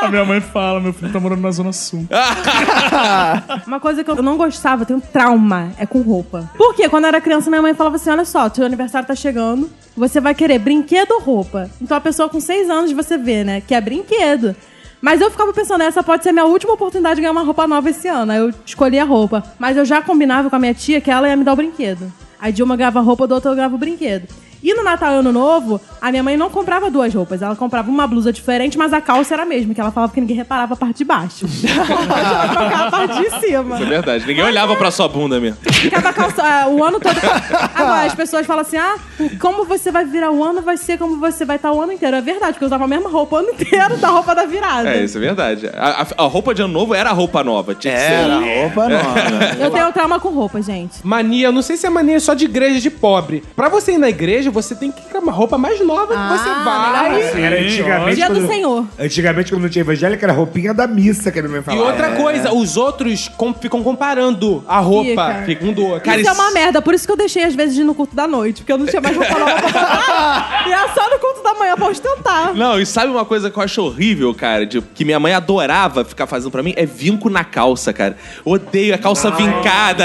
A 0.01 0.09
minha 0.09 0.25
mãe 0.25 0.41
fala, 0.41 0.81
meu 0.81 0.93
filho 0.93 1.13
tá 1.13 1.19
morando 1.21 1.41
na 1.43 1.51
Zona 1.51 1.73
Sul. 1.73 2.07
Uma 3.67 3.81
coisa 3.81 4.03
que 4.05 4.11
eu 4.11 4.23
não 4.23 4.37
gostava, 4.37 4.83
eu 4.83 4.87
tenho 4.87 5.01
trauma, 5.01 5.71
é 5.79 5.87
com 5.87 6.01
roupa. 6.01 6.49
Por 6.57 6.75
quê? 6.75 6.89
Quando 6.89 7.05
eu 7.05 7.09
era 7.09 7.21
criança, 7.21 7.51
minha 7.51 7.63
mãe 7.63 7.75
falava 7.75 7.97
assim: 7.97 8.11
olha 8.11 8.25
só, 8.25 8.49
teu 8.49 8.65
aniversário 8.65 9.07
tá 9.07 9.15
chegando, 9.15 9.71
você 9.97 10.21
vai 10.21 10.35
querer 10.35 10.59
brinquedo 10.59 11.13
ou 11.13 11.21
roupa? 11.21 11.69
Então 11.81 11.97
a 11.97 12.01
pessoa 12.01 12.29
com 12.29 12.41
seis 12.41 12.69
anos 12.71 12.93
você 13.03 13.17
vê, 13.17 13.45
né? 13.45 13.61
Que 13.61 13.75
é 13.75 13.81
brinquedo. 13.81 14.55
Mas 15.01 15.21
eu 15.21 15.31
ficava 15.31 15.53
pensando, 15.53 15.83
essa 15.83 16.03
pode 16.03 16.23
ser 16.23 16.31
a 16.31 16.33
minha 16.33 16.45
última 16.45 16.73
oportunidade 16.73 17.17
de 17.17 17.21
ganhar 17.21 17.33
uma 17.33 17.43
roupa 17.43 17.67
nova 17.67 17.89
esse 17.89 18.09
ano. 18.09 18.33
Aí 18.33 18.39
eu 18.39 18.53
escolhi 18.67 18.99
a 18.99 19.05
roupa. 19.05 19.43
Mas 19.59 19.77
eu 19.77 19.85
já 19.85 20.03
combinava 20.03 20.51
com 20.51 20.57
a 20.57 20.59
minha 20.59 20.75
tia 20.75 21.01
que 21.01 21.11
ela 21.11 21.29
ia 21.29 21.37
me 21.37 21.45
dar 21.45 21.53
o 21.53 21.57
brinquedo. 21.57 22.13
Aí 22.41 22.53
de 22.53 22.63
uma 22.63 22.77
ganhava 22.77 22.99
a 22.99 23.03
roupa, 23.03 23.27
do 23.27 23.35
outro 23.35 23.51
eu 23.51 23.55
ganhava 23.55 23.75
o 23.75 23.79
brinquedo. 23.79 24.29
E 24.63 24.75
no 24.75 24.83
Natal 24.83 25.13
e 25.13 25.17
Ano 25.17 25.33
Novo, 25.33 25.81
a 26.01 26.11
minha 26.11 26.23
mãe 26.23 26.37
não 26.37 26.51
comprava 26.51 26.91
duas 26.91 27.13
roupas. 27.15 27.41
Ela 27.43 27.55
comprava 27.57 27.91
uma 27.91 28.07
blusa 28.07 28.33
diferente, 28.33 28.77
mas 28.77 28.93
a 28.93 29.01
calça 29.01 29.35
era 29.35 29.45
a 29.45 29.47
mesma, 29.47 29.73
que 29.75 29.81
ela 29.81 29.91
falava 29.91 30.13
que 30.13 30.21
ninguém 30.21 30.37
reparava 30.37 30.75
a 30.75 30.77
parte 30.77 30.99
de 30.99 31.05
baixo. 31.05 31.47
ela 32.07 32.49
trocava 32.49 32.85
a 32.87 32.91
parte 32.91 33.19
de 33.23 33.31
cima. 33.47 33.75
Isso 33.77 33.85
é 33.85 33.87
verdade. 33.89 34.27
Ninguém 34.27 34.45
olhava 34.45 34.77
pra 34.77 34.91
sua 34.91 35.09
bunda 35.09 35.39
mesmo. 35.41 35.59
Ficava 35.73 36.13
calça, 36.13 36.43
ah, 36.43 36.69
o 36.69 36.83
ano 36.83 36.99
todo. 37.01 37.17
Agora, 37.75 38.05
as 38.07 38.15
pessoas 38.15 38.47
falam 38.47 38.63
assim: 38.63 38.77
ah, 38.77 38.97
como 39.41 39.65
você 39.65 39.91
vai 39.91 40.05
virar 40.05 40.31
o 40.31 40.43
ano, 40.43 40.63
vai 40.63 40.77
ser 40.77 40.99
como 40.99 41.19
você 41.19 41.45
vai 41.45 41.57
estar 41.57 41.73
o 41.73 41.81
ano 41.81 41.93
inteiro. 41.93 42.17
É 42.17 42.21
verdade, 42.21 42.53
porque 42.53 42.65
eu 42.65 42.69
usava 42.69 42.85
a 42.85 42.89
mesma 42.89 43.09
roupa 43.09 43.37
o 43.37 43.39
ano 43.41 43.51
inteiro 43.51 43.97
da 43.99 44.09
roupa 44.09 44.35
da 44.35 44.45
virada. 44.45 44.89
É, 44.91 45.05
isso 45.05 45.19
é 45.19 45.21
verdade. 45.21 45.69
A, 45.75 46.03
a- 46.03 46.25
a 46.25 46.27
roupa 46.27 46.55
de 46.55 46.63
ano 46.63 46.73
novo 46.73 46.95
era 46.95 47.11
a 47.11 47.13
roupa 47.13 47.43
nova. 47.45 47.75
Tinha 47.75 47.95
que 47.95 48.01
Era 48.01 48.39
ser. 48.41 48.61
roupa 48.63 48.89
nova. 48.89 49.57
Eu 49.61 49.71
tenho 49.71 49.93
trauma 49.93 50.19
com 50.21 50.29
roupa, 50.31 50.61
gente. 50.63 50.95
Mania, 51.05 51.47
eu 51.49 51.53
não 51.53 51.63
sei 51.63 51.77
se 51.77 51.87
é 51.87 51.91
mania 51.91 52.19
só 52.21 52.35
de 52.35 52.45
igreja 52.45 52.81
de 52.81 52.91
pobre. 52.91 53.43
Pra 53.55 53.69
você 53.69 53.93
ir 53.93 53.99
na 53.99 54.09
igreja, 54.09 54.48
você 54.51 54.75
tem 54.75 54.91
que 54.91 55.01
ir 55.01 55.13
com 55.13 55.19
uma 55.19 55.33
roupa 55.33 55.57
mais 55.59 55.81
nova 55.85 56.07
que 56.09 56.39
você 56.39 56.49
Ah, 56.49 56.63
vai. 56.65 57.43
Era 57.43 57.61
antigamente. 57.61 58.17
Dia 58.17 58.29
do 58.29 58.35
quando- 58.41 58.49
Senhor. 58.49 58.85
Antigamente, 58.99 59.53
quando 59.53 59.63
não 59.63 59.69
tinha 59.69 59.83
evangélica, 59.83 60.25
era 60.27 60.33
roupinha 60.33 60.73
da 60.75 60.87
missa 60.87 61.31
que 61.31 61.39
a 61.39 61.43
minha 61.43 61.53
mãe 61.53 61.61
E 61.61 61.65
falava. 61.65 61.85
outra 61.87 62.11
coisa, 62.13 62.53
os 62.53 62.77
outros 62.77 63.29
com- 63.37 63.53
ficam 63.55 63.83
comparando 63.83 64.65
a 64.69 64.79
roupa 64.79 65.43
Fica. 65.47 65.65
um 65.65 65.73
do 65.73 65.85
outro. 65.85 66.01
Cara, 66.03 66.21
isso 66.21 66.31
é 66.31 66.33
uma 66.33 66.51
merda, 66.53 66.81
por 66.83 66.95
isso 66.95 67.07
que 67.07 67.13
eu 67.13 67.17
deixei 67.17 67.45
às 67.45 67.55
vezes 67.55 67.75
de 67.75 67.81
ir 67.83 67.85
no 67.85 67.95
culto 67.95 68.15
da 68.15 68.27
noite, 68.27 68.63
porque 68.63 68.73
eu 68.73 68.79
não 68.79 68.87
tinha 68.87 69.01
mais 69.01 69.17
roupa 69.17 69.39
nova 69.39 69.53
pra 69.55 69.63
comprar. 69.63 70.65
E 70.69 70.73
era 70.73 70.89
só 70.93 71.09
no 71.11 71.19
culto 71.19 71.43
da 71.43 71.55
manhã 71.55 71.75
pra 71.77 71.89
ostentar. 71.89 72.55
Não, 72.55 72.79
e 72.81 72.85
sabe 72.85 73.11
uma 73.11 73.25
coisa 73.25 73.51
que 73.51 73.59
eu 73.59 73.63
acho 73.63 73.83
horrível, 73.83 74.35
cara? 74.35 74.67
De, 74.67 74.81
que 74.83 75.05
minha 75.05 75.19
mãe 75.19 75.33
adorava 75.33 76.05
ficar 76.05 76.27
fazendo 76.27 76.51
pra 76.51 76.63
mim? 76.63 76.75
É 76.77 76.85
vinco 76.85 77.31
na 77.31 77.43
calça, 77.45 77.93
cara. 77.93 78.17
Odeio 78.45 78.95
a 78.95 78.99
calça 78.99 79.31
vincada. 79.31 80.05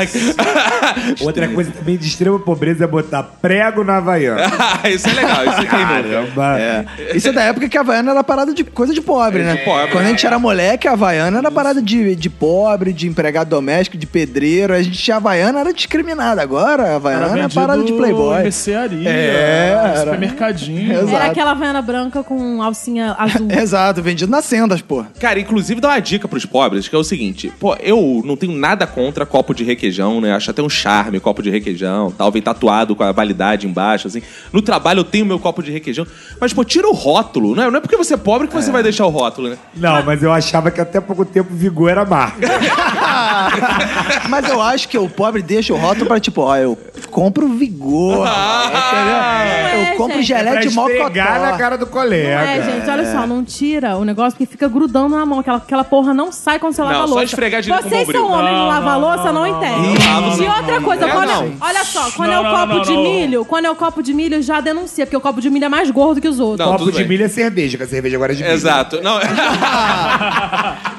Outra 1.21 1.47
coisa 1.47 1.71
também 1.71 1.97
de 1.97 2.07
extrema 2.07 2.39
pobreza 2.39 2.83
é 2.83 2.87
botar 2.87 3.23
prego 3.23 3.83
na 3.83 3.97
Havaiana. 3.97 4.32
Anos. 4.33 4.51
isso 4.93 5.09
é 5.09 5.13
legal, 5.13 5.45
isso. 5.45 5.67
Caramba. 5.67 6.59
É. 6.59 6.85
Isso 7.15 7.27
é 7.27 7.31
da 7.31 7.43
época 7.43 7.69
que 7.69 7.77
a 7.77 7.81
Havaiana 7.81 8.11
era 8.11 8.23
parada 8.23 8.53
de 8.53 8.63
coisa 8.63 8.93
de 8.93 9.01
pobre, 9.01 9.43
né? 9.43 9.55
pobre. 9.57 9.91
Quando 9.91 10.05
a 10.05 10.09
gente 10.09 10.25
era 10.25 10.37
moleque, 10.39 10.87
a 10.87 10.93
Havaiana 10.93 11.39
era 11.39 11.51
parada 11.51 11.81
de, 11.81 12.15
de 12.15 12.29
pobre, 12.29 12.93
de 12.93 13.07
empregado 13.07 13.49
doméstico, 13.49 13.97
de 13.97 14.07
pedreiro. 14.07 14.73
A 14.73 14.81
gente 14.81 14.97
tinha 14.97 15.15
a 15.15 15.17
Havaiana, 15.17 15.59
era 15.59 15.73
discriminada. 15.73 16.41
Agora 16.41 16.93
a 16.93 16.95
Havaiana 16.95 17.39
é 17.39 17.49
parada 17.49 17.83
de 17.83 17.93
playboy. 17.93 18.43
mercearia, 18.43 19.09
É, 19.09 19.69
era. 19.69 19.87
Era 19.87 19.99
supermercadinho. 19.99 20.93
Exato. 20.93 21.15
aquela 21.23 21.51
havaiana 21.51 21.81
branca 21.81 22.23
com 22.23 22.61
alcinha 22.61 23.15
azul. 23.17 23.47
Exato, 23.51 24.01
vendido 24.01 24.31
nas 24.31 24.45
sendas, 24.45 24.81
pô. 24.81 25.05
Cara, 25.19 25.39
inclusive 25.39 25.79
dá 25.79 25.89
uma 25.89 25.99
dica 25.99 26.27
pros 26.27 26.45
pobres, 26.45 26.87
que 26.87 26.95
é 26.95 26.97
o 26.97 27.03
seguinte: 27.03 27.51
pô, 27.59 27.75
eu 27.75 28.21
não 28.25 28.35
tenho 28.35 28.53
nada 28.53 28.87
contra 28.87 29.25
copo 29.25 29.53
de 29.53 29.63
requeijão, 29.63 30.19
né? 30.19 30.33
Acho 30.33 30.51
até 30.51 30.61
um 30.61 30.69
charme 30.69 31.19
copo 31.19 31.41
de 31.41 31.49
requeijão, 31.49 32.11
tal, 32.11 32.31
vem 32.31 32.41
tatuado 32.41 32.95
com 32.95 33.03
a 33.03 33.11
validade 33.11 33.67
embaixo, 33.67 34.07
assim. 34.07 34.21
No 34.51 34.61
trabalho 34.61 34.99
eu 34.99 35.03
tenho 35.03 35.25
meu 35.25 35.39
copo 35.39 35.61
de 35.63 35.71
requeijão, 35.71 36.05
mas, 36.39 36.53
pô, 36.53 36.63
tira 36.63 36.87
o 36.87 36.93
rótulo, 36.93 37.55
né? 37.55 37.69
Não 37.69 37.77
é 37.77 37.81
porque 37.81 37.97
você 37.97 38.13
é 38.13 38.17
pobre 38.17 38.47
que 38.47 38.53
você 38.53 38.71
vai 38.71 38.83
deixar 38.83 39.05
o 39.05 39.09
rótulo, 39.09 39.49
né? 39.49 39.57
Não, 39.75 40.03
mas 40.03 40.21
eu 40.23 40.31
achava 40.31 40.69
que 40.71 40.79
até 40.81 40.99
pouco 41.01 41.25
tempo 41.25 41.49
Vigor 41.53 41.89
era 41.89 42.05
marca. 42.05 42.47
Mas 44.29 44.47
eu 44.49 44.61
acho 44.61 44.87
que 44.87 44.97
o 44.97 45.09
pobre 45.09 45.41
deixa 45.41 45.73
o 45.73 45.77
rótulo 45.77 46.05
pra 46.05 46.19
tipo, 46.19 46.41
ó, 46.41 46.55
eu 46.57 46.77
compro 47.11 47.47
vigor. 47.49 48.25
entendeu? 48.27 49.15
é, 49.15 49.89
eu 49.93 49.97
compro 49.97 50.17
gente. 50.17 50.27
gelé 50.27 50.57
de 50.59 50.67
esfregar 50.67 51.33
na 51.33 51.39
mocotó. 51.45 51.57
cara 51.57 51.77
do 51.77 51.85
Não 51.85 51.91
colega. 51.91 52.41
é, 52.41 52.61
gente, 52.63 52.89
olha 52.89 53.11
só, 53.11 53.27
não 53.27 53.43
tira 53.43 53.95
o 53.97 54.03
negócio 54.05 54.31
porque 54.31 54.45
fica 54.45 54.67
grudando 54.67 55.15
na 55.15 55.25
mão. 55.25 55.39
Aquela, 55.39 55.57
aquela 55.57 55.83
porra 55.83 56.13
não 56.13 56.31
sai 56.31 56.59
quando 56.59 56.73
você 56.73 56.81
lava 56.81 56.93
Não, 56.93 57.03
a 57.03 57.07
só 57.07 57.13
louça. 57.15 57.25
esfregar 57.25 57.61
direito 57.61 57.83
com 57.83 57.89
Vocês 57.89 58.07
são 58.07 58.31
homens 58.31 58.49
de 58.49 58.53
Não, 58.55 58.67
lavar 58.67 58.99
não, 58.99 59.07
louça, 59.07 59.31
não, 59.31 59.33
não, 59.33 59.47
entendem. 59.47 59.93
não, 60.05 60.21
não, 60.21 60.37
E 60.37 60.47
não, 60.47 60.55
outra 60.57 60.75
não, 60.79 60.83
coisa, 60.83 61.07
não. 61.07 61.13
quando 61.13 61.27
Não, 61.29 61.41
é- 61.41 61.45
não. 61.49 61.53
olha 61.61 61.83
só, 61.83 62.11
quando 62.11 62.29
Não, 62.29 62.35
é 62.35 62.39
o 62.39 62.43
não, 62.43 62.51
copo 62.51 62.73
não, 62.75 62.81
de 62.81 62.93
não. 62.93 63.03
milho, 63.03 63.45
quando 63.45 63.65
é 63.65 63.71
o 63.71 63.75
copo 63.75 64.01
de 64.03 64.12
milho, 64.13 64.41
já 64.41 64.61
denuncia, 64.61 65.05
porque 65.05 65.17
o 65.17 65.21
copo 65.21 65.41
de 65.41 65.49
milho 65.49 65.65
é 65.65 65.69
mais 65.69 65.89
gordo 65.91 66.21
que 66.21 66.27
os 66.27 66.39
outros. 66.39 66.65
Não, 66.67 66.77
Copo 66.77 66.91
de 66.91 66.99
bem. 66.99 67.07
milho 67.07 67.25
é 67.25 67.29
cerveja, 67.29 67.77
que 67.77 67.83
a 67.83 67.87
cerveja 67.87 68.15
agora 68.15 68.31
é 68.33 68.35
de 68.35 68.43
milho. 68.43 68.53
Exato. 68.53 69.01
Não, 69.01 69.19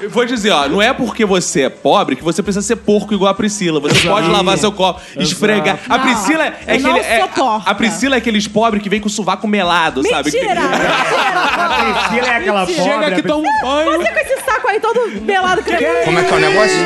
eu 0.00 0.10
vou 0.10 0.24
dizer, 0.24 0.50
ó, 0.50 0.68
não 0.68 0.80
é 0.82 0.92
porque 0.92 1.24
você 1.24 1.62
é 1.62 1.68
pobre 1.68 2.16
que 2.16 2.24
você 2.24 2.42
precisa 2.42 2.64
ser 2.66 2.76
porco 2.76 3.14
igual 3.14 3.30
a 3.30 3.34
Priscila. 3.34 3.80
Você 3.80 4.08
pode 4.08 4.28
lavar 4.28 4.58
seu 4.58 4.72
copo, 4.72 5.00
esfregar. 5.16 5.78
A 5.88 5.98
Priscila 5.98 6.44
é 6.66 6.76
eu 6.76 6.80
não 6.80 6.90
aquele. 6.90 7.06
é- 7.06 7.22
a, 7.22 7.56
a 7.70 7.74
Priscila 7.74 8.14
é 8.16 8.18
aqueles 8.18 8.46
pobres 8.48 8.82
que 8.82 8.88
vem 8.88 9.00
com 9.00 9.06
o 9.06 9.10
sovaco 9.10 9.46
melado, 9.48 10.02
sabe? 10.08 10.30
Mentira! 10.34 10.60
A 10.60 10.68
Mentira! 10.68 11.94
Priscila 12.08 12.26
é 12.28 12.36
aquela 12.36 12.60
Mentira. 12.66 12.82
pobre. 12.82 13.04
Chega 13.04 13.16
que 13.16 13.22
toma 13.22 13.48
um 13.48 13.62
banho. 13.66 13.92
Você 14.02 14.10
com 14.12 14.18
esse 14.20 14.40
saco 14.44 14.68
aí 14.68 14.80
todo 14.80 15.20
pelado, 15.24 15.62
cremoso. 15.62 16.04
Como 16.04 16.18
é 16.18 16.24
que 16.24 16.32
é 16.32 16.36
o 16.36 16.40
negócio? 16.40 16.76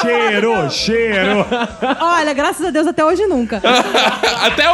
Cheiro, 0.00 0.70
cheiro. 0.70 1.46
Olha, 2.00 2.32
graças 2.32 2.66
a 2.66 2.70
Deus, 2.70 2.86
até 2.86 3.04
hoje 3.04 3.26
nunca. 3.26 3.60
Até 4.44 4.70
hoje. 4.70 4.73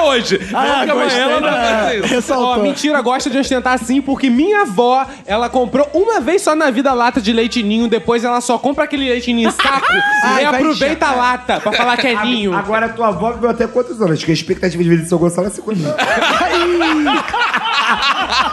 Ah, 0.55 0.80
Nunca 0.80 0.94
mais 0.94 1.05
gostei 1.05 1.20
ela 1.22 1.40
não 1.40 1.51
da- 1.51 1.53
faz 1.53 1.94
isso. 1.94 2.05
Ó, 2.05 2.07
Ressaltou. 2.09 2.62
mentira, 2.62 3.01
gosta 3.01 3.28
de 3.30 3.38
ostentar 3.38 3.74
assim, 3.74 4.01
porque 4.01 4.28
minha 4.30 4.62
avó, 4.62 5.07
ela 5.26 5.48
comprou 5.48 5.88
uma 5.94 6.20
vez 6.20 6.42
só 6.42 6.55
na 6.55 6.70
vida 6.70 6.92
lata 6.92 7.20
de 7.20 7.32
leite 7.32 7.62
ninho, 7.62 7.88
depois 7.88 8.24
ela 8.24 8.40
só 8.40 8.59
compra 8.59 8.84
aquele 8.84 9.09
leite 9.09 9.32
ninho 9.32 9.48
em 9.48 9.53
saco 9.53 9.86
Ai, 10.24 10.42
e 10.42 10.46
vai 10.46 10.61
aproveita 10.61 11.07
a 11.07 11.12
lata 11.14 11.61
pra 11.61 11.72
falar 11.72 11.96
que 11.96 12.07
é 12.07 12.22
ninho. 12.22 12.55
Agora 12.55 12.88
tua 12.88 13.09
avó 13.09 13.32
viveu 13.32 13.51
até 13.51 13.66
quantos 13.66 14.01
anos? 14.01 14.22
Que 14.22 14.30
a 14.30 14.34
expectativa 14.34 14.82
de 14.82 14.88
vida 14.88 15.03
de 15.03 15.09
São 15.09 15.18
Gonçalo 15.18 15.46
é 15.46 15.51
5 15.51 15.70
anos. 15.70 15.84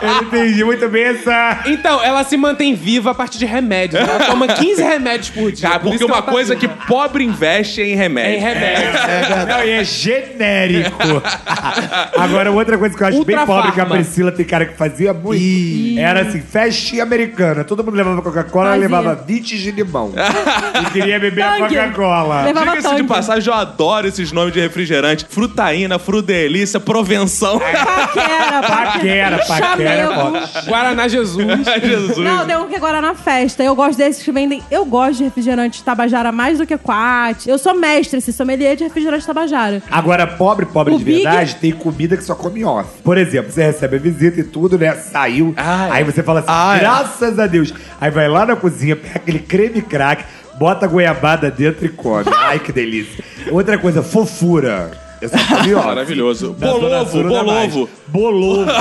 Eu 0.02 0.22
entendi 0.24 0.64
muito 0.64 0.88
bem 0.90 1.04
essa. 1.04 1.60
Então, 1.66 2.04
ela 2.04 2.24
se 2.24 2.36
mantém 2.38 2.74
viva 2.74 3.12
a 3.12 3.14
partir 3.16 3.38
de 3.38 3.46
remédios. 3.46 4.02
Ela 4.02 4.20
toma 4.26 4.48
15 4.54 4.82
remédios 4.82 5.30
por 5.30 5.52
dia. 5.52 5.68
Cara, 5.68 5.80
por 5.80 5.84
porque 5.90 5.96
isso 5.98 6.06
uma 6.06 6.16
ela 6.18 6.26
tá 6.26 6.32
coisa 6.32 6.56
viva. 6.56 6.74
que 6.76 6.88
pobre 6.88 7.24
investe 7.24 7.82
é 7.82 7.86
em 7.86 7.90
É 7.90 7.94
em 7.94 7.96
remédio. 7.98 8.40
remédio. 8.42 9.46
Não, 9.48 9.64
e 9.64 9.70
é 9.72 9.84
genérico. 9.84 10.98
Agora, 12.18 12.52
outra 12.52 12.78
coisa 12.78 12.96
que 12.96 13.04
eu 13.04 13.08
acho 13.08 13.18
Ultra 13.18 13.38
bem 13.38 13.46
pobre 13.46 13.72
que 13.72 13.80
a 13.80 13.84
Farma. 13.86 13.96
Priscila 13.96 14.32
tem 14.32 14.46
cara 14.46 14.66
que 14.66 14.76
fazia 14.76 15.14
muito 15.14 16.00
era 16.00 16.22
assim, 16.22 16.42
festinha 16.42 17.04
americana. 17.04 17.64
Todo 17.64 17.84
mundo 17.84 17.96
levava 17.96 18.22
Coca-Cola, 18.22 18.76
ela 18.76 18.76
Fazia. 18.76 18.88
levava 18.98 19.24
20 19.26 19.58
de 19.58 19.72
limão. 19.72 20.14
e 20.82 20.92
queria 20.92 21.20
beber 21.20 21.42
a 21.44 21.58
Tangue. 21.58 21.76
Coca-Cola. 21.76 22.42
Levava 22.44 22.66
Diga-se 22.72 22.88
de 22.90 22.96
tanque. 22.96 23.08
passagem, 23.08 23.48
eu 23.52 23.58
adoro 23.60 24.08
esses 24.08 24.32
nomes 24.32 24.54
de 24.54 24.60
refrigerante. 24.60 25.26
Frutaína, 25.30 25.98
Frudelícia, 26.00 26.80
Provenção. 26.80 27.60
Paquera, 27.60 28.62
Paquera, 28.68 29.38
paquera, 29.46 30.08
Chamego. 30.08 30.14
pô. 30.62 30.62
Guaraná 30.70 31.08
Jesus. 31.08 31.38
Jesus. 31.84 32.18
Não, 32.18 32.46
tem 32.46 32.56
um 32.58 32.68
que 32.68 32.76
agora 32.76 33.02
na 33.02 33.14
festa. 33.16 33.64
Eu 33.64 33.76
gosto 33.76 33.98
desses 33.98 34.24
que 34.24 34.32
vendem. 34.32 34.62
Eu 34.70 34.86
gosto 34.86 35.18
de 35.18 35.24
refrigerante 35.26 35.84
Tabajara 35.84 36.32
mais 36.32 36.58
do 36.58 36.66
que 36.66 36.78
Quat. 36.78 37.48
Eu 37.48 37.58
sou 37.58 37.74
mestre, 37.74 38.18
esse 38.20 38.32
sommelier 38.34 38.76
de 38.76 38.84
refrigerante 38.84 39.26
Tabajara. 39.26 39.82
Agora, 39.90 40.26
pobre, 40.28 40.66
pobre 40.66 40.94
O 40.94 40.98
de 40.98 41.04
Big- 41.04 41.24
verdade, 41.30 41.56
tem 41.56 41.72
comida 41.72 42.16
que 42.18 42.24
só 42.24 42.36
come 42.36 42.64
off. 42.64 42.90
Por 43.04 43.18
exemplo, 43.18 43.52
você 43.52 43.64
recebe 43.64 43.96
a 43.98 44.00
visita 44.00 44.40
e 44.40 44.44
tudo, 44.44 44.78
né? 44.78 44.94
Saiu. 44.96 45.54
Ah, 45.58 45.88
é. 45.88 45.92
Aí 45.92 46.04
você 46.04 46.22
fala 46.24 46.40
assim, 46.40 46.50
Ah, 46.52 46.76
é. 46.76 46.80
graças 46.80 47.40
a 47.40 47.48
Deus. 47.48 47.74
Aí 48.00 48.10
vai 48.12 48.28
lá 48.28 48.46
na 48.46 48.56
cozinha, 48.56 48.96
pega 48.96 49.16
aquele 49.18 49.40
creme 49.40 49.82
crack, 49.82 50.24
bota 50.58 50.86
a 50.86 50.90
goiabada 50.90 51.50
dentro 51.52 51.86
e 51.86 51.90
come. 51.90 52.26
Ai, 52.36 52.60
que 52.60 52.72
delícia. 52.72 53.24
Outra 53.52 53.78
coisa, 53.78 54.02
fofura. 54.04 54.92
Comi 55.20 55.74
off. 55.74 55.86
Maravilhoso. 55.88 56.54
Bolovo, 56.54 57.24
bolovo. 57.24 57.90
Bolovo. 58.08 58.72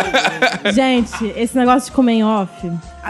Gente, 0.74 1.32
esse 1.36 1.56
negócio 1.56 1.90
de 1.90 1.94
comer 1.94 2.14
em 2.14 2.24
off, 2.24 2.50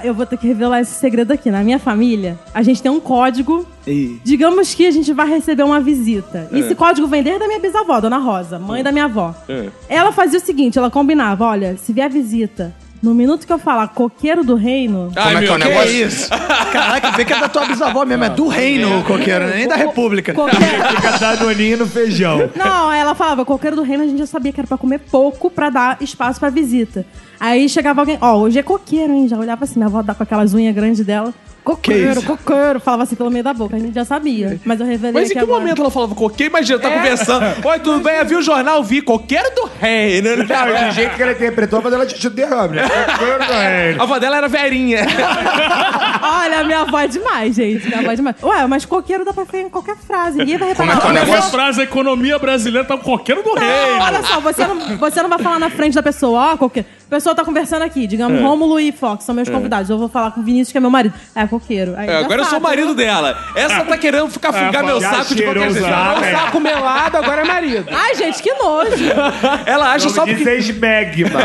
eu 0.04 0.14
vou 0.14 0.26
ter 0.26 0.36
que 0.36 0.46
revelar 0.46 0.80
esse 0.80 0.92
segredo 0.92 1.32
aqui. 1.32 1.50
Na 1.50 1.62
minha 1.62 1.78
família, 1.78 2.38
a 2.52 2.62
gente 2.62 2.82
tem 2.82 2.90
um 2.90 3.00
código. 3.00 3.66
Ih. 3.86 4.20
Digamos 4.24 4.74
que 4.74 4.86
a 4.86 4.90
gente 4.90 5.12
vai 5.12 5.28
receber 5.28 5.62
uma 5.62 5.80
visita. 5.80 6.48
E 6.52 6.60
Esse 6.60 6.74
código 6.74 7.06
vem 7.06 7.22
desde 7.22 7.42
a 7.42 7.48
minha 7.48 7.60
bisavó, 7.60 8.00
Dona 8.00 8.18
Rosa, 8.18 8.58
mãe 8.58 8.82
da 8.82 8.92
minha 8.92 9.04
avó. 9.04 9.34
É. 9.48 9.68
Ela 9.88 10.12
fazia 10.12 10.38
o 10.38 10.42
seguinte, 10.42 10.78
ela 10.78 10.90
combinava, 10.90 11.44
olha, 11.46 11.76
se 11.76 11.92
vier 11.92 12.10
visita, 12.10 12.74
no 13.02 13.14
minuto 13.14 13.46
que 13.46 13.52
eu 13.52 13.58
falar 13.58 13.88
coqueiro 13.88 14.42
do 14.44 14.54
reino, 14.54 15.12
Ai, 15.16 15.24
Como 15.34 15.38
é 15.38 15.40
que 15.42 15.48
é 15.48 15.54
o 15.54 15.58
meu 15.58 15.66
Que 15.66 15.74
negócio? 15.74 16.06
isso? 16.06 16.28
Caraca, 16.72 17.10
vê 17.12 17.24
que 17.24 17.32
é 17.32 17.40
da 17.40 17.48
tua 17.48 17.64
bisavó 17.66 18.04
mesmo, 18.04 18.24
é 18.24 18.30
do 18.30 18.48
reino 18.48 19.00
o 19.00 19.04
coqueiro, 19.04 19.46
não 19.46 19.52
é 19.52 19.56
nem 19.56 19.68
da 19.68 19.76
república. 19.76 20.32
coqueiro... 20.34 20.64
Fica 20.96 21.18
danoninho 21.18 21.78
no 21.78 21.86
feijão. 21.86 22.50
Não, 22.56 22.92
ela 22.92 23.14
falava, 23.14 23.44
coqueiro 23.44 23.76
do 23.76 23.82
reino 23.82 24.02
a 24.04 24.06
gente 24.06 24.18
já 24.18 24.26
sabia 24.26 24.52
que 24.52 24.60
era 24.60 24.66
pra 24.66 24.78
comer 24.78 24.98
pouco 25.10 25.50
pra 25.50 25.70
dar 25.70 25.96
espaço 26.00 26.40
pra 26.40 26.50
visita. 26.50 27.04
Aí 27.38 27.68
chegava 27.68 28.00
alguém, 28.00 28.18
ó, 28.20 28.36
hoje 28.36 28.58
é 28.58 28.62
coqueiro, 28.62 29.12
hein? 29.12 29.28
Já 29.28 29.36
olhava 29.38 29.64
assim, 29.64 29.74
minha 29.78 29.86
avó 29.86 30.02
dá 30.02 30.14
com 30.14 30.22
aquelas 30.22 30.54
unhas 30.54 30.74
grandes 30.74 31.04
dela. 31.04 31.32
Coqueiro, 31.66 32.22
coqueiro. 32.22 32.78
Falava 32.78 33.02
assim 33.02 33.16
pelo 33.16 33.28
meio 33.28 33.42
da 33.42 33.52
boca, 33.52 33.74
a 33.74 33.78
gente 33.80 33.92
já 33.92 34.04
sabia. 34.04 34.60
Mas 34.64 34.78
eu 34.78 34.86
revelei 34.86 35.20
Mas 35.22 35.30
em 35.30 35.32
que 35.32 35.38
agora. 35.40 35.58
momento 35.58 35.80
ela 35.82 35.90
falava 35.90 36.14
coqueiro? 36.14 36.52
Imagina, 36.52 36.78
tá 36.78 36.88
conversando. 36.88 37.66
Oi, 37.66 37.78
tudo 37.80 38.04
bem? 38.04 38.14
Eu 38.18 38.24
vi 38.24 38.36
o 38.36 38.42
jornal, 38.42 38.84
vi 38.84 39.02
coqueiro 39.02 39.50
do 39.52 39.68
rei, 39.80 40.22
né? 40.22 40.36
Não, 40.36 40.44
do 40.88 40.94
jeito 40.94 41.16
que 41.16 41.22
ela 41.24 41.32
interpretou, 41.32 41.82
mas 41.82 41.92
ela 41.92 42.06
te 42.06 42.30
derrame, 42.30 42.76
né? 42.76 42.82
A 43.98 44.02
avó 44.04 44.16
dela 44.20 44.36
era 44.36 44.46
verinha. 44.46 45.00
Olha, 46.22 46.62
minha 46.62 46.82
avó 46.82 47.00
é 47.00 47.08
demais, 47.08 47.56
gente. 47.56 47.84
Minha 47.88 47.98
avó 47.98 48.12
é 48.12 48.14
demais. 48.14 48.36
Ué, 48.44 48.66
mas 48.68 48.84
coqueiro 48.84 49.24
dá 49.24 49.32
pra 49.32 49.44
fazer 49.44 49.62
em 49.62 49.68
qualquer 49.68 49.96
frase. 49.96 50.38
Ninguém 50.38 50.58
vai 50.58 50.68
reparar. 50.68 51.00
Como 51.00 51.18
é 51.18 51.24
que 51.24 51.30
é 51.32 51.38
o 51.38 51.42
frase, 51.42 51.80
a 51.80 51.84
economia 51.84 52.38
brasileira 52.38 52.86
tá 52.86 52.94
um 52.94 52.98
coqueiro 52.98 53.42
do 53.42 53.56
Não, 53.56 53.60
reino. 53.60 54.04
olha 54.04 54.22
só, 54.22 54.38
você 54.40 54.64
não, 54.68 54.96
você 54.98 55.20
não 55.20 55.28
vai 55.28 55.40
falar 55.40 55.58
na 55.58 55.68
frente 55.70 55.94
da 55.94 56.02
pessoa, 56.02 56.52
ó, 56.52 56.56
coqueiro. 56.56 56.86
A 57.06 57.08
pessoa 57.14 57.34
tá 57.36 57.44
conversando 57.44 57.82
aqui, 57.82 58.02
É. 58.02 58.06
digamos, 58.06 58.40
Rômulo 58.40 58.80
e 58.80 58.90
Fox 58.90 59.22
são 59.24 59.32
meus 59.32 59.48
convidados. 59.48 59.88
Eu 59.88 59.96
vou 59.96 60.08
falar 60.08 60.32
com 60.32 60.40
o 60.40 60.42
Vinícius, 60.42 60.72
que 60.72 60.78
é 60.78 60.80
meu 60.80 60.90
marido. 60.90 61.14
É, 61.36 61.46
coqueiro. 61.46 61.94
Aí 61.96 62.08
É, 62.08 62.12
já 62.12 62.18
agora 62.18 62.40
eu 62.40 62.44
sou 62.46 62.58
o 62.58 62.60
sabe, 62.60 62.62
marido 62.64 62.88
né? 62.88 63.04
dela. 63.04 63.38
Essa 63.54 63.84
tá 63.84 63.96
querendo 63.96 64.28
ficar 64.28 64.50
fugar 64.52 64.82
meu 64.82 65.00
já 65.00 65.10
saco 65.12 65.34
de 65.36 65.42
qualquer 65.44 65.68
o 65.68 65.72
jeito. 65.72 65.88
saco. 65.88 66.20
Um 66.20 66.30
saco 66.38 66.60
melado, 66.60 67.16
agora 67.18 67.42
é 67.42 67.44
marido. 67.44 67.86
Ai, 67.92 68.14
gente, 68.16 68.42
que 68.42 68.52
nojo. 68.54 68.90
Ela 69.64 69.92
acha 69.92 70.08
só 70.08 70.26
porque. 70.26 70.42
seis 70.42 70.70
magma. 70.76 71.40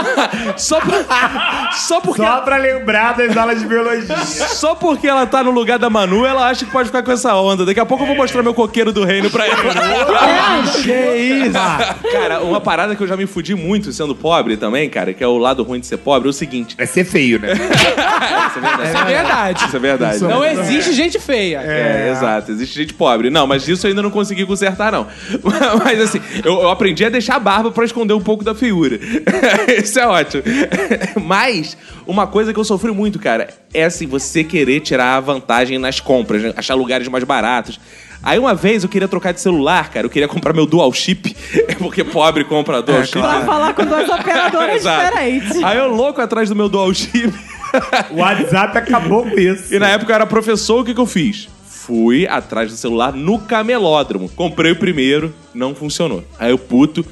Só, 0.56 0.80
por- 0.80 1.04
só 1.72 2.00
porque. 2.00 2.22
Só 2.22 2.40
pra 2.42 2.56
lembrar 2.56 3.14
das 3.16 3.36
aulas 3.36 3.58
de 3.60 3.66
biologia. 3.66 4.16
Só 4.24 4.74
porque 4.74 5.06
ela 5.08 5.26
tá 5.26 5.42
no 5.42 5.50
lugar 5.50 5.78
da 5.78 5.88
Manu, 5.90 6.24
ela 6.26 6.48
acha 6.48 6.64
que 6.64 6.70
pode 6.70 6.86
ficar 6.88 7.02
com 7.02 7.10
essa 7.12 7.34
onda. 7.34 7.64
Daqui 7.64 7.80
a 7.80 7.86
pouco 7.86 8.02
eu 8.04 8.06
vou 8.08 8.16
mostrar 8.16 8.42
meu 8.42 8.52
coqueiro 8.54 8.92
do 8.92 9.04
reino 9.04 9.30
pra 9.30 9.46
ela. 9.46 9.56
Que 10.82 10.92
isso? 11.16 12.12
cara, 12.12 12.40
uma 12.42 12.60
parada 12.60 12.94
que 12.94 13.02
eu 13.02 13.06
já 13.06 13.16
me 13.16 13.26
fudi 13.26 13.54
muito 13.54 13.92
sendo 13.92 14.14
pobre 14.14 14.56
também, 14.56 14.88
cara, 15.00 15.14
que 15.14 15.24
é 15.24 15.26
o 15.26 15.38
lado 15.38 15.62
ruim 15.62 15.80
de 15.80 15.86
ser 15.86 15.96
pobre, 15.96 16.28
é 16.28 16.30
o 16.30 16.32
seguinte. 16.32 16.74
É 16.76 16.84
ser 16.84 17.04
feio, 17.04 17.40
né? 17.40 17.52
Isso 17.56 18.58
é 18.58 18.60
verdade. 18.60 18.84
Isso 18.88 18.96
é 18.96 19.04
verdade. 19.04 19.64
Isso 19.64 19.76
é 19.76 19.78
verdade. 19.78 20.20
Não 20.20 20.44
existe 20.44 20.92
gente 20.92 21.18
feia. 21.18 21.62
É, 21.62 22.10
exato. 22.10 22.52
Existe 22.52 22.76
gente 22.76 22.94
pobre. 22.94 23.30
Não, 23.30 23.46
mas 23.46 23.66
isso 23.66 23.86
eu 23.86 23.88
ainda 23.88 24.02
não 24.02 24.10
consegui 24.10 24.44
consertar, 24.44 24.92
não. 24.92 25.06
Mas 25.84 26.00
assim, 26.00 26.20
eu, 26.44 26.60
eu 26.60 26.70
aprendi 26.70 27.04
a 27.04 27.08
deixar 27.08 27.36
a 27.36 27.38
barba 27.38 27.70
pra 27.70 27.84
esconder 27.84 28.12
um 28.12 28.20
pouco 28.20 28.44
da 28.44 28.54
feiura. 28.54 28.98
isso 29.82 29.98
é 29.98 30.06
ótimo. 30.06 30.42
Mas, 31.22 31.76
uma 32.06 32.26
coisa 32.26 32.52
que 32.52 32.58
eu 32.58 32.64
sofri 32.64 32.90
muito, 32.90 33.18
cara, 33.18 33.48
é 33.72 33.84
assim, 33.84 34.06
você 34.06 34.42
querer 34.42 34.80
tirar 34.80 35.16
a 35.16 35.20
vantagem 35.20 35.78
nas 35.78 36.00
compras, 36.00 36.42
né? 36.42 36.52
achar 36.56 36.74
lugares 36.74 37.06
mais 37.08 37.24
baratos. 37.24 37.78
Aí 38.22 38.38
uma 38.38 38.54
vez 38.54 38.82
eu 38.82 38.88
queria 38.88 39.08
trocar 39.08 39.32
de 39.32 39.40
celular, 39.40 39.90
cara. 39.90 40.06
Eu 40.06 40.10
queria 40.10 40.28
comprar 40.28 40.52
meu 40.52 40.66
dual 40.66 40.92
chip, 40.92 41.34
porque 41.78 42.04
pobre 42.04 42.44
compra 42.44 42.82
dual 42.82 43.04
chip. 43.04 43.18
Pra 43.18 43.42
falar 43.42 43.74
com 43.74 43.84
duas 43.84 44.08
operadoras 44.08 44.82
diferentes. 44.82 45.62
Aí 45.62 45.78
eu 45.78 45.88
louco 45.88 46.20
atrás 46.20 46.48
do 46.48 46.56
meu 46.56 46.68
dual 46.68 46.92
chip. 46.92 47.32
O 48.10 48.16
WhatsApp 48.16 48.76
acabou 48.78 49.22
com 49.22 49.38
isso. 49.38 49.74
E 49.74 49.78
na 49.78 49.88
época 49.88 50.12
eu 50.12 50.16
era 50.16 50.26
professor, 50.26 50.80
o 50.80 50.84
que, 50.84 50.92
que 50.92 51.00
eu 51.00 51.06
fiz? 51.06 51.48
Fui 51.64 52.26
atrás 52.26 52.70
do 52.70 52.76
celular 52.76 53.12
no 53.12 53.38
camelódromo. 53.38 54.28
Comprei 54.28 54.72
o 54.72 54.76
primeiro, 54.76 55.34
não 55.54 55.74
funcionou. 55.74 56.24
Aí 56.38 56.50
eu 56.50 56.58
puto, 56.58 57.04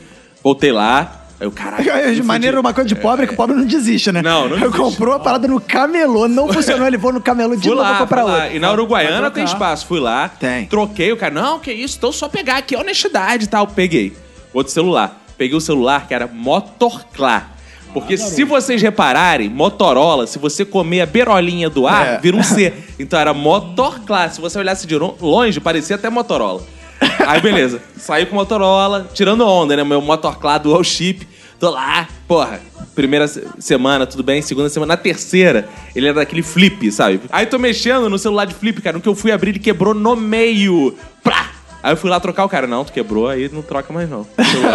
Voltei 0.43 0.73
lá. 0.73 1.27
Aí 1.41 1.47
eu, 1.47 1.53
caralho. 1.53 1.85
me 1.85 1.91
De 1.91 2.07
fudi. 2.17 2.23
maneira, 2.23 2.61
uma 2.61 2.73
coisa 2.75 2.89
de 2.89 2.95
pobre 2.97 3.25
é 3.25 3.29
que 3.29 3.35
o 3.35 3.37
pobre 3.37 3.55
não 3.55 3.65
desiste, 3.65 4.11
né? 4.11 4.21
Não, 4.23 4.49
não 4.49 4.57
desiste. 4.59 4.77
comprou 4.77 5.15
a 5.15 5.21
parada 5.21 5.47
no 5.47 5.61
camelô, 5.61 6.27
não 6.27 6.53
funcionou, 6.53 6.87
ele 6.87 6.99
foi 6.99 7.13
no 7.13 7.21
camelô 7.21 7.55
de 7.55 7.63
Fui 7.63 7.71
novo 7.71 7.83
lá, 7.83 8.07
fui 8.07 8.17
lá. 8.17 8.25
outro. 8.45 8.57
E 8.57 8.59
na 8.59 8.73
Uruguaiana 8.73 9.31
tem 9.31 9.45
espaço. 9.45 9.87
Fui 9.87 10.01
lá, 10.01 10.29
Tem. 10.29 10.67
troquei 10.67 11.13
o 11.13 11.17
cara. 11.17 11.33
Não, 11.35 11.59
que 11.61 11.73
isso, 11.73 11.97
então 11.99 12.11
só 12.11 12.29
pegar 12.29 12.57
aqui, 12.57 12.75
honestidade 12.77 13.45
e 13.45 13.47
tal. 13.49 13.67
Peguei. 13.69 14.13
Outro 14.53 14.73
celular. 14.73 15.25
Peguei 15.37 15.57
o 15.57 15.61
celular 15.61 16.09
que 16.09 16.15
era 16.15 16.27
Motorclá. 16.27 17.51
Porque 17.95 18.19
se 18.19 18.45
vocês 18.45 18.83
repararem, 18.83 19.49
Motorola, 19.49 20.27
se 20.27 20.39
você 20.39 20.65
comer 20.65 21.01
a 21.03 21.07
berolinha 21.07 21.71
do 21.71 21.87
ar, 21.87 22.07
É. 22.07 22.19
vira 22.19 22.37
um 22.37 22.43
C. 22.43 22.73
Então 22.99 23.19
era 23.19 23.33
Motorclá. 23.33 24.29
Se 24.29 24.41
você 24.41 24.59
olhasse 24.59 24.87
de 24.87 24.97
longe, 24.97 25.59
parecia 25.61 25.97
até 25.97 26.11
Motorola. 26.11 26.63
Aí 27.27 27.41
beleza, 27.41 27.81
saí 27.97 28.27
com 28.27 28.35
Motorola, 28.35 29.09
tirando 29.15 29.47
onda, 29.47 29.77
né? 29.77 29.85
Meu 29.85 30.01
Motorclá 30.01 30.59
dual 30.59 30.83
chip. 30.83 31.27
Tô 31.61 31.71
lá, 31.71 32.09
porra. 32.27 32.61
Primeira 32.95 33.27
se- 33.29 33.45
semana, 33.59 34.07
tudo 34.07 34.23
bem. 34.23 34.41
Segunda 34.43 34.69
semana. 34.69 34.95
Na 34.95 34.97
terceira, 34.97 35.69
ele 35.95 36.07
era 36.07 36.15
daquele 36.17 36.43
flip, 36.43 36.91
sabe? 36.91 37.21
Aí 37.31 37.47
tô 37.47 37.59
mexendo 37.59 38.09
no 38.09 38.19
celular 38.19 38.45
de 38.45 38.55
flip, 38.55 38.81
cara. 38.81 38.97
No 38.97 39.03
que 39.03 39.09
eu 39.09 39.15
fui 39.15 39.31
abrir, 39.33 39.51
ele 39.51 39.59
quebrou 39.59 39.93
no 39.95 40.15
meio. 40.17 40.97
Plá! 41.23 41.51
Aí 41.83 41.93
eu 41.93 41.97
fui 41.97 42.11
lá 42.11 42.19
trocar 42.21 42.45
o 42.45 42.49
cara. 42.49 42.67
Não, 42.67 42.85
tu 42.85 42.93
quebrou, 42.93 43.29
aí 43.29 43.49
não 43.53 43.63
troca 43.63 43.93
mais 43.93 44.09
não. 44.09 44.27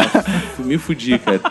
Me 0.59 0.77
fudi, 0.77 1.17
cara. 1.19 1.41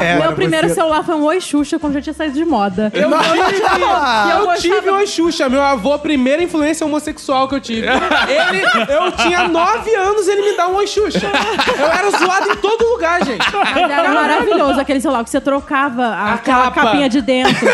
É, 0.00 0.18
Meu 0.18 0.32
primeiro 0.32 0.68
celular 0.68 1.02
foi 1.04 1.14
um 1.14 1.24
Oi 1.24 1.40
Xuxa 1.40 1.78
quando 1.78 1.94
já 1.94 2.00
tinha 2.02 2.14
saído 2.14 2.34
de 2.34 2.44
moda. 2.44 2.90
Eu 2.94 3.10
tive, 3.10 3.56
E 3.56 4.30
eu 4.30 4.36
eu 4.38 4.46
gostava- 4.46 4.56
tive 4.58 4.90
Oi 4.90 5.06
Xuxa, 5.06 5.48
meu 5.48 5.62
avô, 5.62 5.92
a 5.94 5.98
primeira 5.98 6.42
influência 6.42 6.86
homossexual 6.86 7.48
que 7.48 7.54
eu 7.54 7.60
tive. 7.60 7.86
Ele, 8.28 8.62
eu 8.92 9.12
tinha 9.12 9.48
nove 9.48 9.94
anos, 9.94 10.28
ele 10.28 10.50
me 10.50 10.56
dá 10.56 10.68
um 10.68 10.76
Oi 10.76 10.86
Xuxa. 10.86 11.30
Eu 11.78 11.86
era 11.86 12.10
zoado 12.10 12.50
em 12.52 12.56
todo 12.56 12.84
lugar, 12.88 13.24
gente. 13.24 13.44
Mas 13.52 13.90
era 13.90 14.12
maravilhoso 14.12 14.80
aquele 14.80 15.00
celular 15.00 15.24
que 15.24 15.30
você 15.30 15.40
trocava 15.40 16.04
a- 16.06 16.30
A 16.30 16.34
aquela 16.34 16.64
capa. 16.70 16.82
capinha 16.82 17.08
de 17.08 17.20
dentro. 17.20 17.66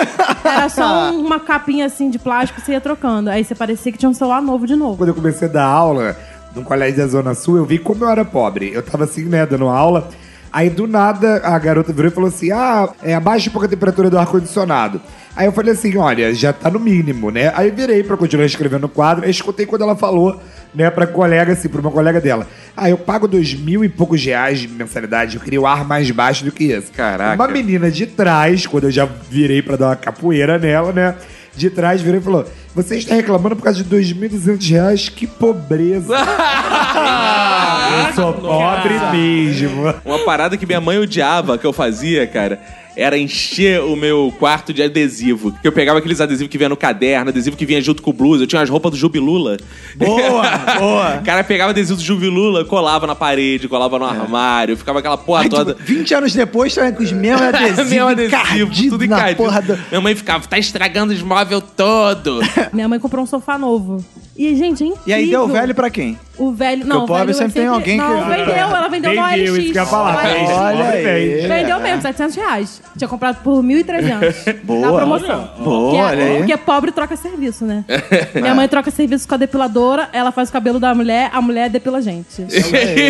Era 0.45 0.69
só 0.69 1.11
um- 1.11 1.21
uma 1.25 1.41
capinha 1.41 1.87
assim 1.87 2.11
de 2.11 2.19
plástico 2.19 2.61
que 2.61 2.67
você 2.67 2.73
ia 2.73 2.81
trocando. 2.81 3.31
Aí 3.31 3.45
você 3.45 3.55
parecia 3.55 3.91
que 3.93 3.99
tinha 3.99 4.09
um 4.09 4.15
celular 4.15 4.41
novo 4.43 4.67
de 4.67 4.77
novo. 4.77 4.97
Quando 4.97 5.09
eu 5.09 5.15
comecei 5.15 5.49
a 5.49 5.51
dar 5.51 5.65
aula 5.65 6.17
num 6.55 6.63
colégio 6.63 6.99
da 6.99 7.07
Zona 7.07 7.35
Sul, 7.35 7.57
eu 7.57 7.65
vi 7.65 7.79
como 7.79 8.05
eu 8.05 8.09
era 8.11 8.25
pobre. 8.25 8.73
Eu 8.73 8.83
tava 8.83 9.05
assim, 9.05 9.25
né, 9.25 9.45
dando 9.47 9.69
aula. 9.69 10.09
Aí 10.55 10.71
do 10.71 10.87
nada 10.87 11.43
a 11.43 11.59
garota 11.59 11.93
virou 11.93 12.09
e 12.09 12.15
falou 12.15 12.29
assim: 12.29 12.53
Ah, 12.53 12.89
é, 13.03 13.13
abaixa 13.13 13.51
um 13.51 13.53
pouco 13.53 13.67
a 13.67 13.69
temperatura 13.69 14.09
do 14.09 14.17
ar-condicionado. 14.17 15.01
Aí 15.35 15.47
eu 15.47 15.53
falei 15.53 15.73
assim: 15.73 15.97
olha, 15.97 16.33
já 16.33 16.53
tá 16.53 16.71
no 16.71 16.79
mínimo, 16.79 17.29
né? 17.29 17.53
Aí 17.57 17.73
virei 17.73 18.05
pra 18.05 18.17
continuar 18.17 18.47
escrevendo 18.47 18.83
no 18.83 18.89
quadro, 18.89 19.25
aí 19.25 19.31
escutei 19.33 19.67
quando 19.67 19.83
ela 19.83 19.97
falou, 19.97 20.41
né, 20.73 20.89
pra 20.91 21.09
colega, 21.09 21.55
assim, 21.55 21.69
pra 21.69 21.81
uma 21.81 21.91
colega 21.91 22.21
dela. 22.21 22.47
Ah, 22.77 22.89
eu 22.89 22.97
pago 22.97 23.27
dois 23.27 23.53
mil 23.53 23.85
e 23.85 23.89
poucos 23.89 24.25
reais 24.25 24.61
de 24.61 24.69
mensalidade, 24.69 25.37
eu 25.37 25.43
queria 25.43 25.61
o 25.61 25.67
ar 25.67 25.85
mais 25.85 26.09
baixo 26.13 26.45
do 26.45 26.53
que 26.53 26.71
esse. 26.71 26.93
Caraca. 26.93 27.35
Uma 27.35 27.49
menina 27.49 27.91
de 27.91 28.07
trás, 28.07 28.65
quando 28.65 28.85
eu 28.85 28.93
já 28.93 29.07
virei 29.29 29.61
pra 29.61 29.75
dar 29.75 29.87
uma 29.89 29.97
capoeira 29.97 30.57
nela, 30.57 30.93
né? 30.93 31.17
De 31.57 31.71
trás 31.71 32.01
virou 32.01 32.21
e 32.21 32.23
falou: 32.23 32.45
Você 32.75 32.97
está 32.97 33.15
reclamando 33.15 33.57
por 33.57 33.63
causa 33.63 33.83
de 33.83 33.97
2.200 33.97 34.71
reais? 34.71 35.09
Que 35.09 35.27
pobreza! 35.27 36.15
eu 38.09 38.15
sou 38.15 38.33
pobre 38.35 38.99
mesmo. 39.13 39.95
Uma 40.05 40.19
parada 40.25 40.57
que 40.57 40.67
minha 40.67 40.81
mãe 40.81 40.99
odiava 40.99 41.57
que 41.57 41.67
eu 41.67 41.73
fazia, 41.73 42.27
cara, 42.27 42.61
era 42.97 43.19
encher 43.19 43.81
o 43.83 43.97
meu 43.97 44.33
quarto 44.39 44.73
de 44.73 44.83
adesivo. 44.83 45.53
Que 45.61 45.67
eu 45.69 45.73
pegava 45.73 45.99
aqueles 45.99 46.21
adesivos 46.21 46.51
que 46.51 46.57
vinha 46.59 46.69
no 46.69 46.77
caderno, 46.77 47.31
adesivo 47.31 47.57
que 47.57 47.67
vinha 47.67 47.81
junto 47.81 48.03
com 48.03 48.11
o 48.11 48.13
blues. 48.13 48.41
Eu 48.41 48.47
tinha 48.47 48.63
as 48.63 48.69
roupas 48.71 48.93
do 48.93 48.97
Jubilula. 48.97 49.57
Boa, 49.97 50.43
boa. 50.79 51.17
O 51.21 51.25
cara 51.25 51.43
pegava 51.45 51.71
adesivo 51.71 51.97
do 51.97 52.03
Jubilula, 52.05 52.65
colava 52.65 53.07
na 53.07 53.15
parede, 53.15 53.69
colava 53.69 53.99
no 53.99 54.05
armário, 54.05 54.77
ficava 54.77 54.99
aquela 55.01 55.17
porra 55.19 55.43
Aí, 55.43 55.49
toda. 55.49 55.75
tipo, 55.75 55.85
20 55.87 56.15
anos 56.15 56.33
depois, 56.35 56.75
tá 56.75 56.91
com 56.93 57.03
os 57.03 57.13
mesmos 57.13 57.43
adesivos, 57.55 57.91
Meu 57.91 58.09
adesivo, 58.09 58.91
tudo 58.91 59.07
na 59.07 59.17
encardido. 59.17 59.37
porra 59.37 59.63
do... 59.63 59.79
Minha 59.91 60.01
mãe 60.01 60.15
ficava, 60.15 60.47
tá 60.47 60.59
estragando 60.59 61.13
os 61.13 61.23
móveis 61.23 61.63
todo. 61.77 62.41
Minha 62.73 62.89
mãe 62.89 62.99
comprou 62.99 63.25
um 63.25 63.27
sofá 63.27 63.59
novo. 63.59 64.05
E, 64.37 64.55
gente, 64.57 64.83
é 64.83 64.87
incrível. 64.87 65.03
E 65.07 65.13
aí 65.13 65.31
deu 65.31 65.47
velho 65.47 65.75
pra 65.75 65.89
quem? 65.91 66.19
O 66.37 66.53
velho. 66.53 66.85
Não, 66.85 67.05
o 67.05 67.07
pobre 67.07 67.27
velho 67.27 67.31
é 67.31 67.35
sempre 67.35 67.53
tem 67.61 67.67
alguém 67.69 67.99
que- 67.99 68.05
Não, 68.05 68.27
vendeu, 68.29 68.55
ela 68.55 68.89
vendeu 68.89 69.15
no 69.15 69.21
OLX. 69.21 69.35
Vendeu, 69.37 69.57
isso 69.57 69.73
que 69.73 69.79
eu 69.79 69.83
ia 69.83 69.89
falar. 69.89 70.25
Olha 70.27 70.77
pobre 70.85 71.09
aí. 71.09 71.29
vende. 71.37 71.47
Vendeu 71.49 71.81
mesmo, 71.81 72.03
700 72.03 72.35
reais. 72.37 72.83
Tinha 72.97 73.09
comprado 73.09 73.43
por 73.43 73.63
1.300. 73.63 74.61
Boa. 74.63 74.81
Na 74.81 74.93
promoção. 74.93 75.51
Boa, 75.59 75.91
Que 75.91 75.97
é- 75.97 76.05
olha 76.05 76.25
aí. 76.25 76.37
Porque 76.39 76.57
pobre 76.57 76.93
troca 76.93 77.17
serviço, 77.17 77.65
né? 77.65 77.85
Minha 78.35 78.55
mãe 78.55 78.69
troca 78.69 78.91
serviço 78.91 79.27
com 79.27 79.35
a 79.35 79.39
depiladora, 79.39 80.09
ela 80.13 80.31
faz 80.31 80.49
o 80.49 80.53
cabelo 80.53 80.79
da 80.79 80.95
mulher, 80.95 81.31
a 81.33 81.41
mulher 81.41 81.69
depila 81.69 81.99
a 81.99 82.01
gente. 82.01 82.47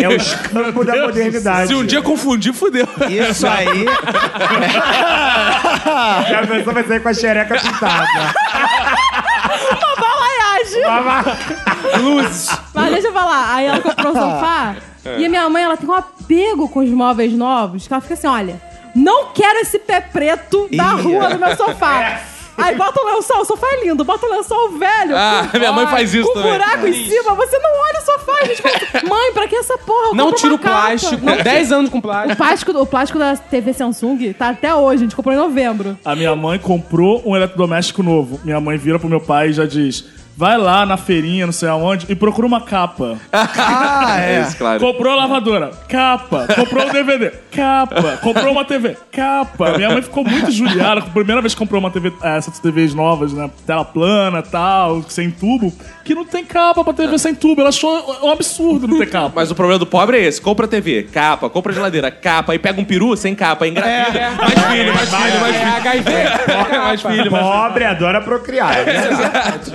É 0.01 0.07
o 0.09 0.13
escampo 0.13 0.83
da 0.83 0.95
modernidade. 1.05 1.67
Se 1.67 1.75
um 1.75 1.85
dia 1.85 2.01
confundir, 2.01 2.53
fudeu. 2.53 2.87
Isso 3.29 3.45
aí... 3.47 3.85
Já 6.29 6.39
a 6.41 6.47
pessoa 6.47 6.73
vai 6.73 6.83
sair 6.83 6.99
com 6.99 7.09
a 7.09 7.13
xereca 7.13 7.55
pintada. 7.59 8.07
Balaiagem! 9.99 12.01
Luzes. 12.01 12.49
Mas 12.73 12.91
deixa 12.91 13.07
eu 13.07 13.13
falar, 13.13 13.55
aí 13.55 13.65
ela 13.67 13.79
comprou 13.81 14.11
o 14.11 14.15
sofá 14.15 14.75
e 15.17 15.25
a 15.25 15.29
minha 15.29 15.47
mãe, 15.49 15.63
ela 15.63 15.77
tem 15.77 15.87
um 15.87 15.93
apego 15.93 16.67
com 16.67 16.79
os 16.79 16.89
móveis 16.89 17.31
novos, 17.33 17.87
que 17.87 17.93
ela 17.93 18.01
fica 18.01 18.15
assim, 18.15 18.27
olha, 18.27 18.59
não 18.95 19.27
quero 19.33 19.59
esse 19.59 19.77
pé 19.77 19.99
preto 20.01 20.67
da 20.75 20.91
rua 20.91 21.29
no 21.29 21.39
meu 21.39 21.55
sofá. 21.55 22.21
Aí 22.57 22.73
bota 22.73 23.01
o 23.01 23.05
lençol, 23.13 23.41
o 23.41 23.43
sofá 23.45 23.67
é 23.69 23.83
lindo, 23.85 24.05
bota 24.05 24.25
o 24.25 24.29
lençol 24.31 24.69
velho. 24.79 25.13
Ah, 25.13 25.45
com- 25.51 25.57
minha 25.59 25.73
mãe 25.73 25.85
faz 25.87 26.13
isso 26.13 26.25
com 26.25 26.35
também. 26.35 26.53
buraco 26.53 26.87
em 26.87 26.93
cima, 26.93 27.35
você 27.35 27.59
não 27.59 27.69
olha 27.69 27.99
o 27.99 28.05
sofá, 28.05 28.31
a 28.41 28.45
gente 28.45 28.61
fala 28.61 28.75
assim, 28.77 29.07
mãe, 29.09 29.33
pra 29.33 29.45
que 29.49 29.55
essa 29.57 29.77
porra? 29.77 30.07
Eu 30.07 30.15
Não 30.15 30.25
compro 30.27 30.39
tira 30.39 30.53
uma 30.53 30.55
o 30.55 30.59
capa." 30.59 30.81
plástico. 30.87 31.25
Não 31.25 31.35
10 31.35 31.71
anos 31.73 31.89
com 31.89 31.97
O 31.97 32.01
plástico. 32.01 32.37
plástico, 32.37 32.71
o 32.79 32.85
plástico 32.85 33.19
da 33.19 33.35
TV 33.35 33.73
Samsung 33.73 34.31
tá 34.31 34.47
até 34.51 34.73
hoje, 34.73 34.95
a 34.95 35.03
gente 35.05 35.15
comprou 35.17 35.35
em 35.35 35.37
novembro. 35.37 35.99
A 36.05 36.15
minha 36.15 36.33
mãe 36.33 36.57
comprou 36.57 37.21
um 37.25 37.35
eletrodoméstico 37.35 38.01
novo. 38.01 38.39
Minha 38.45 38.61
mãe 38.61 38.77
vira 38.77 38.97
pro 38.99 39.09
meu 39.09 39.19
pai 39.19 39.49
e 39.49 39.53
já 39.53 39.65
diz: 39.65 40.05
vai 40.37 40.57
lá 40.57 40.85
na 40.85 40.95
feirinha, 40.95 41.45
não 41.45 41.53
sei 41.53 41.67
aonde, 41.67 42.05
e 42.09 42.15
procura 42.15 42.47
uma 42.47 42.61
capa. 42.61 43.17
Ah, 43.33 44.17
é. 44.21 44.41
Isso, 44.43 44.55
claro. 44.57 44.79
Comprou 44.79 45.11
a 45.11 45.15
lavadora, 45.17 45.71
capa. 45.89 46.47
Comprou 46.55 46.87
o 46.87 46.91
DVD, 46.93 47.33
capa. 47.55 48.17
Comprou 48.21 48.51
uma 48.51 48.65
TV, 48.65 48.97
capa. 49.11 49.77
Minha 49.77 49.89
mãe 49.89 50.01
ficou 50.01 50.23
muito 50.23 50.51
judiada. 50.51 51.01
A 51.01 51.03
primeira 51.03 51.41
vez 51.41 51.53
que 51.53 51.59
comprou 51.59 51.79
uma 51.79 51.89
TV, 51.91 52.11
eh, 52.21 52.37
essas 52.37 52.59
TVs 52.59 52.93
novas, 52.93 53.33
né? 53.33 53.49
Tela 53.65 53.85
plana 53.85 54.41
tal, 54.41 55.03
sem 55.07 55.31
tubo, 55.31 55.73
que 56.03 56.13
não 56.13 56.25
tem 56.25 56.43
capa 56.45 56.83
pra 56.83 56.93
TV 56.93 57.17
sem 57.17 57.33
tubo. 57.33 57.61
Ela 57.61 57.69
achou 57.69 58.19
um 58.23 58.31
absurdo 58.31 58.87
não 58.87 58.97
ter 58.97 59.09
capa. 59.09 59.31
Mas 59.35 59.49
o 59.51 59.55
problema 59.55 59.79
do 59.79 59.85
pobre 59.85 60.17
é 60.17 60.23
esse: 60.25 60.41
compra 60.41 60.67
TV, 60.67 61.03
capa, 61.03 61.49
compra 61.49 61.73
geladeira, 61.73 62.11
capa, 62.11 62.51
aí 62.53 62.59
pega 62.59 62.79
um 62.79 62.85
peru 62.85 63.15
sem 63.15 63.33
capa, 63.35 63.67
engravida. 63.67 64.31
Mais 64.31 64.53
filho, 64.53 64.93
mais 64.93 65.09
filho, 65.09 65.41
mais 65.41 65.55
É 65.55 65.59
filho. 65.59 65.75
HIV. 65.75 66.11
Mais 66.77 67.01
filho, 67.01 67.31
mais 67.31 67.45
Pobre 67.45 67.83
adora 67.85 68.21
procriar. 68.21 68.77
é 68.77 68.83
verdade. 68.83 69.71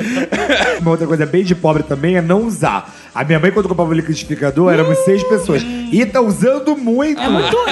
Uma 0.81 0.91
outra 0.93 1.07
coisa 1.07 1.27
bem 1.27 1.45
de 1.45 1.55
pobre 1.55 1.83
também 1.83 2.17
é 2.17 2.23
não 2.23 2.43
usar. 2.43 2.93
A 3.15 3.25
minha 3.25 3.39
mãe, 3.41 3.51
quando 3.51 3.69
comprava 3.69 3.91
o 3.91 3.93
liquidificador, 3.93 4.73
éramos 4.73 4.97
seis 4.99 5.23
pessoas. 5.25 5.63
E 5.63 6.07
tá 6.07 6.21
usando 6.21 6.77
muito. 6.77 7.21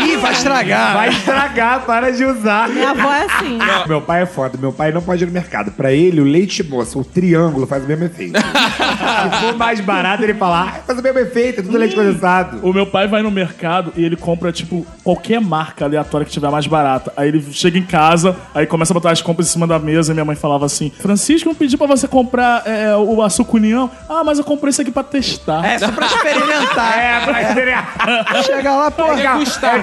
Ih, 0.06 0.16
vai 0.16 0.32
estragar. 0.32 0.94
Vai 0.94 1.08
estragar, 1.10 1.80
para 1.84 2.12
de 2.12 2.24
usar. 2.24 2.68
Minha 2.68 2.90
avó 2.90 3.12
é 3.12 3.24
assim. 3.24 3.58
Meu 3.86 4.00
pai 4.00 4.22
é 4.22 4.26
foda, 4.26 4.58
meu 4.58 4.72
pai 4.72 4.92
não 4.92 5.02
pode 5.02 5.22
ir 5.22 5.26
no 5.26 5.32
mercado. 5.32 5.70
Pra 5.72 5.92
ele, 5.92 6.20
o 6.20 6.24
leite 6.24 6.62
moça, 6.62 6.98
o 6.98 7.04
triângulo 7.04 7.66
faz 7.66 7.84
o 7.84 7.86
mesmo 7.86 8.04
efeito. 8.04 8.38
Se 8.38 9.40
for 9.40 9.56
mais 9.56 9.80
barato, 9.80 10.22
ele 10.22 10.34
fala, 10.34 10.62
ah, 10.62 10.72
faz 10.86 10.98
o 10.98 11.02
mesmo 11.02 11.18
efeito, 11.18 11.60
é 11.60 11.62
tudo 11.62 11.76
leite 11.78 11.94
condensado. 11.94 12.58
O 12.62 12.72
meu 12.72 12.86
pai 12.86 13.06
vai 13.06 13.22
no 13.22 13.30
mercado 13.30 13.92
e 13.96 14.04
ele 14.04 14.16
compra, 14.16 14.52
tipo, 14.52 14.86
qualquer 15.02 15.40
marca 15.40 15.84
aleatória 15.84 16.24
que 16.24 16.32
tiver 16.32 16.50
mais 16.50 16.66
barata. 16.66 17.12
Aí 17.16 17.28
ele 17.28 17.42
chega 17.52 17.78
em 17.78 17.82
casa, 17.82 18.36
aí 18.54 18.66
começa 18.66 18.92
a 18.92 18.94
botar 18.94 19.10
as 19.10 19.22
compras 19.22 19.48
em 19.48 19.50
cima 19.50 19.66
da 19.66 19.78
mesa 19.78 20.12
e 20.12 20.14
minha 20.14 20.24
mãe 20.24 20.36
falava 20.36 20.66
assim: 20.66 20.90
Francisco, 21.00 21.48
não 21.48 21.54
pedi 21.54 21.76
pra 21.76 21.86
você 21.86 22.06
comprar 22.06 22.62
é, 22.66 22.94
o 22.96 23.22
açúcar 23.22 23.56
união. 23.56 23.90
Ah, 24.08 24.22
mas 24.24 24.38
eu 24.38 24.44
comprei 24.44 24.70
isso 24.70 24.82
aqui 24.82 24.90
pra 24.90 25.02
testar. 25.02 25.64
É, 25.64 25.78
só 25.78 25.90
pra 25.90 26.06
experimentar. 26.06 26.88
É, 26.98 27.20
pra 27.24 27.42
experimentar. 27.42 28.44
Chega 28.44 28.74
lá, 28.74 28.90
pô. 28.90 29.04
É 29.04 29.26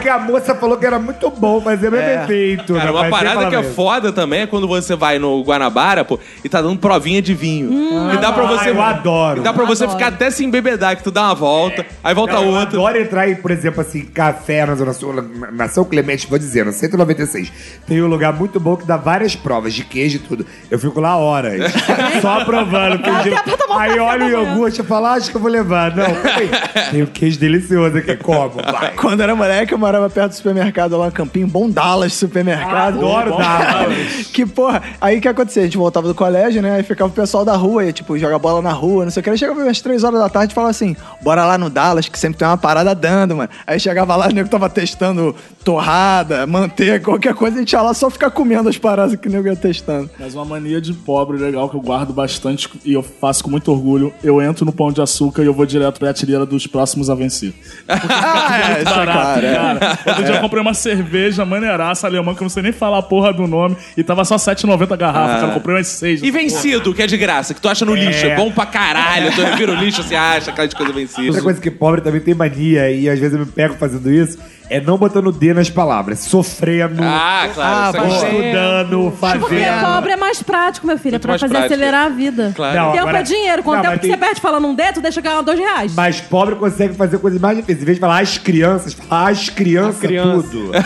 que 0.06 0.10
a 0.10 0.20
moça 0.20 0.54
falou 0.54 0.78
que 0.78 0.86
era 0.86 1.00
muito 1.00 1.30
bom 1.32 1.60
fazer 1.60 1.88
o 1.88 1.92
mesmo 1.92 2.08
É. 2.08 2.24
efeito. 2.24 2.74
Cara, 2.76 2.86
né? 2.86 2.92
uma 2.92 3.02
Mas 3.02 3.10
parada 3.10 3.48
que 3.50 3.56
é 3.56 3.60
mesmo. 3.60 3.74
foda 3.74 4.12
também 4.12 4.42
é 4.42 4.48
quando 4.48 4.68
você 4.68 4.96
vai 4.96 5.18
no 5.18 5.42
Guanabara, 5.44 6.06
pô, 6.06 6.20
e 6.44 6.48
tá 6.50 6.62
dando 6.62 6.78
provinha 6.80 7.22
de 7.24 7.34
vinho. 7.34 7.72
e 8.14 8.18
dá 8.18 8.32
pra 8.32 8.44
Ah, 8.44 8.48
você. 8.48 8.70
eu 8.70 8.82
adoro. 8.82 9.40
E 9.40 9.44
dá 9.44 9.52
pra 9.52 9.66
você 9.66 9.84
Adoro. 9.86 9.98
ficar 10.00 10.14
até 10.14 10.30
se 10.30 10.46
embebedar, 10.46 10.96
que 10.96 11.04
tu 11.04 11.10
dá 11.10 11.24
uma 11.24 11.34
volta, 11.36 11.84
aí 12.04 12.14
volta 12.14 12.34
Não, 12.34 12.44
eu 12.44 12.50
outra. 12.50 12.78
adoro 12.80 13.00
entrar 13.02 13.28
em, 13.30 13.36
por 13.36 13.50
exemplo, 13.50 13.82
assim, 13.82 14.02
café 14.06 14.66
na 14.66 14.76
Zona 14.76 14.94
Sul, 14.94 15.14
na- 15.52 15.68
São 15.68 15.84
Clemente, 15.84 16.28
vou 16.28 16.38
dizendo, 16.38 16.72
196. 16.72 17.52
Tem 17.88 18.02
um 18.02 18.08
lugar 18.08 18.32
muito 18.34 18.60
bom 18.60 18.76
que 18.76 18.86
dá 18.86 18.98
várias 18.98 19.36
provas 19.36 19.74
de 19.74 19.84
queijo 19.84 20.18
e 20.18 20.20
tudo. 20.20 20.46
Eu 20.70 20.78
fico 20.78 21.00
lá 21.02 21.18
horas, 21.18 21.72
só 22.22 22.46
provando 22.46 23.00
mão 23.02 23.78
Aí 23.80 24.00
olha 24.00 24.26
o 24.26 24.30
iogurte 24.30 24.82
e 24.82 24.84
fala, 24.84 25.14
acho 25.14 25.32
que 25.32 25.38
eu 25.38 25.42
vou 25.42 25.50
levar. 25.50 25.96
Não, 25.96 26.06
peraí. 26.06 26.50
tem 26.92 27.02
um 27.04 27.08
queijo 27.08 27.40
delicioso 27.40 27.98
aqui, 27.98 28.16
como? 28.18 28.52
Vai. 28.72 28.92
Quando 28.96 29.22
era 29.22 29.36
moleque, 29.36 29.74
eu 29.74 29.78
morava 29.78 29.95
perto 30.10 30.32
do 30.32 30.36
supermercado 30.36 30.98
lá, 30.98 31.12
Campinho, 31.12 31.48
bom 31.48 31.70
Dallas 31.70 32.14
supermercado. 32.14 32.98
Adoro 32.98 33.32
bom 33.32 33.38
Dallas. 33.38 34.28
Que 34.34 34.46
porra, 34.46 34.82
aí 35.00 35.18
o 35.18 35.22
que 35.22 35.28
acontecia? 35.28 35.62
A 35.64 35.66
gente 35.66 35.78
voltava 35.78 36.08
do 36.08 36.16
colégio, 36.16 36.62
né? 36.62 36.72
Aí 36.72 36.84
ficava 36.84 37.10
o 37.10 37.14
pessoal 37.14 37.46
da 37.46 37.56
rua, 37.56 37.86
ia, 37.86 37.94
tipo, 37.94 38.18
jogar 38.18 38.40
bola 38.40 38.62
na 38.62 38.72
rua, 38.72 39.06
não 39.06 39.12
sei 39.12 39.22
o 39.22 39.24
que. 39.24 39.30
Aí 39.30 39.38
chegava 39.38 39.62
umas 39.62 39.82
três 39.82 40.04
horas 40.04 40.20
da 40.20 40.30
tarde 40.30 40.52
e 40.54 40.56
falava 40.56 40.72
assim: 40.72 40.96
bora 41.22 41.46
lá 41.46 41.58
no 41.58 41.70
Dallas, 41.70 42.10
que 42.10 42.18
sempre 42.18 42.40
tem 42.40 42.48
uma 42.48 42.58
parada 42.58 42.94
dando, 42.96 43.36
mano. 43.36 43.50
Aí 43.66 43.80
chegava 43.80 44.16
lá, 44.16 44.28
o 44.28 44.32
nego 44.34 44.50
tava 44.50 44.70
testando 44.70 45.36
torrada, 45.64 46.46
manteiga, 46.46 47.00
qualquer 47.00 47.34
coisa, 47.34 47.58
a 47.58 47.60
gente 47.60 47.72
ia 47.72 47.82
lá 47.82 47.94
só 47.94 48.10
ficar 48.10 48.30
comendo 48.30 48.70
as 48.70 48.78
paradas 48.78 49.16
que 49.16 49.28
o 49.28 49.32
nego 49.32 49.48
ia 49.48 49.56
testando. 49.56 50.10
Mas 50.20 50.36
uma 50.36 50.46
mania 50.46 50.80
de 50.80 50.94
pobre 50.94 51.38
legal 51.38 51.70
que 51.70 51.76
eu 51.76 51.82
guardo 51.82 52.14
bastante 52.14 52.70
e 52.84 52.94
eu 52.94 53.02
faço 53.02 53.44
com 53.44 53.50
muito 53.50 53.72
orgulho. 53.72 54.14
Eu 54.24 54.42
entro 54.42 54.66
no 54.66 54.72
Pão 54.72 54.92
de 54.92 55.02
Açúcar 55.02 55.44
e 55.44 55.46
eu 55.46 55.54
vou 55.54 55.66
direto 55.66 56.00
pra 56.00 56.14
prateleira 56.16 56.46
dos 56.46 56.68
próximos 56.68 57.10
a 57.10 57.16
vencer. 57.16 57.54
Ah, 58.28 58.78
é, 58.78 58.84
isso 58.84 59.00
é 59.00 59.06
claro. 59.06 59.46
é. 59.46 59.75
Cara. 59.80 60.00
Outro 60.06 60.24
dia 60.24 60.36
eu 60.36 60.42
comprei 60.42 60.62
uma 60.62 60.74
cerveja 60.74 61.46
maneiraça 61.46 62.08
alemã 62.08 62.34
que 62.34 62.42
eu 62.42 62.46
não 62.46 62.50
sei 62.50 62.64
nem 62.64 62.72
falar 62.72 63.00
a 63.00 63.02
porra 63.02 63.34
do 63.34 63.48
nome 63.48 63.76
e 63.96 64.04
tava 64.04 64.24
só 64.26 64.36
7,90 64.36 64.92
a 64.92 64.96
garrafa, 64.96 65.34
cara. 65.36 65.48
Eu 65.48 65.54
comprei 65.54 65.76
umas 65.76 65.88
seis. 65.88 66.22
E 66.22 66.32
vencido, 66.32 66.94
que 66.94 67.02
é 67.02 67.08
de 67.08 67.18
graça, 67.18 67.54
que 67.54 67.62
tu 67.62 67.70
acha 67.70 67.86
no 67.86 67.96
lixo. 67.96 68.26
É 68.26 68.36
bom 68.36 68.52
pra 68.52 68.66
caralho. 68.66 69.32
Tu 69.34 69.42
revira 69.42 69.72
o 69.72 69.76
lixo, 69.76 70.04
você 70.04 70.16
acha 70.16 70.52
aquela 70.52 70.68
de 70.68 70.76
coisa 70.76 70.92
vencida. 70.94 71.28
Outra 71.28 71.42
coisa 71.42 71.62
que 71.62 71.72
pobre 71.72 72.02
também 72.02 72.22
tem 72.22 72.34
mania, 72.34 72.90
e 72.92 73.10
às 73.10 73.20
vezes 73.20 73.34
eu 73.34 73.40
me 73.40 73.52
pego 73.52 73.76
fazendo 73.76 74.12
isso, 74.12 74.38
é 74.70 74.80
não 74.82 74.98
botando 74.98 75.28
o 75.28 75.32
D 75.32 75.54
nas 75.54 75.70
palavras. 75.70 76.20
Sofrendo, 76.20 77.02
Ah, 77.04 77.48
claro. 77.54 77.90
isso 77.90 77.98
é 77.98 78.00
gostoso. 78.10 78.26
estudando, 78.26 79.14
Porque 79.20 79.56
fazendo. 79.56 79.82
pobre 79.82 80.12
é 80.12 80.16
mais 80.18 80.42
prático, 80.44 80.88
meu 80.88 80.98
filho. 80.98 81.16
É 81.16 81.20
pra 81.20 81.34
fazer 81.38 81.48
prático. 81.50 81.74
acelerar 81.74 82.06
a 82.06 82.10
vida. 82.10 82.52
Claro. 82.56 82.76
Não, 82.78 82.92
Tempo 82.92 83.04
agora- 83.04 83.20
é 83.20 83.24
dinheiro. 83.24 83.64
Quanto 83.64 83.76
Não, 83.78 83.84
tempo 83.84 83.96
que 83.96 84.02
tem- 84.02 84.12
você 84.12 84.18
perde 84.18 84.42
falando 84.42 84.68
um 84.68 84.76
D, 84.76 84.84
tu 84.94 85.02
deixa 85.02 85.22
ganhar 85.22 85.42
dois 85.42 85.60
reais. 85.60 85.94
Mas 85.96 86.20
pobre 86.22 86.56
consegue 86.56 86.94
fazer 86.96 87.18
coisas 87.20 87.40
mais 87.40 87.56
difíceis. 87.58 87.82
Em 87.82 87.86
vez 87.86 87.98
de 87.98 88.02
falar 88.02 88.20
as 88.22 88.38
crianças, 88.38 88.94
fala 88.94 89.30
as 89.30 89.50
crianças 89.50 90.00
criança. 90.00 90.48
tudo. 90.50 90.72
né? 90.72 90.82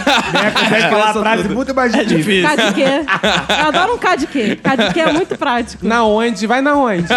Consegue 0.53 0.89
falar 0.89 1.09
a 1.09 1.13
frase 1.13 1.49
muito 1.49 1.73
mais 1.75 1.91
difícil. 1.93 2.47
K 2.49 2.55
de 2.55 2.73
quê? 2.73 3.05
Eu 3.61 3.67
adoro 3.67 3.93
um 3.93 3.97
K 3.97 4.15
de 4.15 4.27
quê. 4.27 4.59
K 4.61 4.75
de 4.75 4.93
quê 4.93 4.99
é 5.01 5.11
muito 5.13 5.37
prático. 5.37 5.85
Na 5.85 6.03
onde? 6.03 6.45
Vai 6.47 6.61
na 6.61 6.75
onde? 6.75 7.05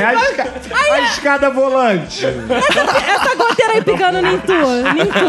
É 0.00 0.04
a, 0.04 0.14
esca- 0.14 0.46
a 0.92 1.00
escada 1.02 1.50
volante. 1.50 2.24
Essa 2.26 3.34
goteira 3.36 3.72
aí 3.74 3.82
picando 3.84 4.20
Nintu. 4.22 4.52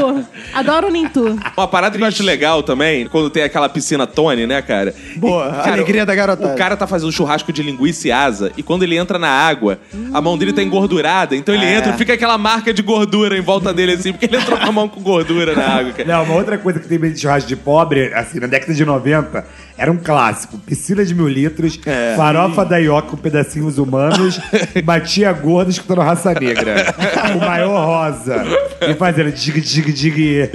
Nintu. 0.09 0.27
Adoro 0.53 0.87
o 0.87 0.91
Nintu. 0.91 1.39
Uma 1.57 1.67
parada 1.67 1.97
que 1.97 2.03
eu 2.03 2.07
acho 2.07 2.23
legal 2.23 2.63
também, 2.63 3.05
quando 3.07 3.29
tem 3.29 3.43
aquela 3.43 3.69
piscina 3.69 4.05
Tony, 4.07 4.45
né, 4.47 4.61
cara? 4.61 4.93
Boa, 5.17 5.47
E, 5.47 5.51
cara, 5.63 5.73
alegria 5.73 6.05
da 6.05 6.15
garotada. 6.15 6.53
O 6.53 6.57
cara 6.57 6.75
tá 6.75 6.87
fazendo 6.87 7.11
churrasco 7.11 7.51
de 7.53 7.61
linguiça 7.63 8.07
e 8.07 8.11
asa, 8.11 8.51
e 8.57 8.63
quando 8.63 8.83
ele 8.83 8.95
entra 8.97 9.17
na 9.19 9.29
água, 9.29 9.79
a 10.13 10.21
mão 10.21 10.37
dele 10.37 10.53
tá 10.53 10.61
engordurada, 10.63 11.35
então 11.35 11.53
ele 11.53 11.65
É. 11.65 11.75
entra 11.77 11.93
e 11.93 11.97
fica 11.97 12.13
aquela 12.13 12.37
marca 12.37 12.73
de 12.73 12.81
gordura 12.81 13.37
em 13.37 13.41
volta 13.41 13.73
dele, 13.73 13.93
assim, 13.93 14.11
porque 14.11 14.25
ele 14.25 14.37
entrou 14.37 14.57
com 14.57 14.65
a 14.67 14.71
mão 14.71 14.87
com 14.87 15.01
gordura 15.01 15.55
na 15.55 15.67
água, 15.67 15.91
cara. 15.93 16.07
Não, 16.07 16.23
uma 16.23 16.35
outra 16.35 16.57
coisa 16.57 16.79
que 16.79 16.87
tem 16.87 16.97
meio 16.97 17.13
de 17.13 17.19
churrasco 17.21 17.47
de 17.47 17.55
pobre, 17.55 18.13
assim, 18.13 18.39
na 18.39 18.47
década 18.47 18.73
de 18.73 18.85
90, 18.85 19.45
era 19.77 19.91
um 19.91 19.97
clássico. 19.97 20.57
Piscina 20.59 21.03
de 21.03 21.13
mil 21.13 21.27
litros, 21.27 21.79
farofa 22.15 22.65
da 22.65 22.77
Ioca 22.77 23.09
com 23.09 23.17
pedacinhos 23.17 23.77
humanos, 23.77 24.39
batia 24.83 25.31
gorda 25.33 25.71
escutando 25.71 26.01
raça 26.01 26.33
negra. 26.33 26.93
o 27.35 27.39
maior 27.39 27.85
rosa. 27.85 28.43
E 28.81 28.93
fazendo 28.95 29.31
dig, 29.31 29.61
dig, 29.61 29.91
dig. 29.91 30.49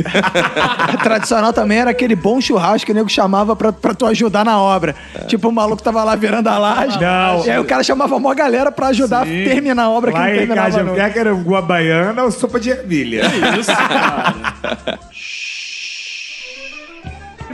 Tradicional 1.02 1.52
também 1.52 1.78
era 1.78 1.90
aquele 1.90 2.16
bom 2.16 2.40
churrasco 2.40 2.86
que 2.86 2.92
o 2.92 2.94
nego 2.94 3.08
chamava 3.08 3.54
pra, 3.54 3.72
pra 3.72 3.94
tu 3.94 4.06
ajudar 4.06 4.44
na 4.44 4.60
obra. 4.60 4.94
Tipo, 5.26 5.48
o 5.48 5.52
maluco 5.52 5.82
tava 5.82 6.02
lá 6.04 6.14
virando 6.16 6.48
a 6.48 6.58
laje. 6.58 7.00
Não. 7.00 7.44
E 7.44 7.50
aí 7.50 7.58
o 7.58 7.64
cara 7.64 7.82
chamava 7.82 8.16
uma 8.16 8.34
galera 8.34 8.70
pra 8.72 8.88
ajudar 8.88 9.22
a 9.22 9.26
terminar 9.26 9.84
a 9.84 9.90
obra 9.90 10.12
que 10.12 10.18
Lá 10.18 10.24
não 10.24 10.32
em 10.32 10.38
terminava 10.38 10.82
não. 10.82 10.94
quer 10.94 11.12
que 11.12 11.18
era 11.18 11.34
uma 11.34 11.62
baiana 11.62 12.24
ou 12.24 12.30
sopa 12.30 12.58
de 12.58 12.70
ervilha? 12.70 13.22
Isso, 13.58 13.72
cara. 13.72 14.98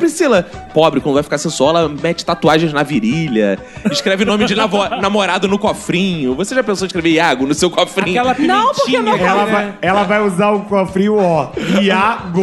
Priscila, 0.03 0.43
pobre, 0.75 1.01
quando 1.01 1.15
vai 1.15 1.23
ficar 1.23 1.39
sensual, 1.39 1.71
ela 1.77 1.89
mete 1.89 2.25
tatuagens 2.25 2.73
na 2.73 2.83
virilha, 2.83 3.57
escreve 3.91 4.25
nome 4.25 4.45
de 4.47 4.55
navo- 4.57 4.89
namorado 5.01 5.47
no 5.47 5.59
cofrinho. 5.61 6.35
Você 6.35 6.57
já 6.57 6.63
pensou 6.65 6.85
em 6.85 6.89
escrever 6.89 7.11
Iago 7.11 7.47
no 7.47 7.55
seu 7.55 7.71
cofrinho? 7.71 8.21
Aquela. 8.21 8.35
Não, 8.47 8.73
porque 8.75 8.99
meu 8.99 9.17
né? 9.17 9.23
Ela 9.25 9.45
vai, 9.45 9.75
ela 9.81 10.03
vai 10.03 10.21
usar 10.23 10.51
o 10.51 10.61
cofrinho, 10.63 11.17
ó. 11.19 11.51
Iago. 11.81 12.43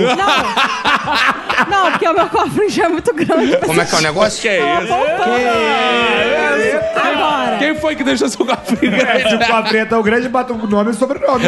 Não, 1.70 1.92
porque 1.92 2.08
o 2.08 2.14
meu 2.14 2.28
cofre 2.30 2.70
já 2.70 2.86
é 2.86 2.90
muito 2.90 3.14
grande. 3.14 3.58
Como 3.58 3.82
é 3.82 3.86
que 3.86 3.94
é 3.94 3.98
o 3.98 4.02
negócio? 4.02 4.42
Que 4.42 4.48
é 4.48 4.84
isso? 4.84 4.94
Agora. 6.96 7.58
Quem 7.60 7.76
foi 7.76 7.96
que 7.96 8.04
deixou 8.04 8.30
seu 8.30 8.46
cofrinho 8.46 8.96
É, 8.96 9.00
se 9.00 9.36
grande? 9.38 9.44
o 9.44 9.48
cofrinho 9.48 9.82
é 9.82 9.86
tão 9.86 10.02
grande, 10.02 10.30
bota 10.30 10.54
o 10.54 10.68
nome 10.68 10.92
e 10.92 10.94
o 10.94 10.98
sobrenome. 10.98 11.46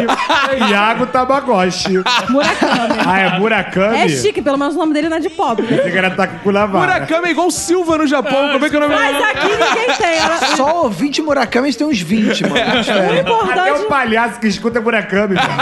Iago 0.70 1.06
Tamagotchi. 1.06 1.98
Murakami. 2.28 2.94
Ah, 3.06 3.18
é 3.20 3.38
Murakami? 3.38 3.96
É 3.98 4.08
chique, 4.08 4.42
pelo 4.42 4.58
menos 4.58 4.74
o 4.74 4.78
nome 4.78 4.92
dele 4.92 5.08
não 5.08 5.16
é 5.16 5.20
de 5.20 5.30
pobre. 5.30 5.66
Esse 5.74 5.90
cara 6.02 6.14
tá 6.14 6.26
com 6.26 6.48
o. 6.48 6.52
Murakami 6.52 7.28
é 7.28 7.30
igual 7.30 7.50
Silva 7.50 7.98
no 7.98 8.06
Japão. 8.06 8.50
Como 8.52 8.64
é 8.64 8.68
que 8.70 8.76
é 8.76 8.78
o 8.78 8.82
nome 8.82 8.94
Mas 8.94 9.22
aqui 9.24 9.48
ninguém 9.48 9.96
tem. 9.96 10.18
Ela- 10.18 10.38
Só 10.56 10.82
ouvinte 10.82 11.22
Murakami 11.22 11.72
tem 11.74 11.86
uns 11.86 12.00
20, 12.00 12.42
mano. 12.42 12.54
O 12.62 13.50
Até 13.50 13.60
importante. 13.70 13.80
o 13.82 13.88
palhaço 13.88 14.40
que 14.40 14.46
escuta 14.48 14.78
é 14.78 14.82
Murakami. 14.82 15.34
cara. 15.36 15.52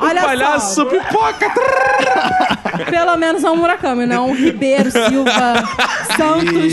Olha 0.00 0.22
Palhaço 0.22 0.74
só. 0.74 0.84
pipoca. 0.84 1.50
Pelo 2.90 3.16
menos 3.16 3.44
é 3.44 3.50
um 3.50 3.56
Murakami, 3.56 4.06
não 4.06 4.30
um 4.30 4.34
Ribeiro, 4.34 4.90
Silva, 4.90 5.64
Santos. 6.16 6.72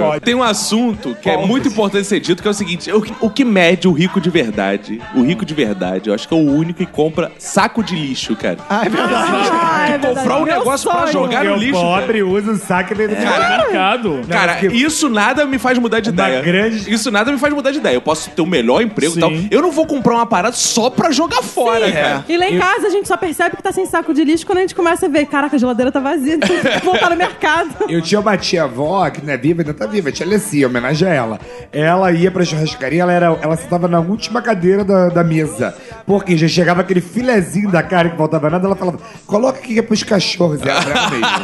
Pode. 0.00 0.20
Tem 0.24 0.34
um 0.34 0.42
assunto 0.42 1.14
que 1.20 1.28
é 1.28 1.36
muito 1.36 1.68
importante 1.68 2.06
ser 2.06 2.20
dito, 2.20 2.42
que 2.42 2.48
é 2.48 2.50
o 2.50 2.54
seguinte: 2.54 2.90
o, 2.92 3.00
que- 3.00 3.14
o 3.20 3.30
que 3.30 3.44
mede 3.44 3.86
o 3.88 3.92
rico 3.92 4.20
de 4.20 4.30
verdade? 4.30 5.00
O 5.14 5.22
rico 5.22 5.44
de 5.44 5.54
verdade, 5.54 6.08
eu 6.10 6.14
acho 6.14 6.26
que 6.28 6.34
é 6.34 6.36
o 6.36 6.40
único 6.40 6.78
que 6.78 6.86
compra 6.86 7.30
saco 7.38 7.82
de 7.82 7.94
lixo, 7.94 8.34
cara. 8.36 8.58
Ah, 8.68 8.82
é 8.84 8.88
verdade. 8.94 9.50
Ah, 9.52 9.84
é 9.86 9.90
verdade. 9.98 10.14
comprar 10.16 10.36
um 10.38 10.44
Meu 10.44 10.58
negócio 10.58 10.90
pra 10.90 11.00
sonho. 11.02 11.12
jogar 11.12 11.44
no 11.44 11.52
o 11.52 11.56
lixo. 11.56 11.80
pobre 11.80 12.22
usa 12.22 12.52
o 12.52 12.56
saco 12.58 12.94
dentro 12.94 13.16
do 13.16 13.22
mercado. 13.22 14.20
Cara, 14.28 14.54
porque- 14.54 14.76
isso 14.76 15.08
nada 15.08 15.44
me 15.46 15.58
faz 15.58 15.78
mudar 15.78 16.00
de 16.00 16.10
Uma 16.10 16.14
ideia. 16.28 16.42
grande- 16.42 16.92
Isso 16.92 17.10
nada 17.10 17.30
me 17.32 17.38
faz 17.38 17.52
mudar 17.52 17.70
de 17.70 17.78
ideia. 17.78 17.94
Eu 17.94 18.00
posso 18.02 18.30
ter 18.30 18.42
o 18.42 18.46
melhor 18.46 18.80
emprego 18.82 19.16
e 19.16 19.20
tal. 19.20 19.30
Eu 19.50 19.62
não 19.62 19.70
vou 19.70 19.86
comprar 19.86 20.14
uma 20.14 20.26
parada 20.26 20.54
só 20.56 20.90
pra 20.90 21.10
jogar 21.10 21.42
fora, 21.42 21.90
cara. 21.90 22.24
E 22.28 22.36
lá 22.36 22.48
em 22.48 22.58
casa 22.58 22.86
a 22.86 22.90
gente 22.90 23.06
só 23.08 23.16
percebe 23.16 23.56
que 23.56 23.62
tá 23.62 23.72
sem 23.72 23.86
saco 23.86 24.12
de 24.14 24.24
lixo 24.24 24.46
quando 24.46 24.58
a 24.58 24.60
gente 24.62 24.74
começa 24.74 25.06
a 25.06 25.08
ver, 25.08 25.26
caraca, 25.26 25.56
a 25.56 25.58
geladeira 25.58 25.90
tá 25.92 26.00
vazia, 26.00 26.34
então 26.34 26.48
tem 26.48 26.72
que 26.80 26.84
voltar 26.84 27.10
no 27.10 27.16
mercado. 27.16 27.70
Eu 27.88 28.00
tinha 28.02 28.20
uma 28.20 28.36
tia-avó, 28.36 29.08
que 29.10 29.24
não 29.24 29.32
é 29.32 29.36
viva, 29.36 29.62
ainda 29.62 29.74
tá 29.74 29.86
viva, 29.86 30.10
tia 30.12 30.24
Alessia, 30.26 30.66
homenagem 30.66 31.08
a 31.08 31.12
ela. 31.14 31.40
Ela 31.72 32.12
ia 32.12 32.30
pra 32.30 32.44
churrascaria, 32.44 33.02
ela, 33.02 33.12
era, 33.12 33.38
ela 33.42 33.56
sentava 33.56 33.88
na 33.88 34.00
última 34.00 34.40
cadeira 34.42 34.84
da, 34.84 35.08
da 35.08 35.24
mesa. 35.24 35.74
Porque 36.06 36.36
já 36.36 36.46
chegava 36.48 36.80
aquele 36.82 37.00
filezinho 37.00 37.70
da 37.70 37.82
carne 37.82 38.10
que 38.12 38.16
faltava 38.16 38.50
nada, 38.50 38.66
ela 38.66 38.73
falava, 38.76 38.98
coloca 39.26 39.58
aqui 39.58 39.74
que 39.74 39.78
é 39.78 39.82
pros 39.82 40.02
cachorros. 40.02 40.60
E 40.64 40.68
ela 40.68 41.10
mesmo. 41.10 41.34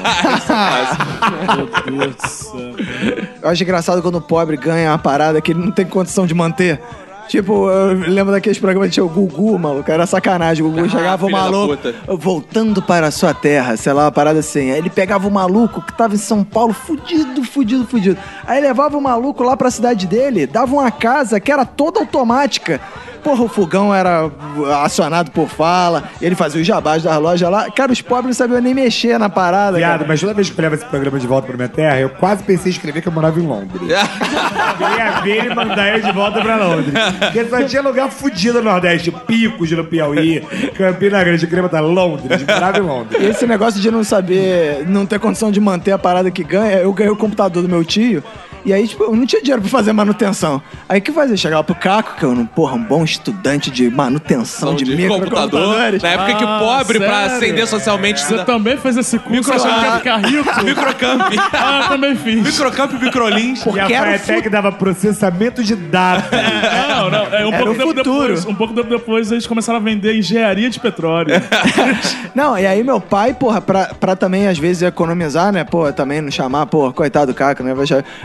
Meu 1.56 1.98
Deus 1.98 2.16
do 2.16 2.28
céu. 2.28 2.60
Eu 3.42 3.48
acho 3.48 3.62
engraçado 3.62 4.02
quando 4.02 4.16
o 4.16 4.20
pobre 4.20 4.56
ganha 4.56 4.90
uma 4.90 4.98
parada 4.98 5.40
que 5.40 5.52
ele 5.52 5.60
não 5.60 5.70
tem 5.70 5.86
condição 5.86 6.26
de 6.26 6.34
manter. 6.34 6.80
Tipo, 7.30 7.70
eu 7.70 7.94
lembro 8.10 8.32
daqueles 8.32 8.58
programas 8.58 8.88
que 8.88 8.94
tinha 8.94 9.04
o 9.04 9.08
Gugu, 9.08 9.56
maluco. 9.56 9.88
Era 9.88 10.04
sacanagem. 10.04 10.66
O 10.66 10.70
Gugu 10.70 10.90
chegava 10.90 11.24
o 11.24 11.30
maluco 11.30 11.78
voltando 12.18 12.82
para 12.82 13.06
a 13.06 13.10
sua 13.12 13.32
terra, 13.32 13.76
sei 13.76 13.92
lá, 13.92 14.06
uma 14.06 14.10
parada 14.10 14.40
assim. 14.40 14.72
Aí 14.72 14.78
ele 14.78 14.90
pegava 14.90 15.28
o 15.28 15.30
maluco 15.30 15.80
que 15.80 15.92
tava 15.96 16.16
em 16.16 16.18
São 16.18 16.42
Paulo, 16.42 16.72
fudido, 16.72 17.44
fudido, 17.44 17.86
fudido. 17.86 18.18
Aí 18.44 18.60
levava 18.60 18.98
o 18.98 19.00
maluco 19.00 19.44
lá 19.44 19.56
pra 19.56 19.70
cidade 19.70 20.08
dele, 20.08 20.44
dava 20.44 20.72
uma 20.74 20.90
casa 20.90 21.38
que 21.38 21.52
era 21.52 21.64
toda 21.64 22.00
automática. 22.00 22.80
Porra, 23.22 23.44
o 23.44 23.48
fogão 23.48 23.94
era 23.94 24.30
acionado 24.82 25.30
por 25.30 25.48
fala, 25.48 26.04
ele 26.20 26.34
fazia 26.34 26.60
os 26.60 26.66
jabás 26.66 27.02
das 27.02 27.18
lojas 27.18 27.50
lá. 27.50 27.70
Cara, 27.70 27.92
os 27.92 28.00
pobres 28.00 28.26
não 28.26 28.32
sabiam 28.46 28.60
nem 28.60 28.74
mexer 28.74 29.18
na 29.18 29.28
parada. 29.28 29.76
Viado, 29.76 30.04
mas 30.06 30.20
toda 30.20 30.34
vez 30.34 30.50
que 30.50 30.58
eu 30.58 30.62
levo 30.62 30.74
esse 30.74 30.84
programa 30.84 31.18
de 31.18 31.26
volta 31.26 31.46
pra 31.46 31.56
minha 31.56 31.68
terra, 31.68 32.00
eu 32.00 32.10
quase 32.10 32.42
pensei 32.42 32.70
em 32.70 32.74
escrever 32.74 33.02
que 33.02 33.08
eu 33.08 33.12
morava 33.12 33.38
em 33.38 33.46
Londres. 33.46 33.80
Eu 34.80 34.96
ia 34.96 35.20
ver 35.20 35.44
ele 35.44 35.54
mandar 35.54 35.88
ele 35.88 36.02
de 36.06 36.12
volta 36.12 36.40
pra 36.40 36.56
Londres. 36.56 36.94
Porque 37.18 37.44
só 37.44 37.62
tinha 37.64 37.82
lugar 37.82 38.10
fudido 38.10 38.62
no 38.62 38.70
Nordeste. 38.70 39.10
Picos 39.26 39.70
no 39.72 39.84
Piauí, 39.84 40.40
Campina 40.74 41.22
Grande, 41.22 41.42
eu 41.42 41.48
queria 41.48 41.62
botar 41.62 41.80
Londres, 41.80 42.42
morava 42.46 42.78
em 42.78 42.82
Londres. 42.82 43.20
E 43.20 43.26
esse 43.26 43.46
negócio 43.46 43.80
de 43.80 43.90
não 43.90 44.02
saber, 44.02 44.86
não 44.88 45.04
ter 45.04 45.18
condição 45.18 45.50
de 45.50 45.60
manter 45.60 45.92
a 45.92 45.98
parada 45.98 46.30
que 46.30 46.42
ganha, 46.42 46.78
eu 46.78 46.92
ganhei 46.92 47.12
o 47.12 47.16
computador 47.16 47.62
do 47.62 47.68
meu 47.68 47.84
tio. 47.84 48.22
E 48.64 48.72
aí, 48.72 48.86
tipo, 48.86 49.04
eu 49.04 49.14
não 49.16 49.24
tinha 49.26 49.40
dinheiro 49.40 49.62
pra 49.62 49.70
fazer 49.70 49.92
manutenção. 49.92 50.62
Aí 50.88 50.98
o 50.98 51.02
que 51.02 51.12
fazia? 51.12 51.36
Chegava 51.36 51.64
pro 51.64 51.74
Caco, 51.74 52.16
que 52.18 52.24
eu, 52.24 52.30
um, 52.30 52.44
porra, 52.46 52.74
um 52.74 52.82
bom 52.84 53.02
estudante 53.04 53.70
de 53.70 53.88
manutenção 53.90 54.74
de, 54.74 54.84
microcomputadores. 54.84 56.02
Na 56.02 56.08
época 56.10 56.34
que 56.34 56.44
o 56.44 56.48
Ah, 56.48 56.58
pobre, 56.58 56.98
pra 56.98 57.22
sério? 57.28 57.36
ascender 57.36 57.66
socialmente, 57.66 58.20
Você 58.20 58.44
também 58.44 58.76
fez 58.76 58.96
esse 58.96 59.18
curso 59.18 59.32
Micro- 59.50 59.54
achando 59.54 59.80
que 59.80 59.86
ia 59.86 59.96
ficar 59.98 60.16
rico? 60.18 60.60
Microcamp. 60.64 61.22
Ah, 61.52 61.80
eu 61.84 61.88
também 61.88 62.16
fiz. 62.16 62.42
Microcamp 62.42 62.92
e 62.92 63.04
Microlins. 63.04 63.64
E 63.66 63.80
a 63.80 63.88
Faetec 63.88 64.48
dava 64.48 64.70
processamento 64.72 65.62
de 65.64 65.74
dados. 65.74 66.24
Não, 66.30 67.00
Não, 67.00 67.10
não. 67.10 67.34
É, 67.34 67.46
um, 67.46 67.52
Era 67.54 67.64
pouco 67.64 67.70
o 67.72 67.74
tempo 67.74 67.88
futuro. 67.94 68.22
depois, 68.28 68.44
um 68.46 68.54
pouco 68.54 68.74
tempo 68.74 68.88
depois 68.90 69.32
eles 69.32 69.46
começaram 69.46 69.78
a 69.78 69.82
vender 69.82 70.14
engenharia 70.16 70.68
de 70.68 70.78
petróleo. 70.78 71.30
Não, 72.34 72.56
e 72.58 72.66
aí 72.66 72.82
meu 72.84 73.00
pai, 73.00 73.34
porra, 73.34 73.60
pra, 73.60 73.86
pra 73.98 74.14
também 74.14 74.46
às 74.46 74.58
vezes 74.58 74.82
economizar, 74.82 75.52
né? 75.52 75.64
Pô, 75.64 75.90
também 75.92 76.20
não 76.20 76.30
chamar, 76.30 76.66
pô, 76.66 76.92
coitado 76.92 77.32
do 77.32 77.34
Caco, 77.34 77.62
né? 77.62 77.74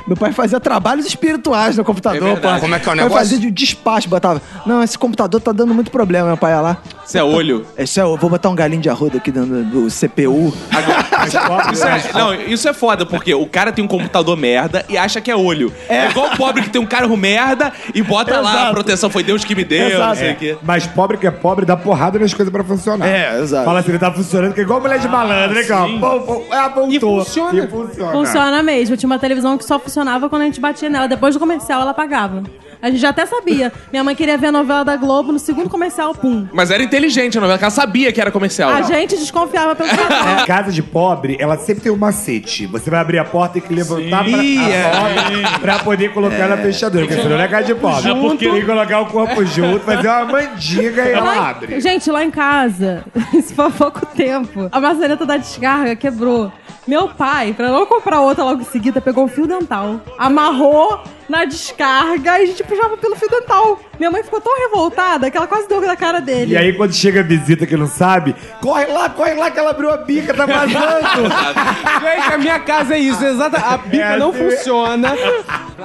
Meu 0.08 0.16
pai 0.18 0.25
fazia 0.32 0.60
trabalhos 0.60 1.06
espirituais 1.06 1.78
no 1.78 1.84
computador, 1.84 2.38
É. 2.38 2.60
Como 2.60 2.76
é 2.76 2.80
que 2.80 2.90
é 2.90 2.92
o 2.92 2.96
negócio? 2.96 3.18
fazia 3.18 3.38
de 3.40 3.52
despacho, 3.52 4.10
botava. 4.10 4.42
Não, 4.66 4.84
esse 4.84 4.98
computador 4.98 5.40
tá 5.42 5.52
dando 5.52 5.74
muito 5.74 5.92
problema, 5.92 6.28
meu 6.28 6.38
pai 6.38 6.52
ia 6.54 6.62
lá. 6.62 6.78
Isso 7.06 7.18
é 7.18 7.24
olho. 7.24 7.66
Esse 7.78 8.00
é, 8.00 8.04
eu 8.04 8.18
vou 8.18 8.30
botar 8.30 8.50
um 8.50 8.56
galinho 8.56 8.82
de 8.82 8.90
arrodo 8.90 9.18
aqui 9.18 9.32
dentro 9.32 9.64
do 9.66 9.88
CPU. 9.90 10.54
Isso 11.26 11.86
é, 11.86 12.14
não, 12.14 12.34
isso 12.34 12.68
é 12.70 12.74
foda, 12.74 13.06
porque 13.06 13.34
o 13.34 13.48
cara 13.48 13.72
tem 13.72 13.84
um 13.84 13.88
computador 13.88 14.38
merda 14.38 14.86
e 14.88 14.98
acha 14.98 15.20
que 15.20 15.32
é 15.32 15.36
olho. 15.36 15.74
É, 15.90 16.10
igual 16.10 16.28
o 16.28 16.38
pobre 16.38 16.62
que 16.62 16.70
tem 16.70 16.80
um 16.80 16.86
carro 16.86 17.16
merda 17.18 17.72
e 17.94 18.02
bota 18.04 18.40
lá, 18.40 18.70
a 18.70 18.72
proteção 18.72 19.10
foi 19.10 19.24
Deus 19.24 19.44
que 19.44 19.56
me 19.56 19.64
deu, 19.64 19.88
Exato. 19.88 20.08
não 20.08 20.16
sei 20.16 20.32
o 20.34 20.36
quê. 20.36 20.58
Mas 20.62 20.86
pobre 20.86 21.18
que 21.18 21.26
é 21.26 21.32
pobre 21.32 21.66
dá 21.66 21.76
porrada 21.76 22.20
nas 22.20 22.34
coisas 22.34 22.52
pra 22.52 22.64
funcionar. 22.64 23.08
É, 23.08 23.40
exato. 23.40 23.66
Fala 23.66 23.80
assim, 23.80 23.90
ele 23.90 24.00
tá 24.00 24.12
funcionando, 24.12 24.54
que 24.54 24.60
é 24.60 24.64
igual 24.64 24.80
mulher 24.80 25.00
de 25.00 25.08
malandro, 25.08 25.56
né, 25.56 25.64
cara? 25.64 25.88
Pô, 26.00 26.20
pô, 26.20 26.44
é, 26.54 26.60
apontou. 26.60 26.92
E 26.92 27.00
funciona. 27.00 27.64
E 27.64 27.68
funciona. 27.68 28.12
Funciona 28.12 28.64
mesmo. 28.64 28.98
Tinha 28.98 29.08
uma 29.08 29.20
televisão 29.20 29.58
que 29.58 29.66
só 29.66 29.80
funcionava 29.80 30.15
quando 30.30 30.42
a 30.42 30.46
gente 30.46 30.60
batia 30.60 30.90
nela. 30.90 31.08
Depois 31.08 31.36
do 31.36 31.40
comercial, 31.40 31.82
ela 31.82 31.92
apagava. 31.92 32.44
A 32.86 32.90
gente 32.92 33.00
já 33.00 33.10
até 33.10 33.26
sabia. 33.26 33.74
Minha 33.92 34.04
mãe 34.04 34.14
queria 34.16 34.38
ver 34.38 34.46
a 34.48 34.52
novela 34.52 34.86
da 34.86 34.96
Globo, 34.96 35.32
no 35.32 35.40
segundo 35.40 35.68
comercial, 35.68 36.14
pum. 36.14 36.48
Mas 36.54 36.70
era 36.70 36.84
inteligente 36.84 37.36
a 37.36 37.42
novela, 37.42 37.58
que 37.58 37.64
ela 37.64 37.72
sabia 37.72 38.12
que 38.14 38.22
era 38.22 38.30
comercial. 38.30 38.70
A 38.70 38.84
gente 38.84 39.18
desconfiava 39.18 39.76
pelo 39.76 39.90
canal. 39.98 40.44
É, 40.44 40.46
Casa 40.46 40.72
de 40.72 40.84
pobre, 40.84 41.36
ela 41.40 41.58
sempre 41.58 41.82
tem 41.82 41.92
um 41.92 41.98
macete. 41.98 42.68
Você 42.68 42.92
vai 42.92 43.00
abrir 43.00 43.18
a 43.18 43.26
porta 43.26 43.58
e 43.58 43.62
tem 43.62 43.70
que 43.70 43.74
levantar 43.76 44.24
pra, 44.24 44.38
a 44.38 44.46
é. 44.46 44.92
porta 44.92 45.60
pra 45.60 45.80
poder 45.80 46.14
colocar 46.14 46.48
na 46.48 46.58
fechadura. 46.58 47.06
Porque 47.08 47.20
senão 47.24 47.36
não 47.38 47.44
é 47.44 47.48
casa 47.48 47.64
de 47.66 47.74
pobre. 47.74 48.12
É 48.12 48.14
porque- 48.14 48.46
Tem 48.52 48.60
que 48.60 48.66
colocar 48.68 49.00
o 49.02 49.06
corpo 49.08 49.44
junto, 49.46 49.80
fazer 49.80 50.08
uma 50.08 50.26
mandiga 50.26 51.06
e 51.10 51.12
ela 51.14 51.26
Lá 51.26 51.36
em- 51.36 51.40
abre. 51.40 51.82
Gente, 51.82 52.12
lá 52.12 52.24
em 52.24 52.30
casa, 52.30 53.04
isso 53.34 53.56
foi 53.56 53.66
há 53.66 53.70
pouco 53.72 54.06
tempo, 54.06 54.70
a 54.72 54.80
maçaneta 54.80 55.26
da 55.26 55.38
descarga 55.38 55.96
quebrou. 55.96 56.52
Meu 56.88 57.08
pai, 57.10 57.52
pra 57.52 57.70
não 57.72 57.84
comprar 57.88 58.22
outra 58.22 58.44
logo 58.44 58.62
em 58.62 58.66
seguida, 58.66 59.02
pegou 59.02 59.24
um 59.24 59.28
fio 59.28 59.48
dental, 59.48 60.00
amarrou 60.20 61.02
na 61.28 61.44
descarga 61.46 62.38
e 62.40 62.44
a 62.44 62.46
puxava 62.76 62.98
pelo 62.98 63.16
fio 63.16 63.30
dental. 63.30 63.80
Minha 63.98 64.12
mãe 64.12 64.24
ficou 64.24 64.42
tão 64.42 64.58
revoltada 64.60 65.32
que 65.32 65.38
ela 65.38 65.48
quase 65.48 65.68
deu 65.68 65.80
na 65.82 65.96
cara 65.96 66.20
dele. 66.20 66.54
E 66.54 66.58
aí, 66.58 66.74
quando 66.74 66.94
chega 66.94 67.22
a 67.22 67.24
visita 67.24 67.66
que 67.66 67.76
não 67.78 67.88
sabe, 67.88 68.36
corre 68.62 68.86
lá, 68.88 69.10
corre 69.10 69.34
lá 69.36 69.50
que 69.50 69.58
ela 69.60 69.72
abriu 69.72 69.90
a 69.92 69.98
bica, 69.98 70.34
tá 70.34 70.46
vazando. 70.46 70.76
Gente, 72.02 72.34
a 72.34 72.38
minha 72.38 72.60
casa 72.60 72.96
é 72.96 73.00
isso, 73.00 73.24
exata. 73.24 73.58
A 73.58 73.78
bica 73.78 74.04
É 74.04 74.18
não 74.18 74.30
assim. 74.32 74.50
funciona, 74.50 75.14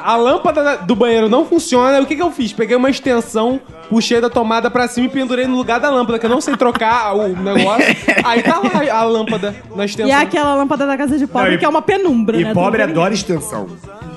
a 0.03 0.17
lâmpada 0.17 0.63
da- 0.65 0.77
do 0.77 0.95
banheiro 0.97 1.29
não 1.29 1.45
funciona. 1.45 2.01
O 2.01 2.07
que, 2.07 2.17
que 2.17 2.23
eu 2.23 2.31
fiz? 2.33 2.53
Peguei 2.53 2.77
uma 2.77 2.91
extensão, 2.91 3.61
puxei 3.89 4.21
da 4.21 4.29
tomada 4.29 4.71
pra 4.71 4.89
cima 4.89 5.07
e 5.07 5.11
pendurei 5.11 5.47
no 5.47 5.57
lugar 5.57 5.79
da 5.79 5.91
lâmpada, 5.91 6.19
que 6.19 6.27
eu 6.27 6.31
não 6.31 6.41
sei 6.41 6.57
trocar 6.57 7.15
o 7.15 7.29
negócio. 7.29 7.85
Aí 8.25 8.43
tá 8.43 8.59
lá 8.59 8.99
a 8.99 9.05
lâmpada 9.05 9.55
na 9.77 9.85
extensão. 9.85 10.09
E 10.09 10.13
é 10.13 10.17
aquela 10.23 10.55
lâmpada 10.55 10.87
da 10.87 10.97
casa 10.97 11.17
de 11.19 11.27
pobre, 11.27 11.49
Não, 11.51 11.55
e- 11.55 11.59
que 11.59 11.65
é 11.65 11.69
uma 11.69 11.83
penumbra, 11.83 12.37
E 12.37 12.45
né? 12.45 12.53
pobre 12.55 12.85
Do- 12.85 12.91
adora 12.91 13.15
extensão. 13.15 13.69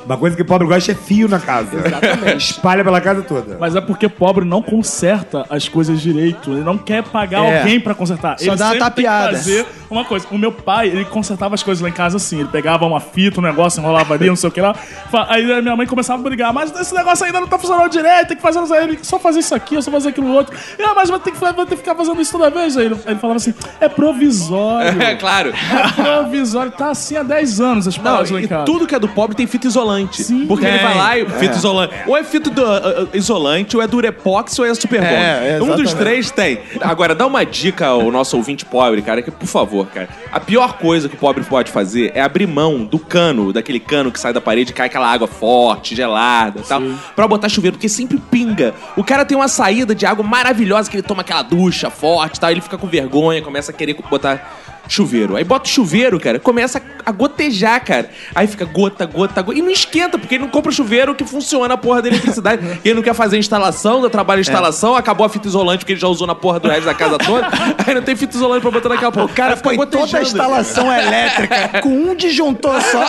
Uma 0.06 0.18
coisa 0.18 0.36
que 0.36 0.44
pobre 0.44 0.68
gosta 0.68 0.92
é 0.92 0.96
fio 0.96 1.28
na 1.28 1.40
casa. 1.40 1.70
Exatamente. 1.76 2.52
Espalha 2.52 2.84
pela 2.84 3.00
casa 3.02 3.22
toda. 3.22 3.58
Mas 3.60 3.76
é 3.76 3.82
porque 3.82 4.08
pobre 4.10 4.46
não 4.46 4.62
conserta 4.62 5.46
as 5.50 5.68
coisas 5.70 6.02
direito. 6.02 6.52
Ele 6.52 6.62
não 6.64 6.78
quer 6.78 7.04
pagar 7.04 7.44
É. 7.46 7.60
alguém 7.60 7.80
pra 7.80 7.94
consertar. 7.96 8.38
Só 8.40 8.46
ele 8.46 8.56
dá 8.56 8.66
uma 8.66 8.74
sempre 8.74 8.80
tem 8.92 9.04
que 9.04 9.10
tapeada. 9.10 9.38
fazer 9.38 9.66
uma 9.90 10.04
coisa. 10.06 10.26
O 10.32 10.38
meu 10.38 10.52
pai, 10.52 10.88
ele 10.88 11.06
consertava 11.06 11.56
as 11.56 11.64
coisas 11.64 11.82
lá 11.82 11.90
em 11.90 11.94
casa 11.94 12.18
assim. 12.18 12.40
Ele 12.40 12.50
pegava 12.50 12.86
uma 12.86 13.00
fita, 13.00 13.40
um 13.40 13.44
negócio, 13.44 13.80
enrolava 13.80 14.14
ali, 14.14 14.28
não 14.28 14.36
sei 14.36 14.50
o 14.50 14.52
que 14.52 14.62
lá. 14.62 14.74
Fa- 14.74 15.28
Aí 15.30 15.52
a 15.52 15.62
minha 15.62 15.76
mãe 15.76 15.88
começava 15.88 16.20
a 16.20 16.24
brigar. 16.24 16.54
Mas 16.54 16.72
esse 16.80 16.94
negócio 16.94 17.26
ainda 17.26 17.40
não 17.40 17.48
tá 17.48 17.58
funcionando 17.58 17.90
direito. 17.90 18.28
Tem 18.30 18.38
que 18.38 18.44
fazer 18.44 18.62
isso 18.62 18.74
aí. 18.74 18.84
Ele 18.84 19.00
só 19.02 19.20
fazer 19.20 19.40
isso 19.40 19.56
aqui, 19.56 19.82
só 19.82 19.92
fazer 19.92 20.10
aquilo 20.10 20.28
outro. 20.34 20.56
E, 20.78 20.84
ah, 20.84 20.94
mas 20.96 21.10
vai 21.10 21.20
ter, 21.20 21.32
que, 21.32 21.38
vai 21.40 21.54
ter 21.54 21.66
que 21.68 21.76
ficar 21.78 21.96
fazendo 21.96 22.20
isso 22.22 22.32
toda 22.32 22.50
vez. 22.50 22.76
Aí 22.78 22.86
ele, 22.86 22.96
ele 23.06 23.20
falava 23.20 23.38
assim: 23.38 23.54
é 23.80 23.88
provisório. 23.88 25.02
É, 25.02 25.16
claro. 25.18 25.50
É 25.54 26.02
provisório. 26.02 26.72
Tá 26.72 26.90
assim 26.90 27.16
há 27.18 27.24
10 27.24 27.62
anos 27.62 27.88
as 27.88 27.98
Não, 27.98 28.04
paradas 28.04 28.32
lá 28.32 28.40
em 28.42 28.44
e 28.44 28.48
casa. 28.48 28.66
tudo 28.66 28.88
que 28.88 28.96
é 28.96 29.00
do 29.00 29.08
pobre 29.08 29.36
tem 29.36 29.46
fita 29.48 29.68
isolante. 29.68 29.93
Sim. 30.12 30.46
porque 30.48 30.66
ele 30.66 30.78
Tem. 30.78 30.88
vai 30.88 30.98
lá 30.98 31.18
e 31.18 31.26
fita 31.30 31.56
isolante. 31.56 31.94
Ou 32.08 32.18
é 32.18 32.24
fita 32.24 32.50
do, 32.50 32.62
uh, 32.62 33.10
isolante, 33.14 33.76
ou 33.76 33.84
é 33.84 33.88
Durepox, 33.88 34.58
ou 34.60 34.66
é 34.66 34.74
Super 34.74 35.02
Bond. 35.02 35.14
É, 35.14 35.60
um 35.62 35.76
dos 35.76 35.94
três 35.94 36.32
tem. 36.32 36.60
Agora, 36.82 37.14
dá 37.16 37.26
uma 37.26 37.46
dica 37.46 37.88
ao 37.88 38.12
nosso 38.12 38.36
ouvinte 38.38 38.66
pobre, 38.66 39.02
cara, 39.02 39.22
que 39.22 39.32
por 39.32 39.48
favor, 39.48 39.88
cara. 39.88 40.10
A 40.32 40.40
pior 40.40 40.78
coisa 40.78 41.08
que 41.08 41.16
o 41.16 41.18
pobre 41.18 41.44
pode 41.44 41.72
fazer 41.72 42.12
é 42.16 42.22
abrir 42.22 42.48
mão 42.48 42.84
do 42.86 43.00
cano, 43.00 43.54
daquele 43.54 43.80
cano 43.80 44.12
que 44.12 44.20
sai 44.20 44.34
da 44.34 44.42
parede 44.42 44.72
e 44.72 44.74
cai 44.74 44.88
aquela 44.88 45.12
água 45.12 45.28
forte, 45.28 45.96
gelada 45.96 46.60
e 46.60 46.64
tal, 46.64 46.82
pra 47.16 47.28
botar 47.28 47.50
chuveiro, 47.50 47.76
porque 47.78 47.90
sempre 47.90 48.18
pinga. 48.32 48.74
O 48.96 49.04
cara 49.04 49.26
tem 49.26 49.38
uma 49.38 49.48
saída 49.48 49.94
de 49.94 50.06
água 50.06 50.26
maravilhosa 50.26 50.90
que 50.90 50.98
ele 50.98 51.04
toma 51.04 51.22
aquela 51.22 51.42
ducha 51.42 51.90
forte 51.90 52.38
e 52.38 52.40
tal, 52.40 52.52
ele 52.52 52.62
fica 52.62 52.78
com 52.78 52.88
vergonha, 52.88 53.42
começa 53.42 53.72
a 53.72 53.74
querer 53.74 53.96
botar 54.10 54.63
chuveiro. 54.88 55.36
Aí 55.36 55.44
bota 55.44 55.68
o 55.68 55.72
chuveiro, 55.72 56.20
cara, 56.20 56.40
começa 56.40 56.82
a 57.06 57.12
gotejar, 57.12 57.84
cara. 57.84 58.10
Aí 58.34 58.48
fica 58.48 58.66
gota, 58.66 59.06
gota, 59.06 59.42
gota. 59.42 59.58
E 59.58 59.62
não 59.62 59.70
esquenta, 59.70 60.18
porque 60.18 60.36
ele 60.36 60.44
não 60.44 60.52
compra 60.52 60.72
chuveiro 60.72 61.16
que 61.16 61.26
funciona 61.26 61.74
a 61.74 61.78
porra 61.78 62.02
da 62.02 62.10
eletricidade. 62.10 62.80
ele 62.84 62.96
não 62.96 63.02
quer 63.02 63.14
fazer 63.14 63.38
instalação, 63.38 64.02
dá 64.02 64.10
trabalho 64.10 64.42
de 64.42 64.50
instalação, 64.50 64.96
acabou 64.96 65.26
a 65.26 65.30
fita 65.30 65.48
isolante 65.48 65.80
porque 65.80 65.94
ele 65.94 66.00
já 66.00 66.08
usou 66.08 66.28
na 66.28 66.36
porra 66.36 66.60
do 66.60 66.68
resto 66.68 66.86
da 66.86 66.94
casa 66.94 67.18
toda. 67.18 67.48
Aí 67.86 67.94
não 67.94 68.02
tem 68.02 68.16
fita 68.16 68.36
isolante 68.36 68.62
pra 68.62 68.72
botar 68.72 68.90
naquela 68.90 69.12
porra. 69.12 69.26
O 69.26 69.30
cara 69.30 69.56
fica 69.58 69.74
foi 69.74 69.88
toda 69.88 70.18
a 70.18 70.22
instalação 70.22 70.92
elétrica 70.92 71.82
com 71.82 71.90
um 71.90 72.16
disjuntor 72.16 72.82
só. 72.82 73.04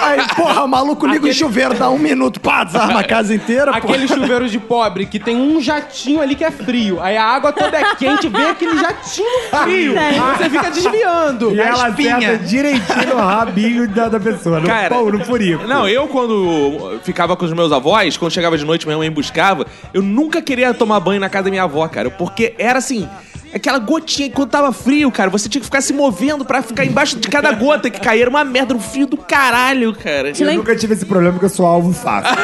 Aí, 0.00 0.20
porra, 0.36 0.64
o 0.64 0.68
maluco 0.68 1.06
liga 1.06 1.26
o 1.26 1.32
chuveiro, 1.32 1.74
dá 1.74 1.90
um 1.90 1.98
minuto, 1.98 2.40
pá, 2.40 2.64
desarma 2.64 3.00
a 3.00 3.04
casa 3.04 3.34
inteira. 3.34 3.70
Aquele 3.70 4.06
chuveiro 4.06 4.48
de 4.48 4.58
pobre 4.58 5.06
que 5.06 5.18
tem 5.18 5.36
um 5.36 5.60
jatinho 5.60 6.20
ali 6.20 6.34
que 6.34 6.44
é 6.44 6.50
frio. 6.50 7.00
Aí 7.00 7.16
a 7.16 7.24
água 7.24 7.52
toda 7.52 7.76
é 7.76 7.94
quente, 7.94 8.28
vem 8.28 8.44
aquele 8.46 8.78
jatinho 8.78 9.26
frio. 9.62 9.94
Aí 9.98 10.38
você 10.38 10.50
fica 10.50 10.70
desviando. 10.70 11.19
E 11.52 11.60
ela 11.60 11.88
espinha. 11.90 12.16
acerta 12.16 12.44
direitinho 12.44 13.06
no 13.08 13.16
rabinho 13.16 13.88
da, 13.88 14.08
da 14.08 14.20
pessoa. 14.20 14.60
No, 14.60 14.66
Cara, 14.66 14.88
pão, 14.88 15.10
no 15.10 15.24
furico. 15.24 15.66
Não, 15.66 15.88
eu 15.88 16.08
quando 16.08 16.98
ficava 17.02 17.36
com 17.36 17.44
os 17.44 17.52
meus 17.52 17.72
avós, 17.72 18.16
quando 18.16 18.32
chegava 18.32 18.56
de 18.56 18.64
noite, 18.64 18.86
minha 18.86 18.96
mãe 18.98 19.08
me 19.08 19.14
buscava, 19.14 19.66
eu 19.92 20.02
nunca 20.02 20.40
queria 20.42 20.72
tomar 20.74 21.00
banho 21.00 21.20
na 21.20 21.28
casa 21.28 21.44
da 21.44 21.50
minha 21.50 21.62
avó, 21.64 21.86
cara, 21.88 22.10
porque 22.10 22.54
era 22.58 22.78
assim. 22.78 23.08
Aquela 23.52 23.80
gotinha, 23.80 24.30
quando 24.30 24.48
tava 24.48 24.72
frio, 24.72 25.10
cara, 25.10 25.28
você 25.28 25.48
tinha 25.48 25.58
que 25.58 25.64
ficar 25.66 25.80
se 25.80 25.92
movendo 25.92 26.44
pra 26.44 26.62
ficar 26.62 26.84
embaixo 26.84 27.18
de 27.18 27.26
cada 27.26 27.50
gota 27.50 27.90
que 27.90 27.98
caía. 27.98 28.20
Era 28.22 28.30
uma 28.30 28.44
merda, 28.44 28.76
um 28.76 28.78
frio 28.78 29.08
do 29.08 29.16
caralho, 29.16 29.92
cara. 29.92 30.30
Eu 30.38 30.54
nunca 30.54 30.76
tive 30.76 30.94
esse 30.94 31.04
problema 31.04 31.32
porque 31.32 31.46
eu 31.46 31.50
sou 31.50 31.66
alvo 31.66 31.92
fácil. 31.92 32.30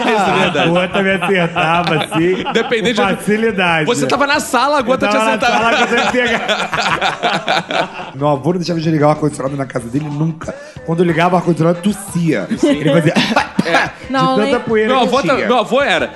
Isso 0.00 0.56
é 0.56 0.62
A 0.62 0.66
gota 0.66 1.02
me 1.02 1.10
acertava 1.12 1.96
assim. 2.04 2.42
Dependente 2.54 2.98
com 2.98 3.06
de- 3.06 3.16
facilidade. 3.16 3.84
Você 3.84 4.06
tava 4.06 4.26
na 4.26 4.40
sala, 4.40 4.78
a 4.78 4.80
Eu 4.80 4.84
gota 4.84 5.06
te 5.08 5.12
tava 5.12 5.36
na 5.36 5.38
sala, 5.38 5.54
a 5.56 5.70
acertava. 5.72 5.86
gota 5.92 6.04
me 6.06 6.12
pegava. 6.12 8.10
Meu 8.16 8.28
avô 8.28 8.50
não 8.50 8.58
deixava 8.58 8.80
de 8.80 8.90
ligar 8.90 9.08
o 9.08 9.10
ar-condicionado 9.10 9.56
na 9.56 9.66
casa 9.66 9.88
dele 9.88 10.06
nunca. 10.08 10.54
Quando 10.84 11.00
eu 11.00 11.06
ligava 11.06 11.34
o 11.34 11.38
ar-condicionado, 11.38 11.80
tossia. 11.82 12.46
Ele 12.62 12.90
fazia. 12.92 13.14
Não, 14.08 14.36
de 14.36 14.42
tanta 14.42 14.58
nem- 14.58 14.60
poeira 14.60 14.88
Meu 14.90 15.00
que 15.00 15.06
avô, 15.08 15.22
tá- 15.22 15.34
tinha. 15.34 15.46
meu 15.48 15.58
avô 15.58 15.82
era. 15.82 16.10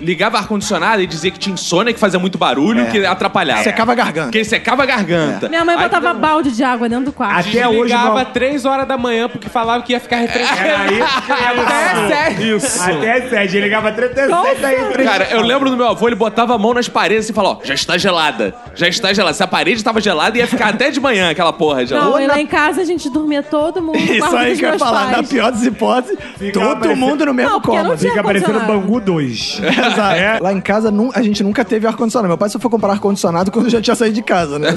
Ligava 0.00 0.38
ar-condicionado 0.38 1.02
e 1.02 1.06
dizia 1.06 1.30
que 1.30 1.38
tinha 1.38 1.54
insônia, 1.54 1.92
que 1.92 2.00
fazia 2.00 2.18
muito 2.18 2.38
barulho, 2.38 2.86
que 2.86 3.04
atrapalhava. 3.04 3.62
Secava 3.62 3.92
a 3.92 3.94
garganta. 3.94 4.30
Que 4.30 4.44
secava 4.44 4.82
a 4.82 4.86
garganta. 4.86 5.48
Minha 5.48 5.64
mãe 5.64 5.76
Aí- 5.76 5.82
botava 5.82 6.14
balde 6.14 6.52
de 6.52 6.62
água 6.64 6.88
dentro 6.88 7.06
do 7.06 7.12
quarto. 7.12 7.48
Até 7.48 7.68
hoje, 7.68 7.82
Ligava 7.82 8.14
meu... 8.14 8.24
3 8.26 8.64
horas 8.64 8.86
da 8.88 8.96
manhã 8.96 9.28
porque 9.28 9.48
falava 9.48 9.82
que 9.82 9.92
ia 9.92 10.00
ficar 10.00 10.16
refrescante. 10.18 10.60
Era 10.60 10.92
isso 10.92 11.04
Até 11.30 12.08
sete. 12.08 12.50
Isso. 12.56 12.82
Até 12.82 13.12
as 13.12 13.30
sete. 13.30 13.56
Ele 13.56 13.64
ligava 13.66 13.92
37 13.92 14.64
aí. 14.64 14.92
três- 14.92 15.08
Cara, 15.08 15.28
eu 15.30 15.40
lembro 15.42 15.70
do 15.70 15.76
meu 15.76 15.88
avô, 15.88 16.06
ele 16.08 16.16
botava 16.16 16.54
a 16.54 16.58
mão 16.58 16.74
nas 16.74 16.88
paredes 16.88 17.28
e 17.28 17.32
falava, 17.32 17.58
ó, 17.60 17.64
já 17.64 17.74
está 17.74 17.96
gelada, 17.98 18.54
já 18.74 18.88
está 18.88 19.12
gelada. 19.12 19.34
Se 19.34 19.42
a 19.42 19.46
parede 19.46 19.76
estava 19.78 20.00
gelada, 20.00 20.36
ia 20.38 20.46
ficar 20.46 20.68
até 20.68 20.90
de 20.90 21.00
manhã 21.00 21.30
aquela 21.30 21.52
porra 21.52 21.84
gelada. 21.84 22.10
Não, 22.10 22.20
e 22.20 22.26
lá 22.26 22.40
em 22.40 22.46
casa 22.46 22.80
a 22.80 22.84
gente 22.84 23.08
dormia 23.10 23.42
todo 23.42 23.82
mundo 23.82 23.98
Isso 23.98 24.36
aí 24.36 24.56
que 24.56 24.64
eu 24.64 24.72
ia 24.72 24.78
falar, 24.78 25.10
na 25.10 25.22
pior 25.22 25.50
das 25.50 25.62
hipóteses, 25.62 26.16
todo 26.52 26.96
mundo 26.96 27.26
no 27.26 27.34
mesmo 27.34 27.50
Não, 27.50 27.60
não 27.84 27.96
tinha 27.96 28.10
Fica 28.10 28.22
parecendo 28.22 28.52
ar-condicionado. 28.58 28.86
Bangu 28.86 29.00
2. 29.00 29.60
Exato. 29.92 30.42
Lá 30.42 30.52
em 30.52 30.60
casa, 30.60 30.92
a 31.14 31.22
gente 31.22 31.42
nunca 31.42 31.64
teve 31.64 31.86
ar-condicionado. 31.86 32.28
Meu 32.28 32.38
pai 32.38 32.48
só 32.48 32.58
foi 32.58 32.70
comprar 32.70 32.92
ar-condicionado 32.92 33.50
quando 33.50 33.68
já 33.68 33.80
tinha 33.80 33.94
saído 33.94 34.14
de 34.14 34.22
casa, 34.22 34.58
né? 34.58 34.68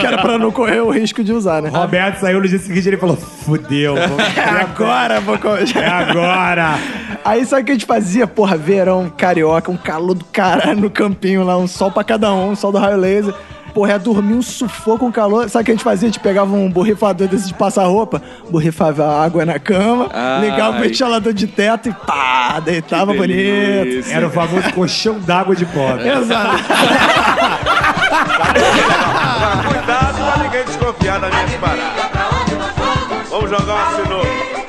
que 0.00 0.06
era 0.06 0.18
pra 0.18 0.38
não 0.38 0.50
correr 0.50 0.80
o 0.80 0.90
risco 0.90 1.22
de 1.22 1.32
usar, 1.32 1.62
né? 1.62 1.68
Roberto 1.70 2.20
saiu 2.20 2.40
no 2.40 2.48
dia 2.48 2.58
seguinte 2.58 2.84
e 2.84 2.88
ele 2.88 2.96
falou: 2.96 3.16
Fudeu, 3.16 3.94
vou- 3.94 4.20
É 4.36 4.60
agora, 4.62 5.20
vou... 5.20 5.36
é 5.36 5.86
agora. 5.86 6.78
Aí 7.24 7.44
sabe 7.44 7.62
o 7.62 7.64
que 7.66 7.72
a 7.72 7.74
gente 7.74 7.86
fazia? 7.86 8.26
Porra, 8.26 8.56
verão, 8.56 9.12
carioca, 9.16 9.70
um 9.70 9.76
calor 9.76 10.14
do 10.14 10.24
cara 10.26 10.74
no 10.74 10.88
campinho 10.90 11.44
lá, 11.44 11.56
um 11.56 11.66
sol 11.66 11.90
pra 11.90 12.02
cada 12.04 12.32
um, 12.32 12.50
um 12.50 12.56
sol 12.56 12.72
do 12.72 12.78
raio 12.78 12.96
laser. 12.96 13.34
Porra, 13.74 13.90
ia 13.92 13.98
dormir 13.98 14.34
um 14.34 14.42
sufoco, 14.42 15.06
um 15.06 15.12
calor. 15.12 15.48
Sabe 15.48 15.62
o 15.62 15.64
que 15.66 15.70
a 15.70 15.74
gente 15.74 15.84
fazia? 15.84 16.08
A 16.08 16.12
gente 16.12 16.20
pegava 16.20 16.52
um 16.54 16.70
borrifador 16.70 17.28
desse 17.28 17.48
de 17.48 17.54
passar 17.54 17.84
roupa, 17.84 18.20
borrifava 18.50 19.22
água 19.24 19.44
na 19.44 19.58
cama, 19.58 20.08
Ai. 20.12 20.50
ligava 20.50 20.78
o 20.78 20.80
ventilador 20.80 21.32
de 21.32 21.46
teto 21.46 21.88
e 21.88 21.92
pá, 21.92 22.60
deitava 22.60 23.12
bonito. 23.14 24.08
Era 24.10 24.26
o 24.26 24.30
famoso 24.30 24.72
colchão 24.72 25.18
d'água 25.20 25.54
de 25.54 25.64
pobre. 25.66 26.08
Exato. 26.08 26.64
Cuidado 29.68 30.16
pra 30.16 30.42
ninguém 30.42 30.64
desconfiar 30.64 31.20
das 31.20 31.30
minhas 31.34 31.52
paradas. 31.54 32.10
Vamos 33.30 33.50
jogar 33.50 33.74
uma 33.74 33.96
sinuca. 33.96 34.59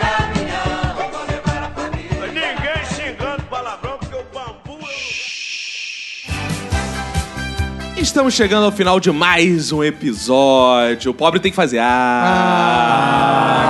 Estamos 8.11 8.33
chegando 8.33 8.65
ao 8.65 8.73
final 8.73 8.99
de 8.99 9.09
mais 9.09 9.71
um 9.71 9.81
episódio. 9.81 11.11
O 11.11 11.13
pobre 11.13 11.39
tem 11.39 11.49
que 11.49 11.55
fazer. 11.55 11.79
Ah! 11.79 13.07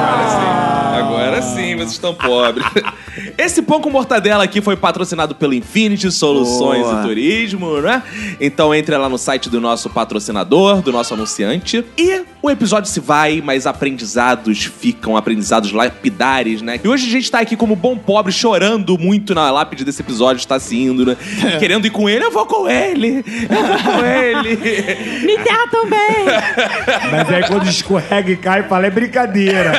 Agora 0.10 0.30
sim. 0.32 1.00
Agora 1.00 1.42
sim, 1.44 1.76
vocês 1.76 1.92
estão 1.92 2.16
pobres. 2.16 2.66
Esse 3.38 3.62
pão 3.62 3.80
com 3.80 3.92
mortadela 3.92 4.44
aqui 4.44 4.60
foi 4.60 4.76
patrocinado 4.76 5.36
pelo 5.36 5.54
Infinity 5.54 6.12
Soluções 6.12 6.82
Boa. 6.82 7.02
e 7.02 7.04
Turismo, 7.04 7.82
né? 7.82 8.02
Então 8.40 8.74
entre 8.74 8.98
lá 8.98 9.08
no 9.08 9.20
site 9.20 9.48
do 9.48 9.62
nosso 9.62 9.92
patrocinador, 9.92 10.82
do 10.82 10.92
nosso 10.92 11.14
anunciante. 11.14 11.86
E 11.96 12.24
o 12.42 12.50
episódio 12.50 12.90
se 12.90 13.00
vai, 13.00 13.42
mas 13.44 13.68
aprendizados 13.68 14.66
ficam, 14.66 15.16
aprendizados 15.16 15.72
lapidares, 15.72 16.62
né? 16.62 16.80
E 16.84 16.88
hoje 16.88 17.08
a 17.08 17.10
gente 17.12 17.30
tá 17.30 17.40
aqui 17.40 17.56
como 17.56 17.76
bom 17.76 17.96
pobre, 17.96 18.32
chorando 18.32 18.98
muito 18.98 19.36
na 19.36 19.52
lápide 19.52 19.86
desse 19.86 20.02
episódio, 20.02 20.40
está 20.40 20.60
se 20.60 20.76
indo, 20.76 21.06
né? 21.06 21.16
Querendo 21.60 21.86
ir 21.86 21.92
com 21.92 22.10
ele, 22.10 22.26
eu 22.26 22.32
vou 22.32 22.46
com 22.48 22.68
ele, 22.68 23.24
eu 23.50 23.64
vou 23.64 23.78
com 23.78 24.06
ele. 24.06 24.56
Me 25.24 25.34
enterra 25.34 25.68
também! 25.70 26.26
Mas 27.12 27.30
aí 27.30 27.44
quando 27.48 27.68
escorrega 27.68 28.32
e 28.32 28.38
cai, 28.38 28.64
fala, 28.64 28.88
é 28.88 28.90
brincadeira. 28.90 29.74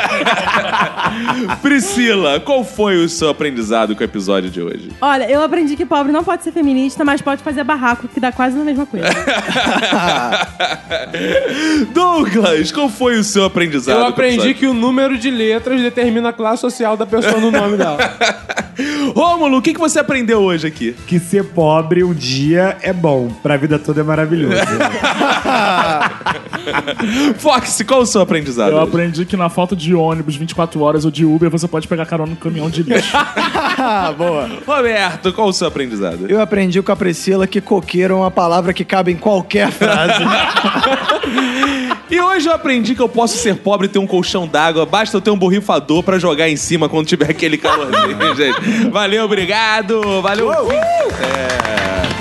Priscila, 1.61 2.39
qual 2.39 2.65
foi 2.65 3.05
o 3.05 3.09
seu 3.09 3.29
aprendizado 3.29 3.97
com 3.97 4.03
o 4.03 4.05
episódio 4.05 4.51
de 4.51 4.63
hoje? 4.63 4.91
Olha, 5.01 5.29
eu 5.29 5.43
aprendi 5.43 5.75
que 5.75 5.85
pobre 5.85 6.13
não 6.13 6.23
pode 6.23 6.45
ser 6.45 6.53
feminista, 6.53 7.05
mas 7.05 7.21
pode 7.21 7.43
fazer 7.43 7.65
barraco, 7.65 8.07
que 8.07 8.21
dá 8.21 8.31
quase 8.31 8.61
a 8.61 8.65
mesma 8.65 8.87
coisa. 8.87 9.09
Douglas, 11.93 12.52
qual 12.73 12.89
foi 12.89 13.19
o 13.19 13.25
seu 13.25 13.45
aprendizado? 13.45 13.99
Eu 13.99 14.07
aprendi 14.07 14.55
que 14.55 14.67
o 14.67 14.75
número 14.75 15.19
de 15.19 15.31
letras 15.31 15.81
determina 15.81 16.31
a 16.31 16.33
classe 16.33 16.61
social 16.61 16.97
da 16.97 17.07
pessoa 17.07 17.41
no 17.41 17.51
nome 17.51 17.77
dela. 17.77 17.99
Rômulo, 19.15 19.59
o 19.59 19.63
que, 19.63 19.75
que 19.75 19.81
você 19.81 19.99
aprendeu 19.99 20.41
hoje 20.41 20.67
aqui? 20.67 20.95
Que 21.07 21.19
ser 21.19 21.45
pobre 21.45 22.03
um 22.03 22.15
dia 22.15 22.79
é 22.81 22.93
bom, 22.93 23.29
pra 23.43 23.57
vida 23.57 23.79
toda 23.79 24.01
é 24.01 24.05
maravilhoso. 24.05 24.55
Fox, 27.39 27.83
qual 27.87 28.01
o 28.01 28.07
seu 28.07 28.21
aprendizado? 28.21 28.71
Eu 28.71 28.77
hoje? 28.79 28.89
aprendi 28.89 29.25
que 29.25 29.37
na 29.37 29.49
falta 29.49 29.75
de 29.77 29.95
ônibus 29.95 30.37
24 30.37 30.81
horas 30.81 31.05
ou 31.05 31.11
de 31.11 31.25
Uber, 31.25 31.51
você 31.51 31.67
pode 31.69 31.87
pegar 31.89 32.07
carona 32.07 32.31
no 32.31 32.37
caminhão 32.37 32.71
de 32.71 32.83
lixo. 32.83 33.11
Ah, 33.15 34.13
boa. 34.17 34.49
Roberto, 34.67 35.33
qual 35.33 35.49
o 35.49 35.53
seu 35.53 35.69
aprendizado? 35.69 36.27
Eu 36.29 36.41
aprendi 36.41 36.81
com 36.81 36.93
a 36.93 36.97
Priscila 36.97 37.47
que 37.47 37.61
coqueiro 37.61 38.15
é 38.15 38.17
uma 38.17 38.31
palavra 38.31 38.73
que 38.73 38.85
cabe 38.85 39.13
em 39.13 39.17
qualquer 39.17 39.71
frase. 39.71 40.23
E 42.13 42.21
hoje 42.21 42.47
eu 42.47 42.53
aprendi 42.53 42.95
que 42.95 43.01
eu 43.01 43.09
posso 43.09 43.39
ser 43.39 43.57
pobre 43.57 43.87
e 43.87 43.89
ter 43.89 43.99
um 43.99 44.07
colchão 44.07 44.47
d'água, 44.47 44.85
basta 44.85 45.17
eu 45.17 45.21
ter 45.23 45.31
um 45.31 45.39
borrifador 45.39 46.03
pra 46.03 46.19
jogar 46.19 46.47
em 46.47 46.57
cima 46.57 46.87
quando 46.87 47.07
tiver 47.07 47.31
aquele 47.31 47.57
calorzinho, 47.57 48.37
gente. 48.37 48.91
Valeu, 48.91 49.25
obrigado. 49.25 50.21
Valeu. 50.21 50.53
É. 50.53 52.12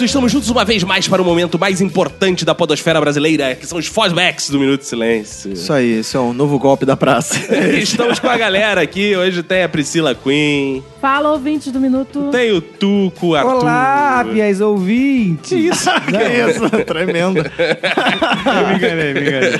Roberto, 0.00 0.04
estamos 0.04 0.32
juntos 0.32 0.48
uma 0.48 0.64
vez 0.64 0.82
mais 0.82 1.06
para 1.06 1.20
o 1.20 1.24
momento 1.24 1.58
mais 1.58 1.80
importante 1.82 2.42
da 2.44 2.54
podosfera 2.54 2.98
brasileira, 3.00 3.54
que 3.54 3.66
são 3.66 3.78
os 3.78 3.86
fosbacks 3.86 4.48
do 4.48 4.58
Minuto 4.58 4.80
de 4.80 4.86
Silêncio. 4.86 5.52
Isso 5.52 5.70
aí, 5.72 5.98
esse 5.98 6.16
é 6.16 6.20
um 6.20 6.32
novo 6.32 6.58
golpe 6.58 6.86
da 6.86 6.96
praça. 6.96 7.38
Estamos 7.76 8.18
com 8.18 8.28
a 8.28 8.36
galera 8.36 8.80
aqui. 8.80 9.14
Hoje 9.14 9.42
tem 9.42 9.62
a 9.62 9.68
Priscila 9.68 10.14
Queen, 10.14 10.82
Fala, 11.00 11.32
ouvintes 11.32 11.70
do 11.70 11.78
Minuto. 11.78 12.30
tem 12.32 12.50
o 12.52 12.62
Tuco, 12.62 13.34
Arthur. 13.34 13.56
Olá, 13.56 14.24
fiéis 14.32 14.60
ouvintes! 14.60 15.50
Que 15.50 15.56
isso? 15.56 15.90
Que 16.08 16.50
isso? 16.50 16.70
Tremendo. 16.86 17.42
me 17.42 18.76
enganei, 18.76 19.14
me 19.14 19.20
enganei. 19.20 19.52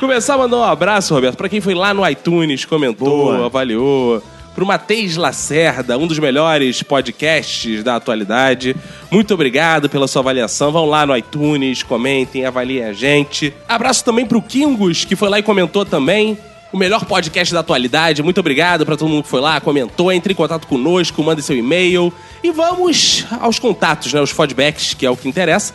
Começar 0.00 0.34
a 0.34 0.38
mandar 0.38 0.56
um 0.56 0.64
abraço, 0.64 1.14
Roberto, 1.14 1.36
pra 1.36 1.48
quem 1.48 1.60
foi 1.60 1.74
lá 1.74 1.92
no 1.92 2.08
iTunes, 2.08 2.64
comentou, 2.64 3.08
Boa. 3.34 3.46
avaliou. 3.46 4.22
Pro 4.56 4.64
Matheus 4.64 5.16
Lacerda, 5.16 5.98
um 5.98 6.06
dos 6.06 6.18
melhores 6.18 6.82
podcasts 6.82 7.84
da 7.84 7.96
atualidade. 7.96 8.74
Muito 9.10 9.34
obrigado 9.34 9.86
pela 9.86 10.08
sua 10.08 10.22
avaliação. 10.22 10.72
Vão 10.72 10.86
lá 10.86 11.04
no 11.04 11.14
iTunes, 11.14 11.82
comentem, 11.82 12.46
avaliem 12.46 12.82
a 12.84 12.94
gente. 12.94 13.52
Abraço 13.68 14.02
também 14.02 14.24
pro 14.24 14.40
Kingos, 14.40 15.04
que 15.04 15.14
foi 15.14 15.28
lá 15.28 15.38
e 15.38 15.42
comentou 15.42 15.84
também. 15.84 16.38
O 16.72 16.78
melhor 16.78 17.04
podcast 17.04 17.52
da 17.52 17.60
atualidade. 17.60 18.22
Muito 18.22 18.40
obrigado 18.40 18.86
pra 18.86 18.96
todo 18.96 19.10
mundo 19.10 19.24
que 19.24 19.28
foi 19.28 19.42
lá, 19.42 19.60
comentou. 19.60 20.10
Entre 20.10 20.32
em 20.32 20.36
contato 20.36 20.66
conosco, 20.66 21.22
mande 21.22 21.42
seu 21.42 21.54
e-mail. 21.54 22.10
E 22.42 22.50
vamos 22.50 23.26
aos 23.38 23.58
contatos, 23.58 24.10
né? 24.14 24.22
Os 24.22 24.30
feedbacks, 24.30 24.94
que 24.94 25.04
é 25.04 25.10
o 25.10 25.16
que 25.18 25.28
interessa. 25.28 25.74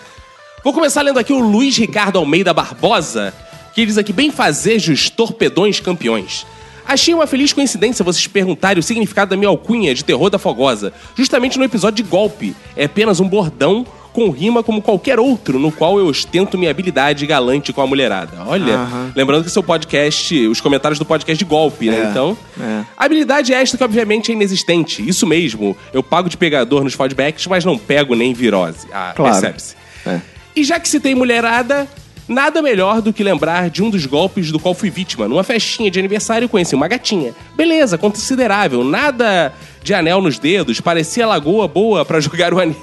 Vou 0.63 0.73
começar 0.73 1.03
lendo 1.03 1.19
aqui 1.19 1.31
o 1.31 1.39
Luiz 1.39 1.77
Ricardo 1.77 2.17
Almeida 2.17 2.51
Barbosa, 2.51 3.31
que 3.75 3.85
diz 3.85 3.99
aqui: 3.99 4.11
bem 4.11 4.31
fazejos 4.31 5.07
torpedões 5.07 5.79
campeões. 5.79 6.47
Achei 6.91 7.13
uma 7.13 7.25
feliz 7.25 7.53
coincidência 7.53 8.03
vocês 8.03 8.27
perguntarem 8.27 8.77
o 8.77 8.83
significado 8.83 9.29
da 9.29 9.37
minha 9.37 9.47
alcunha 9.47 9.95
de 9.95 10.03
terror 10.03 10.29
da 10.29 10.37
fogosa, 10.37 10.91
justamente 11.15 11.57
no 11.57 11.63
episódio 11.63 12.03
de 12.03 12.09
golpe. 12.09 12.53
É 12.75 12.83
apenas 12.83 13.21
um 13.21 13.29
bordão 13.29 13.85
com 14.11 14.29
rima 14.29 14.61
como 14.61 14.81
qualquer 14.81 15.17
outro, 15.17 15.57
no 15.57 15.71
qual 15.71 15.97
eu 15.97 16.07
ostento 16.07 16.57
minha 16.57 16.69
habilidade 16.69 17.25
galante 17.25 17.71
com 17.71 17.81
a 17.81 17.87
mulherada. 17.87 18.43
Olha, 18.45 18.73
Aham. 18.75 19.13
lembrando 19.15 19.45
que 19.45 19.49
seu 19.49 19.63
podcast, 19.63 20.47
os 20.47 20.59
comentários 20.59 20.99
do 20.99 21.05
podcast 21.05 21.37
de 21.41 21.45
golpe, 21.49 21.89
né? 21.89 22.07
É, 22.07 22.09
Então, 22.09 22.37
é. 22.59 22.83
a 22.97 23.05
habilidade 23.05 23.53
é 23.53 23.61
esta 23.61 23.77
que 23.77 23.83
obviamente 23.85 24.29
é 24.29 24.35
inexistente. 24.35 25.01
Isso 25.07 25.25
mesmo, 25.25 25.77
eu 25.93 26.03
pago 26.03 26.27
de 26.27 26.35
pegador 26.35 26.83
nos 26.83 26.93
feedbacks, 26.93 27.47
mas 27.47 27.63
não 27.63 27.77
pego 27.77 28.15
nem 28.15 28.33
virose. 28.33 28.85
Ah, 28.91 29.13
Claro. 29.15 29.31
percebe-se. 29.31 29.75
É. 30.05 30.19
E 30.57 30.61
já 30.65 30.77
que 30.77 30.89
se 30.89 30.99
tem 30.99 31.15
mulherada, 31.15 31.87
nada 32.31 32.61
melhor 32.61 33.01
do 33.01 33.11
que 33.13 33.23
lembrar 33.23 33.69
de 33.69 33.83
um 33.83 33.89
dos 33.89 34.05
golpes 34.05 34.51
do 34.51 34.59
qual 34.59 34.73
fui 34.73 34.89
vítima. 34.89 35.27
Numa 35.27 35.43
festinha 35.43 35.91
de 35.91 35.99
aniversário, 35.99 36.49
conheci 36.49 36.73
uma 36.73 36.87
gatinha. 36.87 37.33
Beleza, 37.55 37.97
considerável, 37.97 38.83
nada 38.83 39.53
de 39.83 39.95
anel 39.95 40.21
nos 40.21 40.37
dedos, 40.37 40.79
parecia 40.79 41.25
lagoa 41.25 41.67
boa 41.67 42.05
pra 42.05 42.19
jogar 42.21 42.53
o, 42.53 42.59
ani- 42.59 42.75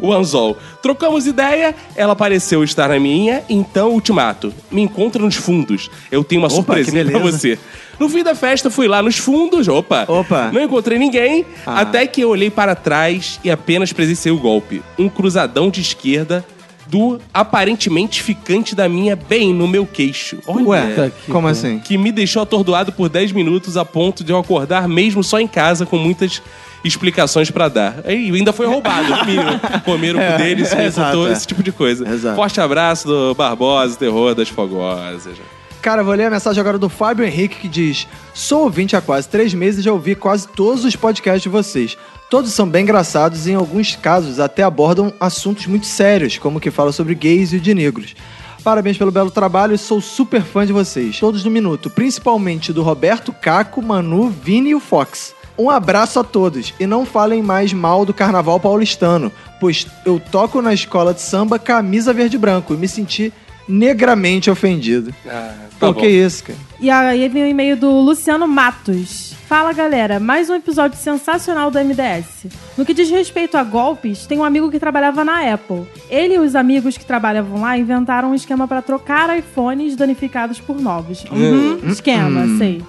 o 0.00 0.12
anzol. 0.12 0.56
Trocamos 0.80 1.26
ideia, 1.26 1.74
ela 1.96 2.14
pareceu 2.14 2.62
estar 2.62 2.88
na 2.88 2.98
minha, 3.00 3.42
então 3.48 3.90
ultimato. 3.90 4.54
Me 4.70 4.82
encontra 4.82 5.20
nos 5.22 5.34
fundos. 5.34 5.90
Eu 6.10 6.22
tenho 6.22 6.40
uma 6.42 6.62
pra 6.62 6.76
beleza. 6.76 7.18
você. 7.18 7.58
No 7.98 8.08
fim 8.08 8.22
da 8.22 8.34
festa, 8.34 8.70
fui 8.70 8.86
lá 8.86 9.02
nos 9.02 9.16
fundos, 9.18 9.66
opa. 9.68 10.04
Opa. 10.06 10.50
Não 10.52 10.62
encontrei 10.62 10.98
ninguém, 10.98 11.44
Ah. 11.66 11.80
até 11.80 12.06
que 12.06 12.20
eu 12.20 12.28
olhei 12.28 12.50
para 12.50 12.74
trás 12.74 13.40
e 13.42 13.50
apenas 13.50 13.92
presenciei 13.92 14.32
o 14.32 14.38
golpe. 14.38 14.82
Um 14.98 15.08
cruzadão 15.08 15.68
de 15.70 15.80
esquerda 15.80 16.44
do 16.88 17.18
aparentemente 17.34 18.22
ficante 18.22 18.74
da 18.74 18.88
minha 18.88 19.16
bem 19.16 19.52
no 19.52 19.66
meu 19.66 19.84
queixo. 19.86 20.38
Olha, 20.46 20.64
Ué, 20.66 21.12
como 21.30 21.48
assim? 21.48 21.78
que 21.80 21.98
me 21.98 22.12
deixou 22.12 22.42
atordoado 22.42 22.92
por 22.92 23.08
10 23.08 23.32
minutos 23.32 23.76
a 23.76 23.84
ponto 23.84 24.22
de 24.22 24.32
eu 24.32 24.38
acordar 24.38 24.88
mesmo 24.88 25.22
só 25.24 25.40
em 25.40 25.48
casa 25.48 25.84
com 25.84 25.96
muitas 25.98 26.40
explicações 26.84 27.50
pra 27.50 27.68
dar. 27.68 27.96
E 28.06 28.30
ainda 28.32 28.52
foi 28.52 28.66
roubado, 28.66 29.08
mínimo. 29.26 29.60
Comeram 29.84 30.20
É, 30.20 30.38
dele, 30.38 30.64
se 30.64 30.74
é, 30.76 30.84
exato, 30.86 31.26
é. 31.26 31.32
esse 31.32 31.46
tipo 31.46 31.62
de 31.62 31.72
coisa. 31.72 32.08
Exato. 32.08 32.36
Forte 32.36 32.60
abraço 32.60 33.08
do 33.08 33.34
Barbosa, 33.34 33.96
terror 33.98 34.34
das 34.34 34.48
fogosas. 34.48 35.36
Cara, 35.82 36.02
vou 36.02 36.14
ler 36.14 36.26
a 36.26 36.30
mensagem 36.30 36.60
agora 36.60 36.78
do 36.78 36.88
Fábio 36.88 37.24
Henrique 37.24 37.56
que 37.60 37.68
diz: 37.68 38.06
Sou 38.34 38.62
ouvinte 38.64 38.96
há 38.96 39.00
quase 39.00 39.28
três 39.28 39.54
meses 39.54 39.80
e 39.80 39.82
já 39.82 39.92
ouvi 39.92 40.14
quase 40.14 40.46
todos 40.48 40.84
os 40.84 40.96
podcasts 40.96 41.42
de 41.42 41.48
vocês. 41.48 41.96
Todos 42.28 42.52
são 42.52 42.68
bem 42.68 42.82
engraçados 42.82 43.46
e, 43.46 43.52
em 43.52 43.54
alguns 43.54 43.94
casos, 43.94 44.40
até 44.40 44.64
abordam 44.64 45.12
assuntos 45.20 45.66
muito 45.66 45.86
sérios, 45.86 46.38
como 46.38 46.58
o 46.58 46.60
que 46.60 46.72
fala 46.72 46.90
sobre 46.90 47.14
gays 47.14 47.52
e 47.52 47.60
de 47.60 47.72
negros. 47.72 48.16
Parabéns 48.64 48.98
pelo 48.98 49.12
belo 49.12 49.30
trabalho 49.30 49.76
e 49.76 49.78
sou 49.78 50.00
super 50.00 50.42
fã 50.42 50.66
de 50.66 50.72
vocês. 50.72 51.20
Todos 51.20 51.44
no 51.44 51.50
minuto, 51.52 51.88
principalmente 51.88 52.72
do 52.72 52.82
Roberto, 52.82 53.32
Caco, 53.32 53.80
Manu, 53.80 54.28
Vini 54.28 54.70
e 54.70 54.74
o 54.74 54.80
Fox. 54.80 55.36
Um 55.56 55.70
abraço 55.70 56.18
a 56.18 56.24
todos 56.24 56.74
e 56.80 56.84
não 56.84 57.06
falem 57.06 57.44
mais 57.44 57.72
mal 57.72 58.04
do 58.04 58.12
carnaval 58.12 58.58
paulistano, 58.58 59.30
pois 59.60 59.86
eu 60.04 60.20
toco 60.20 60.60
na 60.60 60.74
escola 60.74 61.14
de 61.14 61.20
samba 61.20 61.60
camisa 61.60 62.12
verde 62.12 62.34
e 62.34 62.40
branco 62.40 62.74
e 62.74 62.76
me 62.76 62.88
senti 62.88 63.32
negramente 63.68 64.50
ofendido. 64.50 65.14
Ah, 65.24 65.54
Pô, 65.78 65.94
que 65.94 66.08
isso, 66.08 66.42
cara? 66.42 66.58
E 66.80 66.90
aí 66.90 67.28
vem 67.28 67.44
o 67.44 67.46
e-mail 67.46 67.76
do 67.76 67.88
Luciano 67.88 68.48
Matos. 68.48 69.35
Fala 69.46 69.72
galera, 69.72 70.18
mais 70.18 70.50
um 70.50 70.56
episódio 70.56 70.98
sensacional 70.98 71.70
do 71.70 71.78
MDS. 71.78 72.46
No 72.76 72.84
que 72.84 72.92
diz 72.92 73.08
respeito 73.08 73.56
a 73.56 73.62
golpes, 73.62 74.26
tem 74.26 74.40
um 74.40 74.44
amigo 74.44 74.72
que 74.72 74.80
trabalhava 74.80 75.24
na 75.24 75.52
Apple. 75.54 75.86
Ele 76.10 76.34
e 76.34 76.38
os 76.40 76.56
amigos 76.56 76.98
que 76.98 77.04
trabalhavam 77.04 77.60
lá 77.60 77.78
inventaram 77.78 78.32
um 78.32 78.34
esquema 78.34 78.66
para 78.66 78.82
trocar 78.82 79.38
iPhones 79.38 79.94
danificados 79.94 80.58
por 80.58 80.80
novos. 80.80 81.24
Uhum, 81.30 81.88
esquema, 81.88 82.58
sei. 82.58 82.82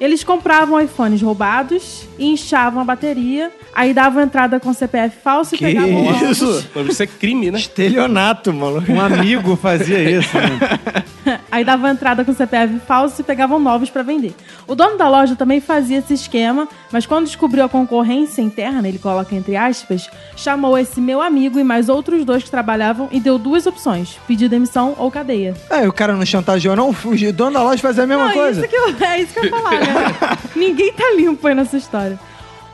Eles 0.00 0.22
compravam 0.22 0.80
iPhones 0.80 1.20
roubados 1.20 2.06
e 2.16 2.26
inchavam 2.26 2.80
a 2.80 2.84
bateria, 2.84 3.50
aí 3.76 3.92
davam 3.94 4.22
entrada 4.22 4.58
com 4.58 4.72
CPF 4.72 5.18
falso 5.22 5.54
e 5.54 5.58
Que 5.58 5.66
pegavam 5.66 6.04
novos. 6.04 6.30
isso? 6.30 6.66
Mas 6.74 6.88
isso 6.88 7.02
é 7.02 7.06
crime, 7.06 7.50
né? 7.50 7.58
Estelionato, 7.58 8.52
maluco. 8.52 8.90
Um 8.90 9.00
amigo 9.00 9.54
fazia 9.56 10.02
isso, 10.18 10.36
né? 10.36 11.04
Aí 11.50 11.64
dava 11.64 11.90
entrada 11.90 12.24
com 12.24 12.32
CPF 12.32 12.78
falso 12.86 13.20
e 13.20 13.24
pegavam 13.24 13.58
novos 13.58 13.90
pra 13.90 14.02
vender. 14.04 14.32
O 14.66 14.76
dono 14.76 14.96
da 14.96 15.08
loja 15.08 15.34
também 15.34 15.60
fazia 15.60 15.98
esse 15.98 16.14
esquema, 16.14 16.68
mas 16.92 17.04
quando 17.04 17.26
descobriu 17.26 17.64
a 17.64 17.68
concorrência 17.68 18.40
interna, 18.42 18.86
ele 18.86 18.98
coloca 18.98 19.34
entre 19.34 19.56
aspas, 19.56 20.08
chamou 20.36 20.78
esse 20.78 21.00
meu 21.00 21.20
amigo 21.20 21.58
e 21.58 21.64
mais 21.64 21.88
outros 21.88 22.24
dois 22.24 22.44
que 22.44 22.50
trabalhavam 22.50 23.08
e 23.10 23.18
deu 23.18 23.38
duas 23.38 23.66
opções: 23.66 24.18
pedir 24.28 24.48
demissão 24.48 24.94
ou 24.98 25.10
cadeia. 25.10 25.54
É, 25.68 25.88
o 25.88 25.92
cara 25.92 26.14
não 26.14 26.24
chantageou, 26.24 26.76
não. 26.76 26.90
O 26.90 27.32
dono 27.32 27.52
da 27.52 27.62
loja 27.62 27.82
fazia 27.82 28.04
a 28.04 28.06
mesma 28.06 28.26
Não, 28.26 28.32
coisa. 28.32 28.60
Isso 28.60 28.68
que 28.68 28.76
eu, 28.76 28.94
é 29.06 29.20
isso 29.20 29.32
que 29.32 29.38
eu 29.40 29.44
ia 29.46 29.50
falar, 29.50 29.72
né? 29.72 30.38
Ninguém 30.54 30.92
tá 30.92 31.12
limpo 31.16 31.46
aí 31.48 31.54
nessa 31.54 31.76
história. 31.76 32.18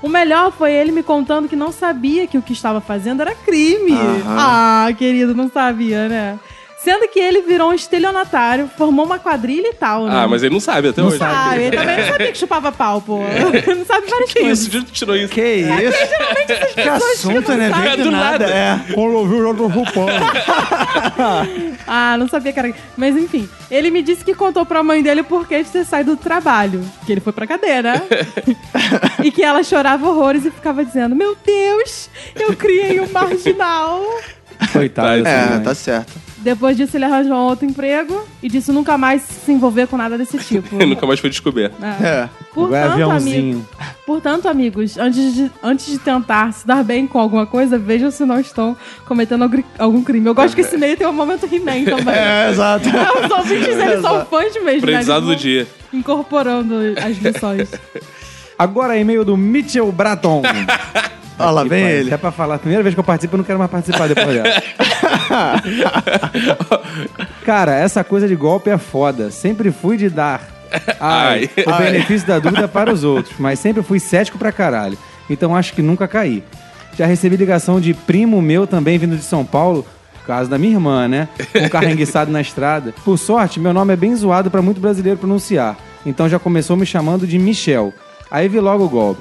O 0.02 0.08
melhor 0.08 0.50
foi 0.50 0.72
ele 0.72 0.90
me 0.90 1.02
contando 1.02 1.48
que 1.48 1.54
não 1.54 1.70
sabia 1.70 2.26
que 2.26 2.36
o 2.36 2.42
que 2.42 2.52
estava 2.52 2.80
fazendo 2.80 3.22
era 3.22 3.34
crime. 3.34 3.96
Ah, 4.26 4.88
querido, 4.98 5.34
não 5.34 5.48
sabia, 5.48 6.08
né? 6.08 6.40
Sendo 6.82 7.06
que 7.08 7.20
ele 7.20 7.42
virou 7.42 7.70
um 7.70 7.74
estelionatário, 7.74 8.68
formou 8.76 9.04
uma 9.06 9.18
quadrilha 9.18 9.68
e 9.68 9.74
tal, 9.74 10.06
né? 10.06 10.12
Ah, 10.16 10.26
mas 10.26 10.42
ele 10.42 10.52
não 10.52 10.60
sabe 10.60 10.88
até 10.88 11.00
hoje. 11.02 11.16
Ah, 11.20 11.56
ele 11.56 11.76
também 11.76 11.96
não 11.98 12.06
sabia 12.08 12.32
que 12.32 12.38
chupava 12.38 12.72
pau, 12.72 13.00
pô. 13.00 13.20
Ele 13.22 13.74
não 13.78 13.84
sabe 13.86 14.06
várias 14.08 14.32
Que 14.32 14.40
coisas. 14.40 14.58
isso? 14.66 14.70
De 14.70 14.84
tirou 14.90 15.14
isso? 15.14 15.32
Que 15.32 15.42
isso? 15.58 16.74
Que 16.74 16.80
assunto, 16.80 17.52
né? 17.52 17.70
Vem 17.70 17.96
do 17.98 18.04
Do 18.04 18.10
nada. 18.10 18.46
nada. 18.46 18.52
É. 18.52 18.80
Quando 18.94 19.12
eu 19.12 19.26
vi 19.28 19.34
o 19.36 19.42
jogo 19.42 19.54
do 19.54 19.66
RuPaul. 19.68 20.08
Ah, 21.86 22.16
não 22.18 22.28
sabia 22.28 22.52
que 22.52 22.58
era. 22.58 22.74
Mas 22.96 23.16
enfim, 23.16 23.48
ele 23.70 23.90
me 23.90 24.02
disse 24.02 24.24
que 24.24 24.34
contou 24.34 24.64
pra 24.64 24.82
mãe 24.82 25.02
dele 25.02 25.20
o 25.20 25.24
porquê 25.24 25.62
de 25.62 25.68
ter 25.70 25.84
saído 25.84 26.16
do 26.16 26.16
trabalho. 26.16 26.80
Que 27.04 27.12
ele 27.12 27.20
foi 27.20 27.32
pra 27.32 27.46
cadeia, 27.46 27.82
né? 27.82 28.02
e 29.22 29.30
que 29.30 29.42
ela 29.42 29.62
chorava 29.62 30.08
horrores 30.08 30.44
e 30.44 30.50
ficava 30.50 30.84
dizendo: 30.84 31.14
Meu 31.14 31.36
Deus, 31.44 32.08
eu 32.36 32.54
criei 32.56 33.00
um 33.00 33.08
marginal. 33.10 34.02
Coitado. 34.72 35.26
É, 35.26 35.58
tá 35.60 35.74
certo. 35.74 36.12
Depois 36.42 36.76
disso, 36.76 36.96
ele 36.96 37.04
arranjou 37.04 37.34
um 37.36 37.46
outro 37.46 37.64
emprego 37.64 38.26
e 38.42 38.48
disse 38.48 38.72
nunca 38.72 38.98
mais 38.98 39.22
se 39.22 39.52
envolver 39.52 39.86
com 39.86 39.96
nada 39.96 40.18
desse 40.18 40.36
tipo. 40.42 40.74
Nunca 40.84 41.06
mais 41.06 41.20
foi 41.20 41.30
descoberto. 41.30 41.74
É. 41.82 42.04
É. 42.06 42.08
É 42.08 42.28
Portanto, 42.52 42.90
aviãozinho. 42.92 43.38
amigo, 43.54 43.66
portanto, 44.04 44.46
amigos, 44.48 44.98
antes 44.98 45.34
de, 45.34 45.50
antes 45.62 45.86
de 45.86 45.98
tentar 45.98 46.52
se 46.52 46.66
dar 46.66 46.84
bem 46.84 47.06
com 47.06 47.18
alguma 47.18 47.46
coisa, 47.46 47.78
vejam 47.78 48.10
se 48.10 48.24
não 48.26 48.38
estão 48.38 48.76
cometendo 49.06 49.48
algum- 49.78 50.02
crime. 50.02 50.26
Eu 50.26 50.34
gosto 50.34 50.54
que 50.54 50.60
esse 50.60 50.76
meio 50.76 50.96
tem 50.96 51.06
um 51.06 51.12
momento 51.12 51.46
He-Man 51.50 51.84
também. 51.96 52.14
É, 52.14 52.50
exato. 52.50 52.88
Os 53.24 53.30
ouvintes, 53.30 53.68
eles 53.68 54.00
são 54.02 54.26
fãs 54.26 54.52
mesmo, 54.54 54.66
né? 54.66 54.76
Aprendizado 54.76 55.24
do 55.24 55.32
Eles 55.32 55.42
vão 55.42 55.50
dia. 55.50 55.66
Incorporando 55.94 56.74
as 57.02 57.16
lições. 57.18 57.70
Agora 58.58 58.98
e-mail 58.98 59.24
do 59.24 59.36
Mitchell 59.36 59.90
Braton. 59.90 60.42
Olha 61.38 61.50
lá, 61.50 61.64
vem 61.64 61.84
ele. 61.84 62.08
Se 62.08 62.14
é 62.14 62.16
pra 62.16 62.30
falar, 62.30 62.58
primeira 62.58 62.82
vez 62.82 62.94
que 62.94 63.00
eu 63.00 63.04
participo, 63.04 63.34
eu 63.34 63.38
não 63.38 63.44
quero 63.44 63.58
mais 63.58 63.70
participar 63.70 64.08
depois 64.08 64.42
dessa. 64.42 64.62
Cara, 67.44 67.74
essa 67.74 68.04
coisa 68.04 68.28
de 68.28 68.36
golpe 68.36 68.70
é 68.70 68.78
foda. 68.78 69.30
Sempre 69.30 69.70
fui 69.70 69.96
de 69.96 70.08
dar 70.08 70.48
ai, 71.00 71.50
Ai. 71.56 71.64
o 71.66 71.78
benefício 71.78 72.26
da 72.26 72.38
dúvida 72.38 72.68
para 72.68 72.92
os 72.92 73.02
outros, 73.04 73.34
mas 73.38 73.58
sempre 73.58 73.82
fui 73.82 73.98
cético 73.98 74.38
pra 74.38 74.52
caralho. 74.52 74.96
Então 75.28 75.56
acho 75.56 75.72
que 75.74 75.82
nunca 75.82 76.08
caí. 76.08 76.42
Já 76.96 77.06
recebi 77.06 77.36
ligação 77.36 77.80
de 77.80 77.94
primo 77.94 78.40
meu 78.42 78.66
também 78.66 78.98
vindo 78.98 79.16
de 79.16 79.22
São 79.22 79.44
Paulo, 79.44 79.86
caso 80.26 80.50
da 80.50 80.58
minha 80.58 80.74
irmã, 80.74 81.08
né? 81.08 81.28
Com 81.52 81.64
o 81.64 81.70
carro 81.70 81.88
enguiçado 81.88 82.30
na 82.30 82.40
estrada. 82.40 82.94
Por 83.04 83.18
sorte, 83.18 83.58
meu 83.58 83.72
nome 83.72 83.94
é 83.94 83.96
bem 83.96 84.14
zoado 84.14 84.50
pra 84.50 84.62
muito 84.62 84.80
brasileiro 84.80 85.18
pronunciar. 85.18 85.76
Então 86.04 86.28
já 86.28 86.38
começou 86.38 86.76
me 86.76 86.84
chamando 86.84 87.26
de 87.26 87.38
Michel. 87.38 87.92
Aí 88.30 88.48
vi 88.48 88.60
logo 88.60 88.84
o 88.84 88.88
golpe. 88.88 89.20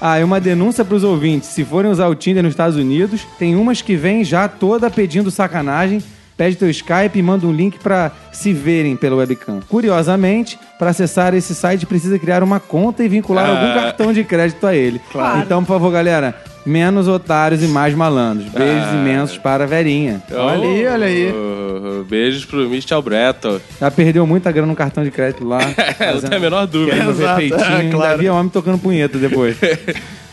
Ah, 0.00 0.20
e 0.20 0.24
uma 0.24 0.40
denúncia 0.40 0.84
pros 0.84 1.04
ouvintes. 1.04 1.48
Se 1.48 1.64
forem 1.64 1.90
usar 1.90 2.08
o 2.08 2.14
Tinder 2.14 2.42
nos 2.42 2.52
Estados 2.52 2.76
Unidos, 2.76 3.26
tem 3.38 3.56
umas 3.56 3.80
que 3.80 3.96
vêm 3.96 4.24
já 4.24 4.48
toda 4.48 4.90
pedindo 4.90 5.30
sacanagem. 5.30 6.02
Pede 6.36 6.56
teu 6.56 6.68
Skype 6.68 7.18
e 7.18 7.22
manda 7.22 7.46
um 7.46 7.52
link 7.52 7.78
pra 7.78 8.12
se 8.30 8.52
verem 8.52 8.94
pela 8.94 9.16
webcam. 9.16 9.60
Curiosamente, 9.68 10.58
pra 10.78 10.90
acessar 10.90 11.32
esse 11.34 11.54
site 11.54 11.86
precisa 11.86 12.18
criar 12.18 12.42
uma 12.42 12.60
conta 12.60 13.02
e 13.02 13.08
vincular 13.08 13.48
algum 13.48 13.72
cartão 13.72 14.12
de 14.12 14.22
crédito 14.22 14.66
a 14.66 14.74
ele. 14.74 15.00
Claro. 15.10 15.38
Então, 15.38 15.64
por 15.64 15.72
favor, 15.72 15.90
galera, 15.90 16.34
menos 16.66 17.08
otários 17.08 17.62
e 17.62 17.68
mais 17.68 17.94
malandros. 17.94 18.50
Beijos 18.50 18.92
imensos 18.92 19.38
para 19.38 19.64
a 19.64 19.66
Verinha. 19.66 20.22
Olha 20.30 20.68
aí, 20.68 20.86
olha 20.86 21.06
aí. 21.06 21.32
Oh, 21.32 21.75
beijos 22.08 22.44
pro 22.44 22.68
Michel 22.68 23.02
Breton. 23.02 23.60
Já 23.80 23.90
perdeu 23.90 24.26
muita 24.26 24.50
grana 24.52 24.68
no 24.68 24.76
cartão 24.76 25.04
de 25.04 25.10
crédito 25.10 25.46
lá. 25.46 25.58
não 26.14 26.20
tem 26.20 26.36
a 26.36 26.40
menor 26.40 26.66
dúvida. 26.66 26.96
Exato, 26.96 27.36
peitinho, 27.36 27.60
é, 27.60 27.76
ainda 27.80 27.96
claro. 27.96 28.18
via 28.18 28.34
homem 28.34 28.48
tocando 28.48 28.78
punheta 28.78 29.18
depois. 29.18 29.56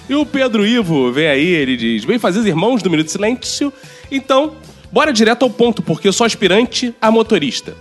E 0.10 0.16
o 0.16 0.26
Pedro 0.26 0.66
Ivo 0.68 1.14
vem 1.14 1.28
aí, 1.28 1.48
ele 1.48 1.78
diz: 1.78 2.04
Bem 2.04 2.20
fazer 2.20 2.46
irmãos 2.46 2.84
do 2.84 2.90
Minuto 2.90 3.06
de 3.06 3.12
Silêncio. 3.14 3.72
Então, 4.12 4.54
bora 4.92 5.14
direto 5.14 5.44
ao 5.44 5.50
ponto, 5.50 5.82
porque 5.82 6.08
eu 6.08 6.14
sou 6.14 6.26
aspirante 6.26 6.94
a 7.02 7.10
motorista. 7.10 7.74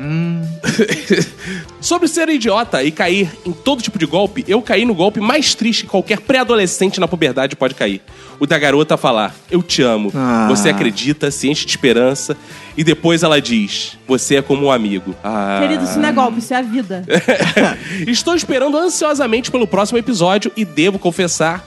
Sobre 1.80 2.08
ser 2.08 2.28
idiota 2.28 2.82
e 2.82 2.90
cair 2.90 3.30
em 3.44 3.52
todo 3.52 3.82
tipo 3.82 3.98
de 3.98 4.06
golpe, 4.06 4.44
eu 4.46 4.60
caí 4.62 4.84
no 4.84 4.94
golpe 4.94 5.20
mais 5.20 5.54
triste 5.54 5.84
que 5.84 5.90
qualquer 5.90 6.20
pré-adolescente 6.20 7.00
na 7.00 7.08
puberdade 7.08 7.56
pode 7.56 7.74
cair. 7.74 8.00
O 8.38 8.46
da 8.46 8.58
garota 8.58 8.96
falar, 8.96 9.34
eu 9.50 9.62
te 9.62 9.82
amo, 9.82 10.10
Ah. 10.14 10.46
você 10.48 10.70
acredita, 10.70 11.30
se 11.30 11.48
enche 11.48 11.64
de 11.64 11.70
esperança, 11.72 12.36
e 12.76 12.84
depois 12.84 13.22
ela 13.22 13.40
diz, 13.40 13.98
você 14.06 14.36
é 14.36 14.42
como 14.42 14.66
um 14.66 14.70
amigo. 14.70 15.14
Ah. 15.22 15.58
Querido, 15.60 15.84
isso 15.84 15.98
não 15.98 16.08
é 16.08 16.12
golpe, 16.12 16.38
isso 16.38 16.54
é 16.54 16.56
a 16.58 16.62
vida. 16.62 17.04
Estou 18.06 18.34
esperando 18.34 18.76
ansiosamente 18.76 19.50
pelo 19.50 19.66
próximo 19.66 19.98
episódio 19.98 20.50
e 20.56 20.64
devo 20.64 20.98
confessar, 20.98 21.66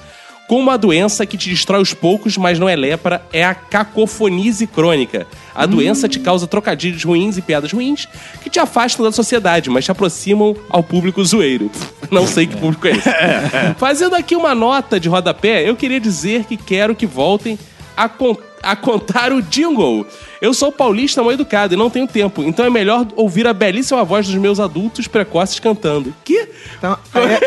com 0.53 0.59
uma 0.59 0.77
doença 0.77 1.25
que 1.25 1.35
te 1.35 1.49
destrói 1.49 1.79
aos 1.79 1.95
poucos, 1.95 2.37
mas 2.37 2.59
não 2.59 2.69
é 2.69 2.75
lepra, 2.75 3.25
é 3.33 3.43
a 3.43 3.55
cacofonise 3.55 4.67
crônica. 4.67 5.25
A 5.55 5.65
doença 5.65 6.07
te 6.07 6.19
causa 6.19 6.45
trocadilhos 6.45 7.03
ruins 7.03 7.39
e 7.39 7.41
piadas 7.41 7.71
ruins 7.71 8.07
que 8.43 8.51
te 8.51 8.59
afastam 8.59 9.03
da 9.03 9.11
sociedade, 9.11 9.71
mas 9.71 9.83
te 9.83 9.89
aproximam 9.89 10.55
ao 10.69 10.83
público 10.83 11.25
zoeiro. 11.25 11.71
Não 12.11 12.27
sei 12.27 12.45
que 12.45 12.55
público 12.55 12.85
é 12.87 12.91
esse. 12.91 13.09
Fazendo 13.79 14.15
aqui 14.15 14.35
uma 14.35 14.53
nota 14.53 14.99
de 14.99 15.09
rodapé, 15.09 15.67
eu 15.67 15.75
queria 15.75 15.99
dizer 15.99 16.43
que 16.43 16.55
quero 16.55 16.93
que 16.93 17.07
voltem 17.07 17.57
a, 17.97 18.07
con- 18.07 18.37
a 18.61 18.75
contar 18.75 19.33
o 19.33 19.41
jingle. 19.41 20.05
Eu 20.41 20.53
sou 20.53 20.71
paulista 20.71 21.23
mal 21.23 21.31
educado 21.31 21.73
e 21.73 21.77
não 21.77 21.89
tenho 21.89 22.05
tempo, 22.07 22.43
então 22.43 22.65
é 22.65 22.69
melhor 22.69 23.07
ouvir 23.15 23.47
a 23.47 23.53
belíssima 23.53 24.03
voz 24.03 24.27
dos 24.27 24.35
meus 24.35 24.59
adultos 24.59 25.07
precoces 25.07 25.57
cantando. 25.59 26.13
Que? 26.23 26.49
Então, 26.77 26.97
é, 27.15 27.39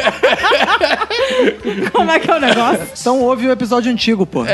Como 2.06 2.16
é 2.16 2.20
que 2.20 2.30
é 2.30 2.36
o 2.36 2.40
negócio? 2.40 2.86
então 3.00 3.20
ouve 3.20 3.48
o 3.48 3.50
episódio 3.50 3.90
antigo, 3.90 4.24
pô. 4.24 4.44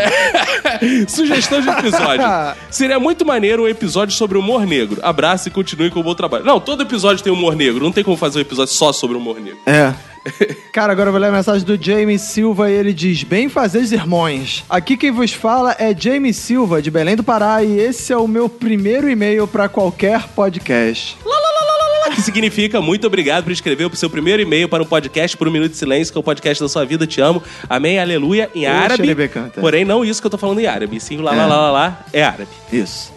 Sugestão 1.07 1.61
de 1.61 1.69
episódio. 1.69 2.25
Seria 2.71 2.99
muito 2.99 3.27
maneiro 3.27 3.65
um 3.65 3.69
episódio 3.69 4.17
sobre 4.17 4.39
humor 4.39 4.65
negro. 4.65 4.99
Abraço 5.03 5.49
e 5.49 5.51
continue 5.51 5.91
com 5.91 6.01
o 6.01 6.03
bom 6.03 6.15
trabalho. 6.15 6.47
Não, 6.47 6.59
todo 6.59 6.83
episódio 6.83 7.23
tem 7.23 7.31
humor 7.31 7.55
negro. 7.55 7.85
Não 7.85 7.93
tem 7.93 8.03
como 8.03 8.17
fazer 8.17 8.39
um 8.39 8.41
episódio 8.41 8.73
só 8.73 8.91
sobre 8.91 9.19
humor 9.19 9.39
negro. 9.39 9.59
É. 9.67 9.93
Cara, 10.73 10.93
agora 10.93 11.09
eu 11.09 11.13
vou 11.13 11.21
ler 11.21 11.29
a 11.29 11.33
mensagem 11.33 11.67
do 11.67 11.77
Jamie 11.77 12.19
Silva 12.19 12.71
e 12.71 12.75
ele 12.75 12.95
diz: 12.95 13.23
Bem 13.23 13.51
fazer, 13.51 13.83
irmãos. 13.93 14.65
Aqui 14.71 14.97
quem 14.97 15.11
vos 15.11 15.33
fala 15.33 15.77
é 15.79 15.95
Jamie 15.95 16.33
Silva, 16.33 16.81
de 16.81 16.91
Belém 16.91 17.17
do 17.17 17.25
Pará, 17.25 17.63
e 17.63 17.79
esse 17.79 18.15
é 18.15 18.17
o 18.17 18.27
meu 18.27 18.49
primeiro 18.49 19.11
e-mail 19.11 19.47
pra 19.47 19.69
qualquer 19.69 20.29
podcast. 20.29 21.19
Que 22.15 22.21
significa 22.21 22.81
muito 22.81 23.07
obrigado 23.07 23.45
por 23.45 23.53
escrever 23.53 23.87
o 23.87 23.97
seu 23.97 24.11
primeiro 24.11 24.43
e-mail 24.43 24.69
para 24.69 24.83
um 24.83 24.87
podcast 24.87 25.37
por 25.37 25.49
um 25.49 25.51
minuto 25.51 25.71
de 25.73 25.77
silêncio, 25.77 26.13
que 26.13 26.19
é 26.19 26.21
o 26.21 26.23
podcast 26.23 26.63
da 26.63 26.69
sua 26.69 26.85
vida. 26.85 27.07
Te 27.07 27.21
amo. 27.21 27.43
Amém, 27.69 27.99
aleluia, 27.99 28.51
em 28.55 28.67
árabe. 28.67 29.29
Canta. 29.29 29.61
Porém, 29.61 29.85
não 29.85 30.05
isso 30.05 30.21
que 30.21 30.27
eu 30.27 30.31
tô 30.31 30.39
falando 30.39 30.59
em 30.61 30.67
árabe. 30.67 31.01
Sim, 31.01 31.19
lá, 31.19 31.33
lá, 31.33 31.43
É. 31.43 31.47
lá, 31.47 31.57
lá, 31.57 31.71
lá, 31.71 32.05
é 32.13 32.23
árabe. 32.23 32.49
Isso. 32.73 33.13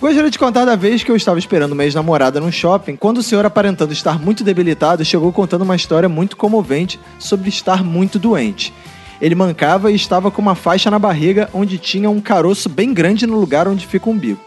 Gostaria 0.00 0.30
de 0.30 0.38
contar 0.38 0.64
da 0.64 0.76
vez 0.76 1.02
que 1.02 1.10
eu 1.10 1.16
estava 1.16 1.38
esperando 1.38 1.72
uma 1.72 1.84
ex-namorada 1.84 2.38
num 2.40 2.52
shopping, 2.52 2.96
quando 2.96 3.18
o 3.18 3.22
senhor, 3.22 3.46
aparentando 3.46 3.92
estar 3.92 4.18
muito 4.18 4.44
debilitado, 4.44 5.04
chegou 5.04 5.32
contando 5.32 5.62
uma 5.62 5.76
história 5.76 6.08
muito 6.08 6.36
comovente 6.36 7.00
sobre 7.18 7.48
estar 7.48 7.82
muito 7.82 8.18
doente. 8.18 8.72
Ele 9.20 9.34
mancava 9.34 9.90
e 9.90 9.94
estava 9.94 10.30
com 10.30 10.42
uma 10.42 10.54
faixa 10.54 10.90
na 10.90 10.98
barriga 10.98 11.48
onde 11.54 11.78
tinha 11.78 12.10
um 12.10 12.20
caroço 12.20 12.68
bem 12.68 12.92
grande 12.92 13.26
no 13.26 13.38
lugar 13.38 13.66
onde 13.68 13.86
fica 13.86 14.08
o 14.08 14.12
umbigo. 14.12 14.40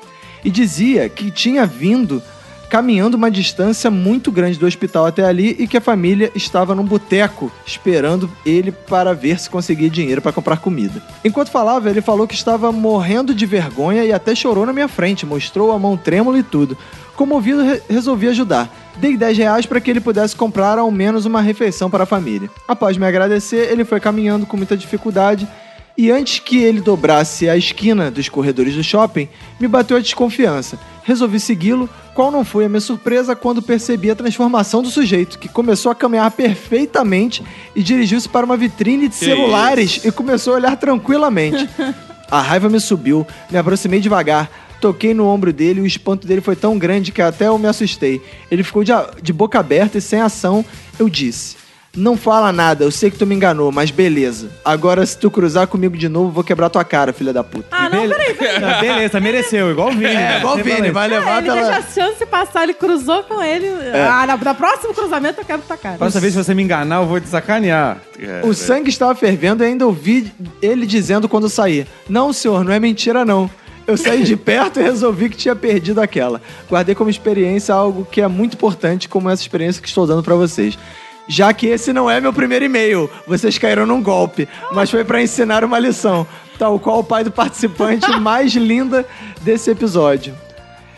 E 0.43 0.51
dizia 0.51 1.09
que 1.09 1.31
tinha 1.31 1.65
vindo 1.65 2.21
caminhando 2.69 3.15
uma 3.15 3.31
distância 3.31 3.89
muito 3.89 4.31
grande 4.31 4.59
do 4.59 4.65
hospital 4.65 5.05
até 5.05 5.23
ali 5.23 5.55
e 5.57 5.67
que 5.67 5.77
a 5.77 5.81
família 5.81 6.31
estava 6.35 6.75
num 6.75 6.83
boteco 6.83 7.51
esperando 7.65 8.29
ele 8.45 8.71
para 8.71 9.13
ver 9.13 9.39
se 9.39 9.49
conseguia 9.49 9.89
dinheiro 9.89 10.21
para 10.21 10.33
comprar 10.33 10.57
comida. 10.57 11.01
Enquanto 11.23 11.49
falava, 11.49 11.89
ele 11.89 12.01
falou 12.01 12.27
que 12.27 12.35
estava 12.35 12.71
morrendo 12.71 13.33
de 13.33 13.45
vergonha 13.45 14.03
e 14.03 14.11
até 14.11 14.35
chorou 14.35 14.65
na 14.65 14.73
minha 14.73 14.87
frente, 14.87 15.25
mostrou 15.25 15.71
a 15.71 15.79
mão 15.79 15.95
trêmula 15.95 16.37
e 16.39 16.43
tudo. 16.43 16.77
Comovido, 17.15 17.63
re- 17.63 17.81
resolvi 17.89 18.27
ajudar. 18.27 18.69
Dei 18.97 19.15
10 19.15 19.37
reais 19.37 19.65
para 19.65 19.79
que 19.79 19.89
ele 19.89 19.99
pudesse 19.99 20.35
comprar 20.35 20.77
ao 20.77 20.91
menos 20.91 21.25
uma 21.25 21.41
refeição 21.41 21.89
para 21.89 22.03
a 22.03 22.07
família. 22.07 22.49
Após 22.67 22.97
me 22.97 23.05
agradecer, 23.05 23.71
ele 23.71 23.85
foi 23.85 23.99
caminhando 23.99 24.45
com 24.45 24.57
muita 24.57 24.75
dificuldade 24.77 25.47
e 25.97 26.11
antes 26.11 26.39
que 26.39 26.57
ele 26.57 26.79
dobrasse 26.79 27.49
a 27.49 27.57
esquina 27.57 28.11
dos 28.11 28.29
corredores 28.29 28.75
do 28.75 28.83
shopping, 28.83 29.27
me 29.59 29.67
bateu 29.67 29.97
a 29.97 29.99
desconfiança. 29.99 30.77
Resolvi 31.03 31.39
segui-lo, 31.39 31.89
qual 32.13 32.29
não 32.29 32.45
foi 32.45 32.65
a 32.65 32.69
minha 32.69 32.81
surpresa 32.81 33.35
quando 33.35 33.61
percebi 33.61 34.11
a 34.11 34.15
transformação 34.15 34.83
do 34.83 34.89
sujeito, 34.89 35.39
que 35.39 35.49
começou 35.49 35.91
a 35.91 35.95
caminhar 35.95 36.29
perfeitamente 36.31 37.43
e 37.75 37.81
dirigiu-se 37.81 38.29
para 38.29 38.45
uma 38.45 38.57
vitrine 38.57 39.07
de 39.07 39.15
celulares 39.15 40.05
e 40.05 40.11
começou 40.11 40.53
a 40.53 40.57
olhar 40.57 40.77
tranquilamente. 40.77 41.67
A 42.29 42.41
raiva 42.41 42.67
me 42.67 42.77
subiu, 42.77 43.25
me 43.49 43.57
aproximei 43.57 44.01
devagar, 44.01 44.51
Toquei 44.79 45.13
no 45.13 45.25
ombro 45.25 45.51
dele 45.51 45.79
e 45.79 45.83
o 45.83 45.87
espanto 45.87 46.27
dele 46.27 46.41
foi 46.41 46.55
tão 46.55 46.77
grande 46.77 47.11
que 47.11 47.21
até 47.21 47.47
eu 47.47 47.57
me 47.57 47.67
assustei. 47.67 48.21
Ele 48.49 48.63
ficou 48.63 48.83
de, 48.83 48.91
de 49.21 49.33
boca 49.33 49.59
aberta 49.59 49.97
e 49.97 50.01
sem 50.01 50.21
ação. 50.21 50.63
Eu 50.99 51.09
disse: 51.09 51.55
Não 51.97 52.15
fala 52.15 52.51
nada, 52.53 52.83
eu 52.83 52.91
sei 52.91 53.09
que 53.09 53.17
tu 53.17 53.25
me 53.25 53.33
enganou, 53.33 53.71
mas 53.71 53.89
beleza. 53.89 54.49
Agora, 54.63 55.03
se 55.03 55.17
tu 55.17 55.31
cruzar 55.31 55.65
comigo 55.65 55.97
de 55.97 56.07
novo, 56.07 56.29
vou 56.31 56.43
quebrar 56.43 56.69
tua 56.69 56.83
cara, 56.83 57.11
filha 57.11 57.33
da 57.33 57.43
puta. 57.43 57.65
Ah, 57.71 57.89
não, 57.89 58.07
peraí, 58.07 58.35
peraí. 58.35 58.63
Ah, 58.63 58.79
beleza, 58.79 59.19
mereceu, 59.19 59.71
igual 59.71 59.87
o 59.89 59.91
Vini. 59.91 60.05
É, 60.05 60.13
né? 60.13 60.37
igual 60.37 60.59
o 60.59 60.63
Vini, 60.63 60.91
vai 60.91 61.05
Ah, 61.05 61.07
levar 61.07 61.37
ele 61.39 61.47
pela. 61.51 61.61
deixa 61.71 61.77
a 61.79 61.81
chance 61.81 62.25
passar, 62.27 62.63
ele 62.63 62.75
cruzou 62.75 63.23
com 63.23 63.41
ele. 63.41 63.67
Ah, 63.93 64.27
na, 64.27 64.37
na 64.37 64.53
próximo 64.53 64.93
cruzamento 64.93 65.41
eu 65.41 65.45
quero 65.45 65.61
tua 65.63 65.75
cara. 65.75 65.97
Próxima 65.97 66.21
vez 66.21 66.35
que 66.35 66.43
você 66.43 66.53
me 66.53 66.61
enganar, 66.61 67.01
eu 67.01 67.07
vou 67.07 67.19
te 67.19 67.27
sacanear. 67.27 67.97
O 68.43 68.53
sangue 68.53 68.89
estava 68.89 69.15
fervendo 69.15 69.63
e 69.63 69.67
ainda 69.67 69.85
ouvi 69.85 70.31
ele 70.61 70.85
dizendo 70.85 71.27
quando 71.27 71.49
saí: 71.49 71.87
Não, 72.07 72.31
senhor, 72.31 72.63
não 72.63 72.71
é 72.71 72.79
mentira, 72.79 73.25
não. 73.25 73.49
Eu 73.87 73.95
saí 73.97 74.21
de 74.23 74.35
perto 74.35 74.79
e 74.81 74.83
resolvi 74.83 75.29
que 75.29 75.37
tinha 75.37 75.55
perdido 75.55 76.01
aquela. 76.01 76.41
Guardei 76.69 76.93
como 76.93 77.09
experiência 77.09 77.73
algo 77.73 78.05
que 78.05 78.21
é 78.21 78.27
muito 78.27 78.55
importante, 78.55 79.07
como 79.07 79.29
essa 79.29 79.41
experiência 79.41 79.81
que 79.81 79.87
estou 79.87 80.05
dando 80.05 80.21
pra 80.21 80.35
vocês. 80.35 80.77
Já 81.27 81.53
que 81.53 81.67
esse 81.67 81.91
não 81.91 82.09
é 82.09 82.21
meu 82.21 82.31
primeiro 82.31 82.65
e-mail, 82.65 83.09
vocês 83.27 83.57
caíram 83.57 83.85
num 83.85 84.01
golpe, 84.01 84.47
mas 84.71 84.89
foi 84.89 85.03
pra 85.03 85.21
ensinar 85.21 85.63
uma 85.63 85.77
lição, 85.77 86.25
tal 86.57 86.79
qual 86.79 86.99
o 86.99 87.03
pai 87.03 87.23
do 87.23 87.31
participante 87.31 88.09
mais 88.19 88.53
linda 88.53 89.05
desse 89.41 89.69
episódio. 89.69 90.33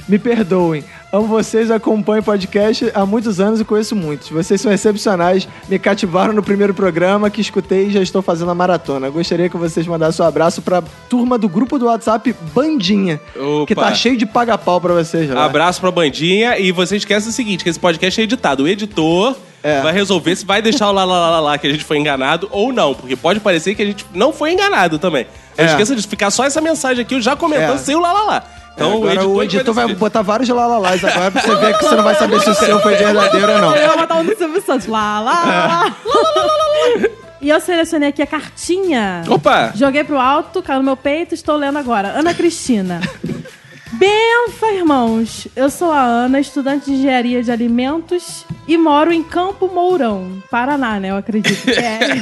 Me 0.08 0.18
perdoem. 0.18 0.84
Amo 1.12 1.26
vocês, 1.28 1.72
acompanho 1.72 2.22
o 2.22 2.24
podcast 2.24 2.92
há 2.94 3.04
muitos 3.04 3.40
anos 3.40 3.60
e 3.60 3.66
conheço 3.66 3.96
muitos. 3.96 4.30
Vocês 4.30 4.62
são 4.62 4.72
excepcionais, 4.72 5.48
me 5.68 5.80
cativaram 5.80 6.34
no 6.34 6.44
primeiro 6.44 6.72
programa 6.72 7.32
que 7.32 7.42
escutei 7.42 7.88
e 7.88 7.92
já 7.92 8.00
estou 8.02 8.22
fazendo 8.22 8.52
a 8.52 8.56
maratona. 8.56 9.10
Gostaria 9.10 9.50
que 9.50 9.58
vocês 9.58 9.88
mandassem 9.88 10.24
um 10.24 10.28
abraço 10.28 10.62
pra 10.62 10.84
turma 11.10 11.36
do 11.38 11.50
grupo 11.50 11.80
do 11.80 11.86
WhatsApp 11.88 12.36
Bandinha, 12.54 13.20
Opa. 13.36 13.66
que 13.66 13.74
tá 13.76 13.94
cheio 13.96 14.18
de 14.18 14.28
paga-pau 14.28 14.80
pra 14.80 14.94
vocês 14.94 15.28
lá. 15.30 15.46
Abraço 15.46 15.82
pra 15.82 15.90
Bandinha 15.90 16.60
e 16.60 16.72
você 16.72 16.98
esquece 16.98 17.30
o 17.30 17.32
seguinte, 17.32 17.64
que 17.64 17.70
esse 17.72 17.80
podcast 17.80 18.22
é 18.22 18.24
editado. 18.24 18.64
O 18.64 18.68
editor 18.68 19.36
É. 19.62 19.82
vai 19.82 19.92
resolver 19.94 20.36
se 20.36 20.46
vai 20.46 20.62
deixar 20.62 20.90
o 20.90 20.92
lá, 20.94 21.04
lá, 21.04 21.20
lá, 21.20 21.30
lá, 21.32 21.40
lá 21.40 21.58
que 21.58 21.68
a 21.68 21.72
gente 21.72 21.84
foi 21.84 21.98
enganado 21.98 22.48
ou 22.52 22.72
não, 22.72 22.94
porque 22.96 23.16
pode 23.16 23.40
parecer 23.40 23.76
que 23.76 23.82
a 23.82 23.86
gente 23.86 24.06
não 24.14 24.32
foi 24.32 24.52
enganado 24.54 24.98
também. 25.00 25.28
Não 25.58 25.66
É. 25.66 25.68
esqueça 25.68 25.96
de 25.96 26.08
ficar 26.08 26.32
só 26.32 26.46
essa 26.46 26.62
mensagem 26.62 27.02
aqui, 27.02 27.16
eu 27.16 27.22
já 27.22 27.36
comentando, 27.36 27.76
É. 27.76 27.78
sem 27.78 27.96
o 27.96 28.00
lá, 28.00 28.14
lá, 28.14 28.24
lá. 28.24 28.44
Então 28.76 28.94
Agora 28.94 29.28
o 29.28 29.44
editor 29.44 29.74
vai 29.74 29.84
decidir. 29.86 30.00
botar 30.00 30.22
vários 30.22 30.48
lalalás 30.48 31.04
agora 31.04 31.30
pra 31.32 31.42
você 31.42 31.56
ver 31.56 31.78
que 31.78 31.84
você 31.84 31.96
não 31.96 32.04
vai 32.04 32.16
saber 32.16 32.40
se 32.40 32.50
o 32.50 32.54
seu 32.54 32.80
foi 32.80 32.96
verdadeiro 32.96 33.52
ou 33.52 33.60
não. 33.60 33.76
Eu 33.76 33.90
vou 33.90 33.98
botar 33.98 34.16
um 34.16 34.24
do 34.26 34.38
Silvio 34.38 34.62
Santos. 34.66 34.88
Lá, 34.88 35.20
lá, 35.20 35.34
lá. 35.44 35.96
E 37.42 37.50
eu 37.50 37.60
selecionei 37.60 38.10
aqui 38.10 38.22
a 38.22 38.28
cartinha. 38.28 39.24
Opa! 39.28 39.72
Joguei 39.76 40.04
pro 40.06 40.18
alto, 40.20 40.62
caiu 40.62 40.80
no 40.80 40.86
meu 40.86 40.98
peito, 40.98 41.34
estou 41.34 41.56
lendo 41.58 41.78
agora. 41.78 42.10
Ana 42.18 42.34
Cristina. 42.34 43.02
Benfa, 44.00 44.72
irmãos. 44.72 45.46
Eu 45.54 45.70
sou 45.70 45.92
a 45.92 46.02
Ana, 46.02 46.40
estudante 46.40 46.86
de 46.86 46.94
engenharia 46.94 47.44
de 47.44 47.52
alimentos 47.52 48.46
e 48.66 48.78
moro 48.78 49.12
em 49.12 49.22
Campo 49.22 49.68
Mourão, 49.68 50.42
Paraná, 50.50 50.98
né? 51.02 51.10
Eu 51.10 51.18
acredito 51.18 51.62
que 51.64 51.72
é. 51.72 52.00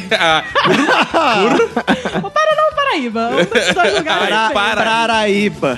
O 2.23 2.31
Paraná 2.31 2.61
ou 2.69 2.75
Paraíba? 2.75 3.29
Um 3.29 3.45
dos 3.45 3.73
dois 3.75 3.93
lugares. 3.95 4.53
Para-. 4.53 4.83
Paraíba. 4.83 5.77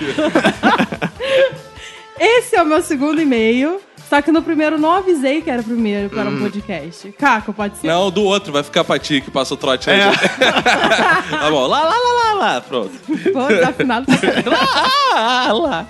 Esse 2.18 2.56
é 2.56 2.64
o 2.64 2.66
meu 2.66 2.82
segundo 2.82 3.22
e-mail. 3.22 3.82
Só 4.10 4.22
que 4.24 4.32
no 4.32 4.42
primeiro 4.42 4.80
não 4.80 4.92
avisei 4.92 5.40
que 5.40 5.52
era 5.52 5.62
o 5.62 5.64
primeiro 5.64 6.10
para 6.10 6.28
um 6.30 6.40
podcast. 6.40 7.12
Caco, 7.12 7.54
pode 7.54 7.78
ser? 7.78 7.88
Não, 7.88 8.10
do 8.10 8.24
outro, 8.24 8.52
vai 8.52 8.64
ficar 8.64 8.84
pra 8.84 8.98
ti 8.98 9.22
que 9.22 9.30
passou 9.30 9.56
trote 9.56 9.88
aí. 9.90 10.00
tá 11.30 11.50
bom, 11.52 11.68
lá, 11.68 11.84
lá, 11.84 11.96
lá, 11.96 12.24
lá, 12.24 12.34
lá, 12.34 12.62
pronto. 12.62 12.92
Pô, 13.32 13.48
desafinado 13.48 14.08
pra 14.18 14.18
caralho. 14.18 14.50
Lá, 14.50 15.54
lá. 15.54 15.88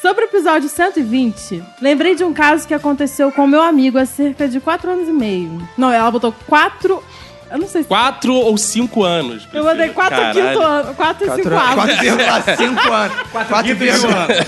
Sobre 0.00 0.24
o 0.24 0.28
episódio 0.28 0.66
120, 0.66 1.62
lembrei 1.82 2.14
de 2.14 2.24
um 2.24 2.32
caso 2.32 2.66
que 2.66 2.72
aconteceu 2.72 3.30
com 3.30 3.46
meu 3.46 3.60
amigo 3.60 3.98
há 3.98 4.06
cerca 4.06 4.48
de 4.48 4.58
4 4.58 4.90
anos 4.92 5.06
e 5.06 5.12
meio. 5.12 5.68
Não, 5.76 5.92
ela 5.92 6.10
botou 6.10 6.34
4. 6.46 7.04
Eu 7.50 7.58
não 7.58 7.66
sei 7.66 7.82
se. 7.82 7.88
Quatro 7.88 8.32
ou 8.34 8.56
cinco 8.56 9.02
anos. 9.02 9.48
Eu 9.52 9.64
botei 9.64 9.88
4 9.88 10.16
Caralho. 10.16 10.34
quinto 10.40 10.62
ano. 10.62 10.94
4 10.94 11.26
e 11.26 11.30
5 11.30 11.48
anos. 11.48 11.74
4,5 11.74 12.90
anos. 12.92 13.16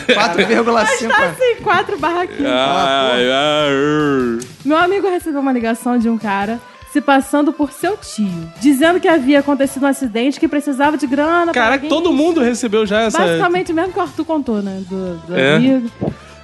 4,5 0.06 0.72
Mas 0.72 0.98
tá 1.00 1.24
assim, 1.26 1.62
4 1.62 1.98
barra 1.98 2.26
15. 2.26 2.46
Ai, 2.46 3.30
ai, 3.30 4.38
Meu 4.64 4.76
amigo 4.78 5.08
recebeu 5.10 5.40
uma 5.40 5.52
ligação 5.52 5.98
de 5.98 6.08
um 6.08 6.16
cara 6.16 6.60
se 6.92 7.00
passando 7.00 7.52
por 7.54 7.72
seu 7.72 7.96
tio, 7.96 8.52
dizendo 8.60 9.00
que 9.00 9.08
havia 9.08 9.38
acontecido 9.40 9.84
um 9.84 9.88
acidente 9.88 10.38
que 10.38 10.46
precisava 10.46 10.96
de 10.98 11.06
grana. 11.06 11.50
pra 11.50 11.62
Caraca, 11.62 11.88
todo 11.88 12.12
mundo 12.12 12.40
recebeu 12.42 12.84
já 12.84 13.00
essa. 13.02 13.18
Basicamente, 13.18 13.72
mesmo 13.72 13.92
que 13.94 13.98
o 13.98 14.02
Arthur 14.02 14.24
contou, 14.26 14.60
né? 14.62 14.82
Do, 14.88 15.16
do 15.26 15.34
É. 15.34 15.56
amigo. 15.56 15.90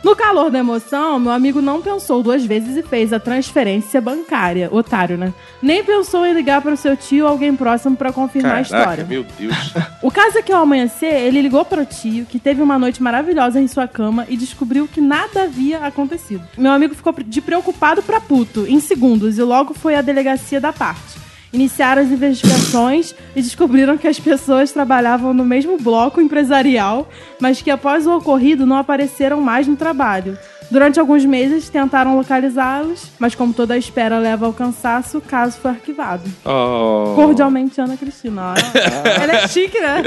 No 0.02 0.14
calor 0.14 0.50
da 0.50 0.60
emoção, 0.60 1.18
meu 1.18 1.32
amigo 1.32 1.60
não 1.60 1.82
pensou 1.82 2.22
duas 2.22 2.44
vezes 2.44 2.76
e 2.76 2.82
fez 2.82 3.12
a 3.12 3.18
transferência 3.18 4.00
bancária. 4.00 4.68
Otário, 4.72 5.18
né? 5.18 5.32
Nem 5.60 5.82
pensou 5.82 6.24
em 6.24 6.32
ligar 6.32 6.62
para 6.62 6.72
o 6.74 6.76
seu 6.76 6.96
tio 6.96 7.24
ou 7.24 7.30
alguém 7.30 7.54
próximo 7.56 7.96
para 7.96 8.12
confirmar 8.12 8.60
a 8.60 8.64
Caraca, 8.64 8.80
história. 8.80 9.04
meu 9.04 9.26
Deus. 9.38 9.54
O 10.00 10.12
caso 10.12 10.38
é 10.38 10.42
que 10.42 10.52
ao 10.52 10.62
amanhecer, 10.62 11.12
ele 11.12 11.42
ligou 11.42 11.64
para 11.64 11.82
o 11.82 11.84
tio, 11.84 12.24
que 12.24 12.38
teve 12.38 12.62
uma 12.62 12.78
noite 12.78 13.02
maravilhosa 13.02 13.60
em 13.60 13.66
sua 13.66 13.88
cama 13.88 14.24
e 14.28 14.36
descobriu 14.36 14.86
que 14.86 15.00
nada 15.00 15.42
havia 15.42 15.84
acontecido. 15.84 16.42
Meu 16.56 16.70
amigo 16.70 16.94
ficou 16.94 17.12
de 17.12 17.40
preocupado 17.40 18.00
para 18.00 18.20
puto, 18.20 18.64
em 18.68 18.78
segundos, 18.78 19.38
e 19.38 19.42
logo 19.42 19.74
foi 19.74 19.96
à 19.96 20.00
delegacia 20.00 20.60
da 20.60 20.72
parte. 20.72 21.18
Iniciaram 21.52 22.02
as 22.02 22.08
investigações 22.08 23.14
e 23.34 23.40
descobriram 23.40 23.96
que 23.96 24.06
as 24.06 24.20
pessoas 24.20 24.70
trabalhavam 24.70 25.32
no 25.32 25.44
mesmo 25.44 25.78
bloco 25.78 26.20
empresarial, 26.20 27.08
mas 27.40 27.62
que 27.62 27.70
após 27.70 28.06
o 28.06 28.16
ocorrido 28.16 28.66
não 28.66 28.76
apareceram 28.76 29.40
mais 29.40 29.66
no 29.66 29.76
trabalho. 29.76 30.38
Durante 30.70 31.00
alguns 31.00 31.24
meses 31.24 31.70
tentaram 31.70 32.16
localizá-los, 32.16 33.10
mas 33.18 33.34
como 33.34 33.54
toda 33.54 33.72
a 33.72 33.78
espera 33.78 34.18
leva 34.18 34.44
ao 34.44 34.52
cansaço, 34.52 35.16
o 35.16 35.20
caso 35.20 35.58
foi 35.58 35.70
arquivado. 35.70 36.30
Oh. 36.44 37.14
Cordialmente, 37.14 37.80
Ana 37.80 37.96
Cristina. 37.96 38.52
Ela 39.22 39.32
é 39.32 39.48
chique, 39.48 39.80
né? 39.80 40.02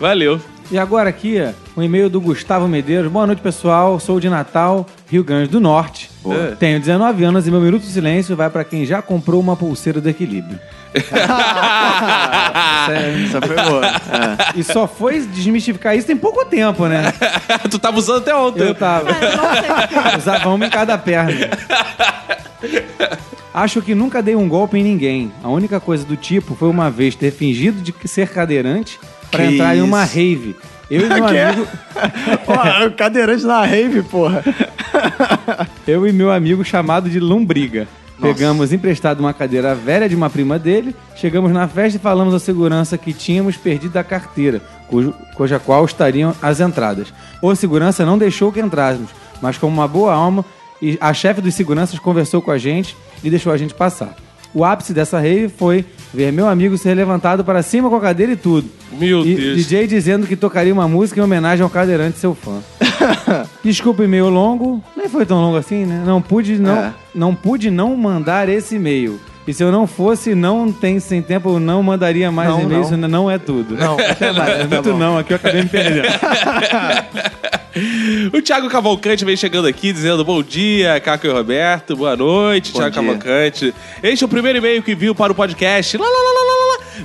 Valeu. 0.00 0.40
E 0.70 0.78
agora 0.78 1.10
aqui, 1.10 1.36
um 1.76 1.82
e-mail 1.82 2.08
do 2.08 2.18
Gustavo 2.20 2.66
Medeiros. 2.66 3.12
Boa 3.12 3.26
noite, 3.26 3.42
pessoal. 3.42 4.00
Sou 4.00 4.18
de 4.18 4.30
Natal, 4.30 4.86
Rio 5.10 5.22
Grande 5.22 5.50
do 5.50 5.60
Norte. 5.60 6.10
Tenho 6.58 6.80
19 6.80 7.22
anos 7.22 7.46
e 7.46 7.50
meu 7.50 7.60
minuto 7.60 7.82
de 7.82 7.88
silêncio 7.88 8.34
vai 8.34 8.48
pra 8.48 8.64
quem 8.64 8.86
já 8.86 9.02
comprou 9.02 9.38
uma 9.40 9.54
pulseira 9.54 10.00
do 10.00 10.08
equilíbrio. 10.08 10.58
Essa 13.24 13.40
foi 13.46 13.56
boa. 13.56 13.82
E 14.56 14.64
só 14.64 14.88
foi 14.88 15.20
desmistificar 15.20 15.94
isso 15.96 16.06
tem 16.06 16.16
pouco 16.16 16.46
tempo, 16.46 16.86
né? 16.86 17.12
tu 17.70 17.78
tava 17.78 17.98
usando 17.98 18.18
até 18.18 18.34
ontem. 18.34 18.62
Eu 18.62 18.74
tava. 18.74 19.10
Usava 20.16 20.48
uma 20.48 20.66
em 20.66 20.70
cada 20.70 20.96
perna. 20.96 21.50
Acho 23.52 23.82
que 23.82 23.94
nunca 23.94 24.22
dei 24.22 24.34
um 24.34 24.48
golpe 24.48 24.78
em 24.78 24.82
ninguém. 24.82 25.30
A 25.42 25.48
única 25.48 25.78
coisa 25.78 26.04
do 26.06 26.16
tipo 26.16 26.54
foi 26.54 26.68
uma 26.68 26.90
vez 26.90 27.14
ter 27.14 27.30
fingido 27.30 27.82
de 27.82 27.94
ser 28.08 28.28
cadeirante 28.28 28.98
pra 29.30 29.46
Que 29.46 29.54
entrar 29.54 29.76
em 29.76 29.82
uma 29.82 30.04
isso? 30.04 30.14
rave. 30.14 30.56
Eu 30.90 31.00
e 31.06 31.08
meu 31.08 31.24
Que 31.26 31.36
é? 31.36 31.48
amigo, 31.48 31.66
Ó, 32.46 32.86
o 32.86 32.92
cadeirante 32.92 33.44
na 33.44 33.64
rave, 33.64 34.02
porra. 34.02 34.42
eu 35.86 36.06
e 36.06 36.12
meu 36.12 36.30
amigo 36.30 36.64
chamado 36.64 37.08
de 37.08 37.18
Lombriga. 37.20 37.86
Pegamos 38.20 38.72
emprestado 38.72 39.18
uma 39.20 39.34
cadeira 39.34 39.74
velha 39.74 40.08
de 40.08 40.14
uma 40.14 40.30
prima 40.30 40.56
dele, 40.58 40.94
chegamos 41.16 41.50
na 41.52 41.66
festa 41.66 41.98
e 41.98 42.00
falamos 42.00 42.32
à 42.32 42.38
segurança 42.38 42.96
que 42.96 43.12
tínhamos 43.12 43.56
perdido 43.56 43.96
a 43.96 44.04
carteira, 44.04 44.62
cujo, 44.88 45.12
cuja 45.34 45.58
qual 45.58 45.84
estariam 45.84 46.32
as 46.40 46.60
entradas. 46.60 47.12
O 47.42 47.52
segurança 47.56 48.06
não 48.06 48.16
deixou 48.16 48.52
que 48.52 48.60
entrássemos, 48.60 49.10
mas 49.42 49.58
como 49.58 49.74
uma 49.74 49.88
boa 49.88 50.14
alma, 50.14 50.44
e 50.80 50.96
a 51.00 51.12
chefe 51.12 51.40
dos 51.40 51.54
seguranças 51.54 51.98
conversou 51.98 52.40
com 52.40 52.52
a 52.52 52.56
gente 52.56 52.96
e 53.22 53.28
deixou 53.28 53.52
a 53.52 53.56
gente 53.56 53.74
passar. 53.74 54.14
O 54.54 54.64
ápice 54.64 54.94
dessa 54.94 55.18
rave 55.18 55.48
foi 55.48 55.84
ver 56.14 56.32
meu 56.32 56.48
amigo 56.48 56.78
ser 56.78 56.94
levantado 56.94 57.44
para 57.44 57.62
cima 57.62 57.90
com 57.90 57.96
a 57.96 58.00
cadeira 58.00 58.32
e 58.32 58.36
tudo. 58.36 58.68
Meu 58.92 59.26
E 59.26 59.34
Deus. 59.34 59.56
DJ 59.56 59.86
dizendo 59.86 60.26
que 60.26 60.36
tocaria 60.36 60.72
uma 60.72 60.86
música 60.86 61.20
em 61.20 61.22
homenagem 61.24 61.62
ao 61.64 61.68
cadeirante 61.70 62.18
seu 62.18 62.34
fã. 62.34 62.60
Desculpa 63.64 64.04
e-mail 64.04 64.28
longo, 64.28 64.82
nem 64.96 65.08
foi 65.08 65.26
tão 65.26 65.40
longo 65.40 65.56
assim, 65.56 65.84
né? 65.84 66.02
Não 66.06 66.22
pude 66.22 66.56
não, 66.58 66.76
É. 66.76 66.92
não 67.14 67.34
pude 67.34 67.70
não 67.70 67.96
mandar 67.96 68.48
esse 68.48 68.76
e-mail. 68.76 69.18
E 69.46 69.52
se 69.52 69.62
eu 69.62 69.70
não 69.70 69.86
fosse, 69.86 70.34
não 70.34 70.72
tem 70.72 70.98
sem 70.98 71.20
tempo, 71.20 71.50
eu 71.50 71.60
não 71.60 71.82
mandaria 71.82 72.32
mais 72.32 72.48
Não, 72.48 72.62
e-mail. 72.62 72.90
não. 72.96 73.08
Não 73.08 73.30
é 73.30 73.36
tudo. 73.36 73.74
Não, 73.76 73.98
é 74.00 74.14
tá 74.14 74.32
muito 74.70 74.92
bom. 74.92 74.98
não, 74.98 75.18
aqui 75.18 75.32
eu 75.32 75.36
acabei 75.36 75.62
me 75.62 75.68
perdendo. 75.68 76.06
O 78.32 78.40
Thiago 78.40 78.68
Cavalcante 78.68 79.24
vem 79.24 79.36
chegando 79.36 79.66
aqui 79.66 79.92
dizendo 79.92 80.24
bom 80.24 80.42
dia, 80.42 81.00
Caco 81.00 81.26
e 81.26 81.30
Roberto. 81.30 81.96
Boa 81.96 82.16
noite, 82.16 82.72
Bom 82.72 82.78
Thiago 82.78 82.92
dia. 82.92 83.02
Cavalcante. 83.02 83.74
Este 84.02 84.22
é 84.22 84.26
o 84.26 84.30
primeiro 84.30 84.58
e-mail 84.58 84.82
que 84.82 84.94
viu 84.94 85.14
para 85.14 85.32
o 85.32 85.34
podcast. 85.34 85.96
Lá, 85.96 86.04
lá, 86.06 86.10
lá, 86.10 86.44
lá. 86.44 86.53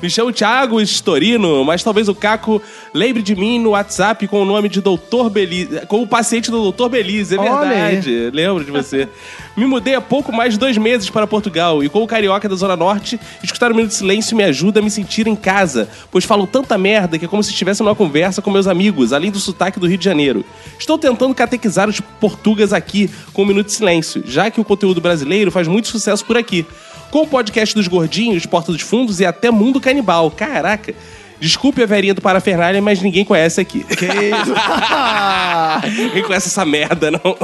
Me 0.02 0.10
chamo 0.10 0.32
Thiago 0.32 0.80
Storino, 0.82 1.64
mas 1.66 1.84
talvez 1.84 2.08
o 2.08 2.16
Caco 2.16 2.62
lembre 2.94 3.22
de 3.22 3.36
mim 3.36 3.60
no 3.60 3.72
WhatsApp 3.72 4.28
com 4.28 4.42
o 4.42 4.46
nome 4.46 4.70
de 4.70 4.82
Doutor 4.82 5.30
Belize, 5.30 5.86
com 5.88 6.02
o 6.02 6.08
paciente 6.08 6.52
do 6.52 6.62
Doutor 6.62 6.90
Belize, 6.90 7.36
é 7.36 7.38
verdade. 7.38 8.30
Lembro 8.32 8.64
de 8.64 8.72
você. 8.72 9.08
Me 9.58 9.66
mudei 9.66 9.96
há 9.96 10.02
pouco 10.02 10.32
mais 10.32 10.54
de 10.54 10.60
dois 10.60 10.78
meses 10.78 11.10
para 11.10 11.28
Portugal 11.28 11.84
e 11.84 11.90
com 11.90 12.04
o 12.04 12.08
carioca 12.08 12.48
da 12.48 12.56
Zona 12.56 12.76
Norte, 12.76 13.20
escutar 13.44 13.72
o 13.72 13.76
Minuto 13.76 13.90
de 13.90 13.98
Silêncio 13.98 14.38
me 14.38 14.44
ajuda 14.44 14.80
a 14.80 14.84
me 14.84 14.90
sentir 14.90 15.28
em 15.28 15.36
casa, 15.36 15.90
pois 16.12 16.24
falo 16.24 16.48
tanta 16.48 16.78
merda 16.78 17.18
que 17.18 17.26
é 17.26 17.28
como 17.28 17.44
se 17.44 17.52
estivesse 17.52 17.84
numa 17.84 17.96
conversa 17.96 18.42
com 18.42 18.50
meus 18.52 18.68
amigos, 18.68 19.12
além 19.12 19.32
do 19.32 19.40
sotaque 19.40 19.80
do 19.80 19.88
Rio 19.88 19.98
de 19.98 20.06
Janeiro. 20.06 20.46
Estou 20.78 20.98
tentando 20.98 21.36
catequizar 21.36 21.90
os 21.90 22.00
portugas 22.00 22.72
aqui 22.72 23.10
com 23.34 23.44
o 23.44 23.46
Minuto 23.46 23.68
de 23.68 23.74
Silêncio, 23.74 24.24
já 24.26 24.50
que 24.50 24.62
o 24.62 24.64
conteúdo 24.64 25.02
brasileiro 25.02 25.52
faz 25.52 25.68
muito 25.68 25.88
sucesso 25.88 26.26
por 26.26 26.38
aqui. 26.38 26.66
Com 27.12 27.24
o 27.24 27.28
podcast 27.28 27.74
dos 27.74 27.88
Gordinhos, 27.88 28.46
Porta 28.46 28.72
dos 28.72 28.82
Fundos 28.82 29.20
e 29.20 29.26
até 29.26 29.50
Mundo 29.50 29.82
Canibal. 29.82 30.30
Caraca! 30.30 30.94
Desculpe 31.40 31.82
a 31.82 31.86
verinha 31.86 32.14
do 32.14 32.22
Parafernália, 32.22 32.82
mas 32.82 33.02
ninguém 33.02 33.24
conhece 33.24 33.62
aqui. 33.62 33.84
Que 33.84 34.06
isso? 34.06 34.54
Ninguém 36.04 36.22
conhece 36.24 36.48
essa 36.50 36.66
merda, 36.66 37.10
não. 37.10 37.38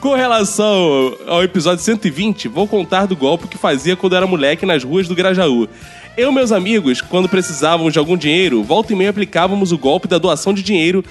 Com 0.00 0.14
relação 0.14 1.14
ao 1.26 1.44
episódio 1.44 1.84
120, 1.84 2.48
vou 2.48 2.66
contar 2.66 3.04
do 3.04 3.14
golpe 3.14 3.46
que 3.46 3.58
fazia 3.58 3.94
quando 3.94 4.16
era 4.16 4.26
moleque 4.26 4.64
nas 4.64 4.82
ruas 4.82 5.06
do 5.06 5.14
Grajaú. 5.14 5.68
Eu 6.16 6.30
e 6.30 6.34
meus 6.34 6.50
amigos, 6.50 7.02
quando 7.02 7.28
precisávamos 7.28 7.92
de 7.92 7.98
algum 7.98 8.16
dinheiro, 8.16 8.62
volta 8.62 8.94
e 8.94 8.96
meia 8.96 9.10
aplicávamos 9.10 9.70
o 9.70 9.78
golpe 9.78 10.08
da 10.08 10.16
doação 10.16 10.54
de 10.54 10.62
dinheiro 10.62 11.04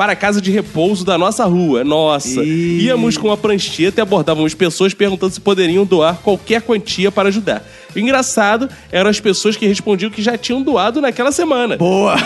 para 0.00 0.12
a 0.12 0.16
casa 0.16 0.40
de 0.40 0.50
repouso 0.50 1.04
da 1.04 1.18
nossa 1.18 1.44
rua. 1.44 1.84
Nossa. 1.84 2.42
Ih. 2.42 2.86
Íamos 2.86 3.18
com 3.18 3.28
uma 3.28 3.36
prancheta 3.36 4.00
e 4.00 4.02
abordávamos 4.02 4.54
pessoas 4.54 4.94
perguntando 4.94 5.34
se 5.34 5.42
poderiam 5.42 5.84
doar 5.84 6.16
qualquer 6.22 6.62
quantia 6.62 7.12
para 7.12 7.28
ajudar. 7.28 7.62
O 7.94 7.98
engraçado 7.98 8.66
eram 8.90 9.10
as 9.10 9.20
pessoas 9.20 9.56
que 9.56 9.66
respondiam 9.66 10.10
que 10.10 10.22
já 10.22 10.38
tinham 10.38 10.62
doado 10.62 11.02
naquela 11.02 11.30
semana. 11.30 11.76
Boa! 11.76 12.16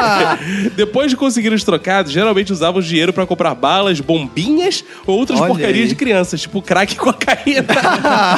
Depois 0.76 1.10
de 1.10 1.16
conseguir 1.16 1.50
os 1.50 1.64
trocados, 1.64 2.12
geralmente 2.12 2.52
usávamos 2.52 2.86
dinheiro 2.86 3.10
pra 3.10 3.24
comprar 3.24 3.54
balas, 3.54 4.00
bombinhas 4.00 4.84
ou 5.06 5.16
outras 5.16 5.40
Olha 5.40 5.48
porcarias 5.48 5.84
aí. 5.84 5.88
de 5.88 5.94
crianças, 5.94 6.42
tipo 6.42 6.60
crack 6.60 6.92
e 6.92 6.96
cocaína. 6.96 7.64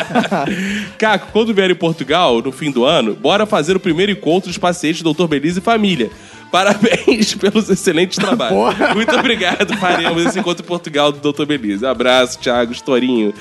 Caco, 0.97 1.27
quando 1.33 1.53
vier 1.53 1.73
em 1.73 1.75
Portugal, 1.75 2.41
no 2.41 2.53
fim 2.53 2.71
do 2.71 2.85
ano, 2.85 3.17
bora 3.17 3.47
fazer 3.47 3.75
o 3.75 3.81
primeiro 3.81 4.13
encontro 4.13 4.49
dos 4.49 4.59
pacientes 4.59 5.03
do 5.03 5.13
Dr. 5.13 5.27
Belize 5.27 5.59
e 5.59 5.63
família. 5.63 6.09
Parabéns 6.51 7.35
pelos 7.37 7.69
excelentes 7.71 8.19
trabalhos. 8.19 8.57
Porra. 8.57 8.95
Muito 8.95 9.15
obrigado. 9.15 9.77
Faremos 9.77 10.27
esse 10.27 10.39
encontro 10.39 10.65
em 10.65 10.67
Portugal 10.67 11.13
do 11.13 11.33
Dr. 11.33 11.45
Belize. 11.45 11.87
Abraço, 11.87 12.39
Thiago, 12.39 12.73
Estorinho. 12.73 13.33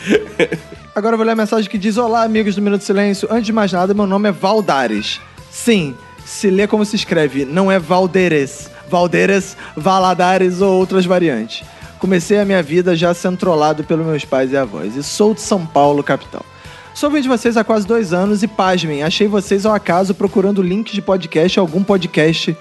Agora 0.95 1.13
eu 1.13 1.17
vou 1.17 1.25
ler 1.25 1.33
a 1.33 1.35
mensagem 1.35 1.69
que 1.69 1.77
diz: 1.77 1.97
Olá, 1.97 2.23
amigos 2.23 2.55
do 2.55 2.61
Minuto 2.61 2.81
de 2.81 2.85
Silêncio. 2.85 3.27
Antes 3.31 3.45
de 3.45 3.53
mais 3.53 3.71
nada, 3.71 3.93
meu 3.93 4.05
nome 4.05 4.29
é 4.29 4.31
Valdares. 4.31 5.19
Sim, 5.49 5.95
se 6.25 6.49
lê 6.49 6.67
como 6.67 6.85
se 6.85 6.95
escreve, 6.95 7.45
não 7.45 7.71
é 7.71 7.79
Valderes. 7.79 8.69
Valderes, 8.89 9.55
Valadares 9.75 10.61
ou 10.61 10.79
outras 10.79 11.05
variantes. 11.05 11.63
Comecei 11.99 12.39
a 12.39 12.45
minha 12.45 12.63
vida 12.63 12.95
já 12.95 13.13
sendo 13.13 13.37
trollado 13.37 13.83
pelos 13.83 14.05
meus 14.05 14.25
pais 14.25 14.51
e 14.51 14.57
avós. 14.57 14.95
E 14.95 15.03
sou 15.03 15.33
de 15.33 15.41
São 15.41 15.65
Paulo, 15.65 16.01
capital. 16.01 16.45
Sou 16.93 17.09
ouvinte 17.09 17.23
de 17.23 17.29
vocês 17.29 17.55
há 17.55 17.63
quase 17.63 17.85
dois 17.85 18.13
anos 18.13 18.41
e, 18.41 18.47
pasmem, 18.47 19.03
achei 19.03 19.27
vocês 19.27 19.65
ao 19.65 19.73
acaso 19.73 20.13
procurando 20.13 20.61
links 20.61 20.93
de 20.93 21.01
podcast, 21.01 21.59
algum 21.59 21.83
podcast 21.83 22.57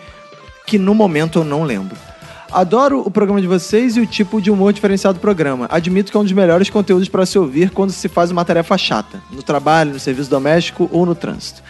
que 0.69 0.79
no 0.79 0.95
momento 0.95 1.39
eu 1.39 1.45
não 1.45 1.65
lembro. 1.65 1.97
Adoro 2.53 3.01
o 3.01 3.11
programa 3.11 3.41
de 3.41 3.47
vocês 3.47 3.97
e 3.97 4.01
o 4.01 4.07
tipo 4.07 4.41
de 4.41 4.51
humor 4.51 4.73
diferenciado 4.73 5.19
do 5.19 5.21
programa. 5.21 5.67
Admito 5.71 6.11
que 6.11 6.17
é 6.17 6.21
um 6.21 6.25
dos 6.25 6.33
melhores 6.33 6.69
conteúdos 6.69 7.09
para 7.09 7.25
se 7.25 7.39
ouvir 7.39 7.71
quando 7.71 7.91
se 7.91 8.07
faz 8.07 8.31
uma 8.31 8.45
tarefa 8.45 8.77
chata, 8.77 9.23
no 9.31 9.43
trabalho, 9.43 9.95
no 9.95 9.99
serviço 9.99 10.29
doméstico 10.29 10.89
ou 10.93 11.07
no 11.07 11.15
trânsito. 11.15 11.63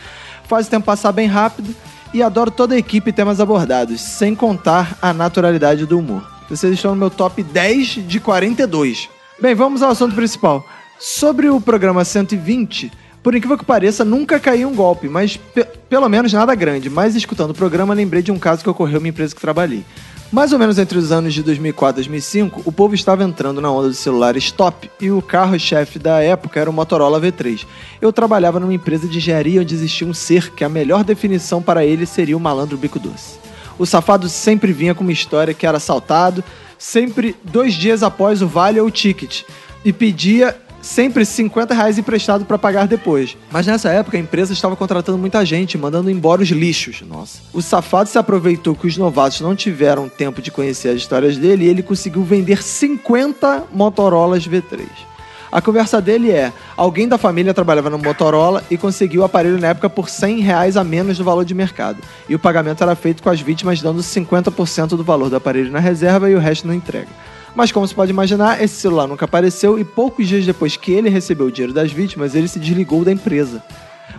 Faz 0.49 0.67
o 0.67 0.71
tempo 0.71 0.87
passar 0.87 1.13
bem 1.13 1.29
rápido 1.29 1.75
e 2.13 2.23
adoro 2.23 2.51
toda 2.51 2.75
a 2.75 2.79
equipe 2.79 3.11
e 3.11 3.13
temas 3.13 3.41
abordados, 3.41 4.01
sem 4.01 4.35
contar 4.35 4.99
a 5.01 5.13
naturalidade 5.13 5.87
do 5.87 5.99
humor. 5.99 6.23
Vocês 6.49 6.73
estão 6.73 6.93
no 6.93 6.97
meu 6.97 7.11
top 7.11 7.43
10 7.43 8.09
de 8.09 8.19
42. 8.19 9.09
Bem, 9.41 9.55
vamos 9.55 9.81
ao 9.81 9.91
assunto 9.91 10.15
principal. 10.15 10.67
Sobre 10.99 11.49
o 11.49 11.61
programa 11.61 12.05
120, 12.05 12.91
por 13.23 13.35
incrível 13.35 13.59
que 13.59 13.65
pareça, 13.65 14.05
nunca 14.05 14.39
caiu 14.41 14.69
um 14.69 14.75
golpe, 14.75 15.09
mas 15.09 15.37
pe- 15.37 15.67
pelo 15.89 16.09
menos 16.09 16.33
nada 16.33 16.55
grande. 16.55 16.89
Mas 16.89 17.15
escutando 17.15 17.51
o 17.51 17.55
programa, 17.55 17.93
lembrei 17.95 18.23
de 18.23 18.33
um 18.33 18.39
caso 18.39 18.63
que 18.63 18.71
ocorreu 18.71 18.97
em 18.97 18.99
uma 18.99 19.09
empresa 19.09 19.35
que 19.35 19.41
trabalhei. 19.41 19.85
Mais 20.31 20.53
ou 20.53 20.59
menos 20.59 20.79
entre 20.79 20.99
os 20.99 21.11
anos 21.11 21.33
de 21.33 21.43
2004 21.43 22.03
e 22.03 22.05
2005, 22.05 22.63
o 22.67 22.71
povo 22.71 22.95
estava 22.95 23.25
entrando 23.25 23.63
na 23.63 23.71
onda 23.71 23.89
dos 23.89 23.97
celulares 23.97 24.53
top 24.53 24.91
e 25.01 25.11
o 25.11 25.23
carro-chefe 25.23 25.99
da 25.99 26.21
época 26.23 26.61
era 26.61 26.69
o 26.69 26.73
Motorola 26.73 27.19
V3. 27.19 27.65
Eu 28.01 28.13
trabalhava 28.13 28.61
numa 28.61 28.75
empresa 28.75 29.09
de 29.09 29.17
engenharia 29.17 29.63
onde 29.63 29.75
existia 29.75 30.07
um 30.07 30.13
ser 30.13 30.51
que 30.53 30.63
a 30.65 30.69
melhor 30.69 31.03
definição 31.03 31.63
para 31.63 31.83
ele 31.85 32.05
seria 32.05 32.37
o 32.37 32.41
malandro 32.41 32.77
bico 32.77 32.99
doce. 32.99 33.39
O 33.79 33.87
safado 33.87 34.29
sempre 34.29 34.71
vinha 34.71 34.95
com 34.95 35.03
uma 35.03 35.13
história 35.13 35.55
que 35.55 35.67
era 35.67 35.79
assaltado, 35.79 36.45
sempre 36.77 37.35
dois 37.43 37.73
dias 37.73 38.03
após 38.03 38.43
o 38.43 38.47
vale 38.47 38.79
ou 38.79 38.87
o 38.89 38.91
ticket, 38.91 39.45
e 39.83 39.95
pedia 39.95 40.55
sempre 40.89 41.25
50 41.25 41.75
reais 41.75 41.99
emprestado 41.99 42.47
para 42.47 42.59
pagar 42.59 42.87
depois. 42.89 43.37
Mas 43.51 43.67
nessa 43.67 43.91
época 43.91 44.17
a 44.17 44.21
empresa 44.21 44.55
estava 44.55 44.75
contratando 44.75 45.19
muita 45.19 45.45
gente, 45.45 45.77
mandando 45.77 46.11
embora 46.11 46.43
os 46.43 46.49
lixos. 46.49 47.03
Nossa. 47.03 47.41
O 47.53 47.61
safado 47.61 48.09
se 48.09 48.17
aproveitou 48.17 48.75
que 48.75 48.87
os 48.87 48.97
novatos 48.97 49.41
não 49.43 49.55
tiveram 49.55 50.09
tempo 50.09 50.41
de 50.41 50.51
conhecer 50.51 50.89
as 50.89 50.97
histórias 50.97 51.37
dele 51.37 51.67
e 51.67 51.69
ele 51.69 51.83
conseguiu 51.83 52.23
vender 52.25 52.63
50 52.63 53.65
Motorolas 53.73 54.49
V3. 54.49 54.87
A 55.53 55.61
conversa 55.61 56.01
dele 56.01 56.31
é: 56.31 56.53
alguém 56.77 57.07
da 57.07 57.19
família 57.19 57.53
trabalhava 57.53 57.91
no 57.91 57.99
Motorola 57.99 58.65
e 58.71 58.79
conseguiu 58.79 59.23
o 59.23 59.25
aparelho 59.25 59.59
na 59.59 59.69
época 59.69 59.91
por 59.91 60.09
100 60.09 60.41
reais 60.41 60.77
a 60.77 60.85
menos 60.85 61.19
do 61.19 61.25
valor 61.25 61.45
de 61.45 61.55
mercado. 61.55 61.99
E 62.29 62.35
o 62.35 62.39
pagamento 62.39 62.83
era 62.83 62.95
feito 62.95 63.23
com 63.23 63.29
as 63.29 63.41
vítimas 63.41 63.83
dando 63.83 64.01
50% 64.01 64.89
do 64.91 65.05
valor 65.05 65.29
do 65.29 65.37
aparelho 65.37 65.71
na 65.71 65.81
reserva 65.81 66.31
e 66.31 66.35
o 66.35 66.39
resto 66.39 66.67
na 66.67 66.75
entrega. 66.75 67.09
Mas 67.55 67.73
como 67.73 67.87
se 67.87 67.95
pode 67.95 68.11
imaginar, 68.11 68.63
esse 68.63 68.75
celular 68.77 69.07
nunca 69.07 69.25
apareceu 69.25 69.79
e 69.79 69.85
poucos 69.85 70.29
dias 70.29 70.47
depois 70.47 70.77
que 70.77 70.93
ele 70.93 71.09
recebeu 71.09 71.47
o 71.47 71.53
dinheiro 71.53 71.73
das 71.73 71.91
vítimas, 71.91 72.35
ele 72.35 72.49
se 72.49 72.59
desligou 72.59 73.05
da 73.05 73.13
empresa. 73.13 73.63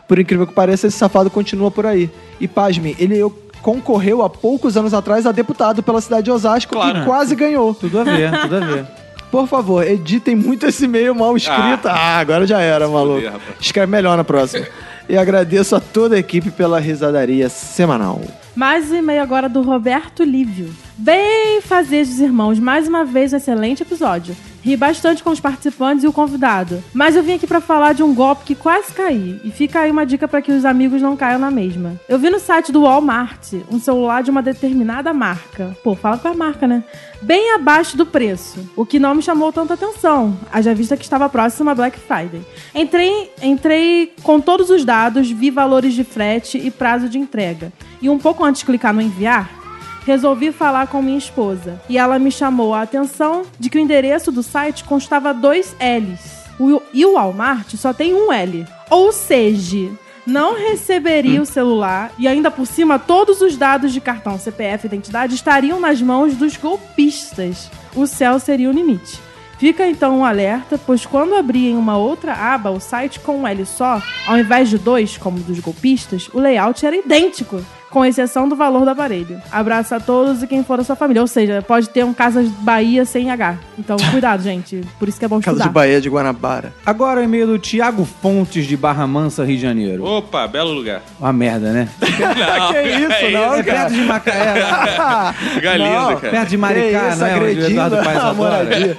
Por 0.07 0.19
incrível 0.19 0.45
que 0.47 0.53
pareça, 0.53 0.87
esse 0.87 0.97
safado 0.97 1.29
continua 1.29 1.69
por 1.71 1.85
aí. 1.85 2.09
E 2.39 2.47
pasme, 2.47 2.95
ele 2.99 3.19
concorreu 3.61 4.21
há 4.23 4.29
poucos 4.29 4.75
anos 4.77 4.93
atrás 4.93 5.25
a 5.25 5.31
deputado 5.31 5.83
pela 5.83 6.01
cidade 6.01 6.23
de 6.23 6.31
Osasco 6.31 6.75
e 6.75 7.05
quase 7.05 7.35
ganhou. 7.35 7.73
Tudo 7.73 7.99
a 7.99 8.03
ver, 8.03 8.31
tudo 8.41 8.55
a 8.55 8.59
ver. 8.59 8.87
Por 9.29 9.47
favor, 9.47 9.85
editem 9.85 10.35
muito 10.35 10.65
esse 10.65 10.85
e-mail 10.85 11.13
mal 11.13 11.37
escrito. 11.37 11.87
Ah, 11.87 12.17
agora 12.17 12.47
já 12.47 12.59
era, 12.61 12.87
maluco. 12.87 13.21
fuder. 13.21 13.39
Escreve 13.61 13.91
melhor 13.91 14.17
na 14.17 14.23
próxima. 14.23 14.65
e 15.07 15.15
agradeço 15.15 15.75
a 15.75 15.79
toda 15.79 16.15
a 16.15 16.19
equipe 16.19 16.49
pela 16.49 16.79
risadaria 16.79 17.47
semanal. 17.47 18.19
Mais 18.55 18.89
um 18.89 18.95
e-mail 18.95 19.21
agora 19.21 19.47
do 19.47 19.61
Roberto 19.61 20.23
Lívio. 20.23 20.73
Bem 21.01 21.61
fazejos, 21.61 22.19
irmãos. 22.19 22.59
Mais 22.59 22.85
uma 22.85 23.05
vez, 23.05 23.31
um 23.31 23.37
excelente 23.37 23.83
episódio. 23.83 24.35
Ri 24.61 24.75
bastante 24.75 25.23
com 25.23 25.29
os 25.29 25.39
participantes 25.39 26.03
e 26.03 26.07
o 26.07 26.11
convidado. 26.11 26.83
Mas 26.93 27.15
eu 27.15 27.23
vim 27.23 27.35
aqui 27.35 27.47
pra 27.47 27.61
falar 27.61 27.93
de 27.93 28.03
um 28.03 28.13
golpe 28.13 28.43
que 28.43 28.53
quase 28.53 28.91
caí. 28.91 29.39
E 29.45 29.49
fica 29.49 29.79
aí 29.79 29.91
uma 29.91 30.05
dica 30.05 30.27
pra 30.27 30.41
que 30.41 30.51
os 30.51 30.65
amigos 30.65 31.01
não 31.01 31.15
caiam 31.15 31.39
na 31.39 31.49
mesma. 31.49 31.97
Eu 32.09 32.19
vi 32.19 32.29
no 32.29 32.37
site 32.37 32.73
do 32.73 32.81
Walmart 32.81 33.53
um 33.71 33.79
celular 33.79 34.21
de 34.21 34.29
uma 34.29 34.41
determinada 34.41 35.13
marca. 35.13 35.73
Pô, 35.81 35.95
fala 35.95 36.17
com 36.17 36.27
a 36.27 36.33
marca, 36.33 36.67
né? 36.67 36.83
Bem 37.21 37.53
abaixo 37.53 37.95
do 37.95 38.05
preço. 38.05 38.69
O 38.75 38.85
que 38.85 38.99
não 38.99 39.15
me 39.15 39.21
chamou 39.21 39.53
tanta 39.53 39.75
atenção. 39.75 40.37
Haja 40.51 40.75
vista 40.75 40.97
que 40.97 41.03
estava 41.03 41.29
próxima 41.29 41.71
a 41.71 41.75
Black 41.75 41.97
Friday. 41.97 42.41
Entrei, 42.75 43.31
entrei 43.41 44.13
com 44.21 44.41
todos 44.41 44.69
os 44.69 44.83
dados, 44.83 45.31
vi 45.31 45.49
valores 45.49 45.93
de 45.93 46.03
frete 46.03 46.57
e 46.57 46.69
prazo 46.69 47.07
de 47.07 47.17
entrega. 47.17 47.71
E 48.01 48.09
um 48.09 48.19
pouco 48.19 48.43
antes 48.43 48.59
de 48.59 48.65
clicar 48.65 48.93
no 48.93 49.01
enviar, 49.01 49.58
resolvi 50.05 50.51
falar 50.51 50.87
com 50.87 51.01
minha 51.01 51.17
esposa. 51.17 51.79
E 51.89 51.97
ela 51.97 52.17
me 52.19 52.31
chamou 52.31 52.73
a 52.73 52.81
atenção 52.81 53.43
de 53.59 53.69
que 53.69 53.77
o 53.77 53.81
endereço 53.81 54.31
do 54.31 54.41
site 54.43 54.83
constava 54.83 55.33
dois 55.33 55.75
L's. 55.79 56.39
O- 56.59 56.81
e 56.93 57.05
o 57.05 57.13
Walmart 57.13 57.75
só 57.75 57.93
tem 57.93 58.13
um 58.13 58.31
L. 58.33 58.65
Ou 58.89 59.11
seja, 59.11 59.89
não 60.25 60.55
receberia 60.57 61.41
o 61.41 61.45
celular 61.45 62.11
e 62.19 62.27
ainda 62.27 62.51
por 62.51 62.65
cima 62.67 62.99
todos 62.99 63.41
os 63.41 63.55
dados 63.55 63.93
de 63.93 64.01
cartão, 64.01 64.37
CPF 64.37 64.85
identidade 64.87 65.35
estariam 65.35 65.79
nas 65.79 66.01
mãos 66.01 66.35
dos 66.35 66.57
golpistas. 66.57 67.69
O 67.95 68.05
céu 68.05 68.39
seria 68.39 68.69
o 68.69 68.73
limite. 68.73 69.19
Fica 69.57 69.85
então 69.87 70.19
um 70.19 70.25
alerta, 70.25 70.79
pois 70.85 71.05
quando 71.05 71.35
abrir 71.35 71.67
em 71.67 71.75
uma 71.75 71.97
outra 71.97 72.33
aba 72.33 72.69
o 72.71 72.79
site 72.79 73.19
com 73.19 73.39
um 73.39 73.47
L 73.47 73.65
só, 73.65 74.01
ao 74.25 74.37
invés 74.37 74.69
de 74.69 74.77
dois, 74.77 75.17
como 75.17 75.39
dos 75.39 75.59
golpistas, 75.59 76.29
o 76.33 76.39
layout 76.39 76.85
era 76.85 76.95
idêntico, 76.95 77.61
com 77.89 78.05
exceção 78.05 78.47
do 78.47 78.55
valor 78.55 78.83
do 78.83 78.89
aparelho. 78.89 79.41
Abraço 79.51 79.95
a 79.95 79.99
todos 79.99 80.43
e 80.43 80.47
quem 80.47 80.63
for 80.63 80.77
da 80.77 80.83
sua 80.83 80.95
família. 80.95 81.21
Ou 81.21 81.27
seja, 81.27 81.61
pode 81.61 81.89
ter 81.89 82.03
um 82.05 82.13
Casas 82.13 82.47
Bahia 82.47 83.03
sem 83.05 83.31
H. 83.31 83.57
Então, 83.77 83.97
cuidado, 84.11 84.41
gente. 84.43 84.81
Por 84.99 85.07
isso 85.09 85.17
que 85.19 85.25
é 85.25 85.27
bom 85.27 85.39
Casa 85.39 85.51
estudar. 85.57 85.67
de 85.67 85.73
Bahia 85.73 85.99
de 86.01 86.09
Guanabara. 86.09 86.73
Agora 86.85 87.19
o 87.19 87.23
e-mail 87.23 87.47
do 87.47 87.59
Thiago 87.59 88.05
Fontes 88.21 88.65
de 88.65 88.77
Barra 88.77 89.05
Mansa, 89.07 89.43
Rio 89.43 89.55
de 89.57 89.61
Janeiro. 89.61 90.03
Opa, 90.03 90.47
belo 90.47 90.71
lugar. 90.71 91.01
Uma 91.19 91.33
merda, 91.33 91.71
né? 91.71 91.89
Não, 91.99 92.73
que 92.73 92.81
isso, 92.81 93.31
não, 93.31 93.53
É 93.55 93.63
perto 93.63 93.93
de 93.93 94.01
Macaé, 94.01 94.53
né? 94.53 95.77
Lindo, 95.77 96.19
cara. 96.19 96.31
perto 96.31 96.49
de 96.49 96.57
Maricá, 96.57 97.09
isso, 97.09 97.25
é? 97.25 97.35
Onde 97.35 97.59
o 97.59 97.65
Eduardo 97.65 97.97
Paes 97.97 98.17
adora. 98.17 98.33
moradia. 98.35 98.97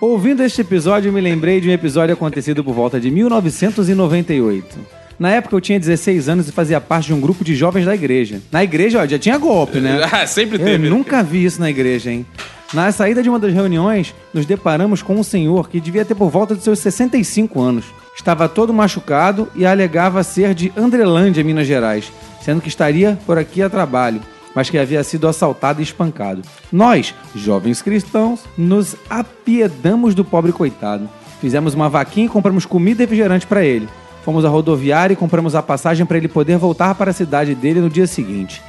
Ouvindo 0.00 0.42
este 0.42 0.60
episódio, 0.60 1.12
me 1.12 1.20
lembrei 1.20 1.60
de 1.60 1.68
um 1.68 1.72
episódio 1.72 2.12
acontecido 2.14 2.62
por 2.64 2.74
volta 2.74 3.00
de 3.00 3.10
1998. 3.10 5.03
Na 5.18 5.30
época 5.30 5.54
eu 5.56 5.60
tinha 5.60 5.78
16 5.78 6.28
anos 6.28 6.48
e 6.48 6.52
fazia 6.52 6.80
parte 6.80 7.06
de 7.06 7.14
um 7.14 7.20
grupo 7.20 7.44
de 7.44 7.54
jovens 7.54 7.84
da 7.86 7.94
igreja. 7.94 8.40
Na 8.50 8.62
igreja, 8.64 9.00
ó, 9.02 9.06
já 9.06 9.18
tinha 9.18 9.38
golpe, 9.38 9.78
né? 9.80 10.00
Ah, 10.12 10.26
sempre 10.26 10.56
Eu 10.60 10.64
teve. 10.64 10.88
nunca 10.88 11.22
vi 11.22 11.44
isso 11.44 11.60
na 11.60 11.70
igreja, 11.70 12.10
hein? 12.10 12.26
Na 12.72 12.90
saída 12.90 13.22
de 13.22 13.28
uma 13.28 13.38
das 13.38 13.52
reuniões, 13.52 14.12
nos 14.32 14.44
deparamos 14.46 15.00
com 15.02 15.14
um 15.14 15.22
senhor 15.22 15.68
que 15.68 15.80
devia 15.80 16.04
ter 16.04 16.14
por 16.16 16.28
volta 16.30 16.56
de 16.56 16.62
seus 16.64 16.78
65 16.80 17.60
anos. 17.60 17.84
Estava 18.16 18.48
todo 18.48 18.72
machucado 18.74 19.48
e 19.54 19.64
alegava 19.64 20.22
ser 20.24 20.54
de 20.54 20.72
Andrelândia, 20.76 21.44
Minas 21.44 21.66
Gerais, 21.66 22.10
sendo 22.42 22.60
que 22.60 22.68
estaria 22.68 23.18
por 23.26 23.38
aqui 23.38 23.62
a 23.62 23.70
trabalho, 23.70 24.20
mas 24.54 24.70
que 24.70 24.78
havia 24.78 25.02
sido 25.04 25.28
assaltado 25.28 25.80
e 25.80 25.84
espancado. 25.84 26.42
Nós, 26.72 27.14
jovens 27.34 27.80
cristãos, 27.82 28.40
nos 28.58 28.96
apiedamos 29.08 30.14
do 30.14 30.24
pobre 30.24 30.52
coitado. 30.52 31.08
Fizemos 31.40 31.74
uma 31.74 31.88
vaquinha 31.88 32.26
e 32.26 32.30
compramos 32.30 32.64
comida 32.66 33.02
e 33.02 33.04
refrigerante 33.04 33.46
para 33.46 33.64
ele. 33.64 33.88
Fomos 34.24 34.44
à 34.44 34.48
rodoviária 34.48 35.12
e 35.12 35.16
compramos 35.16 35.54
a 35.54 35.62
passagem 35.62 36.06
para 36.06 36.16
ele 36.16 36.28
poder 36.28 36.56
voltar 36.56 36.94
para 36.94 37.10
a 37.10 37.14
cidade 37.14 37.54
dele 37.54 37.80
no 37.80 37.90
dia 37.90 38.06
seguinte. 38.06 38.62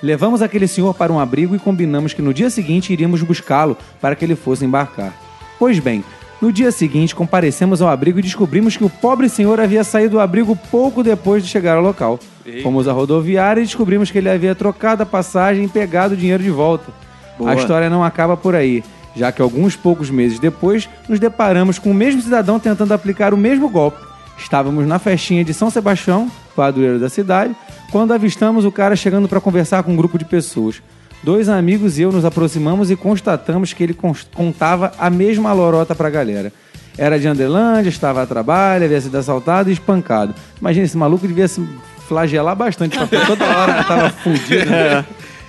Levamos 0.00 0.40
aquele 0.40 0.68
senhor 0.68 0.94
para 0.94 1.12
um 1.12 1.18
abrigo 1.18 1.54
e 1.54 1.58
combinamos 1.58 2.14
que 2.14 2.22
no 2.22 2.32
dia 2.32 2.48
seguinte 2.48 2.92
iríamos 2.92 3.20
buscá-lo 3.22 3.76
para 4.00 4.14
que 4.14 4.24
ele 4.24 4.36
fosse 4.36 4.64
embarcar. 4.64 5.12
Pois 5.58 5.80
bem, 5.80 6.04
no 6.40 6.52
dia 6.52 6.70
seguinte 6.70 7.14
comparecemos 7.14 7.82
ao 7.82 7.88
abrigo 7.88 8.20
e 8.20 8.22
descobrimos 8.22 8.76
que 8.76 8.84
o 8.84 8.88
pobre 8.88 9.28
senhor 9.28 9.60
havia 9.60 9.82
saído 9.82 10.12
do 10.12 10.20
abrigo 10.20 10.56
pouco 10.70 11.02
depois 11.02 11.42
de 11.42 11.50
chegar 11.50 11.76
ao 11.76 11.82
local. 11.82 12.18
Fomos 12.62 12.86
à 12.86 12.92
rodoviária 12.92 13.60
e 13.60 13.64
descobrimos 13.64 14.12
que 14.12 14.18
ele 14.18 14.30
havia 14.30 14.54
trocado 14.54 15.02
a 15.02 15.06
passagem 15.06 15.64
e 15.64 15.68
pegado 15.68 16.14
o 16.14 16.16
dinheiro 16.16 16.42
de 16.42 16.50
volta. 16.50 16.92
Boa. 17.36 17.50
A 17.50 17.54
história 17.56 17.90
não 17.90 18.04
acaba 18.04 18.36
por 18.36 18.54
aí, 18.54 18.84
já 19.14 19.32
que 19.32 19.42
alguns 19.42 19.74
poucos 19.74 20.08
meses 20.08 20.38
depois 20.38 20.88
nos 21.08 21.18
deparamos 21.18 21.80
com 21.80 21.90
o 21.90 21.94
mesmo 21.94 22.22
cidadão 22.22 22.60
tentando 22.60 22.94
aplicar 22.94 23.34
o 23.34 23.36
mesmo 23.36 23.68
golpe. 23.68 24.09
Estávamos 24.40 24.86
na 24.86 24.98
festinha 24.98 25.44
de 25.44 25.52
São 25.54 25.70
Sebastião, 25.70 26.30
padroeiro 26.56 26.98
da 26.98 27.08
cidade, 27.08 27.54
quando 27.92 28.12
avistamos 28.12 28.64
o 28.64 28.72
cara 28.72 28.96
chegando 28.96 29.28
para 29.28 29.40
conversar 29.40 29.82
com 29.82 29.92
um 29.92 29.96
grupo 29.96 30.18
de 30.18 30.24
pessoas. 30.24 30.82
Dois 31.22 31.48
amigos 31.48 31.98
e 31.98 32.02
eu 32.02 32.10
nos 32.10 32.24
aproximamos 32.24 32.90
e 32.90 32.96
constatamos 32.96 33.72
que 33.72 33.82
ele 33.82 33.96
contava 34.34 34.92
a 34.98 35.10
mesma 35.10 35.52
lorota 35.52 35.94
pra 35.94 36.08
galera. 36.08 36.52
Era 36.96 37.18
de 37.18 37.28
Andelândia, 37.28 37.88
estava 37.90 38.22
a 38.22 38.26
trabalho, 38.26 38.84
havia 38.84 39.00
sido 39.00 39.16
assaltado 39.16 39.70
e 39.70 39.72
espancado. 39.72 40.34
Imagina, 40.60 40.84
esse 40.86 40.96
maluco 40.96 41.26
devia 41.26 41.46
se 41.46 41.66
flagelar 42.08 42.56
bastante, 42.56 42.98
porque 42.98 43.18
toda 43.26 43.44
hora 43.44 43.80
estava 43.82 44.10
fudido. 44.10 44.70
né? 44.70 45.04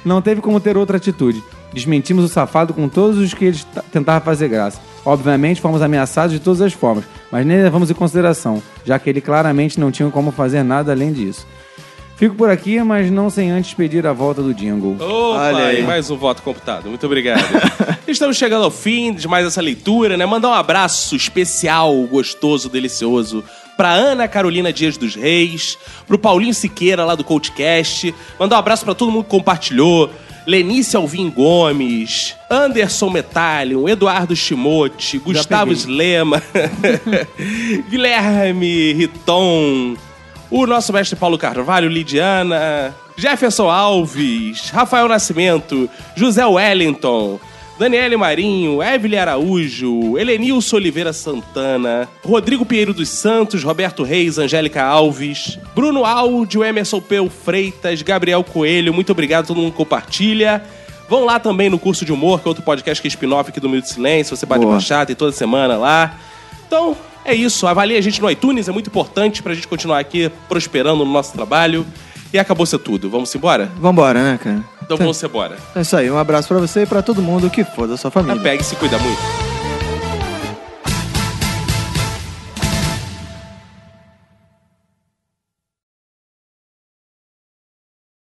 Não 0.05 0.21
teve 0.21 0.41
como 0.41 0.59
ter 0.59 0.77
outra 0.77 0.97
atitude. 0.97 1.41
Desmentimos 1.73 2.25
o 2.25 2.27
safado 2.27 2.73
com 2.73 2.87
todos 2.89 3.17
os 3.17 3.33
que 3.33 3.45
eles 3.45 3.63
t- 3.63 3.81
tentavam 3.91 4.21
fazer 4.21 4.49
graça. 4.49 4.79
Obviamente, 5.05 5.59
fomos 5.59 5.81
ameaçados 5.81 6.31
de 6.33 6.39
todas 6.39 6.61
as 6.61 6.73
formas, 6.73 7.05
mas 7.31 7.45
nem 7.45 7.61
levamos 7.61 7.89
em 7.89 7.93
consideração, 7.93 8.61
já 8.85 8.99
que 8.99 9.09
ele 9.09 9.21
claramente 9.21 9.79
não 9.79 9.91
tinha 9.91 10.09
como 10.11 10.31
fazer 10.31 10.63
nada 10.63 10.91
além 10.91 11.11
disso. 11.11 11.47
Fico 12.21 12.35
por 12.35 12.51
aqui, 12.51 12.79
mas 12.83 13.09
não 13.09 13.31
sem 13.31 13.49
antes 13.49 13.73
pedir 13.73 14.05
a 14.05 14.13
volta 14.13 14.43
do 14.43 14.53
jingle. 14.53 14.93
Opa, 14.93 15.07
Olha 15.07 15.65
aí. 15.65 15.79
e 15.79 15.83
mais 15.83 16.11
um 16.11 16.15
voto 16.15 16.43
computado. 16.43 16.87
Muito 16.87 17.03
obrigado. 17.03 17.41
Estamos 18.07 18.37
chegando 18.37 18.63
ao 18.63 18.69
fim 18.69 19.11
de 19.11 19.27
mais 19.27 19.43
essa 19.43 19.59
leitura, 19.59 20.15
né? 20.15 20.23
Mandar 20.23 20.49
um 20.49 20.53
abraço 20.53 21.15
especial, 21.15 21.95
gostoso, 22.03 22.69
delicioso 22.69 23.43
pra 23.75 23.93
Ana 23.93 24.27
Carolina 24.27 24.71
Dias 24.71 24.97
dos 24.97 25.15
Reis, 25.15 25.75
pro 26.05 26.19
Paulinho 26.19 26.53
Siqueira 26.53 27.03
lá 27.03 27.15
do 27.15 27.23
CoachCast. 27.23 28.13
Mandar 28.39 28.57
um 28.57 28.59
abraço 28.59 28.85
pra 28.85 28.93
todo 28.93 29.11
mundo 29.11 29.23
que 29.23 29.31
compartilhou. 29.31 30.07
Lenice 30.45 30.97
Alvim 30.97 31.29
Gomes, 31.29 32.35
Anderson 32.49 33.11
Metallion, 33.11 33.87
Eduardo 33.87 34.35
Chimote, 34.35 35.19
Gustavo. 35.19 35.73
Slema, 35.75 36.41
Guilherme 37.89 38.93
Riton, 38.93 39.95
o 40.49 40.65
nosso 40.65 40.91
mestre 40.91 41.15
Paulo 41.15 41.37
Carvalho, 41.37 41.87
Lidiana, 41.87 42.93
Jefferson 43.15 43.69
Alves, 43.69 44.69
Rafael 44.71 45.07
Nascimento, 45.07 45.89
José 46.17 46.43
Wellington, 46.43 47.39
Daniele 47.81 48.15
Marinho, 48.15 48.83
Evelyn 48.83 49.17
Araújo, 49.17 50.15
Helenilson 50.15 50.75
Oliveira 50.75 51.11
Santana, 51.11 52.07
Rodrigo 52.23 52.63
Pinheiro 52.63 52.93
dos 52.93 53.09
Santos, 53.09 53.63
Roberto 53.63 54.03
Reis, 54.03 54.37
Angélica 54.37 54.83
Alves, 54.83 55.57
Bruno 55.73 56.05
Áudio, 56.05 56.63
Emerson 56.63 57.01
Peu 57.01 57.27
Freitas, 57.27 58.03
Gabriel 58.03 58.43
Coelho, 58.43 58.93
muito 58.93 59.11
obrigado, 59.11 59.47
todo 59.47 59.59
mundo 59.59 59.73
compartilha. 59.73 60.63
Vão 61.09 61.25
lá 61.25 61.39
também 61.39 61.71
no 61.71 61.79
Curso 61.79 62.05
de 62.05 62.13
Humor, 62.13 62.39
que 62.39 62.47
é 62.47 62.49
outro 62.49 62.63
podcast 62.63 63.01
que 63.01 63.07
é 63.07 63.09
spin-off 63.09 63.49
aqui 63.49 63.59
do 63.59 63.67
Minuto 63.67 63.85
de 63.85 63.93
Silêncio, 63.93 64.37
você 64.37 64.45
pode 64.45 64.61
Boa. 64.61 64.73
baixar, 64.73 65.07
tem 65.07 65.15
toda 65.15 65.31
semana 65.31 65.75
lá. 65.75 66.19
Então, 66.67 66.95
é 67.25 67.33
isso. 67.33 67.65
Avalie 67.65 67.97
a 67.97 68.01
gente 68.01 68.21
no 68.21 68.29
iTunes, 68.29 68.69
é 68.69 68.71
muito 68.71 68.91
importante 68.91 69.41
pra 69.41 69.55
gente 69.55 69.67
continuar 69.67 69.97
aqui 69.97 70.31
prosperando 70.47 71.03
no 71.03 71.11
nosso 71.11 71.33
trabalho. 71.33 71.83
E 72.33 72.39
acabou 72.39 72.65
ser 72.65 72.79
tudo. 72.79 73.09
Vamos 73.09 73.33
embora? 73.35 73.69
Vambora, 73.79 74.23
né, 74.23 74.39
cara? 74.41 74.63
Então 74.81 74.97
vamos 74.97 75.21
embora. 75.21 75.57
É 75.75 75.81
isso 75.81 75.95
aí. 75.95 76.09
Um 76.09 76.17
abraço 76.17 76.47
pra 76.47 76.59
você 76.59 76.83
e 76.83 76.85
pra 76.85 77.01
todo 77.01 77.21
mundo 77.21 77.49
que 77.49 77.63
for 77.63 77.87
da 77.87 77.97
sua 77.97 78.11
família. 78.11 78.41
Pega 78.41 78.61
e 78.61 78.65
se 78.65 78.75
cuida 78.75 78.97
muito. 78.97 79.50